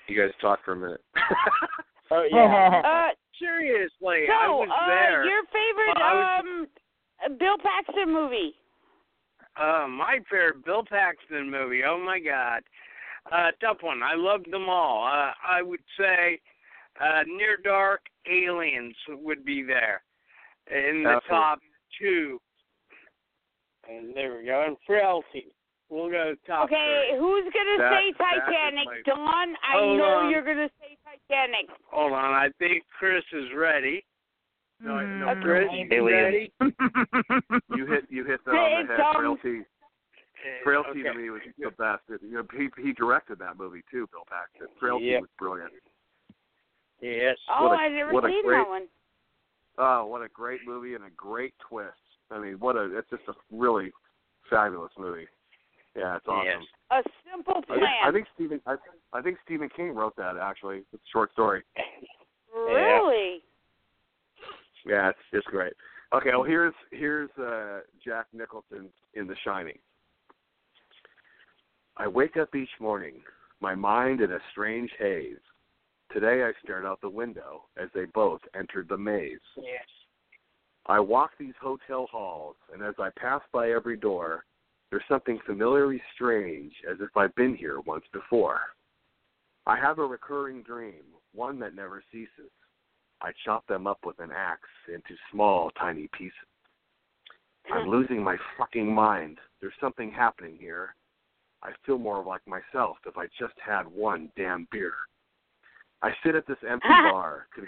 you 0.08 0.22
guys 0.22 0.32
talk 0.40 0.60
for 0.64 0.74
a 0.74 0.76
minute. 0.76 1.02
Oh 2.12 2.24
yeah. 2.32 2.82
Uh, 2.86 3.10
Seriously, 3.40 4.28
I 4.32 4.48
was 4.48 4.70
uh, 4.72 4.88
there. 4.88 5.26
your 5.26 5.42
favorite 5.46 5.98
I 5.98 6.38
um 6.40 6.68
Bill 7.40 7.58
Paxton 7.58 8.14
movie? 8.14 8.54
Uh, 9.60 9.88
my 9.90 10.20
favorite 10.30 10.64
Bill 10.64 10.84
Paxton 10.88 11.50
movie. 11.50 11.82
Oh 11.84 11.98
my 11.98 12.20
God, 12.20 12.62
uh, 13.32 13.50
tough 13.60 13.78
one. 13.82 14.04
I 14.04 14.14
loved 14.14 14.52
them 14.52 14.70
all. 14.70 15.04
Uh, 15.04 15.32
I 15.46 15.64
would 15.64 15.80
say 15.98 16.40
uh, 17.02 17.24
Near 17.26 17.58
Dark, 17.64 18.02
Aliens 18.32 18.96
would 19.10 19.44
be 19.44 19.64
there 19.64 20.04
in 20.72 21.04
the 21.04 21.10
Absolutely. 21.10 21.30
top 21.30 21.60
two. 22.00 22.42
And 23.90 24.16
there 24.16 24.38
we 24.38 24.46
go. 24.46 24.64
And 24.66 24.78
Frailty. 24.88 25.54
We'll 25.90 26.10
go 26.10 26.34
top 26.48 26.66
Okay, 26.66 27.10
three. 27.12 27.20
who's 27.20 27.44
gonna 27.54 27.78
That- 27.78 27.92
say 27.92 28.12
Titanic? 28.14 28.86
my- 28.88 29.02
Dawn, 29.06 29.56
I 29.62 29.72
Hold 29.74 29.98
know 30.00 30.04
on. 30.26 30.30
you're 30.32 30.42
gonna 30.42 30.70
say 30.82 30.98
Titanic. 31.06 31.70
Hold 31.92 32.14
on, 32.14 32.34
I 32.34 32.50
think 32.58 32.84
Chris 32.98 33.24
is 33.32 33.54
ready. 33.54 34.04
No, 34.80 34.98
Hmm. 34.98 35.20
no, 35.20 35.30
Okay. 35.30 35.42
Chris, 35.42 35.70
Aliens. 35.72 35.92
you 35.94 36.10
ready? 36.10 36.52
you 37.78 37.86
hit 37.86 38.06
you 38.10 38.24
hit 38.26 38.44
that 38.46 38.52
on 38.56 38.88
the 38.88 38.94
head. 38.98 39.00
um, 39.00 39.16
Frailty, 39.16 39.66
Frailty 40.64 40.90
okay. 41.02 41.04
to 41.04 41.14
me 41.14 41.30
was 41.30 41.42
the 41.58 41.70
best. 41.72 42.02
It, 42.10 42.22
you 42.24 42.32
know, 42.42 42.48
he 42.52 42.70
he 42.82 42.92
directed 42.94 43.38
that 43.40 43.56
movie 43.56 43.84
too, 43.92 44.08
Bill 44.12 44.26
Paxton. 44.28 44.68
Frailty 44.80 45.06
Yep. 45.06 45.22
was 45.22 45.30
brilliant. 45.38 45.72
Yes. 47.00 47.38
Oh, 47.48 47.68
What 47.68 47.80
a- 47.80 47.84
I've 47.84 47.92
never 47.92 48.12
seen 48.28 48.44
great- 48.44 48.58
that 48.58 48.68
one. 48.68 48.90
Oh, 49.78 50.06
what 50.06 50.22
a 50.22 50.30
great 50.30 50.62
movie 50.66 50.96
and 50.96 51.04
a 51.04 51.10
great 51.16 51.54
twist. 51.68 51.94
I 52.32 52.40
mean, 52.40 52.54
what 52.60 52.76
a 52.76 52.98
it's 52.98 53.10
just 53.10 53.24
a 53.28 53.34
really 53.52 53.92
fabulous 54.50 54.92
movie. 54.98 55.28
Yeah, 55.96 56.18
it's 56.18 56.28
awesome. 56.28 56.46
Yes. 56.46 56.62
A 56.92 57.04
simple 57.32 57.54
I 57.54 57.68
think, 57.68 57.80
plan. 57.80 57.94
I 58.06 58.12
think 58.12 58.28
Stephen 58.36 58.62
I, 58.66 58.76
I 59.14 59.22
think 59.22 59.38
Stephen 59.46 59.70
King 59.76 59.94
wrote 59.94 60.16
that 60.18 60.38
actually. 60.42 60.78
It's 60.78 60.94
a 60.94 60.98
short 61.12 61.32
story. 61.34 61.64
really? 62.54 63.42
Yeah, 64.86 65.10
it's 65.10 65.20
it's 65.32 65.48
great. 65.48 65.74
Okay, 66.14 66.30
well 66.32 66.44
here's 66.44 66.74
here's 66.92 67.30
uh 67.38 67.80
Jack 68.04 68.28
Nicholson 68.34 68.90
in 69.14 69.28
The 69.28 69.36
Shining. 69.44 69.78
I 71.98 72.08
wake 72.08 72.38
up 72.38 72.54
each 72.56 72.70
morning, 72.80 73.22
my 73.62 73.74
mind 73.74 74.22
in 74.22 74.32
a 74.32 74.40
strange 74.52 74.92
haze. 75.00 75.38
Today 76.12 76.44
I 76.44 76.52
stared 76.64 76.86
out 76.86 77.02
the 77.02 77.10
window 77.10 77.66
as 77.82 77.90
they 77.94 78.06
both 78.06 78.42
entered 78.58 78.88
the 78.90 78.98
maze. 78.98 79.40
Yes. 79.58 79.86
I 80.86 81.00
walk 81.00 81.32
these 81.40 81.54
hotel 81.60 82.08
halls, 82.12 82.56
and 82.72 82.84
as 82.84 82.94
I 83.00 83.10
pass 83.18 83.42
by 83.52 83.72
every 83.72 83.98
door, 83.98 84.46
there's 84.92 85.04
something 85.10 85.40
familiarly 85.46 86.02
strange, 86.14 86.74
as 86.90 86.98
if 87.02 87.10
I've 87.18 87.34
been 87.36 87.56
here 87.56 87.80
once 87.82 88.06
before. 88.14 88.60
I 89.66 89.78
have 89.80 89.98
a 89.98 90.06
recurring 90.06 90.62
dream, 90.62 91.04
one 91.34 91.60
that 91.60 91.74
never 91.74 92.04
ceases. 92.12 92.52
I 93.22 93.32
chop 93.44 93.66
them 93.68 93.88
up 93.88 94.00
with 94.06 94.20
an 94.20 94.30
axe 94.32 94.62
into 94.88 95.16
small, 95.32 95.72
tiny 95.72 96.08
pieces. 96.16 96.34
I'm 97.74 97.88
losing 97.90 98.24
my 98.24 98.38
fucking 98.58 98.94
mind. 98.94 99.40
There's 99.60 99.74
something 99.82 100.12
happening 100.12 100.58
here. 100.60 100.96
I 101.64 101.72
feel 101.86 101.98
more 101.98 102.24
like 102.24 102.42
myself 102.46 102.98
if 103.08 103.18
I 103.18 103.26
just 103.40 103.56
had 103.66 103.88
one 103.88 104.30
damn 104.38 104.68
beer. 104.72 104.94
I 106.06 106.12
sit 106.24 106.36
at 106.36 106.46
this 106.46 106.58
empty 106.70 106.88
bar. 107.12 107.48
Con- 107.56 107.68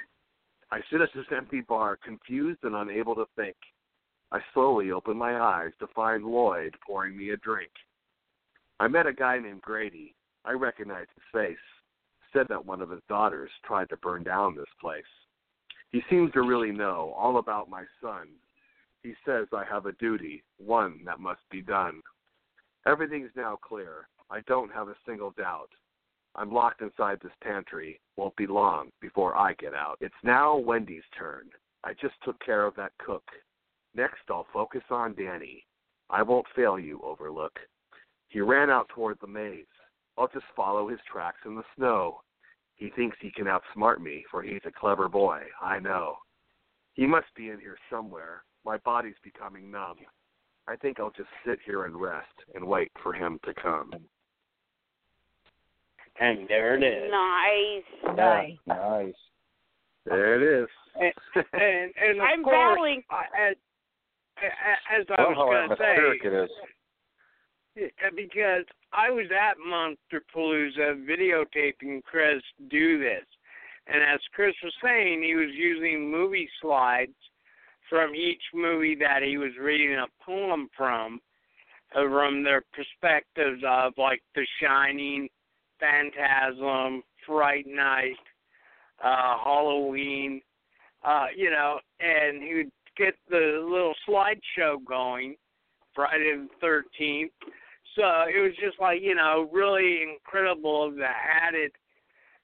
I 0.71 0.79
sit 0.91 1.01
at 1.01 1.09
this 1.15 1.25
empty 1.35 1.61
bar, 1.61 1.97
confused 1.97 2.59
and 2.63 2.75
unable 2.75 3.15
to 3.15 3.25
think. 3.35 3.55
I 4.31 4.39
slowly 4.53 4.91
open 4.91 5.17
my 5.17 5.41
eyes 5.41 5.71
to 5.79 5.87
find 5.95 6.23
Lloyd 6.23 6.75
pouring 6.85 7.17
me 7.17 7.31
a 7.31 7.37
drink. 7.37 7.71
I 8.79 8.87
met 8.87 9.07
a 9.07 9.13
guy 9.13 9.39
named 9.39 9.61
Grady. 9.61 10.13
I 10.45 10.51
recognized 10.51 11.09
his 11.15 11.23
face. 11.33 11.57
Said 12.31 12.45
that 12.49 12.63
one 12.63 12.81
of 12.81 12.91
his 12.91 13.01
daughters 13.09 13.49
tried 13.65 13.89
to 13.89 13.97
burn 13.97 14.23
down 14.23 14.55
this 14.55 14.65
place. 14.79 15.03
He 15.91 16.01
seems 16.07 16.31
to 16.33 16.41
really 16.41 16.71
know 16.71 17.15
all 17.17 17.39
about 17.39 17.69
my 17.71 17.85
son. 18.01 18.27
He 19.01 19.13
says 19.25 19.47
I 19.51 19.63
have 19.63 19.87
a 19.87 19.93
duty, 19.93 20.43
one 20.57 20.99
that 21.05 21.19
must 21.19 21.41
be 21.49 21.63
done. 21.63 22.01
Everything's 22.85 23.31
now 23.35 23.57
clear. 23.67 24.09
I 24.29 24.41
don't 24.41 24.71
have 24.73 24.89
a 24.89 24.95
single 25.07 25.31
doubt. 25.31 25.69
I'm 26.37 26.51
locked 26.51 26.81
inside 26.81 27.19
this 27.21 27.31
pantry. 27.43 27.99
Won't 28.15 28.35
be 28.35 28.47
long 28.47 28.89
before 29.01 29.35
I 29.35 29.53
get 29.53 29.73
out. 29.73 29.97
It's 30.01 30.13
now 30.23 30.55
Wendy's 30.55 31.03
turn. 31.17 31.49
I 31.83 31.93
just 31.93 32.15
took 32.23 32.39
care 32.43 32.65
of 32.65 32.75
that 32.75 32.91
cook. 32.99 33.23
Next, 33.95 34.21
I'll 34.29 34.47
focus 34.53 34.83
on 34.91 35.15
Danny. 35.15 35.65
I 36.09 36.21
won't 36.21 36.45
fail 36.55 36.77
you, 36.79 37.01
Overlook. 37.03 37.57
He 38.29 38.41
ran 38.41 38.69
out 38.69 38.89
toward 38.89 39.17
the 39.19 39.27
maze. 39.27 39.65
I'll 40.17 40.27
just 40.27 40.45
follow 40.55 40.87
his 40.87 40.99
tracks 41.11 41.39
in 41.45 41.55
the 41.55 41.63
snow. 41.75 42.21
He 42.75 42.89
thinks 42.91 43.17
he 43.19 43.31
can 43.31 43.45
outsmart 43.45 43.99
me, 43.99 44.23
for 44.29 44.43
he's 44.43 44.61
a 44.65 44.71
clever 44.71 45.07
boy, 45.09 45.41
I 45.61 45.79
know. 45.79 46.17
He 46.93 47.07
must 47.07 47.27
be 47.35 47.49
in 47.49 47.59
here 47.59 47.77
somewhere. 47.89 48.43
My 48.65 48.77
body's 48.77 49.15
becoming 49.23 49.71
numb. 49.71 49.97
I 50.67 50.75
think 50.75 50.99
I'll 50.99 51.11
just 51.11 51.29
sit 51.45 51.59
here 51.65 51.85
and 51.85 51.95
rest 51.99 52.27
and 52.53 52.65
wait 52.65 52.91
for 53.01 53.13
him 53.13 53.39
to 53.45 53.53
come. 53.53 53.91
And 56.19 56.47
there 56.47 56.75
it 56.75 56.83
is. 56.83 57.11
Nice. 57.11 58.15
Nice. 58.15 58.57
Nice. 58.65 59.13
There 60.05 60.35
it 60.35 60.63
is. 60.63 60.69
and 60.95 61.13
and, 61.53 61.93
and 62.01 62.19
of 62.19 62.25
I'm 62.25 62.43
course, 62.43 62.55
battling. 62.55 63.03
I, 63.09 63.49
as, 63.49 63.55
as 64.99 65.05
I 65.17 65.21
Love 65.21 65.29
was 65.29 65.37
how 65.37 65.45
going 65.45 65.57
to 65.57 65.73
atmospheric 65.73 66.21
say, 66.21 66.27
it 66.27 66.33
is. 66.43 66.49
Because 68.15 68.65
I 68.93 69.09
was 69.11 69.27
at 69.31 69.57
Monster 69.59 70.23
Palooza 70.33 71.05
videotaping 71.05 72.03
Chris 72.03 72.41
do 72.69 72.99
this. 72.99 73.25
And 73.87 74.03
as 74.03 74.19
Chris 74.33 74.55
was 74.63 74.73
saying, 74.83 75.21
he 75.23 75.35
was 75.35 75.49
using 75.53 76.11
movie 76.11 76.49
slides 76.61 77.13
from 77.89 78.15
each 78.15 78.41
movie 78.53 78.95
that 78.95 79.21
he 79.23 79.37
was 79.37 79.51
reading 79.59 79.95
a 79.95 80.07
poem 80.23 80.67
from, 80.75 81.19
uh, 81.95 82.03
from 82.09 82.43
their 82.43 82.63
perspectives 82.73 83.61
of 83.65 83.93
like 83.97 84.21
The 84.35 84.45
Shining, 84.61 85.29
Phantasm, 85.79 87.03
Fright 87.25 87.65
Night, 87.67 88.15
uh, 89.03 89.37
Halloween, 89.43 90.41
uh, 91.03 91.27
you 91.35 91.49
know, 91.49 91.79
and 91.99 92.41
he 92.41 92.55
would 92.55 92.71
get 92.97 93.15
the 93.29 93.65
little 93.69 93.93
slideshow 94.07 94.83
going 94.87 95.35
Friday 95.93 96.35
the 96.35 96.47
thirteenth. 96.59 97.31
So 97.95 98.03
it 98.03 98.39
was 98.41 98.53
just 98.63 98.79
like, 98.79 99.01
you 99.01 99.15
know, 99.15 99.49
really 99.51 100.03
incredible 100.03 100.91
the 100.91 101.05
added 101.05 101.71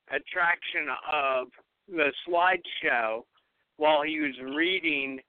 attraction 0.10 0.88
of 1.12 1.48
the 1.88 2.12
slideshow 2.28 3.22
while 3.78 4.04
he 4.04 4.20
was 4.20 4.56
reading 4.56 5.20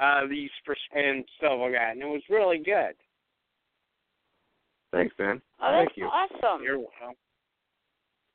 uh 0.00 0.26
these 0.28 0.50
pers- 0.66 0.78
and 0.94 1.24
stuff 1.36 1.58
like 1.60 1.72
that. 1.72 1.92
And 1.92 2.02
it 2.02 2.06
was 2.06 2.22
really 2.28 2.58
good. 2.58 2.94
Thanks, 4.92 5.14
man. 5.18 5.42
Oh, 5.60 5.70
Thank 5.72 5.88
that's 5.88 5.98
you. 5.98 6.04
awesome. 6.04 6.62
You're 6.62 6.78
welcome. 6.78 7.16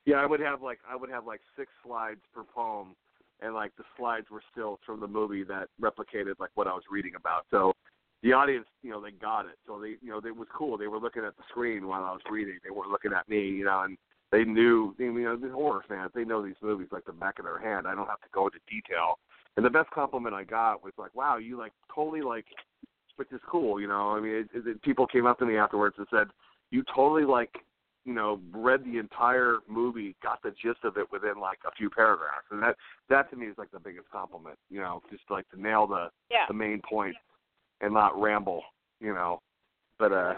Yeah, 0.09 0.15
I 0.15 0.25
would 0.25 0.39
have 0.39 0.63
like 0.63 0.79
I 0.89 0.95
would 0.95 1.11
have 1.11 1.27
like 1.27 1.41
six 1.55 1.69
slides 1.85 2.21
per 2.33 2.43
poem, 2.43 2.95
and 3.41 3.53
like 3.53 3.75
the 3.77 3.83
slides 3.95 4.25
were 4.31 4.41
stills 4.51 4.79
from 4.83 4.99
the 4.99 5.07
movie 5.07 5.43
that 5.43 5.67
replicated 5.79 6.33
like 6.39 6.49
what 6.55 6.65
I 6.65 6.73
was 6.73 6.81
reading 6.89 7.13
about. 7.15 7.45
So 7.51 7.73
the 8.23 8.33
audience, 8.33 8.65
you 8.81 8.89
know, 8.89 8.99
they 8.99 9.11
got 9.11 9.41
it. 9.41 9.59
So 9.67 9.79
they, 9.79 9.97
you 10.01 10.09
know, 10.09 10.17
it 10.17 10.35
was 10.35 10.47
cool. 10.51 10.79
They 10.79 10.87
were 10.87 10.97
looking 10.97 11.23
at 11.23 11.37
the 11.37 11.43
screen 11.49 11.87
while 11.87 12.03
I 12.03 12.11
was 12.11 12.23
reading. 12.27 12.57
They 12.63 12.71
weren't 12.71 12.89
looking 12.89 13.13
at 13.13 13.29
me, 13.29 13.49
you 13.49 13.65
know, 13.65 13.83
and 13.83 13.99
they 14.31 14.45
knew, 14.45 14.95
you 14.97 15.11
know, 15.11 15.35
the 15.37 15.49
horror 15.49 15.83
fans. 15.87 16.09
They 16.15 16.25
know 16.25 16.43
these 16.43 16.55
movies 16.63 16.87
like 16.91 17.05
the 17.05 17.13
back 17.13 17.37
of 17.37 17.45
their 17.45 17.59
hand. 17.59 17.85
I 17.85 17.93
don't 17.93 18.07
have 18.07 18.21
to 18.21 18.29
go 18.33 18.47
into 18.47 18.57
detail. 18.67 19.19
And 19.57 19.65
the 19.65 19.69
best 19.69 19.91
compliment 19.91 20.33
I 20.33 20.43
got 20.43 20.83
was 20.83 20.93
like, 20.97 21.13
"Wow, 21.13 21.37
you 21.37 21.55
like 21.55 21.73
totally 21.93 22.21
like," 22.21 22.45
which 23.17 23.31
is 23.31 23.41
cool, 23.47 23.79
you 23.79 23.87
know. 23.87 24.09
I 24.09 24.19
mean, 24.19 24.33
it, 24.33 24.47
it, 24.55 24.81
people 24.81 25.05
came 25.05 25.27
up 25.27 25.37
to 25.37 25.45
me 25.45 25.57
afterwards 25.57 25.97
and 25.99 26.07
said, 26.09 26.29
"You 26.71 26.83
totally 26.95 27.25
like." 27.25 27.53
You 28.09 28.15
know, 28.15 28.39
read 28.51 28.83
the 28.83 28.97
entire 28.97 29.57
movie, 29.67 30.15
got 30.23 30.41
the 30.41 30.49
gist 30.49 30.79
of 30.83 30.97
it 30.97 31.05
within 31.11 31.39
like 31.39 31.59
a 31.67 31.71
few 31.77 31.91
paragraphs, 31.91 32.47
and 32.49 32.61
that 32.63 32.75
that 33.07 33.29
to 33.29 33.35
me 33.35 33.45
is 33.45 33.55
like 33.59 33.69
the 33.69 33.79
biggest 33.79 34.09
compliment. 34.09 34.57
You 34.71 34.79
know, 34.79 35.03
just 35.11 35.21
like 35.29 35.47
to 35.51 35.61
nail 35.61 35.85
the 35.85 36.09
Yeah. 36.31 36.47
the 36.47 36.55
main 36.55 36.81
point 36.89 37.15
and 37.81 37.93
not 37.93 38.19
ramble. 38.19 38.63
You 38.99 39.13
know, 39.13 39.41
but 39.99 40.11
uh, 40.11 40.33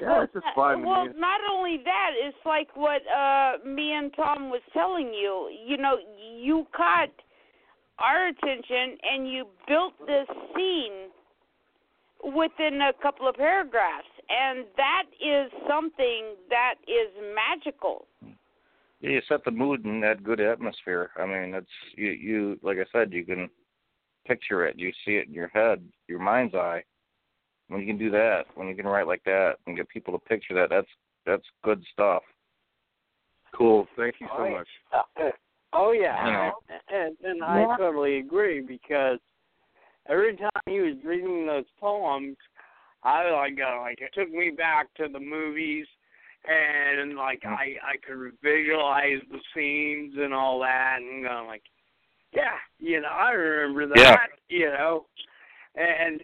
Yeah, 0.00 0.22
it's 0.22 0.34
just 0.34 0.46
fun. 0.54 0.84
Well, 0.84 1.06
man. 1.06 1.18
not 1.18 1.40
only 1.50 1.78
that, 1.78 2.10
it's 2.14 2.46
like 2.46 2.68
what 2.76 3.02
uh 3.08 3.58
me 3.66 3.92
and 3.92 4.14
Tom 4.14 4.48
was 4.48 4.62
telling 4.72 5.12
you. 5.12 5.50
You 5.66 5.78
know, 5.78 5.96
you 6.38 6.64
caught 6.76 7.10
our 7.98 8.28
attention 8.28 8.98
and 9.02 9.28
you 9.28 9.48
built 9.66 9.94
this 10.06 10.28
scene 10.54 11.10
within 12.22 12.80
a 12.82 12.92
couple 13.02 13.26
of 13.28 13.34
paragraphs, 13.34 14.06
and 14.28 14.64
that 14.76 15.04
is 15.20 15.50
something 15.68 16.34
that 16.50 16.74
is 16.86 17.12
magical. 17.34 18.06
Yeah, 19.00 19.10
you 19.10 19.20
set 19.28 19.44
the 19.44 19.50
mood 19.50 19.84
in 19.84 20.00
that 20.00 20.24
good 20.24 20.40
atmosphere. 20.40 21.10
I 21.16 21.26
mean, 21.26 21.54
it's 21.54 21.66
you. 21.94 22.10
You 22.10 22.58
like 22.62 22.78
I 22.78 22.86
said, 22.92 23.12
you 23.12 23.24
can 23.24 23.48
picture 24.26 24.66
it. 24.66 24.78
You 24.78 24.90
see 25.04 25.12
it 25.12 25.28
in 25.28 25.34
your 25.34 25.48
head, 25.48 25.82
your 26.08 26.18
mind's 26.18 26.54
eye. 26.54 26.82
When 27.68 27.80
you 27.80 27.86
can 27.86 27.98
do 27.98 28.10
that, 28.10 28.44
when 28.54 28.68
you 28.68 28.74
can 28.76 28.86
write 28.86 29.06
like 29.06 29.22
that, 29.24 29.54
and 29.66 29.76
get 29.76 29.88
people 29.88 30.12
to 30.12 30.24
picture 30.24 30.54
that, 30.54 30.70
that's 30.70 30.88
that's 31.26 31.44
good 31.62 31.82
stuff. 31.92 32.22
Cool. 33.54 33.86
Thank 33.96 34.16
you 34.20 34.28
so 34.36 34.44
Oh, 34.44 34.50
much. 34.50 34.68
Uh, 34.92 35.30
oh 35.72 35.92
yeah, 35.92 36.26
You 36.26 36.32
know. 36.32 36.52
and 36.88 37.16
and 37.22 37.38
Yeah. 37.40 37.74
I 37.74 37.76
totally 37.76 38.18
agree 38.18 38.60
because 38.60 39.18
every 40.08 40.36
time 40.36 40.50
he 40.66 40.80
was 40.80 40.96
reading 41.04 41.46
those 41.46 41.64
poems, 41.78 42.36
I 43.06 43.30
like 43.30 43.58
uh, 43.64 43.80
like 43.80 44.00
it 44.00 44.10
took 44.14 44.30
me 44.32 44.50
back 44.50 44.92
to 44.94 45.06
the 45.12 45.20
movies 45.20 45.86
and 46.48 47.16
like 47.16 47.42
I 47.44 47.76
I 47.82 47.96
could 48.06 48.32
visualize 48.42 49.22
the 49.30 49.38
scenes 49.54 50.14
and 50.18 50.34
all 50.34 50.58
that 50.60 50.98
and 51.00 51.24
going 51.24 51.46
like 51.46 51.62
yeah 52.32 52.58
you 52.78 53.00
know 53.00 53.08
I 53.08 53.30
remember 53.30 53.94
that 53.94 54.26
you 54.48 54.66
know. 54.66 55.06
And 55.76 56.20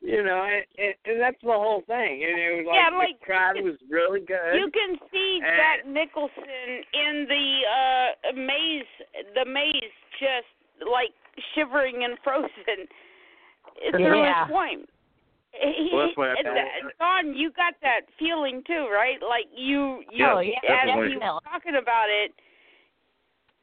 you 0.00 0.22
know 0.24 0.42
and, 0.44 0.64
and, 0.76 0.94
and 1.06 1.20
that's 1.20 1.40
the 1.42 1.48
whole 1.52 1.82
thing. 1.86 2.24
And 2.28 2.38
it 2.38 2.56
was 2.58 2.66
like, 2.66 2.76
Yeah, 2.76 2.96
like- 2.96 3.20
the 3.20 3.24
crowd 3.26 3.56
was 3.62 3.76
really 3.88 4.20
good. 4.20 4.54
You 4.54 4.70
can 4.70 4.98
see 5.10 5.40
And- 5.42 5.56
Jack 5.56 5.86
Nicholson 5.86 6.84
in 6.92 7.26
the 7.28 7.46
uh 7.70 8.32
maze, 8.36 8.90
the 9.34 9.44
maze, 9.44 9.94
just 10.18 10.50
like 10.90 11.14
shivering 11.54 12.04
and 12.04 12.18
frozen. 12.24 12.86
Through 13.92 14.18
Yeah. 14.22 14.46
his 14.46 14.52
poem. 14.52 14.86
He, 15.52 15.90
Well, 15.92 16.06
that's 16.06 16.16
what 16.16 16.28
I 16.30 16.34
and, 16.38 16.48
uh, 16.48 16.88
Don, 16.98 17.34
you 17.34 17.50
got 17.52 17.74
that 17.82 18.02
feeling 18.18 18.62
too, 18.66 18.88
right? 18.92 19.18
Like 19.22 19.46
you, 19.54 20.02
you 20.12 20.26
Oh, 20.26 20.40
yeah, 20.40 20.58
as 20.68 20.86
definitely. 20.86 21.12
he 21.12 21.16
was 21.18 21.42
talking 21.44 21.76
about 21.76 22.06
it. 22.08 22.32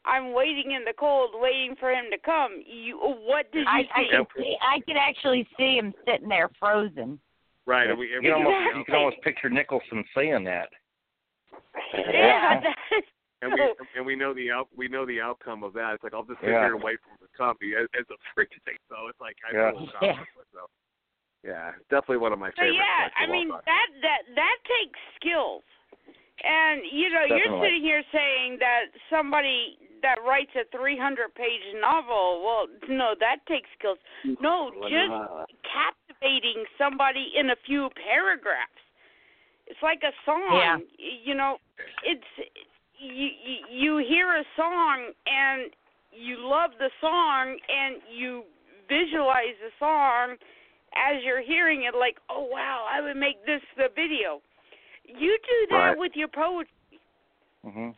I'm 0.06 0.34
waiting 0.34 0.72
in 0.72 0.84
the 0.86 0.94
cold, 0.94 1.32
waiting 1.34 1.76
for 1.80 1.92
him 1.92 2.06
to 2.12 2.18
come. 2.20 2.62
You, 2.66 2.98
what 3.00 3.52
did 3.52 3.62
you 3.62 3.66
I, 3.68 3.86
I 3.96 4.04
see? 4.04 4.10
can 4.12 4.26
see. 4.38 4.58
I 4.62 4.80
can 4.82 4.98
actually 4.98 5.48
see 5.58 5.78
him 5.78 5.94
sitting 6.06 6.30
there 6.30 6.50
frozen. 6.60 7.20
Right. 7.66 7.90
And 7.90 7.98
we, 7.98 8.14
and 8.14 8.24
You 8.24 8.30
we 8.32 8.36
can 8.38 8.46
almost 8.46 8.78
you 8.78 8.84
can 8.86 8.96
almost 8.96 9.22
picture 9.24 9.50
Nicholson 9.50 10.04
saying 10.16 10.44
that. 10.44 10.70
yeah, 12.14 12.62
that's 12.62 13.06
and 13.42 13.54
we 13.54 13.74
and 13.96 14.06
we 14.06 14.16
know 14.16 14.34
the 14.34 14.52
out 14.52 14.68
we 14.76 14.88
know 14.88 15.06
the 15.06 15.20
outcome 15.22 15.64
of 15.64 15.74
that. 15.74 15.96
It's 15.96 16.04
like 16.04 16.14
I'll 16.14 16.24
just 16.24 16.40
sit 16.42 16.50
Yeah. 16.50 16.66
here 16.66 16.76
and 16.76 16.84
wait 16.84 17.00
for 17.02 17.10
him 17.10 17.18
to 17.22 17.38
come 17.38 17.58
as, 17.82 17.88
as 18.00 18.06
a 18.12 18.18
freezing. 18.34 18.78
So 18.90 19.08
it's 19.10 19.20
like 19.20 19.36
I 19.48 19.56
Yeah. 19.56 19.72
feel 19.72 19.82
Yeah. 19.82 19.90
accomplished. 19.90 20.32
So 21.46 21.52
yeah, 21.52 21.72
definitely 21.90 22.18
one 22.18 22.34
of 22.34 22.40
my 22.40 22.50
So 22.50 22.62
favorites. 22.66 22.82
yeah, 22.82 23.10
I 23.22 23.30
mean 23.30 23.50
Walker. 23.50 23.64
that 23.66 23.88
that 24.02 24.22
that 24.36 24.58
takes 24.66 25.00
skills, 25.22 25.64
and 26.44 26.82
you 26.92 27.10
know 27.10 27.24
you're 27.30 27.62
sitting 27.62 27.82
here 27.82 28.04
saying 28.12 28.58
that 28.60 28.90
somebody 29.10 29.78
that 30.02 30.18
writes 30.26 30.52
a 30.54 30.66
300 30.76 31.34
page 31.34 31.66
novel, 31.82 32.44
well, 32.46 32.68
no, 32.90 33.16
that 33.20 33.38
takes 33.48 33.70
skills. 33.78 33.98
Mm, 34.26 34.38
no, 34.42 34.72
just 34.86 35.50
captivating 35.66 36.66
somebody 36.78 37.34
in 37.38 37.50
a 37.50 37.56
few 37.66 37.90
paragraphs. 38.06 38.82
It's 39.68 39.82
like 39.82 40.02
a 40.04 40.14
song. 40.26 40.62
Yeah. 40.62 40.78
You 40.98 41.36
know, 41.36 41.58
it's 42.06 42.30
you 43.00 43.30
you, 43.44 43.58
you 43.70 44.06
hear 44.08 44.38
a 44.38 44.44
song 44.56 45.12
and 45.26 45.72
you 46.12 46.38
love 46.40 46.72
the 46.80 46.90
song 47.02 47.58
and 47.70 48.02
you 48.10 48.44
visualize 48.88 49.58
the 49.62 49.74
song 49.80 50.38
as 50.96 51.22
you're 51.24 51.42
hearing 51.42 51.84
it 51.84 51.94
like, 51.96 52.18
"Oh 52.30 52.48
wow, 52.50 52.86
I 52.90 53.02
would 53.02 53.18
make 53.18 53.44
this 53.46 53.62
the 53.78 53.90
video." 53.96 54.42
You 55.06 55.38
do 55.38 55.68
that 55.70 55.90
Right. 55.90 55.98
with 55.98 56.16
your 56.16 56.28
poetry. 56.28 56.72
hmm 57.64 57.92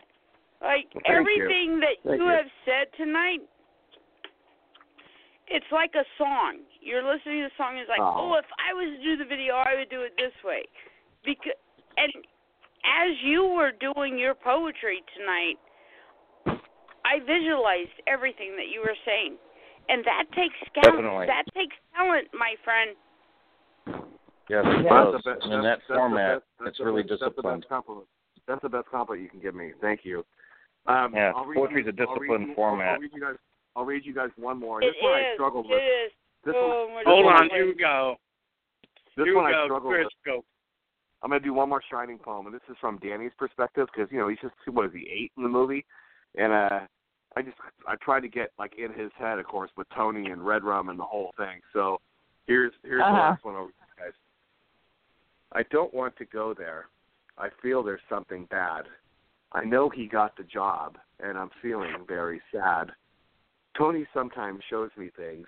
Like 0.61 0.90
Well, 0.94 1.03
thank 1.03 1.07
you. 1.07 1.14
everything 1.15 1.80
that 1.80 1.98
Thank 2.03 2.19
you 2.19 2.26
you. 2.26 2.32
have 2.36 2.49
said 2.65 2.88
tonight, 2.98 3.41
it's 5.48 5.72
like 5.72 5.95
a 5.95 6.03
song. 6.18 6.60
You're 6.82 7.03
listening 7.03 7.44
to 7.44 7.49
the 7.49 7.56
song. 7.56 7.78
It's 7.78 7.90
like, 7.90 8.02
Oh. 8.02 8.34
oh, 8.34 8.34
if 8.36 8.45
I 8.60 8.74
was 8.74 8.98
to 8.98 9.03
do 9.03 9.15
the 9.15 9.26
video, 9.26 9.56
I 9.56 9.76
would 9.76 9.90
do 9.90 10.02
it 10.02 10.15
this 10.18 10.34
way. 10.44 10.65
Because 11.24 11.53
and 11.98 12.11
as 12.86 13.18
you 13.24 13.45
were 13.45 13.72
doing 13.72 14.18
your 14.18 14.36
poetry 14.36 15.03
tonight, 15.15 15.57
I 17.06 17.19
visualized 17.19 17.95
everything 18.07 18.56
that 18.57 18.68
you 18.68 18.82
were 18.82 18.95
saying, 19.06 19.38
and 19.89 20.03
that 20.05 20.26
takes 20.35 20.55
skill. 20.68 20.84
Definitely. 20.84 21.27
That 21.27 21.43
takes 21.53 21.76
talent, 21.95 22.27
my 22.34 22.55
friend. 22.64 22.95
Yes, 24.49 24.64
it 24.65 24.84
Yeah. 24.85 24.89
does. 24.89 25.14
That's 25.14 25.23
the 25.23 25.34
best- 25.34 25.43
in 25.45 25.49
that 25.51 25.61
that's- 25.61 25.77
that's 25.80 25.88
the 25.88 25.93
format, 25.95 26.35
best- 26.39 26.45
that's 26.59 26.69
it's 26.69 26.80
really 26.80 27.03
best- 27.03 27.09
That's 27.09 27.19
the 27.19 27.30
disciplined. 27.30 27.61
best 27.64 27.69
compliment. 27.69 28.07
That's 28.45 28.61
the 28.61 28.69
best 28.69 28.88
compliment 28.89 29.23
you 29.23 29.30
can 29.30 29.39
give 29.39 29.55
me. 29.55 29.73
Thank 29.81 30.05
you. 30.05 30.26
Um, 30.85 31.14
Yeah, 31.14 31.34
I'll 31.35 31.45
read 31.45 31.57
poetry's 31.57 31.85
you, 31.85 31.89
a 31.89 31.93
disciplined 31.93 32.31
I'll 32.43 32.47
you, 32.49 32.55
format. 32.55 32.88
I'll, 32.88 32.93
I'll 32.95 32.99
read 33.01 33.14
you 33.14 33.19
guys. 33.22 33.35
I'll 33.76 33.85
read 33.85 34.05
you 34.05 34.14
guys 34.14 34.31
one 34.38 34.57
more. 34.57 34.81
It 34.81 34.93
this 34.93 35.01
one 35.03 35.14
I 35.14 35.30
is. 35.31 35.34
struggled 35.35 35.65
It 35.65 35.69
with. 35.72 35.81
is. 35.81 36.11
This 36.43 36.55
oh, 36.55 36.88
one, 36.88 37.05
hold 37.05 37.26
one 37.26 37.35
on 37.35 37.51
I- 37.51 37.55
you 37.57 37.73
go 37.76 38.18
this 39.18 39.26
you 39.26 39.35
one 39.35 39.45
I 39.47 39.51
go 39.51 39.65
struggled 39.65 39.91
Chris 39.93 40.05
with. 40.05 40.14
go 40.23 40.45
I'm 41.23 41.30
gonna 41.31 41.39
do 41.41 41.51
one 41.53 41.68
more 41.68 41.81
shining 41.81 42.18
poem, 42.19 42.45
and 42.45 42.55
this 42.55 42.61
is 42.69 42.77
from 42.77 42.99
Danny's 42.99 43.34
perspective 43.34 43.89
because 43.91 44.09
you 44.11 44.19
know 44.19 44.27
he's 44.30 44.39
just 44.39 44.55
what 44.68 44.85
is 44.85 44.93
he 44.93 45.09
eight 45.09 45.31
in 45.35 45.43
the 45.43 45.49
movie, 45.49 45.84
and 46.35 46.53
uh, 46.53 46.81
I 47.38 47.43
just 47.43 47.57
I 47.88 47.95
tried 47.97 48.22
to 48.22 48.27
get 48.27 48.51
like 48.57 48.73
in 48.80 48.91
his 48.99 49.11
head, 49.19 49.38
of 49.38 49.45
course, 49.45 49.69
with 49.77 49.85
Tony 49.95 50.31
and 50.31 50.43
Red 50.43 50.64
Rum 50.64 50.89
and 50.89 50.97
the 50.97 51.03
whole 51.03 51.34
thing. 51.38 51.61
So 51.72 52.01
here's 52.47 52.73
here's 52.84 53.01
the 53.01 53.05
Uh-huh. 53.05 53.30
last 53.30 53.45
one 53.45 53.55
over 53.55 53.68
you 53.68 54.03
guys. 54.03 54.14
I 55.51 55.61
don't 55.72 55.93
want 55.93 56.15
to 56.18 56.26
go 56.26 56.55
there. 56.55 56.88
I 57.38 57.49
feel 57.61 57.84
there's 57.84 58.01
something 58.09 58.45
bad. 58.45 58.85
I 59.51 59.64
know 59.64 59.88
he 59.88 60.07
got 60.07 60.35
the 60.35 60.43
job, 60.45 60.97
and 61.19 61.38
I'm 61.38 61.51
feeling 61.61 62.05
very 62.07 62.41
sad. 62.51 62.91
Tony 63.77 64.07
sometimes 64.15 64.64
shows 64.68 64.89
me 64.97 65.11
things. 65.15 65.45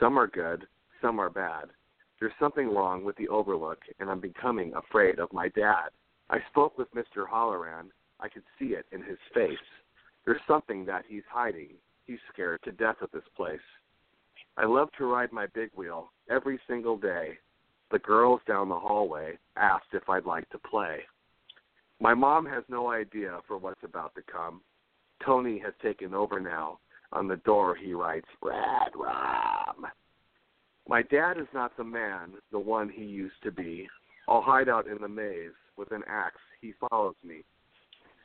Some 0.00 0.18
are 0.18 0.26
good, 0.26 0.66
some 1.00 1.20
are 1.20 1.30
bad. 1.30 1.66
There's 2.18 2.32
something 2.40 2.68
wrong 2.74 3.04
with 3.04 3.16
the 3.16 3.28
overlook, 3.28 3.78
and 4.00 4.10
I'm 4.10 4.20
becoming 4.20 4.74
afraid 4.74 5.20
of 5.20 5.32
my 5.32 5.48
dad. 5.50 5.90
I 6.30 6.38
spoke 6.50 6.76
with 6.76 6.92
Mr. 6.94 7.28
Hallorann. 7.32 7.90
I 8.18 8.28
could 8.28 8.42
see 8.58 8.74
it 8.74 8.86
in 8.90 9.04
his 9.04 9.18
face. 9.32 9.56
There's 10.24 10.40
something 10.46 10.84
that 10.86 11.04
he's 11.08 11.22
hiding. 11.30 11.70
He's 12.06 12.18
scared 12.32 12.60
to 12.64 12.72
death 12.72 12.96
of 13.00 13.10
this 13.12 13.22
place. 13.36 13.60
I 14.56 14.66
love 14.66 14.88
to 14.98 15.06
ride 15.06 15.32
my 15.32 15.46
big 15.54 15.70
wheel 15.74 16.10
every 16.30 16.58
single 16.68 16.96
day. 16.96 17.38
The 17.90 17.98
girls 18.00 18.40
down 18.46 18.68
the 18.68 18.78
hallway 18.78 19.38
asked 19.56 19.92
if 19.92 20.08
I'd 20.08 20.26
like 20.26 20.48
to 20.50 20.58
play. 20.58 21.00
My 22.00 22.14
mom 22.14 22.46
has 22.46 22.64
no 22.68 22.90
idea 22.90 23.38
for 23.46 23.56
what's 23.56 23.82
about 23.82 24.14
to 24.14 24.22
come. 24.30 24.60
Tony 25.24 25.58
has 25.58 25.72
taken 25.82 26.14
over 26.14 26.40
now. 26.40 26.78
On 27.12 27.26
the 27.26 27.36
door 27.36 27.74
he 27.74 27.94
writes, 27.94 28.28
Red 28.42 28.92
Rum. 28.94 29.86
My 30.88 31.02
dad 31.02 31.38
is 31.38 31.46
not 31.54 31.76
the 31.76 31.84
man, 31.84 32.32
the 32.52 32.58
one 32.58 32.88
he 32.88 33.04
used 33.04 33.42
to 33.42 33.50
be. 33.50 33.88
I'll 34.28 34.42
hide 34.42 34.68
out 34.68 34.86
in 34.86 34.98
the 35.00 35.08
maze 35.08 35.56
with 35.76 35.92
an 35.92 36.02
axe. 36.08 36.40
He 36.60 36.74
follows 36.88 37.14
me. 37.24 37.44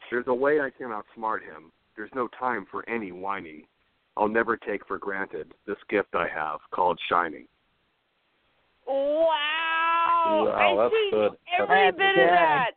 There's 0.10 0.28
a 0.28 0.34
way 0.34 0.60
I 0.60 0.70
can 0.70 0.90
outsmart 0.90 1.42
him. 1.42 1.72
There's 1.96 2.12
no 2.16 2.28
time 2.40 2.66
for 2.72 2.88
any 2.90 3.12
whining. 3.12 3.64
I'll 4.18 4.28
never 4.28 4.58
take 4.58 4.86
for 4.88 4.98
granted 4.98 5.54
this 5.66 5.78
gift 5.90 6.10
I 6.14 6.28
have 6.34 6.60
called 6.72 7.00
shining. 7.10 7.48
Wow! 8.88 10.46
Wow, 10.48 10.78
I 10.80 10.84
that's 10.84 10.94
see 10.94 11.10
good. 11.12 11.32
every 11.60 11.86
That's 11.86 11.98
bit 11.98 12.16
good. 12.16 12.24
of 12.24 12.30
that. 12.30 12.72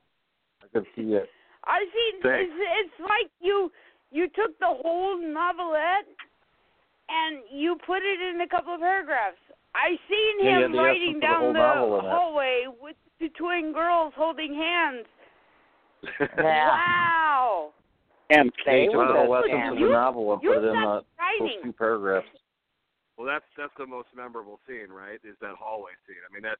I 0.63 0.67
could 0.73 0.87
see 0.95 1.15
it. 1.15 1.29
I 1.65 1.81
see. 1.93 2.11
Thanks. 2.23 2.51
It's, 2.53 2.91
it's 2.99 3.01
like 3.09 3.31
you 3.41 3.71
you 4.13 4.29
took 4.29 4.57
the 4.61 4.67
whole 4.71 5.19
novelette 5.21 6.07
and 7.09 7.39
you 7.53 7.77
put 7.87 7.99
it 8.03 8.21
in 8.35 8.41
a 8.41 8.49
couple 8.49 8.75
of 8.75 8.81
paragraphs. 8.81 9.37
I 9.75 9.91
seen 10.09 10.45
Yeah, 10.47 10.57
him 10.57 10.63
had 10.63 10.73
the 10.73 10.79
writing 10.79 11.03
essence 11.03 11.21
the 11.21 11.27
down 11.27 11.53
the 11.53 11.59
novel 11.59 11.99
in 12.01 12.05
it. 12.07 12.09
hallway 12.09 12.65
with 12.81 12.97
the 13.21 13.29
twin 13.31 13.73
girls 13.75 14.13
holding 14.17 14.55
hands. 14.55 15.07
Yeah. 16.39 16.69
Wow! 16.69 17.71
And 18.31 18.53
Yeah, 18.59 18.65
play 18.65 18.83
you 18.85 18.91
took 18.91 19.01
with 19.01 19.09
the 19.09 19.15
whole 19.15 19.35
us, 19.35 19.45
of 19.45 19.79
the 19.79 19.89
novel 19.89 20.33
and 20.33 20.43
You 20.43 20.55
put 20.55 20.65
it 20.65 20.69
in 20.69 20.75
the, 20.75 20.85
those 20.85 21.05
writing. 21.19 21.61
two 21.63 21.73
paragraphs. 21.73 22.27
Well, 23.17 23.27
that's 23.27 23.45
that's 23.57 23.73
the 23.79 23.87
most 23.87 24.09
memorable 24.15 24.61
scene, 24.67 24.91
right? 24.91 25.19
Is 25.25 25.37
that 25.41 25.55
hallway 25.59 25.93
scene? 26.07 26.17
I 26.29 26.33
mean, 26.33 26.43
that 26.43 26.59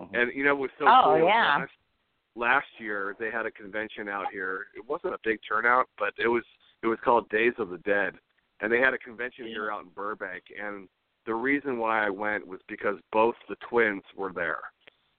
Mhm. 0.00 0.22
and 0.22 0.32
you 0.34 0.44
know 0.44 0.56
what's 0.56 0.72
so 0.78 0.86
Oh, 0.88 1.02
cool? 1.04 1.16
is 1.16 1.24
yeah. 1.26 1.58
Last, 1.58 1.72
last 2.34 2.80
year 2.80 3.14
they 3.18 3.30
had 3.30 3.46
a 3.46 3.50
convention 3.50 4.08
out 4.08 4.26
here. 4.32 4.66
It 4.74 4.84
wasn't 4.88 5.14
a 5.14 5.18
big 5.22 5.38
turnout, 5.46 5.88
but 5.98 6.14
it 6.18 6.28
was 6.28 6.44
it 6.82 6.86
was 6.88 6.98
called 7.04 7.28
Days 7.28 7.52
of 7.58 7.68
the 7.70 7.78
Dead, 7.78 8.14
and 8.60 8.72
they 8.72 8.80
had 8.80 8.94
a 8.94 8.98
convention 8.98 9.46
here 9.46 9.70
out 9.70 9.82
in 9.84 9.90
Burbank. 9.90 10.42
And 10.60 10.88
the 11.26 11.34
reason 11.34 11.78
why 11.78 12.04
I 12.04 12.10
went 12.10 12.44
was 12.46 12.60
because 12.66 12.98
both 13.12 13.36
the 13.48 13.54
twins 13.68 14.02
were 14.16 14.32
there, 14.32 14.60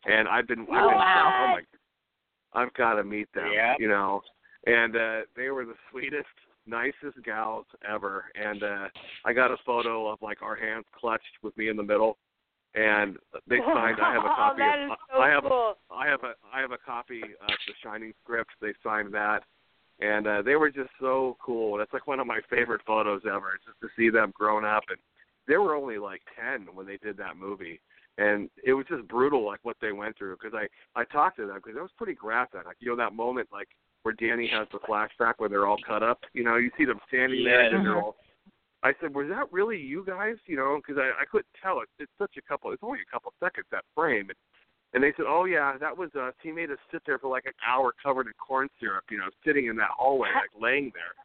and 0.06 0.28
I've 0.28 0.48
been 0.48 0.62
I've 0.64 0.84
Oh, 0.84 0.90
been 0.90 0.98
wow. 0.98 1.46
oh 1.46 1.48
my 1.54 2.62
I've 2.62 2.74
got 2.74 2.96
to 2.96 3.04
meet 3.04 3.32
them. 3.34 3.52
Yeah. 3.54 3.76
You 3.80 3.88
know, 3.88 4.22
and 4.66 4.96
uh 4.96 5.20
they 5.36 5.50
were 5.50 5.66
the 5.66 5.76
sweetest, 5.92 6.28
nicest 6.66 7.24
gals 7.26 7.66
ever. 7.90 8.26
And 8.36 8.64
uh 8.64 8.88
I 9.26 9.34
got 9.34 9.52
a 9.52 9.58
photo 9.66 10.08
of 10.08 10.22
like 10.22 10.42
our 10.42 10.56
hands 10.56 10.86
clutched 11.00 11.24
with 11.42 11.56
me 11.58 11.70
in 11.70 11.78
the 11.78 11.84
middle, 11.84 12.18
and 12.76 13.18
they 13.48 13.58
signed. 13.74 13.98
I 14.02 14.14
have 14.14 14.24
a 14.24 14.28
copy. 14.28 14.62
Oh, 14.62 14.92
of, 14.92 14.98
so 15.12 15.22
I 15.22 15.30
have 15.30 15.44
cool. 15.44 15.78
I 15.92 16.08
have 16.08 16.24
a 16.24 16.34
I 16.54 16.62
have 16.62 16.72
a 16.72 16.78
copy 16.78 17.22
of 17.22 17.50
the 17.68 17.74
Shining 17.84 18.14
script. 18.24 18.52
They 18.62 18.74
signed 18.84 19.14
that, 19.14 19.44
and 20.00 20.28
uh, 20.28 20.42
they 20.42 20.56
were 20.56 20.70
just 20.70 20.90
so 21.00 21.38
cool. 21.44 21.78
That's 21.78 21.94
like 21.94 22.08
one 22.08 22.20
of 22.20 22.28
my 22.28 22.40
favorite 22.50 22.82
photos 22.86 23.22
ever. 23.26 23.60
Just 23.66 23.80
to 23.82 23.88
see 23.98 24.10
them 24.10 24.34
grown 24.36 24.66
up, 24.66 24.84
and 24.90 24.98
they 25.48 25.58
were 25.58 25.76
only 25.76 25.98
like 25.98 26.22
ten 26.40 26.68
when 26.74 26.88
they 26.88 26.98
did 26.98 27.18
that 27.18 27.38
movie, 27.38 27.80
and 28.18 28.50
it 28.66 28.74
was 28.74 28.86
just 28.90 29.08
brutal, 29.08 29.46
like 29.46 29.60
what 29.64 29.78
they 29.82 29.92
went 29.92 30.18
through. 30.18 30.38
Because 30.42 30.58
I 30.58 31.00
I 31.00 31.04
talked 31.06 31.38
to 31.38 31.48
them 31.48 31.58
because 31.58 31.78
it 31.78 31.82
was 31.82 31.92
pretty 31.98 32.14
graphic. 32.14 32.66
Like 32.66 32.78
you 32.80 32.90
know 32.90 32.98
that 32.98 33.14
moment 33.14 33.50
like 33.52 33.68
where 34.04 34.14
Danny 34.14 34.50
has 34.54 34.68
the 34.72 34.80
flashback 34.80 35.36
where 35.38 35.50
they're 35.50 35.68
all 35.68 35.80
cut 35.86 36.04
up. 36.04 36.20
You 36.34 36.44
know, 36.44 36.58
you 36.58 36.70
see 36.78 36.86
them 36.86 37.00
standing 37.08 37.44
there 37.44 37.76
and 37.76 37.86
they're 37.86 38.02
all. 38.02 38.16
I 38.84 38.92
said, 39.00 39.16
was 39.16 39.30
that 39.30 39.52
really 39.52 39.80
you 39.80 40.04
guys? 40.06 40.36
You 40.46 40.58
know, 40.58 40.80
because 40.86 41.02
I, 41.02 41.22
I 41.22 41.26
couldn't 41.26 41.48
tell. 41.62 41.80
It, 41.80 41.90
it's 42.00 42.12
such 42.20 42.36
a 42.38 42.42
couple. 42.42 42.72
It's 42.72 42.84
only 42.84 43.00
a 43.00 43.12
couple 43.12 43.32
seconds 43.40 43.66
that 43.72 43.86
frame. 43.96 44.28
And, 44.30 44.38
and 44.94 45.04
they 45.04 45.14
said, 45.16 45.26
oh 45.28 45.46
yeah, 45.46 45.78
that 45.80 45.98
was 45.98 46.10
us. 46.16 46.34
He 46.44 46.52
made 46.52 46.70
us 46.70 46.78
sit 46.92 47.02
there 47.06 47.18
for 47.18 47.30
like 47.30 47.46
an 47.46 47.54
hour 47.66 47.94
covered 48.04 48.28
in 48.28 48.34
corn 48.46 48.68
syrup. 48.80 49.06
You 49.10 49.20
know, 49.20 49.30
sitting 49.46 49.68
in 49.68 49.78
that 49.78 49.90
hallway, 49.98 50.30
like 50.36 50.62
laying 50.62 50.92
there. 50.94 51.16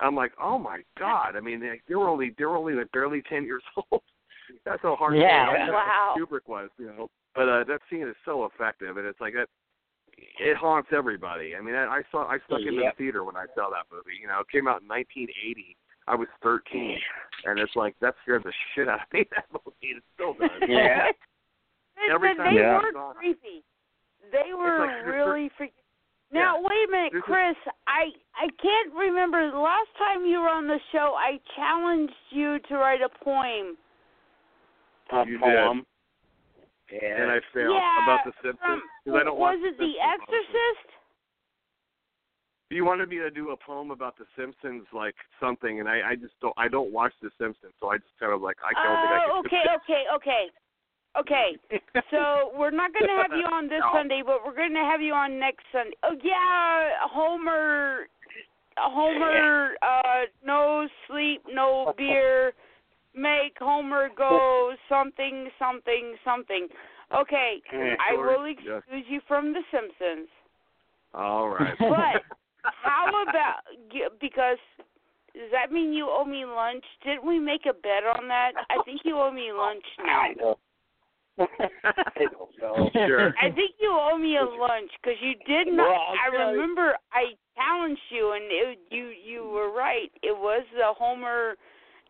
I'm 0.00 0.14
like, 0.14 0.32
oh 0.40 0.58
my 0.58 0.82
god. 0.98 1.36
I 1.36 1.40
mean, 1.40 1.60
they, 1.60 1.80
they 1.88 1.96
were 1.96 2.08
only 2.08 2.34
they 2.38 2.44
were 2.44 2.56
only 2.56 2.74
like 2.74 2.90
barely 2.92 3.22
ten 3.28 3.44
years 3.44 3.62
old. 3.76 4.02
That's 4.64 4.82
how 4.82 4.96
hard 4.96 5.16
Yeah. 5.16 5.70
Wow. 5.70 6.14
Kubrick 6.18 6.48
was, 6.48 6.70
you 6.78 6.86
know. 6.86 7.08
But 7.34 7.48
uh, 7.48 7.64
that 7.64 7.80
scene 7.88 8.08
is 8.08 8.16
so 8.24 8.44
effective, 8.44 8.96
and 8.96 9.06
it's 9.06 9.20
like 9.20 9.34
it, 9.34 9.48
it 10.16 10.56
haunts 10.56 10.88
everybody. 10.92 11.54
I 11.56 11.60
mean, 11.60 11.74
I, 11.74 11.84
I 11.86 12.02
saw 12.10 12.26
I 12.26 12.38
stuck 12.46 12.60
into 12.60 12.72
Yep. 12.82 12.96
the 12.96 13.04
theater 13.04 13.24
when 13.24 13.36
I 13.36 13.46
saw 13.54 13.70
that 13.70 13.86
movie. 13.92 14.16
You 14.20 14.28
know, 14.28 14.40
it 14.40 14.48
came 14.50 14.66
out 14.68 14.82
in 14.82 14.88
1980. 14.88 15.76
I 16.08 16.14
was 16.16 16.28
13, 16.42 16.96
and 17.44 17.58
it's 17.58 17.76
like 17.76 17.94
that 18.00 18.14
scared 18.22 18.42
the 18.44 18.52
shit 18.74 18.88
out 18.88 19.00
of 19.06 19.12
me. 19.12 19.24
That 19.36 19.44
movie, 19.52 19.94
it 19.96 20.02
still 20.14 20.34
does. 20.34 20.50
Yeah. 20.68 21.06
But- 21.12 22.14
Every 22.14 22.34
time 22.34 22.54
they 22.56 22.64
I 22.64 22.78
were 22.78 22.90
saw 22.92 23.10
it. 23.12 23.16
creepy. 23.18 23.62
They 24.32 24.54
were 24.56 24.86
like 24.86 25.04
really 25.06 25.50
freaky. 25.56 25.74
Now 26.32 26.56
Yeah. 26.56 26.62
wait 26.62 26.88
a 26.88 26.90
minute, 26.90 27.12
This 27.12 27.18
is- 27.20 27.24
Chris. 27.26 27.56
I 27.86 28.10
I 28.34 28.48
can't 28.62 28.94
remember 28.94 29.50
the 29.50 29.58
last 29.58 29.90
time 29.98 30.24
you 30.24 30.40
were 30.40 30.48
on 30.48 30.66
the 30.66 30.78
show. 30.92 31.14
I 31.18 31.38
challenged 31.56 32.14
you 32.30 32.58
to 32.68 32.74
write 32.76 33.00
a 33.02 33.08
poem. 33.22 33.76
A 35.12 35.26
You 35.26 35.32
did. 35.32 35.40
poem. 35.40 35.76
Yeah. 35.78 35.82
And 36.90 37.30
I 37.30 37.38
failed 37.54 37.78
yeah, 37.78 38.02
about 38.02 38.20
the 38.26 38.32
Simpsons 38.42 38.82
because 39.04 39.20
I 39.20 39.24
don't 39.24 39.38
was 39.38 39.58
watch 39.58 39.70
it 39.70 39.78
The 39.78 39.94
often. 40.02 40.20
Exorcist? 40.26 40.88
You 42.70 42.84
wanted 42.84 43.08
me 43.08 43.18
to 43.18 43.30
do 43.30 43.50
a 43.50 43.56
poem 43.56 43.90
about 43.90 44.16
the 44.16 44.26
Simpsons, 44.38 44.86
like 44.94 45.14
something, 45.42 45.80
and 45.80 45.88
I, 45.88 46.14
I 46.14 46.14
just 46.14 46.34
don't. 46.40 46.54
I 46.56 46.68
don't 46.68 46.92
watch 46.92 47.12
the 47.20 47.30
Simpsons, 47.34 47.74
so 47.80 47.90
I 47.90 47.98
just 47.98 48.14
kind 48.20 48.32
of 48.32 48.42
like 48.42 48.56
I 48.62 48.70
don't 48.78 48.98
think 49.02 49.10
I 49.10 49.18
Oh, 49.26 49.42
can. 49.42 49.46
okay, 49.46 49.64
okay, 49.76 50.02
okay. 50.14 50.44
Okay, 51.18 51.58
so 52.12 52.52
we're 52.56 52.70
not 52.70 52.92
going 52.92 53.10
to 53.10 53.20
have 53.20 53.32
you 53.36 53.44
on 53.52 53.64
this 53.66 53.80
No. 53.92 53.98
Sunday, 53.98 54.22
but 54.24 54.46
we're 54.46 54.54
going 54.54 54.74
to 54.74 54.86
have 54.86 55.00
you 55.02 55.12
on 55.12 55.40
next 55.40 55.64
Sunday. 55.72 55.96
Oh 56.04 56.14
yeah, 56.22 56.90
Homer, 57.10 58.06
Homer, 58.78 59.74
uh, 59.82 60.30
no 60.46 60.86
sleep, 61.08 61.42
no 61.52 61.92
beer, 61.98 62.52
make 63.14 63.56
Homer 63.58 64.08
go 64.16 64.72
something, 64.88 65.48
something, 65.58 66.14
something. 66.24 66.68
Okay, 67.12 67.60
I 67.72 68.14
will 68.16 68.46
Yes. 68.46 68.82
excuse 68.86 69.04
you 69.08 69.20
from 69.26 69.52
The 69.52 69.62
Simpsons, 69.70 70.28
All 71.12 71.48
right. 71.48 71.76
but 71.78 72.22
how 72.62 73.10
about 73.28 73.62
because 74.20 74.58
does 75.34 75.50
that 75.52 75.72
mean 75.72 75.92
you 75.92 76.08
owe 76.08 76.24
me 76.24 76.44
lunch? 76.44 76.84
Didn't 77.04 77.26
we 77.26 77.38
make 77.38 77.66
a 77.66 77.72
bet 77.72 78.04
on 78.16 78.28
that? 78.28 78.52
I 78.68 78.82
think 78.84 79.00
you 79.04 79.18
owe 79.18 79.32
me 79.32 79.50
lunch 79.52 79.84
now. 79.98 80.20
I 80.20 80.34
don't. 80.34 80.58
Know. 82.60 82.90
Sure. 82.92 83.34
I 83.40 83.50
think 83.50 83.72
you 83.80 83.90
owe 83.98 84.18
me 84.18 84.36
a 84.36 84.44
lunch 84.44 84.90
because 85.02 85.18
you 85.22 85.34
did 85.46 85.72
not. 85.72 85.88
Well, 85.88 86.00
I'll 86.26 86.36
I 86.36 86.50
remember 86.50 86.94
I 87.12 87.32
challenged 87.56 88.00
you, 88.10 88.32
and 88.32 88.44
it, 88.44 88.78
you 88.90 89.10
you 89.24 89.48
were 89.48 89.72
right. 89.72 90.10
It 90.22 90.36
was 90.36 90.64
the 90.74 90.92
Homer, 90.98 91.54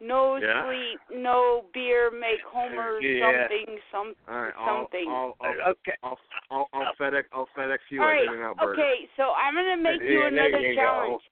no 0.01 0.37
Yeah. 0.37 0.65
sleep, 0.65 1.01
no 1.11 1.65
beer, 1.73 2.11
make 2.11 2.41
Homer 2.47 3.01
Yeah. 3.01 3.47
something 3.49 3.79
some 3.93 4.15
All 4.29 4.41
right. 4.43 4.55
I'll, 4.57 4.79
something. 4.83 5.07
I'll, 5.09 5.37
I'll, 5.41 5.71
Okay. 5.71 5.97
I'll, 6.03 6.19
I'll, 6.51 6.69
I'll 6.73 6.95
FedEx. 6.99 7.25
I'll 7.33 7.49
FedEx 7.57 7.79
you 7.91 8.01
All 8.01 8.09
an 8.09 8.15
right. 8.15 8.27
In 8.27 8.35
and 8.35 8.43
Out 8.43 8.57
burger. 8.57 8.83
Okay, 8.83 9.09
so 9.17 9.33
I'm 9.33 9.55
gonna 9.55 9.77
make 9.77 10.01
you 10.03 10.25
Yeah, 10.25 10.31
there 10.31 10.49
another 10.49 10.59
you 10.59 10.75
go. 10.77 10.81
challenge. 10.83 11.23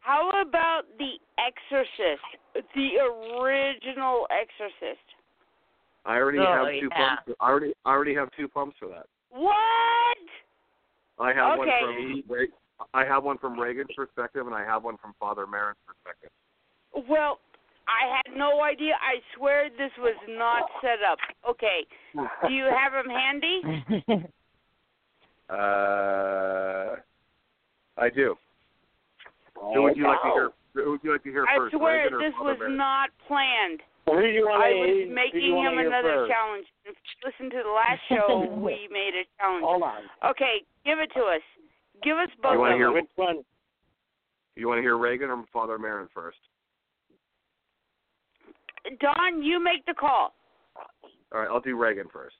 How 0.00 0.30
about 0.42 0.82
The 0.98 1.18
Exorcist, 1.38 2.68
the 2.74 2.98
original 3.00 4.26
Exorcist? 4.30 5.00
I 6.04 6.16
already 6.16 6.38
Oh, 6.40 6.52
have 6.52 6.68
two 6.80 6.90
yeah. 6.92 7.16
pumps. 7.16 7.38
I 7.40 7.48
already, 7.48 7.74
I 7.86 7.90
already 7.90 8.14
have 8.14 8.28
two 8.36 8.46
pumps 8.48 8.76
for 8.78 8.88
that. 8.88 9.06
What? 9.30 10.18
I 11.18 11.32
have 11.32 11.58
Okay. 11.58 11.80
one 11.80 12.22
from. 12.26 12.48
I 12.92 13.04
have 13.04 13.24
one 13.24 13.38
from 13.38 13.58
Regan's 13.58 13.88
perspective, 13.96 14.46
and 14.46 14.54
I 14.54 14.64
have 14.64 14.82
one 14.82 14.96
from 14.98 15.14
Father 15.18 15.46
Merrin's 15.46 15.78
perspective. 15.86 16.30
Well, 17.08 17.38
I 17.86 18.16
had 18.16 18.36
no 18.36 18.62
idea. 18.62 18.94
I 19.00 19.20
swear 19.36 19.68
this 19.70 19.92
was 19.98 20.16
not 20.28 20.62
set 20.80 21.00
up. 21.04 21.18
Okay. 21.48 21.84
Do 22.46 22.52
you 22.52 22.64
have 22.64 22.92
them 22.92 23.10
handy? 23.10 24.24
Uh, 25.50 26.96
I 27.98 28.08
do. 28.14 28.34
Who 29.60 29.82
would 29.82 29.96
you 29.96 30.04
like 30.08 30.22
to 30.22 30.30
hear? 30.32 30.50
Who 30.74 30.90
would 30.92 31.00
you 31.04 31.12
like 31.12 31.22
to 31.24 31.30
hear 31.30 31.44
I 31.46 31.58
first? 31.58 31.74
swear 31.76 32.04
Regan 32.04 32.18
this 32.18 32.32
was 32.40 32.56
Merrin? 32.60 32.76
not 32.76 33.10
planned. 33.28 33.80
Who 34.06 34.20
do 34.20 34.28
you 34.28 34.46
want 34.48 34.64
I 34.64 34.72
to 34.72 34.76
was 34.80 34.88
who 34.88 34.94
do 34.94 35.00
you 35.04 35.14
making 35.14 35.54
wanna 35.54 35.68
him 35.70 35.78
hear 35.78 35.86
another 35.88 36.14
first? 36.24 36.32
challenge. 36.32 36.66
If 36.86 36.96
you 36.96 37.14
listen 37.28 37.50
to 37.56 37.62
the 37.62 37.70
last 37.70 38.00
show, 38.08 38.48
we 38.56 38.88
made 38.90 39.12
a 39.20 39.24
challenge. 39.38 39.64
Hold 39.64 39.82
on. 39.84 40.02
Okay, 40.32 40.64
give 40.84 40.98
it 40.98 41.12
to 41.12 41.20
us. 41.28 41.44
Give 42.02 42.16
us 42.16 42.28
both 42.42 42.52
You 42.54 42.58
wanna 42.60 42.76
hear- 42.76 42.92
Which 42.92 43.12
one? 43.16 43.44
You 44.56 44.68
want 44.68 44.78
to 44.78 44.82
hear 44.82 44.96
Regan 44.96 45.30
or 45.30 45.44
Father 45.52 45.78
Merrin 45.78 46.08
first? 46.14 46.38
Don, 49.00 49.42
you 49.42 49.62
make 49.62 49.84
the 49.86 49.94
call. 49.94 50.34
All 51.32 51.40
right, 51.40 51.48
I'll 51.50 51.60
do 51.60 51.76
Regan 51.76 52.06
first. 52.12 52.36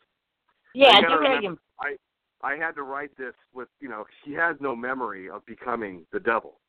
yeah, 0.75 1.01
do 1.01 1.07
remember, 1.15 1.21
Regan. 1.31 1.59
I 1.81 1.97
I 2.43 2.57
had 2.57 2.73
to 2.73 2.83
write 2.83 3.17
this 3.17 3.35
with 3.55 3.69
you 3.81 3.89
know 3.89 4.05
she 4.25 4.33
has 4.35 4.57
no 4.61 4.77
memory 4.77 5.31
of 5.31 5.45
becoming 5.47 6.05
the 6.13 6.21
devil, 6.21 6.61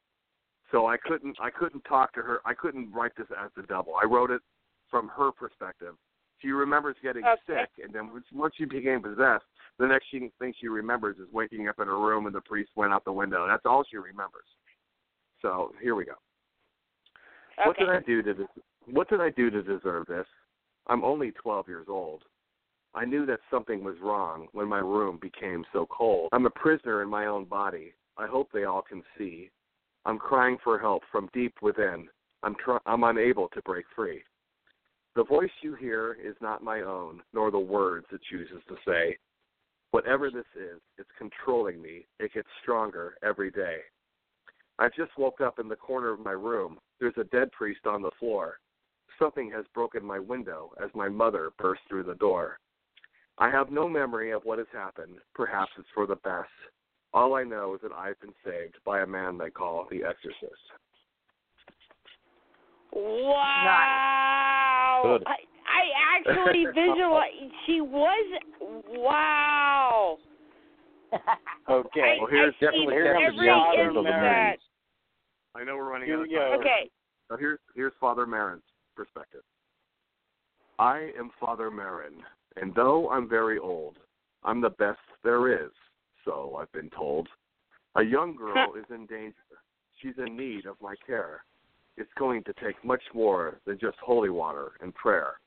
so 0.71 0.87
I 0.87 0.97
couldn't 0.97 1.37
I 1.41 1.49
couldn't 1.49 1.83
talk 1.85 2.13
to 2.13 2.21
her. 2.21 2.39
I 2.45 2.53
couldn't 2.53 2.91
write 2.93 3.11
this 3.17 3.27
as 3.43 3.51
the 3.55 3.63
devil. 3.63 3.93
I 4.01 4.05
wrote 4.05 4.31
it 4.31 4.41
from 4.89 5.09
her 5.09 5.31
perspective. 5.31 5.95
She 6.41 6.49
remembers 6.51 6.95
getting 7.01 7.25
Okay. 7.25 7.41
sick, 7.47 7.69
and 7.83 7.93
then 7.93 8.11
once- 8.33 8.55
she 8.55 8.65
became 8.65 9.01
possessed, 9.01 9.45
the 9.79 9.87
next 9.87 10.07
thing 10.11 10.53
she 10.59 10.67
remembers 10.67 11.17
is 11.17 11.27
waking 11.31 11.67
up 11.67 11.79
in 11.79 11.87
her 11.87 11.97
room 11.99 12.25
and 12.27 12.35
the 12.35 12.41
priest 12.41 12.71
went 12.75 12.93
out 12.93 13.03
the 13.03 13.11
window. 13.11 13.47
That's 13.47 13.65
all 13.65 13.83
she 13.83 13.97
remembers. 13.97 14.45
So 15.41 15.73
here 15.81 15.95
we 15.95 16.05
go. 16.05 16.13
What 17.63 17.77
did 17.77 17.89
I 17.89 17.99
do 18.01 18.21
to 18.21 18.33
des- 18.33 18.47
What 18.87 19.09
did 19.09 19.21
I 19.21 19.29
do 19.31 19.49
to 19.49 19.63
deserve 19.63 20.07
this? 20.07 20.27
I'm 20.87 21.03
only 21.03 21.31
12 21.31 21.67
years 21.67 21.87
old. 21.89 22.23
I 22.93 23.03
knew 23.03 23.25
that 23.25 23.39
something 23.51 23.83
was 23.83 23.95
wrong 24.01 24.47
when 24.53 24.67
my 24.67 24.79
room 24.79 25.19
became 25.21 25.65
so 25.73 25.85
cold. 25.89 26.29
I'm 26.31 26.45
a 26.45 26.51
prisoner 26.51 27.01
in 27.01 27.09
my 27.09 27.25
own 27.25 27.45
body. 27.45 27.93
I 28.17 28.27
hope 28.27 28.49
they 28.53 28.63
all 28.63 28.81
can 28.81 29.03
see. 29.17 29.49
I'm 30.05 30.17
crying 30.17 30.57
for 30.63 30.79
help 30.79 31.03
from 31.11 31.29
deep 31.33 31.55
within. 31.61 32.07
I'm 32.43 32.55
tr- 32.63 32.77
I'm 32.85 33.03
unable 33.03 33.49
to 33.49 33.61
break 33.63 33.85
free. 33.95 34.23
The 35.15 35.23
voice 35.23 35.49
you 35.61 35.75
hear 35.75 36.17
is 36.23 36.35
not 36.41 36.63
my 36.63 36.81
own, 36.81 37.21
nor 37.33 37.49
the 37.49 37.59
words 37.59 38.05
it 38.11 38.21
chooses 38.29 38.61
to 38.67 38.75
say. 38.87 39.17
Whatever 39.91 40.29
this 40.29 40.45
is, 40.55 40.79
it's 40.97 41.09
controlling 41.17 41.81
me. 41.81 42.05
It 42.19 42.33
gets 42.33 42.47
stronger 42.61 43.17
every 43.23 43.49
day. 43.49 43.77
I 44.77 44.89
just 44.89 45.17
woke 45.17 45.41
up 45.41 45.57
in 45.57 45.69
the 45.69 45.75
corner 45.75 46.11
of 46.11 46.19
my 46.19 46.33
room. 46.33 46.77
There's 46.99 47.17
a 47.17 47.23
dead 47.25 47.51
priest 47.51 47.87
on 47.87 48.01
the 48.01 48.11
floor. 48.19 48.59
Something 49.19 49.49
has 49.51 49.65
broken 49.73 50.03
my 50.03 50.19
window 50.19 50.71
as 50.83 50.89
my 50.93 51.07
mother 51.07 51.51
burst 51.57 51.81
through 51.87 52.03
the 52.03 52.15
door. 52.15 52.59
I 53.37 53.49
have 53.49 53.69
no 53.69 53.87
memory 53.87 54.31
of 54.31 54.43
what 54.43 54.57
has 54.59 54.67
happened. 54.73 55.17
Perhaps 55.33 55.71
it's 55.77 55.87
for 55.93 56.05
the 56.05 56.17
best. 56.17 56.49
All 57.13 57.35
I 57.35 57.43
know 57.43 57.75
is 57.75 57.81
that 57.81 57.93
I've 57.93 58.19
been 58.19 58.33
saved 58.43 58.75
by 58.85 59.01
a 59.01 59.07
man 59.07 59.37
they 59.37 59.49
call 59.49 59.87
the 59.89 60.03
Exorcist. 60.03 60.61
Wow. 62.93 65.01
Good. 65.03 65.23
I, 65.27 65.35
I 65.67 66.17
actually 66.17 66.65
visualize. 66.73 67.51
She 67.65 67.81
was. 67.81 68.39
Wow. 68.89 70.17
Okay. 71.69 72.01
I, 72.01 72.17
Well, 72.19 72.27
here's 72.29 72.53
I 72.55 72.59
see 72.59 72.65
definitely 72.65 72.95
every 72.95 73.13
Captain 73.13 73.45
Johnson 73.45 73.97
of 73.97 74.05
of. 74.05 74.57
I 75.55 75.63
know 75.63 75.77
we're 75.77 75.89
running 75.89 76.11
out 76.11 76.21
of 76.21 76.29
time. 76.29 76.59
Okay. 76.59 76.89
Now 77.29 77.37
here's 77.37 77.59
here's 77.75 77.93
Father 77.99 78.25
Merrin's 78.25 78.63
perspective. 78.95 79.43
I 80.79 81.11
am 81.17 81.31
Father 81.39 81.71
Merrin, 81.71 82.21
and 82.57 82.73
though 82.75 83.09
I'm 83.09 83.29
very 83.29 83.57
old, 83.57 83.97
I'm 84.43 84.61
the 84.61 84.71
best 84.71 84.99
there 85.23 85.65
is, 85.65 85.71
so 86.23 86.57
I've 86.59 86.71
been 86.71 86.89
told. 86.89 87.27
A 87.95 88.03
young 88.03 88.35
girl 88.35 88.73
is 88.77 88.85
in 88.89 89.05
danger. 89.05 89.35
She's 90.01 90.17
in 90.17 90.35
need 90.35 90.65
of 90.65 90.75
my 90.81 90.95
care. 91.07 91.43
It's 91.97 92.11
going 92.17 92.43
to 92.43 92.53
take 92.61 92.83
much 92.83 93.03
more 93.13 93.61
than 93.65 93.79
just 93.79 93.97
holy 94.03 94.29
water 94.29 94.73
and 94.81 94.93
prayer. 94.93 95.39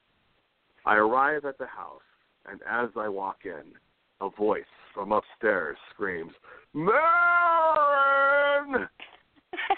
I 0.86 0.94
arrive 0.96 1.44
at 1.44 1.58
the 1.58 1.66
house, 1.66 2.00
and 2.50 2.60
as 2.68 2.88
I 2.96 3.08
walk 3.08 3.40
in, 3.44 3.74
a 4.20 4.30
voice 4.30 4.64
from 4.94 5.12
upstairs 5.12 5.76
screams, 5.92 6.32
Merrin! 6.74 6.98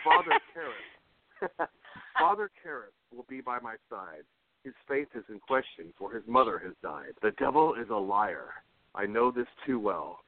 Father 0.05 0.39
Karras. 0.55 1.49
Father 2.19 2.51
Karras 2.65 3.00
will 3.15 3.27
be 3.29 3.41
by 3.41 3.59
my 3.61 3.75
side. 3.89 4.23
His 4.65 4.75
faith 4.87 5.09
is 5.15 5.25
in 5.29 5.41
question, 5.41 5.93
for 5.99 6.13
his 6.13 6.23
mother 6.27 6.59
has 6.59 6.73
died. 6.83 7.13
The 7.23 7.33
devil 7.39 7.75
is 7.75 7.89
a 7.91 7.95
liar. 7.97 8.51
I 8.95 9.07
know 9.07 9.31
this 9.31 9.47
too 9.67 9.79
well. 9.79 10.21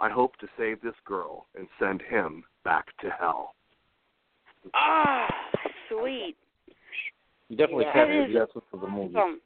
I 0.00 0.10
hope 0.10 0.36
to 0.38 0.48
save 0.58 0.80
this 0.82 0.94
girl 1.04 1.46
and 1.56 1.66
send 1.78 2.02
him 2.02 2.44
back 2.64 2.86
to 3.00 3.10
hell. 3.10 3.54
Ah, 4.74 5.28
sweet. 5.88 6.36
You 7.48 7.56
definitely 7.56 7.84
Yeah. 7.84 7.92
can 7.92 8.08
That 8.08 8.16
if 8.16 8.28
is 8.28 8.34
you 8.34 8.40
listen 8.40 8.62
to 8.72 8.76
the 8.78 8.88
movie. 8.88 9.16
Awesome. 9.16 9.40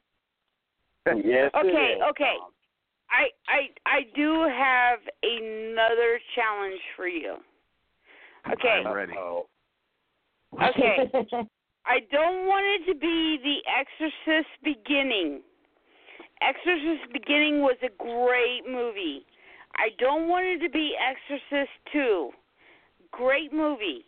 yes. 1.23 1.51
Okay, 1.53 1.93
is. 1.95 2.01
okay. 2.09 2.37
I 3.09 3.29
I 3.47 3.69
I 3.85 4.01
do 4.15 4.41
have 4.43 4.99
another 5.21 6.19
challenge 6.33 6.81
for 6.95 7.07
you. 7.07 7.37
Okay. 8.51 8.83
I'm 8.85 8.91
ready. 8.91 9.13
Oh, 9.15 9.47
Okay. 10.61 11.11
I 11.85 11.99
don't 12.11 12.45
want 12.45 12.65
it 12.81 12.93
to 12.93 12.99
be 12.99 13.39
The 13.41 13.57
Exorcist 13.69 14.49
Beginning. 14.63 15.41
Exorcist 16.41 17.11
Beginning 17.11 17.61
was 17.61 17.77
a 17.83 17.89
great 17.97 18.63
movie. 18.69 19.25
I 19.75 19.89
don't 19.99 20.27
want 20.27 20.45
it 20.45 20.65
to 20.65 20.69
be 20.69 20.93
Exorcist 20.97 21.71
2. 21.91 22.29
Great 23.11 23.53
movie. 23.53 24.05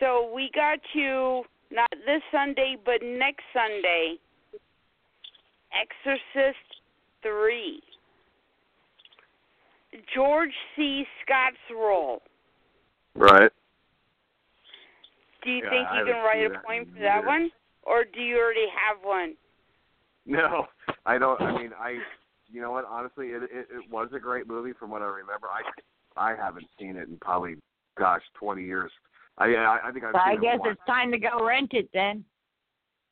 So 0.00 0.30
we 0.34 0.50
got 0.54 0.78
you 0.94 1.44
not 1.70 1.90
this 1.90 2.22
Sunday, 2.30 2.76
but 2.84 3.02
next 3.02 3.44
Sunday. 3.52 4.16
Exorcist 5.72 6.58
3. 7.22 7.80
George 10.14 10.52
C. 10.76 11.04
Scott's 11.22 11.56
role. 11.74 12.20
Right. 13.14 13.50
Do 15.44 15.50
you 15.50 15.62
Yeah, 15.62 15.70
think 15.70 15.88
I 15.88 15.98
you 15.98 16.04
can 16.06 16.24
write 16.24 16.46
a 16.46 16.48
that 16.50 16.64
poem 16.64 16.82
in 16.82 16.94
for 16.94 17.00
that 17.00 17.14
years. 17.16 17.26
one? 17.26 17.50
Or 17.82 18.04
do 18.04 18.20
you 18.20 18.36
already 18.38 18.66
have 18.72 18.98
one? 19.04 19.34
No, 20.26 20.66
I 21.04 21.18
don't. 21.18 21.38
I 21.42 21.52
mean, 21.58 21.72
I. 21.78 21.98
You 22.50 22.62
know 22.62 22.70
what? 22.72 22.86
Honestly, 22.88 23.28
it, 23.28 23.42
it 23.42 23.68
it 23.70 23.90
was 23.90 24.08
a 24.14 24.18
great 24.18 24.48
movie 24.48 24.72
from 24.72 24.90
what 24.90 25.02
I 25.02 25.04
remember. 25.04 25.48
I 25.52 25.60
I 26.16 26.34
haven't 26.34 26.64
seen 26.80 26.96
it 26.96 27.08
in 27.08 27.18
probably, 27.20 27.56
gosh, 27.98 28.22
twenty 28.32 28.64
years. 28.64 28.90
I 29.36 29.48
I, 29.54 29.88
I 29.88 29.92
think 29.92 30.02
I've 30.06 30.14
So 30.14 30.20
seen 30.24 30.38
I 30.38 30.40
guess 30.40 30.58
once. 30.60 30.72
it's 30.78 30.86
time 30.86 31.10
to 31.12 31.18
go 31.18 31.44
rent 31.44 31.74
it 31.74 31.90
then. 31.92 32.24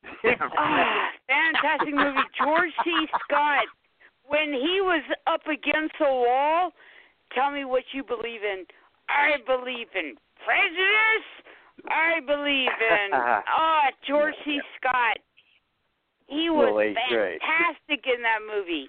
Ah, 0.57 1.09
fantastic 1.27 1.93
movie. 1.93 2.17
George 2.41 2.71
C. 2.83 3.05
Scott, 3.25 3.65
when 4.25 4.51
he 4.51 4.81
was 4.81 5.03
up 5.27 5.45
against 5.45 5.93
the 5.99 6.05
wall, 6.05 6.71
tell 7.35 7.51
me 7.51 7.63
what 7.65 7.83
you 7.93 8.03
believe 8.03 8.41
in. 8.41 8.65
I 9.09 9.37
believe 9.45 9.87
in 9.93 10.15
prejudice. 10.43 11.29
I 11.89 12.19
believe 12.25 12.69
in. 12.69 13.09
Oh, 13.57 13.81
George 14.07 14.33
C. 14.45 14.59
Scott. 14.77 15.17
He 16.27 16.49
was 16.49 16.71
Really 16.73 16.95
great. 17.09 17.39
fantastic 17.41 18.05
in 18.07 18.21
that 18.23 18.39
movie. 18.47 18.87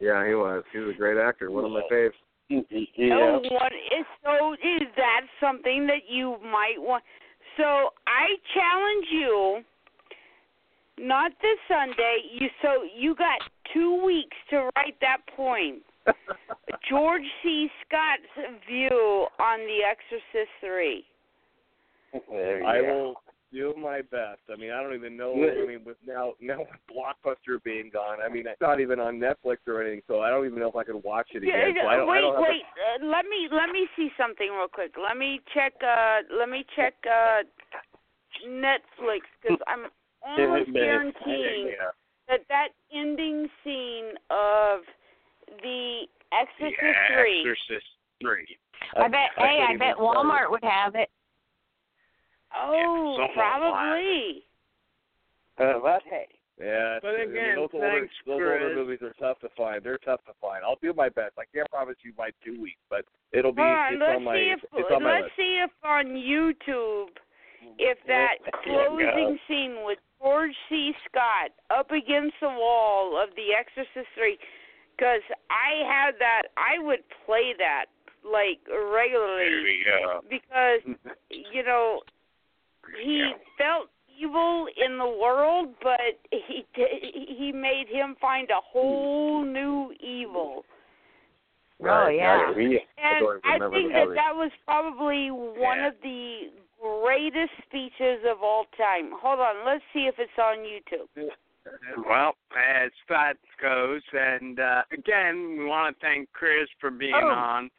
Yeah, 0.00 0.26
he 0.26 0.34
was. 0.34 0.64
He 0.72 0.78
was 0.78 0.94
a 0.94 0.98
great 0.98 1.18
actor. 1.18 1.50
One 1.50 1.64
of 1.64 1.70
my 1.70 1.82
faves. 1.92 2.12
yeah. 2.48 3.14
Oh, 3.14 3.40
what 3.50 3.72
is 3.72 4.06
so? 4.24 4.54
Is 4.54 4.88
that 4.96 5.22
something 5.40 5.86
that 5.86 6.08
you 6.08 6.36
might 6.42 6.76
want? 6.78 7.04
So 7.56 7.90
I 8.06 8.34
challenge 8.54 9.06
you. 9.12 9.60
Not 10.98 11.32
this 11.40 11.58
Sunday. 11.68 12.16
You 12.32 12.48
so 12.62 12.82
you 12.96 13.14
got 13.14 13.38
two 13.72 14.02
weeks 14.04 14.36
to 14.50 14.68
write 14.76 14.96
that 15.00 15.18
poem. 15.36 15.80
George 16.90 17.22
C. 17.42 17.68
Scott's 17.86 18.48
view 18.68 19.26
on 19.38 19.60
The 19.60 19.78
Exorcist 19.88 20.50
Three. 20.60 21.04
There 22.30 22.60
you 22.60 22.66
I 22.66 22.80
go. 22.80 22.86
will 22.86 23.14
do 23.52 23.74
my 23.78 24.00
best. 24.00 24.40
I 24.52 24.56
mean, 24.56 24.70
I 24.70 24.82
don't 24.82 24.94
even 24.94 25.16
know. 25.16 25.32
I 25.34 25.66
mean, 25.66 25.84
with 25.84 25.96
now 26.06 26.32
now 26.40 26.58
with 26.60 26.68
Blockbuster 26.90 27.62
being 27.62 27.90
gone, 27.92 28.18
I 28.24 28.28
mean, 28.32 28.46
it's 28.46 28.60
not 28.60 28.80
even 28.80 28.98
on 28.98 29.20
Netflix 29.20 29.58
or 29.66 29.82
anything, 29.82 30.02
so 30.08 30.20
I 30.20 30.30
don't 30.30 30.46
even 30.46 30.58
know 30.58 30.68
if 30.68 30.76
I 30.76 30.84
can 30.84 31.00
watch 31.02 31.28
it 31.32 31.42
Yeah, 31.44 31.68
again. 31.68 31.82
So 31.82 31.88
I 31.88 31.96
don't, 31.96 32.08
wait, 32.08 32.18
I 32.18 32.20
don't 32.22 32.34
have 32.34 32.42
wait. 32.42 32.62
Uh, 32.76 33.06
let 33.06 33.24
me 33.26 33.48
let 33.50 33.70
me 33.70 33.86
see 33.96 34.08
something 34.16 34.48
real 34.50 34.68
quick. 34.68 34.92
Let 34.96 35.16
me 35.16 35.40
check. 35.54 35.74
Uh, 35.82 36.20
let 36.38 36.48
me 36.48 36.64
check 36.76 36.94
uh, 37.04 37.42
Netflix 38.48 39.20
because 39.40 39.58
I'm 39.66 39.86
almost 40.26 40.72
guaranteeing 40.72 41.72
Yeah. 41.76 41.92
that 42.28 42.40
that 42.48 42.68
ending 42.94 43.48
scene 43.64 44.16
of 44.30 44.80
the 45.62 46.06
Exorcist 46.32 46.80
Yeah, 46.82 47.16
Three. 47.16 47.40
Exorcist 47.40 47.86
three. 48.22 48.56
I 48.96 49.08
bet. 49.08 49.30
Hey, 49.36 49.64
I 49.68 49.76
bet 49.76 49.96
Walmart 49.96 50.50
would 50.50 50.64
have 50.64 50.94
it. 50.94 51.10
Oh, 52.56 53.14
somewhat 53.16 53.34
probably. 53.34 54.44
Uh, 55.58 55.78
but 55.82 56.02
hey, 56.08 56.26
Yeah, 56.60 56.98
But 57.02 57.14
it's- 57.14 57.22
I 57.22 57.26
mean, 57.26 57.36
again, 57.36 57.56
those 57.56 57.70
older 57.72 58.00
those 58.26 58.40
older 58.40 58.74
movies 58.74 59.02
are 59.02 59.12
tough 59.18 59.38
to 59.40 59.48
find. 59.50 59.82
They're 59.82 59.98
tough 59.98 60.24
to 60.26 60.34
find. 60.40 60.64
I'll 60.64 60.78
do 60.82 60.92
my 60.92 61.08
best. 61.08 61.38
I 61.38 61.44
can't 61.54 61.68
promise 61.70 61.96
you 62.04 62.12
by 62.12 62.30
two 62.44 62.60
weeks, 62.60 62.80
but 62.88 63.04
it'll 63.32 63.52
be 63.52 63.62
Hold 63.62 63.92
it's 63.92 64.00
let's 64.00 64.16
on 64.16 64.24
my 64.24 64.36
see 64.36 64.50
if 64.50 64.62
it's, 64.62 64.72
it's 64.76 64.90
on 64.90 65.02
my 65.02 65.10
let's 65.20 65.24
list. 65.24 65.36
see 65.36 65.58
if 65.64 65.70
on 65.84 66.06
YouTube 66.16 67.08
if 67.78 67.98
that 68.06 68.36
closing 68.64 69.38
scene 69.48 69.84
with 69.84 69.98
George 70.20 70.54
C. 70.68 70.92
Scott 71.08 71.50
up 71.70 71.90
against 71.90 72.34
the 72.40 72.48
wall 72.48 73.16
of 73.20 73.30
The 73.34 73.54
Exorcist 73.54 74.08
Three, 74.14 74.38
because 74.96 75.22
I 75.50 75.82
had 75.86 76.14
that, 76.18 76.48
I 76.56 76.78
would 76.82 77.02
play 77.26 77.54
that 77.58 77.86
like 78.24 78.60
There 78.66 78.86
regularly 78.92 79.62
we 79.62 79.84
go. 79.84 80.20
because 80.28 80.80
you 81.30 81.62
know 81.64 82.00
he 83.02 83.32
felt 83.58 83.88
evil 84.20 84.66
in 84.84 84.98
the 84.98 85.06
world, 85.06 85.68
but 85.82 86.00
he 86.30 86.64
did, 86.74 86.88
he 87.28 87.52
made 87.52 87.86
him 87.88 88.16
find 88.20 88.50
a 88.50 88.60
whole 88.62 89.44
new 89.44 89.92
evil. 90.00 90.64
Oh 91.84 92.08
yeah. 92.08 92.52
yeah. 92.56 92.78
And 93.02 93.20
don't 93.20 93.40
I 93.44 93.58
think 93.70 93.92
that 93.92 94.06
that 94.14 94.34
was 94.34 94.52
probably 94.64 95.30
one 95.30 95.78
Yeah. 95.78 95.88
of 95.88 95.94
the 96.02 96.50
greatest 96.80 97.52
speeches 97.66 98.20
of 98.28 98.42
all 98.42 98.66
time. 98.76 99.10
Hold 99.20 99.40
on, 99.40 99.66
let's 99.66 99.82
see 99.92 100.06
if 100.06 100.14
it's 100.18 100.38
on 100.38 100.58
YouTube. 100.58 101.30
Well, 102.08 102.34
as 102.58 102.90
that 103.08 103.34
goes, 103.60 104.02
and 104.12 104.58
uh, 104.58 104.82
again, 104.92 105.56
we 105.60 105.64
want 105.64 105.94
to 105.96 106.04
thank 106.04 106.28
Chris 106.32 106.68
for 106.80 106.90
being 106.90 107.14
Oh. 107.14 107.28
on. 107.28 107.70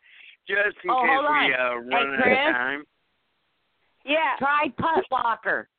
Just 0.48 0.78
in 0.86 0.90
Oh, 0.90 1.02
case 1.02 1.10
we 1.10 1.54
on. 1.54 1.54
uh, 1.54 1.82
Hey, 1.82 1.90
run 1.90 2.14
out 2.16 2.32
of 2.32 2.54
time. 2.56 2.84
Yeah. 4.06 4.36
Try 4.40 4.66
Putt 4.78 5.06
Locker. 5.12 5.70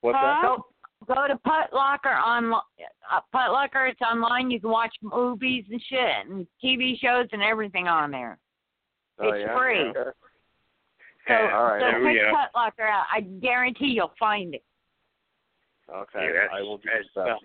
What's 0.00 0.16
Huh? 0.20 0.42
Go 0.42 0.66
go 1.14 1.26
to 1.28 1.36
Putlocker 1.46 2.16
on 2.24 2.52
uh, 2.52 3.20
Putlocker. 3.34 3.90
It's 3.90 4.00
online. 4.00 4.50
You 4.50 4.60
can 4.60 4.70
watch 4.70 4.94
movies 5.02 5.64
and 5.70 5.80
shit 5.88 6.26
and 6.28 6.46
TV 6.64 6.98
shows 6.98 7.26
and 7.32 7.42
everything 7.42 7.86
on 7.86 8.10
there. 8.10 8.38
that? 9.18 9.24
Oh, 9.26 9.30
It's 9.30 9.44
yeah? 9.46 9.58
free. 9.58 9.80
Okay. 9.90 10.10
So, 11.28 11.32
Yeah, 11.34 11.50
all 11.56 11.64
right, 11.64 11.80
so 11.80 11.86
there 11.90 12.00
we 12.00 12.14
check 12.14 12.30
go. 12.30 12.36
Putt 12.36 12.50
Locker 12.54 12.82
out. 12.86 13.04
I 13.12 13.20
guarantee 13.20 13.86
you'll 13.96 14.12
find 14.18 14.54
it. 14.54 14.62
Okay, 15.92 16.30
Yeah, 16.34 16.56
I 16.56 16.62
will 16.62 16.78
do 16.78 16.88
that's, 16.92 17.08
that. 17.14 17.36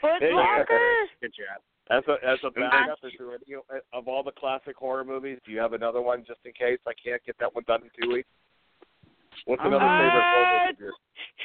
Foot 0.00 0.20
There 0.20 0.28
you 0.30 0.36
go. 0.36 0.42
Locker? 0.42 1.06
Good 1.20 1.32
job. 1.34 1.60
As 1.90 2.02
a 2.06 2.16
as 2.26 2.38
a 2.44 2.50
backup, 2.50 2.98
is 3.02 3.12
there 3.18 3.28
any, 3.32 3.44
you 3.46 3.62
of 3.94 4.08
all 4.08 4.22
the 4.22 4.32
classic 4.32 4.76
horror 4.76 5.04
movies, 5.04 5.38
do 5.46 5.52
you 5.52 5.58
have 5.58 5.72
another 5.72 6.02
one 6.02 6.22
just 6.26 6.40
in 6.44 6.52
case 6.52 6.78
I 6.86 6.92
can't 7.02 7.22
get 7.24 7.36
that 7.40 7.54
one 7.54 7.64
done 7.66 7.80
in 7.82 7.90
two 8.02 8.12
weeks? 8.12 8.28
What's 9.46 9.62
another 9.64 9.84
Uh, 9.84 9.98
favorite 9.98 10.22
horror 10.22 10.66
movie 10.68 10.88
of 10.88 10.94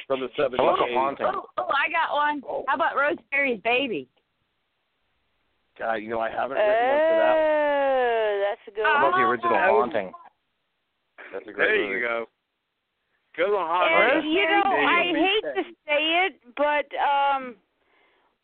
from 0.06 0.20
the 0.20 0.28
seventies? 0.36 0.60
How 0.60 0.76
The 0.76 0.92
Haunting? 0.92 1.26
Oh, 1.26 1.46
oh, 1.56 1.68
I 1.72 1.88
got 1.90 2.12
one. 2.12 2.42
How 2.68 2.74
about 2.74 2.94
Rosemary's 2.96 3.60
Baby? 3.64 4.06
God, 5.78 5.94
you 5.94 6.08
know 6.10 6.20
I 6.20 6.28
haven't 6.30 6.56
written 6.58 6.88
one 6.88 7.00
for 7.08 7.16
that. 7.24 7.34
Oh, 7.34 8.44
that's 8.50 8.68
a 8.68 8.70
good 8.76 8.84
How 8.84 8.94
one. 8.94 9.04
about 9.08 9.16
the 9.18 9.24
original 9.24 9.54
I 9.56 9.70
would- 9.70 9.80
Haunting? 9.92 10.12
That's 11.32 11.46
a 11.48 11.52
great 11.52 11.66
There 11.68 11.78
movie. 11.88 11.94
you 11.94 12.00
go. 12.00 12.26
Good 13.34 13.50
one, 13.52 13.64
And, 13.64 14.12
Hunter. 14.12 14.28
you 14.28 14.44
know, 14.44 14.62
I 14.62 15.02
hate 15.10 15.54
to 15.56 15.62
say 15.88 16.02
it, 16.28 16.34
but 16.54 16.86
um 17.00 17.56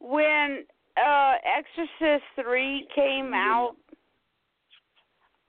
when 0.00 0.64
uh 0.96 1.34
Exorcist 1.44 2.24
3 2.40 2.88
came 2.94 3.32
out, 3.34 3.76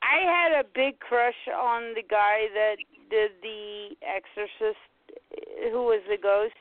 I 0.02 0.22
had 0.26 0.60
a 0.60 0.68
big 0.74 1.00
crush 1.00 1.36
on 1.54 1.94
the 1.96 2.04
guy 2.08 2.48
that 2.54 2.76
did 3.10 3.32
the 3.42 3.90
Exorcist 4.02 4.80
who 5.72 5.84
was 5.84 6.02
the 6.10 6.18
ghost. 6.22 6.54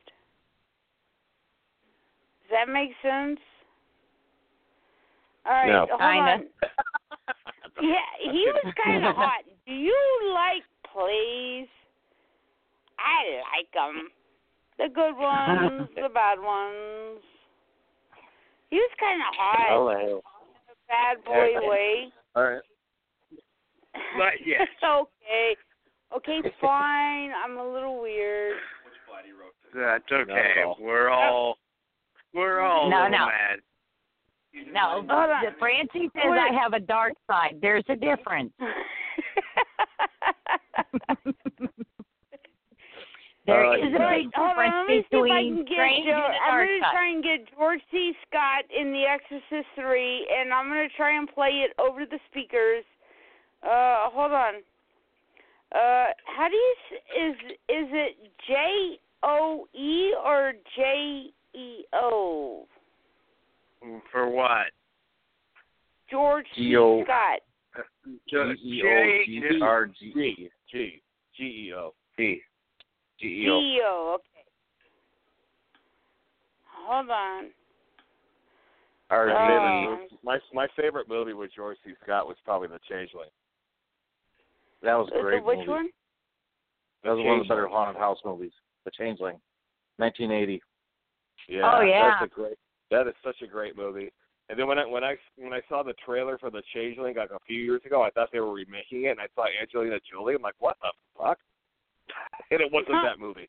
Does 2.42 2.50
that 2.66 2.72
make 2.72 2.90
sense? 3.02 3.38
All 5.46 5.52
right, 5.52 5.68
No. 5.68 5.86
hold 5.88 6.00
on. 6.00 6.46
Yeah, 7.80 8.10
he 8.20 8.46
was 8.52 8.74
kind 8.84 9.06
of 9.06 9.14
hot. 9.16 9.44
Do 9.66 9.72
you 9.72 9.96
like 10.34 10.64
plays? 10.92 11.68
I 12.98 13.40
like 13.56 13.70
them. 13.72 14.08
The 14.78 14.88
good 14.92 15.16
ones, 15.16 15.88
the 15.94 16.08
bad 16.12 16.38
ones. 16.40 17.20
He 18.70 18.76
was 18.76 18.90
kind 18.98 19.20
of 19.20 19.34
hot. 19.36 19.66
Hello. 19.68 20.20
The 20.68 20.74
bad 20.88 21.24
boy 21.24 21.68
way. 21.68 22.12
All 22.36 22.44
right. 22.44 22.62
Not 24.16 24.32
yet. 24.46 24.68
okay. 24.84 25.56
Okay, 26.16 26.40
fine. 26.60 27.30
I'm 27.44 27.56
a 27.58 27.72
little 27.72 28.00
weird. 28.00 28.56
That's 29.74 30.04
okay. 30.12 30.62
All. 30.66 30.76
We're 30.80 31.08
all 31.10 31.56
we're 32.34 32.60
all 32.60 32.88
No, 32.90 33.02
a 33.02 33.04
little 33.04 33.18
no. 33.18 33.26
mad. 33.26 33.58
No, 34.72 34.80
Hold 34.80 35.10
on. 35.10 35.44
the 35.44 35.52
Francie 35.60 36.10
says 36.12 36.24
Wait. 36.26 36.38
I 36.38 36.48
have 36.60 36.72
a 36.72 36.80
dark 36.80 37.12
side. 37.28 37.58
There's 37.62 37.84
a 37.88 37.94
difference. 37.96 38.52
There 43.50 43.64
Uh, 43.66 43.72
is 43.74 43.94
a 43.94 43.98
Wait, 43.98 44.24
big 44.24 44.34
hold 44.34 44.48
on. 44.50 44.56
difference 44.56 44.74
Let 44.76 44.86
me 44.86 44.94
see 44.94 44.98
if 45.00 45.06
I 45.10 45.42
between 45.42 45.56
can 45.56 45.64
get 45.64 45.74
strange 45.74 46.06
Joe. 46.06 46.12
and 46.14 46.22
a 46.22 46.38
I'm 46.38 46.66
gonna 46.66 46.90
try 46.92 47.08
and 47.10 47.22
get 47.24 47.56
George 47.56 47.82
C. 47.90 48.16
Scott 48.28 48.64
in 48.70 48.92
The 48.92 49.04
Exorcist 49.06 49.68
Three, 49.74 50.26
and 50.30 50.52
I'm 50.54 50.68
gonna 50.68 50.88
try 50.96 51.18
and 51.18 51.28
play 51.28 51.66
it 51.66 51.72
over 51.78 52.06
the 52.06 52.20
speakers. 52.30 52.84
Uh, 53.62 54.08
hold 54.10 54.32
on. 54.32 54.62
Uh, 55.72 56.06
how 56.26 56.48
do 56.48 56.56
you 56.56 56.74
is 57.18 57.36
is 57.68 57.88
it 57.90 58.16
J 58.46 59.00
O 59.22 59.66
E 59.74 60.14
or 60.24 60.52
J 60.76 61.32
E 61.54 61.84
O? 61.92 62.66
For 64.12 64.28
what? 64.28 64.70
George 66.10 66.46
C. 66.56 66.70
G-O. 66.70 67.04
Scott. 67.04 67.40
G 68.28 68.36
E 68.36 68.82
O 68.84 69.22
G 69.26 69.60
R 69.62 69.86
G 69.86 70.12
G 70.14 70.50
G 70.70 71.02
G 71.36 71.42
E 71.42 71.72
O. 71.74 71.94
G 72.16 72.42
G 73.20 73.28
G 73.28 73.42
E 73.42 73.50
O. 73.50 73.60
E 73.60 73.80
O. 73.84 74.16
Okay. 74.16 74.44
Hold 76.86 77.10
on. 77.10 77.50
R 79.10 79.26
My 79.26 79.48
favorite, 79.48 80.10
my 80.24 80.38
my 80.54 80.66
favorite 80.76 81.08
movie 81.08 81.32
with 81.32 81.50
George 81.54 81.76
C. 81.84 81.92
Scott 82.02 82.28
was 82.28 82.36
probably 82.44 82.68
The 82.68 82.78
Changeling. 82.88 83.28
That 84.82 84.94
was 84.94 85.08
a 85.14 85.20
great 85.20 85.44
which 85.44 85.58
movie. 85.58 85.68
one? 85.68 85.88
That 87.04 87.10
was 87.10 87.24
one 87.24 87.40
of 87.40 87.44
the 87.44 87.48
better 87.48 87.68
haunted 87.68 87.96
house 87.96 88.18
movies. 88.24 88.52
The 88.84 88.90
Changeling, 88.96 89.40
1980. 89.96 90.62
Yeah. 91.48 91.70
Oh, 91.74 91.80
yeah. 91.82 92.16
That's 92.20 92.30
a 92.30 92.34
great. 92.34 92.56
That 92.90 93.06
is 93.08 93.14
such 93.24 93.36
a 93.42 93.46
great 93.46 93.76
movie. 93.76 94.12
And 94.48 94.58
then 94.58 94.66
when 94.66 94.78
I 94.78 94.86
when 94.86 95.04
I 95.04 95.16
when 95.36 95.52
I 95.52 95.60
saw 95.68 95.82
the 95.82 95.94
trailer 96.04 96.38
for 96.38 96.50
The 96.50 96.62
Changeling 96.74 97.16
like 97.16 97.30
a 97.30 97.38
few 97.46 97.60
years 97.62 97.82
ago, 97.84 98.02
I 98.02 98.10
thought 98.10 98.30
they 98.32 98.40
were 98.40 98.52
remaking 98.52 99.04
it, 99.04 99.10
and 99.10 99.20
I 99.20 99.26
saw 99.34 99.44
Angelina 99.60 99.98
Jolie. 100.10 100.34
I'm 100.34 100.42
like, 100.42 100.54
what 100.58 100.76
the 100.80 100.92
fuck? 101.16 101.38
And 102.52 102.60
it 102.60 102.72
wasn't 102.72 102.96
that 103.04 103.18
movie. 103.20 103.48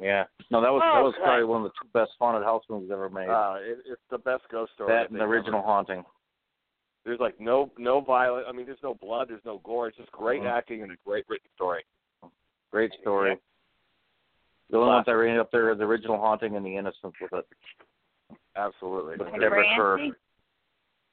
Yeah. 0.00 0.24
No, 0.50 0.60
that 0.60 0.72
was 0.72 0.82
that 0.82 0.98
Oh, 0.98 1.04
was 1.04 1.14
God. 1.18 1.24
probably 1.24 1.44
one 1.44 1.62
of 1.64 1.70
the 1.70 1.74
two 1.80 1.88
best 1.94 2.10
haunted 2.18 2.42
house 2.42 2.64
movies 2.68 2.90
ever 2.92 3.08
made. 3.08 3.28
Uh, 3.28 3.54
it, 3.60 3.78
it's 3.86 4.00
the 4.10 4.18
best 4.18 4.42
ghost 4.50 4.72
story. 4.74 4.92
that 4.92 5.10
and 5.10 5.20
the 5.20 5.24
original 5.24 5.60
ever- 5.60 5.66
haunting. 5.68 6.04
There's 7.04 7.20
like 7.20 7.38
no 7.40 7.70
no 7.78 8.00
violence. 8.00 8.46
I 8.48 8.52
mean, 8.52 8.66
there's 8.66 8.82
no 8.82 8.94
blood. 8.94 9.28
There's 9.28 9.44
no 9.44 9.58
gore. 9.64 9.88
It's 9.88 9.96
just 9.96 10.10
great 10.12 10.42
Mhm. 10.42 10.50
acting 10.50 10.82
and 10.82 10.90
a 10.92 10.96
great 11.06 11.24
written 11.28 11.48
story. 11.54 11.84
Great 12.72 12.92
story. 13.00 13.36
The 14.70 14.76
only 14.78 14.88
ones 14.88 15.06
that 15.06 15.12
were 15.12 15.40
up 15.40 15.50
there 15.52 15.70
is 15.70 15.78
the 15.78 15.84
original 15.84 16.18
haunting 16.18 16.56
and 16.56 16.64
the 16.64 16.76
Innocents 16.76 17.16
with 17.20 17.32
it. 17.34 17.46
Absolutely. 18.56 19.16
But 19.18 19.28
Hey, 19.30 19.38
Deborah 19.38 19.64
Kerr. 19.76 19.98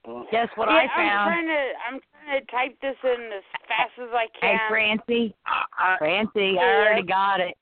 Francie, 0.06 0.28
Guess 0.32 0.48
what 0.56 0.70
yeah, 0.70 0.76
I 0.76 1.02
I'm 1.02 1.28
trying 1.28 1.48
to 1.48 1.62
I'm 1.88 2.00
trying 2.12 2.40
to 2.40 2.52
type 2.52 2.78
this 2.82 2.96
in 3.04 3.30
as 3.36 3.44
fast 3.68 3.92
as 4.02 4.10
I 4.14 4.28
can. 4.40 4.58
Hey. 4.58 4.60
Francie. 4.70 5.36
Uh, 5.46 5.98
Francie, 5.98 6.58
I 6.60 6.64
already 6.64 7.04
got 7.04 7.40
it. 7.40 7.56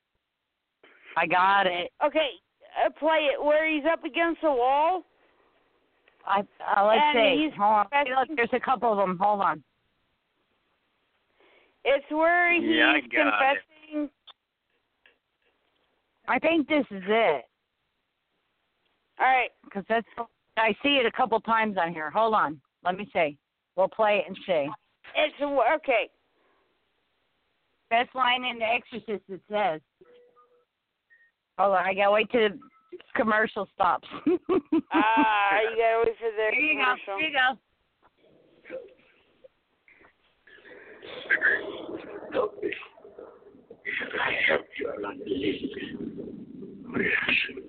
I 1.16 1.26
got 1.26 1.66
it. 1.66 1.90
okay, 2.04 2.30
uh, 2.84 2.90
play 2.98 3.28
it 3.32 3.42
where 3.44 3.68
he's 3.68 3.84
up 3.90 4.04
against 4.04 4.40
the 4.42 4.50
wall. 4.52 5.02
I 6.26 6.40
uh, 6.40 6.86
let's 6.86 7.00
And 7.14 7.18
see. 7.38 7.44
he's 7.44 7.52
Hold 7.58 7.72
on. 7.74 7.86
Hey, 7.92 8.04
confessing- 8.04 8.28
Look, 8.36 8.36
there's 8.50 8.62
a 8.62 8.64
couple 8.64 8.92
of 8.92 8.98
them. 8.98 9.18
Hold 9.20 9.40
on. 9.40 9.64
It's 11.84 12.04
where 12.10 12.52
he's 12.54 12.64
Yeah, 12.76 12.90
I 12.92 13.00
got 13.00 13.02
it. 13.02 13.58
confessing. 13.90 14.10
I 16.28 16.38
think 16.38 16.68
this 16.68 16.84
is 16.90 17.02
it 17.06 17.44
All 19.18 19.26
right, 19.26 19.48
because 19.64 19.84
that's 19.88 20.06
I 20.60 20.74
see 20.82 20.96
it 20.96 21.06
a 21.06 21.12
couple 21.12 21.40
times 21.40 21.76
on 21.80 21.92
here. 21.92 22.10
Hold 22.10 22.34
on. 22.34 22.60
Let 22.84 22.96
me 22.96 23.08
see. 23.12 23.36
We'll 23.76 23.88
play 23.88 24.18
it 24.18 24.24
and 24.26 24.36
see. 24.46 24.68
it's 25.14 25.34
okay. 25.40 26.08
Best 27.90 28.14
line 28.14 28.44
in 28.44 28.58
The 28.58 28.64
Exorcist 28.66 29.24
it 29.28 29.40
says. 29.50 29.80
Hold 31.58 31.74
on, 31.76 31.84
I 31.84 31.94
gotta 31.94 32.10
wait 32.12 32.30
till 32.30 32.48
the 32.50 32.58
commercial 33.16 33.68
stops. 33.74 34.06
Ah, 34.92 35.60
you 35.62 35.76
gotta 35.76 36.04
wait 36.04 36.16
for 36.18 36.30
the 36.36 36.50
Here 36.52 36.60
you 36.60 36.78
go. 36.78 36.84
commercial. 36.84 37.18
Here 37.18 37.28
you 37.28 37.34
go. 37.34 37.58
I 44.20 44.32
have 44.48 44.60
your 44.78 45.06
unbelief. 45.06 45.60
Yes. 46.98 47.67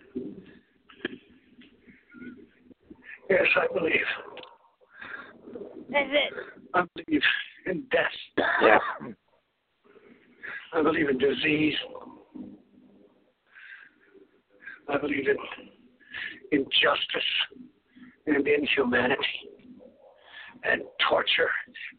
Yes, 3.30 3.45
I 3.56 3.68
believe. 3.73 3.93
That's 5.91 6.10
it. 6.11 6.34
I 6.73 6.84
believe 6.95 7.22
in 7.68 7.84
death. 7.91 8.45
Yeah. 8.61 8.80
I 10.73 10.81
believe 10.81 11.10
in 11.10 11.18
disease. 11.18 11.76
I 14.88 14.97
believe 14.97 15.27
in 15.27 15.38
injustice 16.51 17.30
and 18.26 18.47
inhumanity 18.47 19.49
and 20.64 20.81
torture 21.07 21.49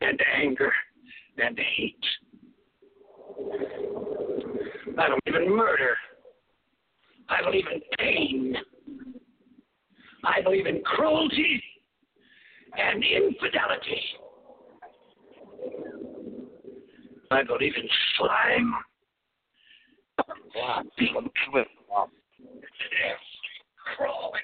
and 0.01 0.20
anger 0.36 0.73
and 1.39 1.59
hate. 1.59 2.05
I 4.98 5.09
believe 5.09 5.43
in 5.43 5.57
murder. 5.57 5.97
I 7.28 7.43
believe 7.44 7.66
in 7.73 7.81
pain. 7.98 8.57
I 10.24 10.42
believe 10.42 10.66
in 10.66 10.82
cruelty 10.82 11.62
and 12.76 13.02
infidelity. 13.02 14.02
I 17.30 17.42
believe 17.42 17.74
in 17.76 17.88
slime. 18.16 18.74
Pink 20.98 21.16
crawling, 23.97 24.40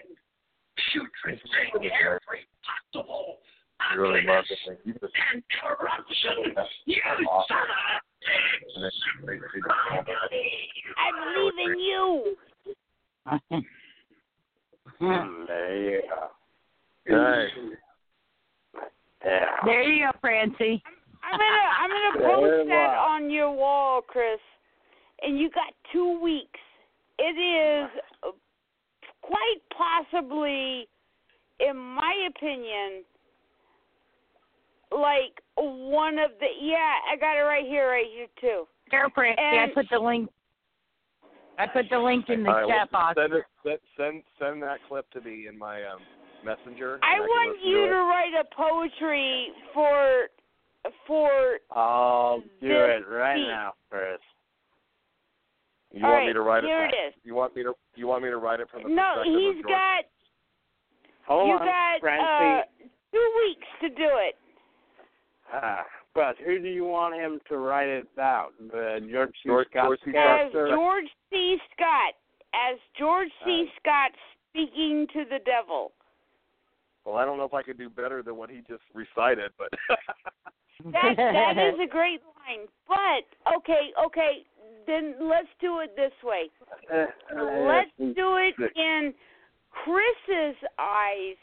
putrid 0.92 1.40
thing, 1.40 1.90
every 2.00 2.46
possible 2.92 3.38
really 3.96 4.22
love 4.26 4.44
ugliness. 4.44 4.80
You 4.84 4.92
just 4.94 5.14
and 5.32 5.42
corruption. 5.62 6.54
You 6.86 6.96
son 7.48 7.58
of 9.98 10.06
a 10.06 10.10
bitch. 10.10 10.56
I 10.96 11.10
believe 11.34 11.70
in 11.70 11.78
you. 11.78 12.36
There 15.00 15.76
you 15.76 16.02
go. 16.08 17.14
Nice. 17.16 17.50
Yeah. 19.24 19.44
there 19.64 19.82
you 19.82 20.06
go, 20.06 20.18
Francie. 20.20 20.82
I'm 21.22 21.38
gonna 21.38 21.70
I'm 21.80 21.90
gonna 21.90 22.34
post 22.34 22.68
that 22.68 22.96
on 22.98 23.30
your 23.30 23.50
wall, 23.50 24.00
Chris. 24.00 24.38
And 25.22 25.38
you 25.38 25.50
got 25.50 25.72
two 25.92 26.20
weeks. 26.20 26.60
It 27.18 27.22
is 27.22 27.90
quite 29.22 29.60
possibly, 29.76 30.86
in 31.58 31.76
my 31.76 32.28
opinion, 32.28 33.02
like 34.92 35.42
one 35.56 36.18
of 36.18 36.30
the 36.38 36.46
yeah. 36.60 36.94
I 37.10 37.16
got 37.16 37.36
it 37.36 37.42
right 37.42 37.64
here, 37.64 37.88
right 37.88 38.06
here 38.12 38.26
too. 38.40 38.64
Here, 38.90 39.08
Francie. 39.14 39.40
I 39.40 39.66
put 39.74 39.86
the 39.90 39.98
link. 39.98 40.30
I 41.58 41.66
put 41.66 41.86
the 41.90 41.98
link 41.98 42.28
in 42.28 42.42
the 42.42 42.50
All 42.50 42.54
right, 42.56 42.66
well, 42.66 42.78
chat 42.78 42.90
box. 42.90 43.18
Send, 43.20 43.32
it, 43.32 43.44
send 43.64 43.78
send 43.96 44.22
send 44.38 44.62
that 44.62 44.78
clip 44.88 45.10
to 45.12 45.20
me 45.20 45.46
in 45.48 45.58
my 45.58 45.82
um, 45.84 46.00
messenger. 46.44 46.98
I 47.02 47.14
and 47.14 47.22
can 47.22 47.28
want 47.28 47.58
you 47.64 47.82
to 47.82 47.88
to 47.88 48.00
write 48.04 48.34
a 48.38 48.44
poetry 48.54 49.48
for 49.72 50.28
for 51.06 51.30
I'll 51.72 52.40
do 52.60 52.68
This 52.68 52.70
it 52.70 53.08
right 53.08 53.36
week. 53.38 53.48
now, 53.48 53.72
Chris. 53.90 54.18
You 55.92 56.04
All 56.04 56.10
want 56.12 56.22
right, 56.22 56.26
me 56.28 56.32
to 56.34 56.40
write 56.42 56.64
here 56.64 56.84
it? 56.84 56.94
it 56.94 57.08
is. 57.08 57.14
You 57.24 57.34
want 57.34 57.56
me 57.56 57.62
to? 57.62 57.72
You 57.94 58.06
want 58.06 58.22
me 58.22 58.28
to 58.30 58.36
write 58.38 58.60
it 58.60 58.68
from 58.70 58.82
the 58.82 58.88
no. 58.90 59.14
perspective 59.16 59.40
He's 59.40 59.56
of 59.56 59.62
George? 59.62 59.72
got 59.72 60.04
Hold 61.26 61.48
you 61.48 61.54
on, 61.54 61.66
got 61.66 62.00
Francie. 62.00 62.26
uh 62.26 62.62
two 63.12 63.32
weeks 63.40 63.68
to 63.80 63.88
do 63.88 64.10
it. 64.28 64.34
Ah, 65.52 65.84
but 66.16 66.36
who 66.44 66.58
do 66.60 66.68
you 66.68 66.84
want 66.84 67.14
him 67.14 67.40
to 67.48 67.58
write 67.58 67.88
it 67.88 68.06
about? 68.14 68.50
The 68.58 69.06
George 69.10 69.30
C. 69.42 69.48
George- 69.48 69.68
Scott 69.70 69.84
George 69.84 70.00
C. 70.04 70.16
As? 70.16 70.52
George 70.52 71.08
C. 71.30 71.56
Scott, 71.74 72.14
as 72.54 72.78
George 72.98 73.28
C. 73.44 73.50
Alright. 73.50 73.68
Scott 73.80 74.10
speaking 74.50 75.06
to 75.12 75.24
the 75.28 75.38
devil. 75.44 75.92
Well, 77.04 77.16
I 77.16 77.24
don't 77.24 77.38
know 77.38 77.44
if 77.44 77.54
I 77.54 77.62
could 77.62 77.78
do 77.78 77.88
better 77.88 78.22
than 78.22 78.36
what 78.36 78.50
he 78.50 78.62
just 78.66 78.82
recited, 78.92 79.52
but 79.56 79.68
That 80.84 81.16
that 81.16 81.56
is 81.56 81.78
a 81.82 81.86
great 81.90 82.20
line. 82.36 82.66
But 82.88 83.54
okay, 83.56 83.92
okay, 84.04 84.44
then 84.86 85.14
let's 85.20 85.48
do 85.60 85.80
it 85.80 85.94
this 85.96 86.12
way. 86.22 86.50
Let's 86.90 87.90
do 87.98 88.36
it 88.36 88.54
in 88.76 89.14
Chris's 89.70 90.56
eyes 90.78 91.36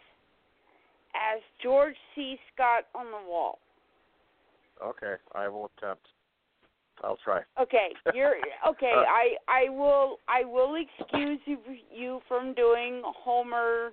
as 1.16 1.42
George 1.62 1.96
C. 2.16 2.38
Scott 2.54 2.86
on 2.96 3.06
the 3.06 3.30
wall. 3.30 3.60
Okay, 4.82 5.16
I 5.36 5.48
will 5.48 5.70
attempt. 5.78 6.08
I'll 7.04 7.18
try. 7.24 7.42
Okay, 7.60 7.90
you're 8.14 8.36
okay. 8.70 8.94
Uh, 8.96 9.02
I 9.02 9.36
I 9.48 9.70
will 9.70 10.18
I 10.28 10.44
will 10.46 10.76
excuse 10.76 11.40
you 11.46 11.58
you 11.92 12.22
from 12.28 12.54
doing 12.54 13.02
Homer. 13.06 13.92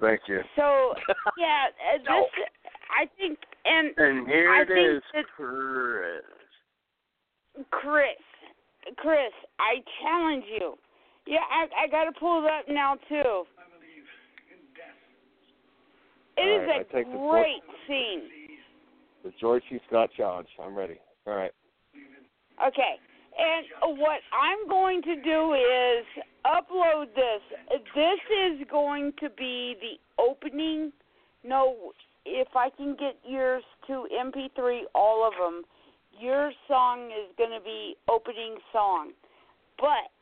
Thank 0.00 0.20
you. 0.28 0.40
So 0.56 0.94
yeah, 1.38 1.66
uh, 1.94 1.98
this 1.98 2.06
No. 2.08 2.26
I 2.90 3.06
think 3.18 3.38
and 3.64 3.94
And 3.96 4.28
here 4.28 4.50
I 4.52 4.62
it 4.62 4.68
think 4.68 4.96
is, 4.96 5.24
Chris. 5.36 6.22
Chris, 7.70 8.96
Chris, 8.96 9.32
I 9.58 9.82
challenge 10.02 10.44
you. 10.60 10.74
Yeah, 11.26 11.38
I 11.50 11.84
I 11.84 11.88
got 11.88 12.04
to 12.04 12.12
pull 12.18 12.44
it 12.44 12.50
up 12.50 12.66
now 12.68 12.96
too. 13.08 13.44
It 16.36 16.42
is 16.42 16.68
right, 16.68 16.80
a 16.80 16.92
take 16.92 17.10
the 17.10 17.18
great 17.18 17.62
scene. 17.86 18.22
The 19.22 19.32
George 19.40 19.62
C. 19.70 19.78
Scott 19.86 20.10
challenge. 20.16 20.48
I'm 20.62 20.74
ready. 20.74 20.98
All 21.26 21.34
right. 21.34 21.52
Okay. 22.66 22.98
And 23.36 23.98
what 23.98 24.20
I'm 24.32 24.68
going 24.68 25.02
to 25.02 25.16
do 25.22 25.54
is 25.54 26.04
upload 26.46 27.06
this. 27.14 27.42
This 27.94 28.20
is 28.30 28.66
going 28.70 29.12
to 29.20 29.28
be 29.30 29.76
the 29.80 30.22
opening. 30.22 30.92
No, 31.42 31.92
if 32.24 32.48
I 32.54 32.70
can 32.70 32.96
get 32.96 33.16
yours 33.26 33.64
to 33.88 34.06
MP3, 34.12 34.82
all 34.94 35.26
of 35.26 35.32
them, 35.38 35.64
your 36.20 36.52
song 36.68 37.06
is 37.06 37.34
going 37.36 37.50
to 37.50 37.64
be 37.64 37.96
opening 38.08 38.56
song. 38.72 39.12
But 39.78 40.12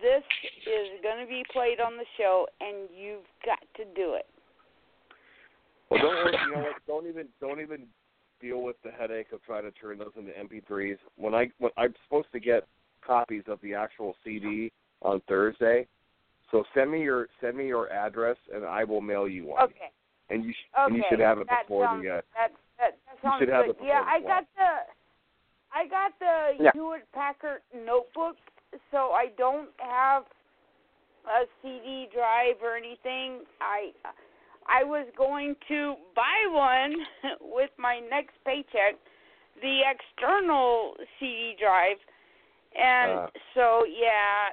this 0.00 0.22
is 0.66 1.00
going 1.02 1.24
to 1.24 1.28
be 1.28 1.44
played 1.52 1.78
on 1.78 1.96
the 1.98 2.06
show, 2.16 2.46
and 2.60 2.88
you've 2.96 3.26
got 3.44 3.60
to 3.76 3.84
do 3.94 4.14
it. 4.14 4.26
Well, 5.90 6.00
don't 6.00 6.14
worry. 6.14 6.36
You 6.46 6.54
know 6.54 6.62
what? 6.62 6.74
Don't 6.86 7.06
even 7.06 7.28
don't 7.40 7.60
even 7.60 7.86
deal 8.40 8.62
with 8.62 8.76
the 8.84 8.90
headache 8.90 9.28
of 9.32 9.42
trying 9.42 9.64
to 9.64 9.70
turn 9.72 9.98
those 9.98 10.12
into 10.16 10.32
MP3s. 10.32 10.98
When 11.16 11.34
I 11.34 11.50
when 11.58 11.70
I'm 11.76 11.94
supposed 12.04 12.28
to 12.32 12.40
get 12.40 12.66
copies 13.06 13.44
of 13.46 13.60
the 13.62 13.74
actual 13.74 14.14
CD 14.24 14.72
on 15.02 15.20
Thursday, 15.28 15.86
so 16.50 16.64
send 16.74 16.90
me 16.90 17.02
your 17.02 17.28
send 17.40 17.56
me 17.56 17.66
your 17.66 17.90
address 17.92 18.36
and 18.52 18.64
I 18.64 18.84
will 18.84 19.00
mail 19.00 19.28
you 19.28 19.46
one. 19.46 19.62
Okay. 19.64 19.90
And 20.28 20.44
you 20.44 20.52
sh- 20.52 20.70
Okay. 20.78 20.86
and 20.86 20.96
you 20.96 21.04
should 21.08 21.20
have 21.20 21.38
it 21.38 21.46
that 21.48 21.62
before 21.64 21.84
sounds, 21.86 22.02
the 22.02 22.10
uh, 22.10 22.20
that 22.34 22.52
that, 22.78 22.98
that 23.22 23.32
You 23.32 23.38
should 23.38 23.48
have 23.48 23.66
good. 23.66 23.76
it 23.80 23.86
yeah, 23.86 24.02
I 24.06 24.20
got 24.20 24.44
the 24.56 24.92
I 25.72 25.86
got 25.86 26.18
the 26.18 26.64
Yeah. 26.64 26.70
Hewlett 26.72 27.10
Packard 27.12 27.62
notebook, 27.74 28.36
so 28.90 29.12
I 29.12 29.28
don't 29.38 29.70
have 29.78 30.24
a 31.26 31.46
CD 31.62 32.08
drive 32.12 32.56
or 32.62 32.76
anything. 32.76 33.44
I 33.60 33.92
I 34.68 34.84
was 34.84 35.06
going 35.16 35.54
to 35.68 35.94
buy 36.14 36.46
one 36.50 36.94
with 37.40 37.70
my 37.78 38.00
next 38.10 38.34
paycheck, 38.44 38.96
the 39.62 39.80
external 39.88 40.94
CD 41.18 41.54
drive, 41.60 41.98
and 42.76 43.18
Uh. 43.20 43.26
so 43.54 43.84
yeah, 43.86 44.50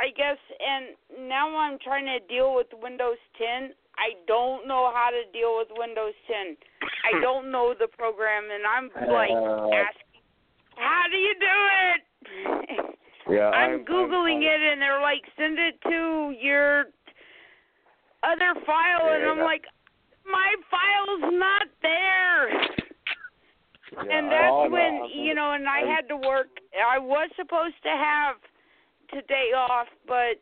I 0.00 0.08
guess. 0.16 0.38
And 0.60 1.28
now 1.28 1.54
I'm 1.56 1.78
trying 1.78 2.06
to 2.06 2.20
deal 2.28 2.54
with 2.54 2.68
Windows 2.72 3.18
10. 3.36 3.74
I 3.98 4.14
don't 4.26 4.66
know 4.68 4.90
how 4.94 5.10
to 5.10 5.22
deal 5.32 5.58
with 5.58 5.68
Windows 5.76 6.14
10. 6.28 6.56
I 7.04 7.20
don't 7.26 7.50
know 7.50 7.74
the 7.78 7.88
program, 7.88 8.44
and 8.50 8.64
I'm 8.64 8.86
like 9.10 9.30
Uh. 9.32 9.74
asking, 9.74 10.22
"How 10.76 11.04
do 11.10 11.16
you 11.16 11.34
do 11.34 11.56
it?" 11.90 12.96
yeah. 13.28 13.50
I'm 13.60 13.84
googling 13.84 14.42
it, 14.42 14.60
and 14.72 14.80
they're 14.80 15.00
like, 15.02 15.22
"Send 15.36 15.58
it 15.58 15.80
to 15.82 16.34
your 16.40 16.84
other 18.22 18.54
file," 18.66 19.12
and 19.12 19.24
I'm 19.26 19.38
that- 19.38 19.44
like, 19.44 19.66
"My 20.24 20.54
file's 20.70 21.32
not 21.32 21.68
there." 21.82 22.48
Yeah, 23.92 24.02
and 24.10 24.26
I- 24.26 24.30
that's 24.30 24.52
oh, 24.52 24.64
no, 24.64 24.70
when 24.70 24.94
I'm- 25.02 25.10
you 25.10 25.34
know, 25.34 25.52
and 25.52 25.68
I 25.68 25.80
I- 25.80 25.86
had 25.86 26.08
to 26.08 26.16
work. 26.16 26.48
I 26.78 26.98
was 26.98 27.30
supposed 27.36 27.82
to 27.82 27.90
have 27.90 28.36
today 29.08 29.52
off, 29.54 29.88
but 30.06 30.38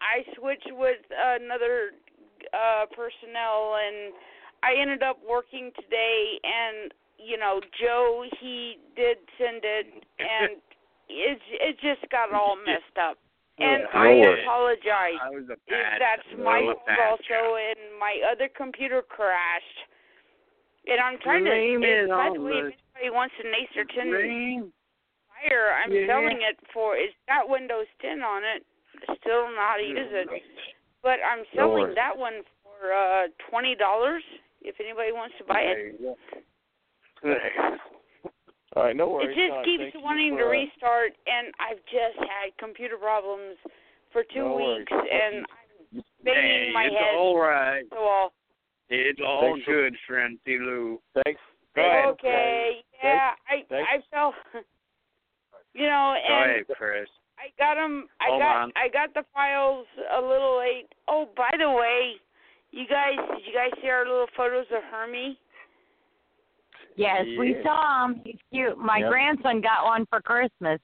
I 0.00 0.24
switched 0.34 0.72
with 0.72 1.00
another 1.10 1.92
uh 2.52 2.86
personnel, 2.86 3.76
and 3.76 4.12
I 4.62 4.74
ended 4.74 5.02
up 5.02 5.18
working 5.22 5.72
today. 5.72 6.40
And 6.42 6.92
you 7.18 7.36
know, 7.38 7.60
Joe 7.80 8.24
he 8.40 8.78
did 8.96 9.18
send 9.38 9.64
it, 9.64 10.04
and 10.18 10.60
it 11.08 11.40
it 11.52 11.78
just 11.80 12.08
got 12.10 12.32
all 12.32 12.56
messed 12.56 12.98
up. 12.98 13.18
And 13.58 13.86
I 13.94 14.10
apologize. 14.42 15.20
I 15.22 15.30
was 15.30 15.46
that's 15.46 16.26
my 16.42 16.60
fault 16.66 17.22
also, 17.22 17.54
and 17.54 17.78
my 18.00 18.18
other 18.30 18.48
computer 18.50 19.02
crashed. 19.02 19.78
And 20.86 21.00
I'm 21.00 21.18
trying 21.22 21.44
Blame 21.44 21.80
to. 21.80 21.86
it 21.86 22.08
by 22.10 22.30
the 22.34 22.42
way, 22.42 22.52
if 22.66 22.74
anybody 22.98 23.14
wants 23.14 23.34
an 23.38 23.54
Acer 23.54 23.84
10 23.86 24.10
Blame. 24.10 24.72
Fire, 25.30 25.72
I'm 25.72 25.92
Yeah. 25.92 26.06
selling 26.06 26.42
it 26.42 26.58
for. 26.72 26.96
It's 26.96 27.14
got 27.28 27.48
Windows 27.48 27.86
10 28.02 28.22
on 28.22 28.42
it. 28.44 28.66
Still 29.22 29.46
don't 29.46 29.54
know 29.54 29.60
how 29.60 29.76
it, 30.12 30.28
but 31.02 31.18
I'm 31.24 31.44
selling 31.54 31.82
worries. 31.84 31.94
that 31.96 32.16
one 32.16 32.42
for 32.62 32.92
uh 32.92 33.28
twenty 33.50 33.74
dollars. 33.74 34.22
If 34.62 34.80
anybody 34.80 35.12
wants 35.12 35.36
to 35.38 35.44
buy 35.44 35.60
it. 35.60 36.00
All 38.76 38.82
right, 38.84 38.96
no 38.96 39.20
It 39.20 39.28
just 39.28 39.38
No, 39.54 39.62
keeps 39.64 39.94
wanting 40.02 40.36
to 40.36 40.44
uh, 40.44 40.48
restart, 40.48 41.12
and 41.26 41.54
I've 41.60 41.78
just 41.86 42.18
had 42.18 42.50
computer 42.58 42.96
problems 42.96 43.56
for 44.12 44.24
two 44.34 44.40
No 44.40 44.54
worries. 44.56 44.78
weeks, 44.80 44.92
and 44.92 45.46
I'm 45.94 46.02
banging 46.24 46.66
Hey, 46.66 46.70
my 46.74 46.84
it's 46.86 46.94
head. 46.96 47.14
all 47.16 47.38
right. 47.38 47.84
So 47.90 47.98
all. 47.98 48.32
It's 48.90 49.20
all 49.24 49.40
Thanks 49.42 49.64
for- 49.64 49.72
good, 49.72 49.96
Shrenty 50.08 50.58
Lou. 50.58 51.00
Thanks. 51.24 51.40
Go 51.76 51.82
ahead. 51.82 52.04
Okay, 52.06 52.84
yeah, 53.02 53.30
I 53.48 53.64
Thanks. 53.68 53.88
I 53.90 53.98
felt, 54.14 54.34
you 55.74 55.86
know, 55.86 56.14
Go 56.28 56.34
and 56.34 56.50
ahead, 56.52 56.66
Chris. 56.76 57.08
I 57.38 57.50
got 57.58 57.76
'em 57.78 58.08
I 58.20 58.26
Hold 58.28 58.40
got 58.42 58.56
on. 58.56 58.72
I 58.76 58.88
got 58.88 59.12
the 59.14 59.24
files 59.34 59.86
a 60.10 60.20
little 60.20 60.58
late. 60.58 60.86
Oh, 61.08 61.26
by 61.36 61.50
the 61.58 61.70
way, 61.70 62.14
you 62.70 62.86
guys, 62.86 63.16
did 63.34 63.46
you 63.46 63.52
guys 63.52 63.70
see 63.82 63.88
our 63.88 64.04
little 64.06 64.28
photos 64.36 64.66
of 64.70 64.82
Hermie? 64.84 65.36
Yes, 66.96 67.24
we 67.38 67.56
saw 67.64 68.06
him. 68.06 68.20
He's 68.24 68.38
cute. 68.52 68.78
My 68.78 68.98
Yep. 68.98 69.10
grandson 69.10 69.60
got 69.60 69.84
one 69.84 70.06
for 70.06 70.20
Christmas. 70.20 70.80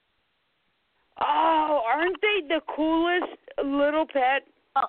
Oh, 1.19 1.83
aren't 1.85 2.19
they 2.21 2.41
the 2.47 2.61
coolest 2.75 3.37
little 3.63 4.05
pet? 4.07 4.47
Oh, 4.75 4.87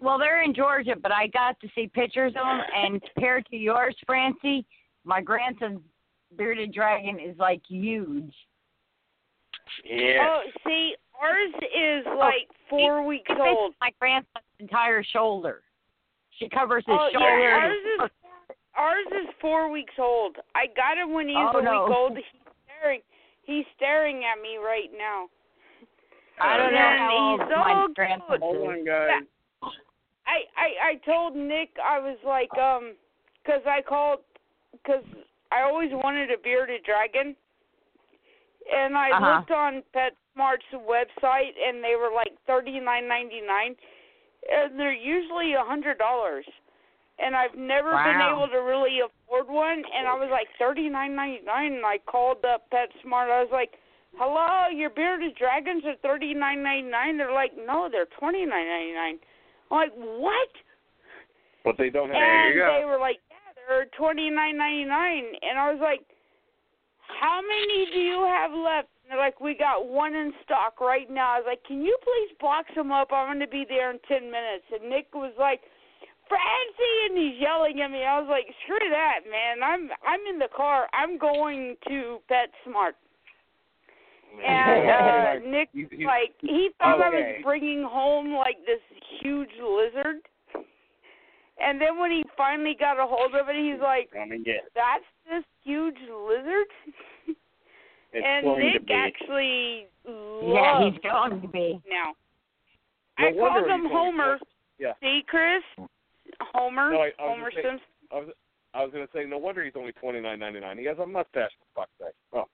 well, 0.00 0.18
they're 0.18 0.42
in 0.42 0.54
Georgia, 0.54 0.96
but 1.00 1.12
I 1.12 1.26
got 1.28 1.58
to 1.60 1.68
see 1.74 1.86
pictures 1.88 2.32
of 2.36 2.46
them, 2.46 2.60
and 2.74 3.02
compared 3.14 3.46
to 3.46 3.56
yours, 3.56 3.94
Francie, 4.06 4.64
my 5.04 5.20
grandson's 5.20 5.80
bearded 6.36 6.72
dragon 6.72 7.18
is 7.20 7.36
like 7.38 7.60
huge. 7.68 8.34
Yeah. 9.84 10.26
Oh, 10.26 10.42
see, 10.66 10.94
ours 11.20 11.52
is 11.54 12.04
oh, 12.08 12.16
like 12.18 12.48
four 12.68 13.04
weeks 13.06 13.26
It 13.28 13.34
fits 13.34 13.56
old. 13.58 13.74
my 13.80 13.90
grandson's 14.00 14.44
entire 14.58 15.02
shoulder. 15.04 15.62
She 16.38 16.48
covers 16.48 16.84
his 16.86 16.96
Oh, 16.98 17.08
yeah, 17.12 17.18
ours 17.20 17.76
is 18.00 18.10
ours 18.80 19.06
is 19.12 19.28
four 19.40 19.70
weeks 19.70 19.94
old. 19.98 20.36
I 20.56 20.66
got 20.74 20.96
him 20.96 21.12
when 21.12 21.28
he 21.28 21.34
was 21.34 21.52
Oh, 21.54 21.58
a 21.60 21.62
no. 21.62 21.70
week 21.84 21.96
old. 21.96 22.16
He's 22.16 22.40
staring. 22.64 23.00
He's 23.44 23.66
staring 23.76 24.24
at 24.24 24.40
me 24.40 24.56
right 24.56 24.88
now. 24.96 25.28
I 26.40 26.56
don't 26.56 26.72
know 26.72 26.78
And 26.78 26.98
how 26.98 27.12
old 27.12 27.40
he's 27.40 27.48
my 27.50 27.86
so 27.86 27.92
grandson 27.94 28.26
cute. 28.28 28.40
Hold 28.40 28.56
is. 28.56 28.68
on, 28.68 28.84
guys. 28.84 29.22
I 30.26 30.38
I 30.56 30.68
I 30.90 30.94
told 31.04 31.36
Nick 31.36 31.70
I 31.82 31.98
was 31.98 32.16
like 32.24 32.52
um 32.56 32.94
'cause 33.44 33.62
I 33.66 33.82
called 33.82 34.20
because 34.72 35.04
I 35.52 35.62
always 35.62 35.90
wanted 35.92 36.30
a 36.30 36.38
bearded 36.38 36.82
dragon, 36.84 37.34
and 38.72 38.96
I 38.96 39.10
Uh-huh. 39.10 39.36
looked 39.36 39.50
on 39.50 39.82
PetSmart's 39.92 40.72
website 40.72 41.52
and 41.60 41.82
they 41.82 41.96
were 41.96 42.12
like 42.14 42.32
thirty 42.46 42.78
nine 42.80 43.08
ninety 43.08 43.40
nine, 43.40 43.74
and 44.50 44.78
they're 44.78 44.92
usually 44.92 45.54
a 45.54 45.64
hundred 45.64 45.98
dollars. 45.98 46.46
And 47.20 47.36
I've 47.36 47.54
never 47.54 47.92
been 47.92 48.16
able 48.32 48.48
to 48.48 48.64
really 48.64 49.00
afford 49.04 49.48
one, 49.48 49.84
and 49.84 50.08
I 50.08 50.14
was 50.16 50.28
like 50.32 50.48
thirty 50.58 50.88
nine 50.88 51.14
ninety 51.14 51.44
nine, 51.44 51.74
and 51.74 51.84
I 51.84 51.98
called 51.98 52.44
up 52.48 52.64
PetSmart. 52.72 53.28
I 53.28 53.44
was 53.44 53.52
like, 53.52 53.76
"Hello, 54.16 54.72
your 54.72 54.88
bearded 54.88 55.36
dragons 55.36 55.84
are 55.84 55.96
thirty 56.00 56.32
nine 56.32 56.62
ninety 56.62 56.88
nine." 56.88 57.18
They're 57.18 57.32
like, 57.32 57.52
"No, 57.54 57.88
they're 57.92 58.08
twenty 58.18 58.46
nine 58.46 58.66
ninety 58.66 58.94
nine." 58.94 59.18
I'm 59.70 59.76
like, 59.76 59.92
"What?" 59.94 60.48
But 61.62 61.76
they 61.76 61.90
don't 61.90 62.08
have. 62.08 62.16
and 62.16 62.54
you 62.54 62.60
go. 62.60 62.72
they 62.80 62.86
were 62.86 62.98
like, 62.98 63.20
"Yeah, 63.30 63.52
they're 63.68 63.86
twenty 63.96 64.30
nine 64.30 64.56
ninety 64.56 64.84
nine." 64.88 65.24
And 65.42 65.58
I 65.58 65.70
was 65.70 65.80
like, 65.80 66.00
"How 67.20 67.42
many 67.44 67.86
do 67.92 68.00
you 68.00 68.24
have 68.24 68.50
left?" 68.52 68.88
And 69.04 69.12
they're 69.12 69.20
like, 69.20 69.40
"We 69.40 69.54
got 69.54 69.84
one 69.86 70.14
in 70.14 70.32
stock 70.42 70.80
right 70.80 71.10
now." 71.10 71.36
I 71.36 71.38
was 71.38 71.46
like, 71.46 71.64
"Can 71.64 71.82
you 71.82 71.96
please 72.00 72.34
box 72.40 72.72
them 72.74 72.90
up? 72.90 73.12
I'm 73.12 73.28
going 73.28 73.40
to 73.40 73.46
be 73.46 73.66
there 73.68 73.90
in 73.90 74.00
ten 74.08 74.30
minutes." 74.30 74.64
And 74.72 74.88
Nick 74.88 75.12
was 75.12 75.34
like, 75.38 75.60
Francie, 76.30 76.98
and 77.10 77.18
he's 77.18 77.42
yelling 77.42 77.80
at 77.82 77.90
me. 77.90 78.04
I 78.06 78.20
was 78.22 78.28
like, 78.30 78.46
screw 78.64 78.78
that, 78.90 79.20
man. 79.28 79.62
I'm 79.66 79.90
I'm 80.06 80.20
in 80.32 80.38
the 80.38 80.48
car. 80.56 80.86
I'm 80.94 81.18
going 81.18 81.76
to 81.88 82.18
PetSmart. 82.30 82.94
And 84.46 85.42
uh, 85.44 85.50
Nick, 85.50 85.68
He- 85.74 85.86
he- 85.90 86.06
like, 86.06 86.34
he 86.40 86.70
thought 86.78 87.02
I 87.02 87.10
was 87.10 87.42
bringing 87.42 87.82
home 87.82 88.32
like 88.34 88.58
this 88.64 88.80
huge 89.20 89.50
lizard. 89.60 90.22
And 91.62 91.78
then 91.80 91.98
when 91.98 92.10
he 92.10 92.24
finally 92.38 92.74
got 92.78 92.98
a 92.98 93.06
hold 93.06 93.34
of 93.34 93.48
it, 93.50 93.56
he's 93.56 93.82
like, 93.82 94.10
Gonna 94.14 94.38
get. 94.38 94.70
"That's 94.74 95.04
this 95.28 95.44
huge 95.64 95.98
lizard." 96.08 96.66
It's 98.12 98.26
and 98.26 98.44
going 98.44 98.58
to 98.60 98.66
Nick 98.72 98.86
be. 98.88 98.92
actually 98.92 99.86
Yeah, 100.52 100.90
he's 100.90 100.98
going 101.00 101.40
to 101.42 101.46
be. 101.46 101.80
now. 101.88 102.12
No 103.20 103.28
I 103.28 103.32
called 103.32 103.70
him 103.70 103.86
Homer. 103.88 104.38
Yeah. 104.80 104.94
See, 105.00 105.20
Chris? 105.28 105.62
Homer. 106.54 106.90
No, 106.92 106.98
I- 107.00 107.04
I 107.04 107.06
was 107.06 107.14
Homer 107.18 107.50
gonna 107.50 107.54
say- 107.54 107.62
Simpson. 107.62 107.86
I 108.12 108.14
was 108.16 108.28
I 108.72 108.82
was 108.84 108.92
gonna 108.92 109.08
say 109.12 109.24
no 109.24 109.38
wonder 109.38 109.64
he's 109.64 109.72
only 109.76 109.92
twenty 109.92 110.20
nine 110.20 110.38
ninety 110.38 110.60
nine. 110.60 110.78
He 110.78 110.84
has 110.84 110.98
a 110.98 111.06
mustache 111.06 111.50
for 111.74 111.82
fuck's 111.82 111.98
sake. 111.98 112.14
Oh. 112.32 112.46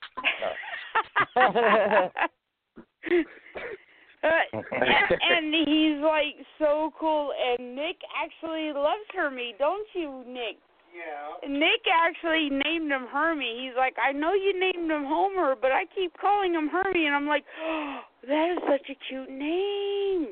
Uh, 4.25 4.29
and, 4.73 4.85
and 5.31 5.69
he's 5.69 6.03
like 6.03 6.35
so 6.59 6.93
cool. 6.99 7.33
And 7.33 7.77
Nick 7.77 7.97
actually 8.17 8.73
loves 8.73 9.05
Hermie, 9.15 9.55
don't 9.59 9.87
you, 9.95 10.25
Nick? 10.27 10.57
Yeah. 10.97 11.49
Nick 11.49 11.83
actually 11.93 12.49
named 12.49 12.91
him 12.91 13.07
Hermie. 13.13 13.67
He's 13.67 13.77
like, 13.77 13.97
I 14.03 14.13
know 14.13 14.33
you 14.33 14.59
named 14.59 14.91
him 14.91 15.05
Homer, 15.05 15.55
but 15.61 15.71
I 15.71 15.85
keep 15.95 16.17
calling 16.19 16.55
him 16.55 16.69
Hermie. 16.69 17.07
And 17.07 17.15
I'm 17.15 17.27
like, 17.27 17.45
oh, 17.63 17.99
that 18.27 18.53
is 18.57 18.59
such 18.69 18.89
a 18.91 18.97
cute 19.09 19.31
name. 19.31 20.29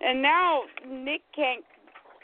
And 0.00 0.22
now 0.22 0.62
Nick 0.88 1.22
can't. 1.34 1.64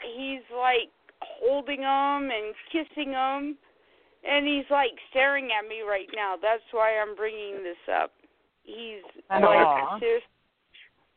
He's 0.03 0.43
like 0.55 0.89
holding 1.21 1.81
him 1.81 2.29
and 2.31 2.53
kissing 2.71 3.11
him, 3.11 3.57
and 4.27 4.45
he's 4.47 4.65
like 4.69 4.91
staring 5.09 5.49
at 5.57 5.67
me 5.67 5.81
right 5.81 6.07
now. 6.15 6.35
That's 6.41 6.63
why 6.71 6.97
I'm 6.97 7.15
bringing 7.15 7.63
this 7.63 7.77
up. 7.93 8.11
He's 8.63 9.01
Aw. 9.29 9.39
like, 9.39 9.99
serious- 9.99 10.23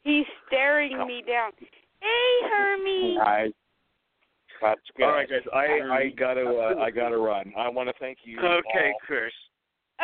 he's 0.02 0.26
staring 0.46 1.06
me 1.06 1.22
down. 1.26 1.52
Hey, 2.00 2.48
Hermie. 2.48 3.14
Nice. 3.16 3.52
That's 4.62 4.80
good. 4.96 5.04
All 5.04 5.12
right, 5.12 5.28
guys. 5.28 5.40
I 5.52 5.66
I 5.92 6.08
gotta 6.16 6.44
uh, 6.46 6.80
I 6.80 6.90
gotta 6.90 7.18
run. 7.18 7.52
I 7.58 7.68
want 7.68 7.88
to 7.88 7.94
thank 8.00 8.18
you. 8.24 8.38
Okay, 8.38 8.92
all. 8.92 8.98
Chris. 9.06 9.32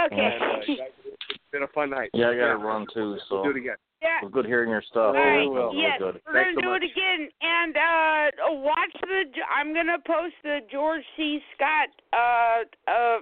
Okay. 0.06 0.16
And, 0.16 0.42
uh, 0.42 0.56
guys, 0.56 0.88
it's 1.30 1.38
been 1.52 1.62
a 1.62 1.68
fun 1.68 1.90
night. 1.90 2.10
Yeah, 2.14 2.28
I 2.30 2.34
got 2.36 2.52
to 2.52 2.58
Yeah. 2.58 2.64
run 2.66 2.86
too. 2.92 3.16
So 3.28 3.36
We'll 3.36 3.44
do 3.44 3.50
it 3.50 3.56
again. 3.58 3.76
Yeah. 4.02 4.18
it 4.20 4.24
was 4.26 4.32
good 4.34 4.46
hearing 4.46 4.70
your 4.70 4.82
stuff. 4.82 5.14
All 5.14 5.22
right. 5.22 5.46
It 5.46 5.48
was 5.48 5.72
really 5.72 5.86
yes, 5.86 5.98
good. 5.98 6.20
we're 6.26 6.34
Thanks 6.34 6.58
gonna 6.58 6.58
so 6.58 6.60
do 6.60 6.70
much. 6.74 6.82
it 6.82 6.90
again, 6.90 7.20
and 7.40 7.74
uh 7.78 8.24
watch 8.60 8.94
the. 9.06 9.22
I'm 9.46 9.72
gonna 9.72 10.02
post 10.04 10.34
the 10.42 10.58
George 10.70 11.06
C. 11.16 11.38
Scott 11.54 11.88
uh 12.12 12.66
uh 12.90 13.18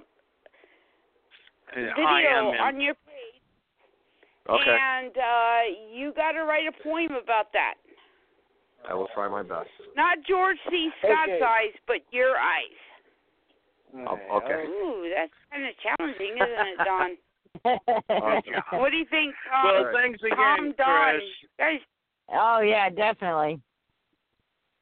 video 1.75 1.93
am 2.27 2.45
on 2.59 2.81
your 2.81 2.95
page, 2.95 3.39
Okay. 4.49 4.75
and 4.75 5.13
uh 5.15 5.61
you 5.93 6.11
got 6.17 6.33
to 6.33 6.43
write 6.43 6.65
a 6.67 6.75
poem 6.83 7.13
about 7.21 7.53
that. 7.53 7.75
I 8.89 8.93
will 8.95 9.07
try 9.13 9.29
my 9.29 9.43
best. 9.43 9.69
Not 9.95 10.17
George 10.27 10.57
C. 10.69 10.89
Scott's 10.99 11.37
Okay. 11.37 11.45
eyes, 11.45 11.75
but 11.85 12.01
your 12.11 12.35
eyes. 12.37 12.81
Oh, 14.07 14.17
okay. 14.37 14.65
Ooh, 14.65 15.11
that's 15.13 15.31
kind 15.51 15.67
of 15.67 15.73
challenging, 15.83 16.33
isn't 16.35 16.67
it, 16.67 16.77
Don? 16.85 17.17
Awesome. 17.65 18.79
What 18.79 18.91
do 18.91 18.97
you 18.97 19.05
think, 19.09 19.33
Tom? 19.49 19.65
Well, 19.65 19.91
thanks 19.93 20.19
Tom, 20.21 20.31
again, 20.31 20.73
Don, 20.77 21.11
Chris. 21.13 21.23
guys. 21.59 21.79
oh 22.33 22.59
yeah, 22.61 22.89
definitely. 22.89 23.59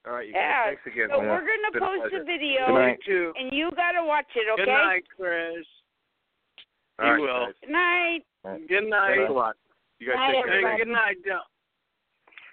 All 0.07 0.13
right, 0.13 0.27
you 0.27 0.33
guys. 0.33 0.41
Yeah. 0.41 0.65
Thanks 0.67 0.81
again. 0.87 1.07
So 1.11 1.19
man. 1.19 1.27
we're 1.29 1.39
gonna 1.43 1.71
Been 1.73 1.83
a 1.83 1.85
post 1.85 2.01
pleasure. 2.09 2.21
a 2.21 2.25
video, 2.25 2.67
Good 2.67 2.73
night. 2.79 2.99
too. 3.05 3.33
and 3.37 3.51
you 3.51 3.69
gotta 3.75 4.03
watch 4.05 4.25
it, 4.35 4.47
okay? 4.53 4.63
Good 4.65 4.71
night, 4.71 5.03
Chris. 5.15 5.65
All 6.99 7.05
You 7.05 7.11
right, 7.11 7.19
will. 7.21 7.45
guys. 7.45 7.55
Good 7.61 7.71
night. 7.71 8.21
Good 8.69 8.89
night. 8.89 9.15
Thanks 9.17 9.29
a 9.29 9.33
lot. 9.33 9.55
You 9.99 10.07
guys 10.07 10.15
Night, 10.15 10.31
take 10.35 10.45
care. 10.45 10.53
Everybody. 10.55 10.77
good 10.83 10.91
night, 10.93 11.17
Don. 11.27 11.41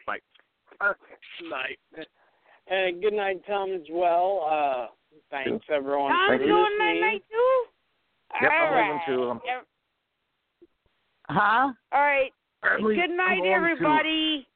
Bye. 0.07 0.19
Good 0.81 1.51
night. 1.51 1.78
And 2.69 3.01
good 3.01 3.12
night, 3.15 3.40
Tom, 3.47 3.70
as 3.73 3.86
well. 3.90 4.43
Uh, 4.51 4.86
thanks, 5.31 5.65
everyone. 5.70 6.11
Tom's 6.11 6.31
Thank 6.31 6.40
you. 6.43 6.48
doing 6.48 6.78
night 6.78 7.01
night 7.01 7.23
too. 7.31 7.65
Yep, 8.43 8.51
All 8.51 8.59
I'm 8.66 8.73
right. 8.74 8.82
leaving 8.90 9.01
too. 9.07 9.28
I'm- 9.28 9.40
Yep. 9.47 9.66
Huh? 11.28 11.73
All 11.93 12.01
right. 12.01 12.32
I'm 12.62 12.82
Good 12.82 13.11
night, 13.11 13.40
I'm 13.44 13.53
everybody, 13.55 14.47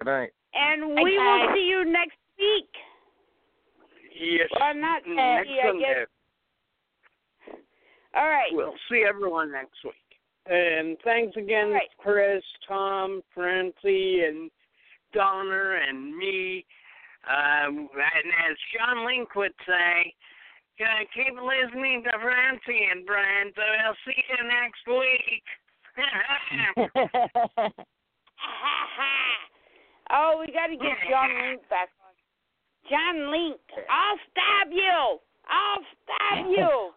Good 0.00 0.06
night. 0.06 0.30
and 0.54 0.94
Bye, 0.94 1.02
we 1.02 1.16
will 1.16 1.48
see 1.54 1.66
you 1.68 1.84
next 1.90 2.16
week. 2.38 2.68
Yes. 4.18 4.48
Well, 4.58 4.74
not 4.74 5.02
next 5.06 5.48
see, 5.48 5.60
I 5.60 5.72
guess. 5.78 6.08
All 8.14 8.26
right. 8.26 8.50
We'll 8.52 8.74
see 8.90 9.04
everyone 9.08 9.52
next 9.52 9.76
week. 9.84 9.94
And 10.46 10.96
thanks 11.04 11.36
again, 11.36 11.70
Right. 11.70 11.88
Chris, 11.98 12.42
Tom, 12.68 13.22
Francie, 13.34 14.22
and 14.26 14.50
Donner 15.12 15.76
and 15.76 16.16
me. 16.16 16.64
Um, 17.28 17.88
and 17.92 18.32
as 18.50 18.56
John 18.76 19.04
Link 19.06 19.34
would 19.34 19.54
say, 19.66 20.14
uh, 20.80 21.04
keep 21.14 21.34
listening 21.40 22.04
to 22.04 22.10
Francie 22.22 22.88
and 22.92 23.04
Brian, 23.06 23.50
so 23.56 23.62
I'll 23.62 23.96
see 24.06 24.22
you 24.28 24.44
next 24.46 24.86
week. 24.86 25.42
oh, 30.12 30.36
we 30.40 30.52
got 30.52 30.66
to 30.68 30.76
get 30.76 30.96
John 31.08 31.30
Link 31.42 31.62
back 31.70 31.88
on. 32.04 32.12
John 32.90 33.30
Link, 33.32 33.56
I'll 33.88 34.18
stab 34.30 34.72
you. 34.72 35.18
I'll 35.48 35.84
stab 36.04 36.46
you. 36.50 36.92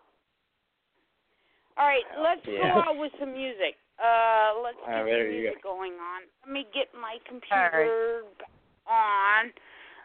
All 1.78 1.88
right, 1.88 2.04
let's 2.20 2.46
Yeah. 2.46 2.74
go 2.74 2.80
out 2.92 2.98
with 2.98 3.12
some 3.20 3.32
music. 3.34 3.78
Uh, 4.04 4.60
let's 4.64 4.78
get 4.78 4.88
Ah, 4.88 4.98
some 5.00 5.06
there 5.06 5.28
you 5.32 5.42
music 5.42 5.64
going 5.64 5.94
on. 5.94 6.24
Let 6.46 6.52
me 6.52 6.68
get 6.74 6.94
my 6.94 7.18
computer 7.26 8.24
back 8.38 8.52
on. 8.88 9.54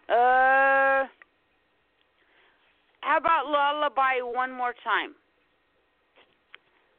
Uh, 0.09 1.07
how 3.01 3.17
about 3.19 3.47
Lullaby 3.47 4.21
one 4.23 4.53
more 4.53 4.75
time? 4.85 5.15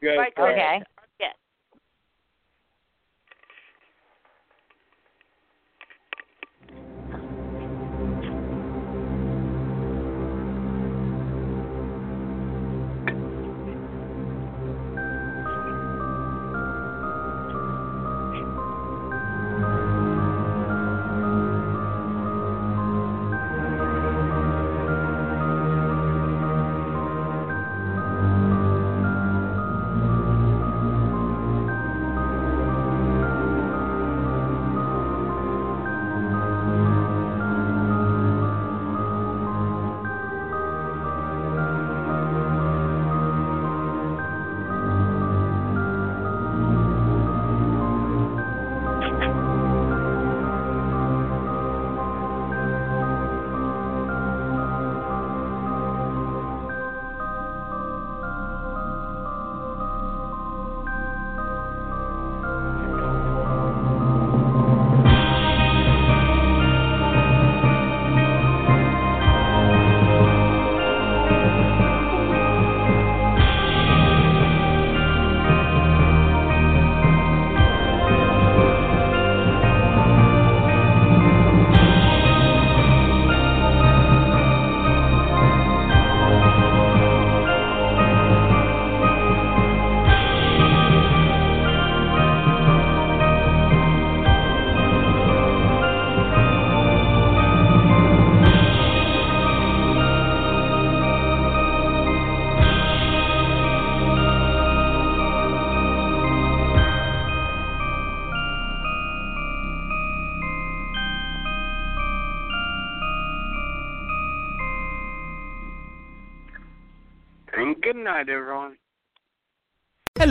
good. 0.02 0.20
Okay. 0.38 0.84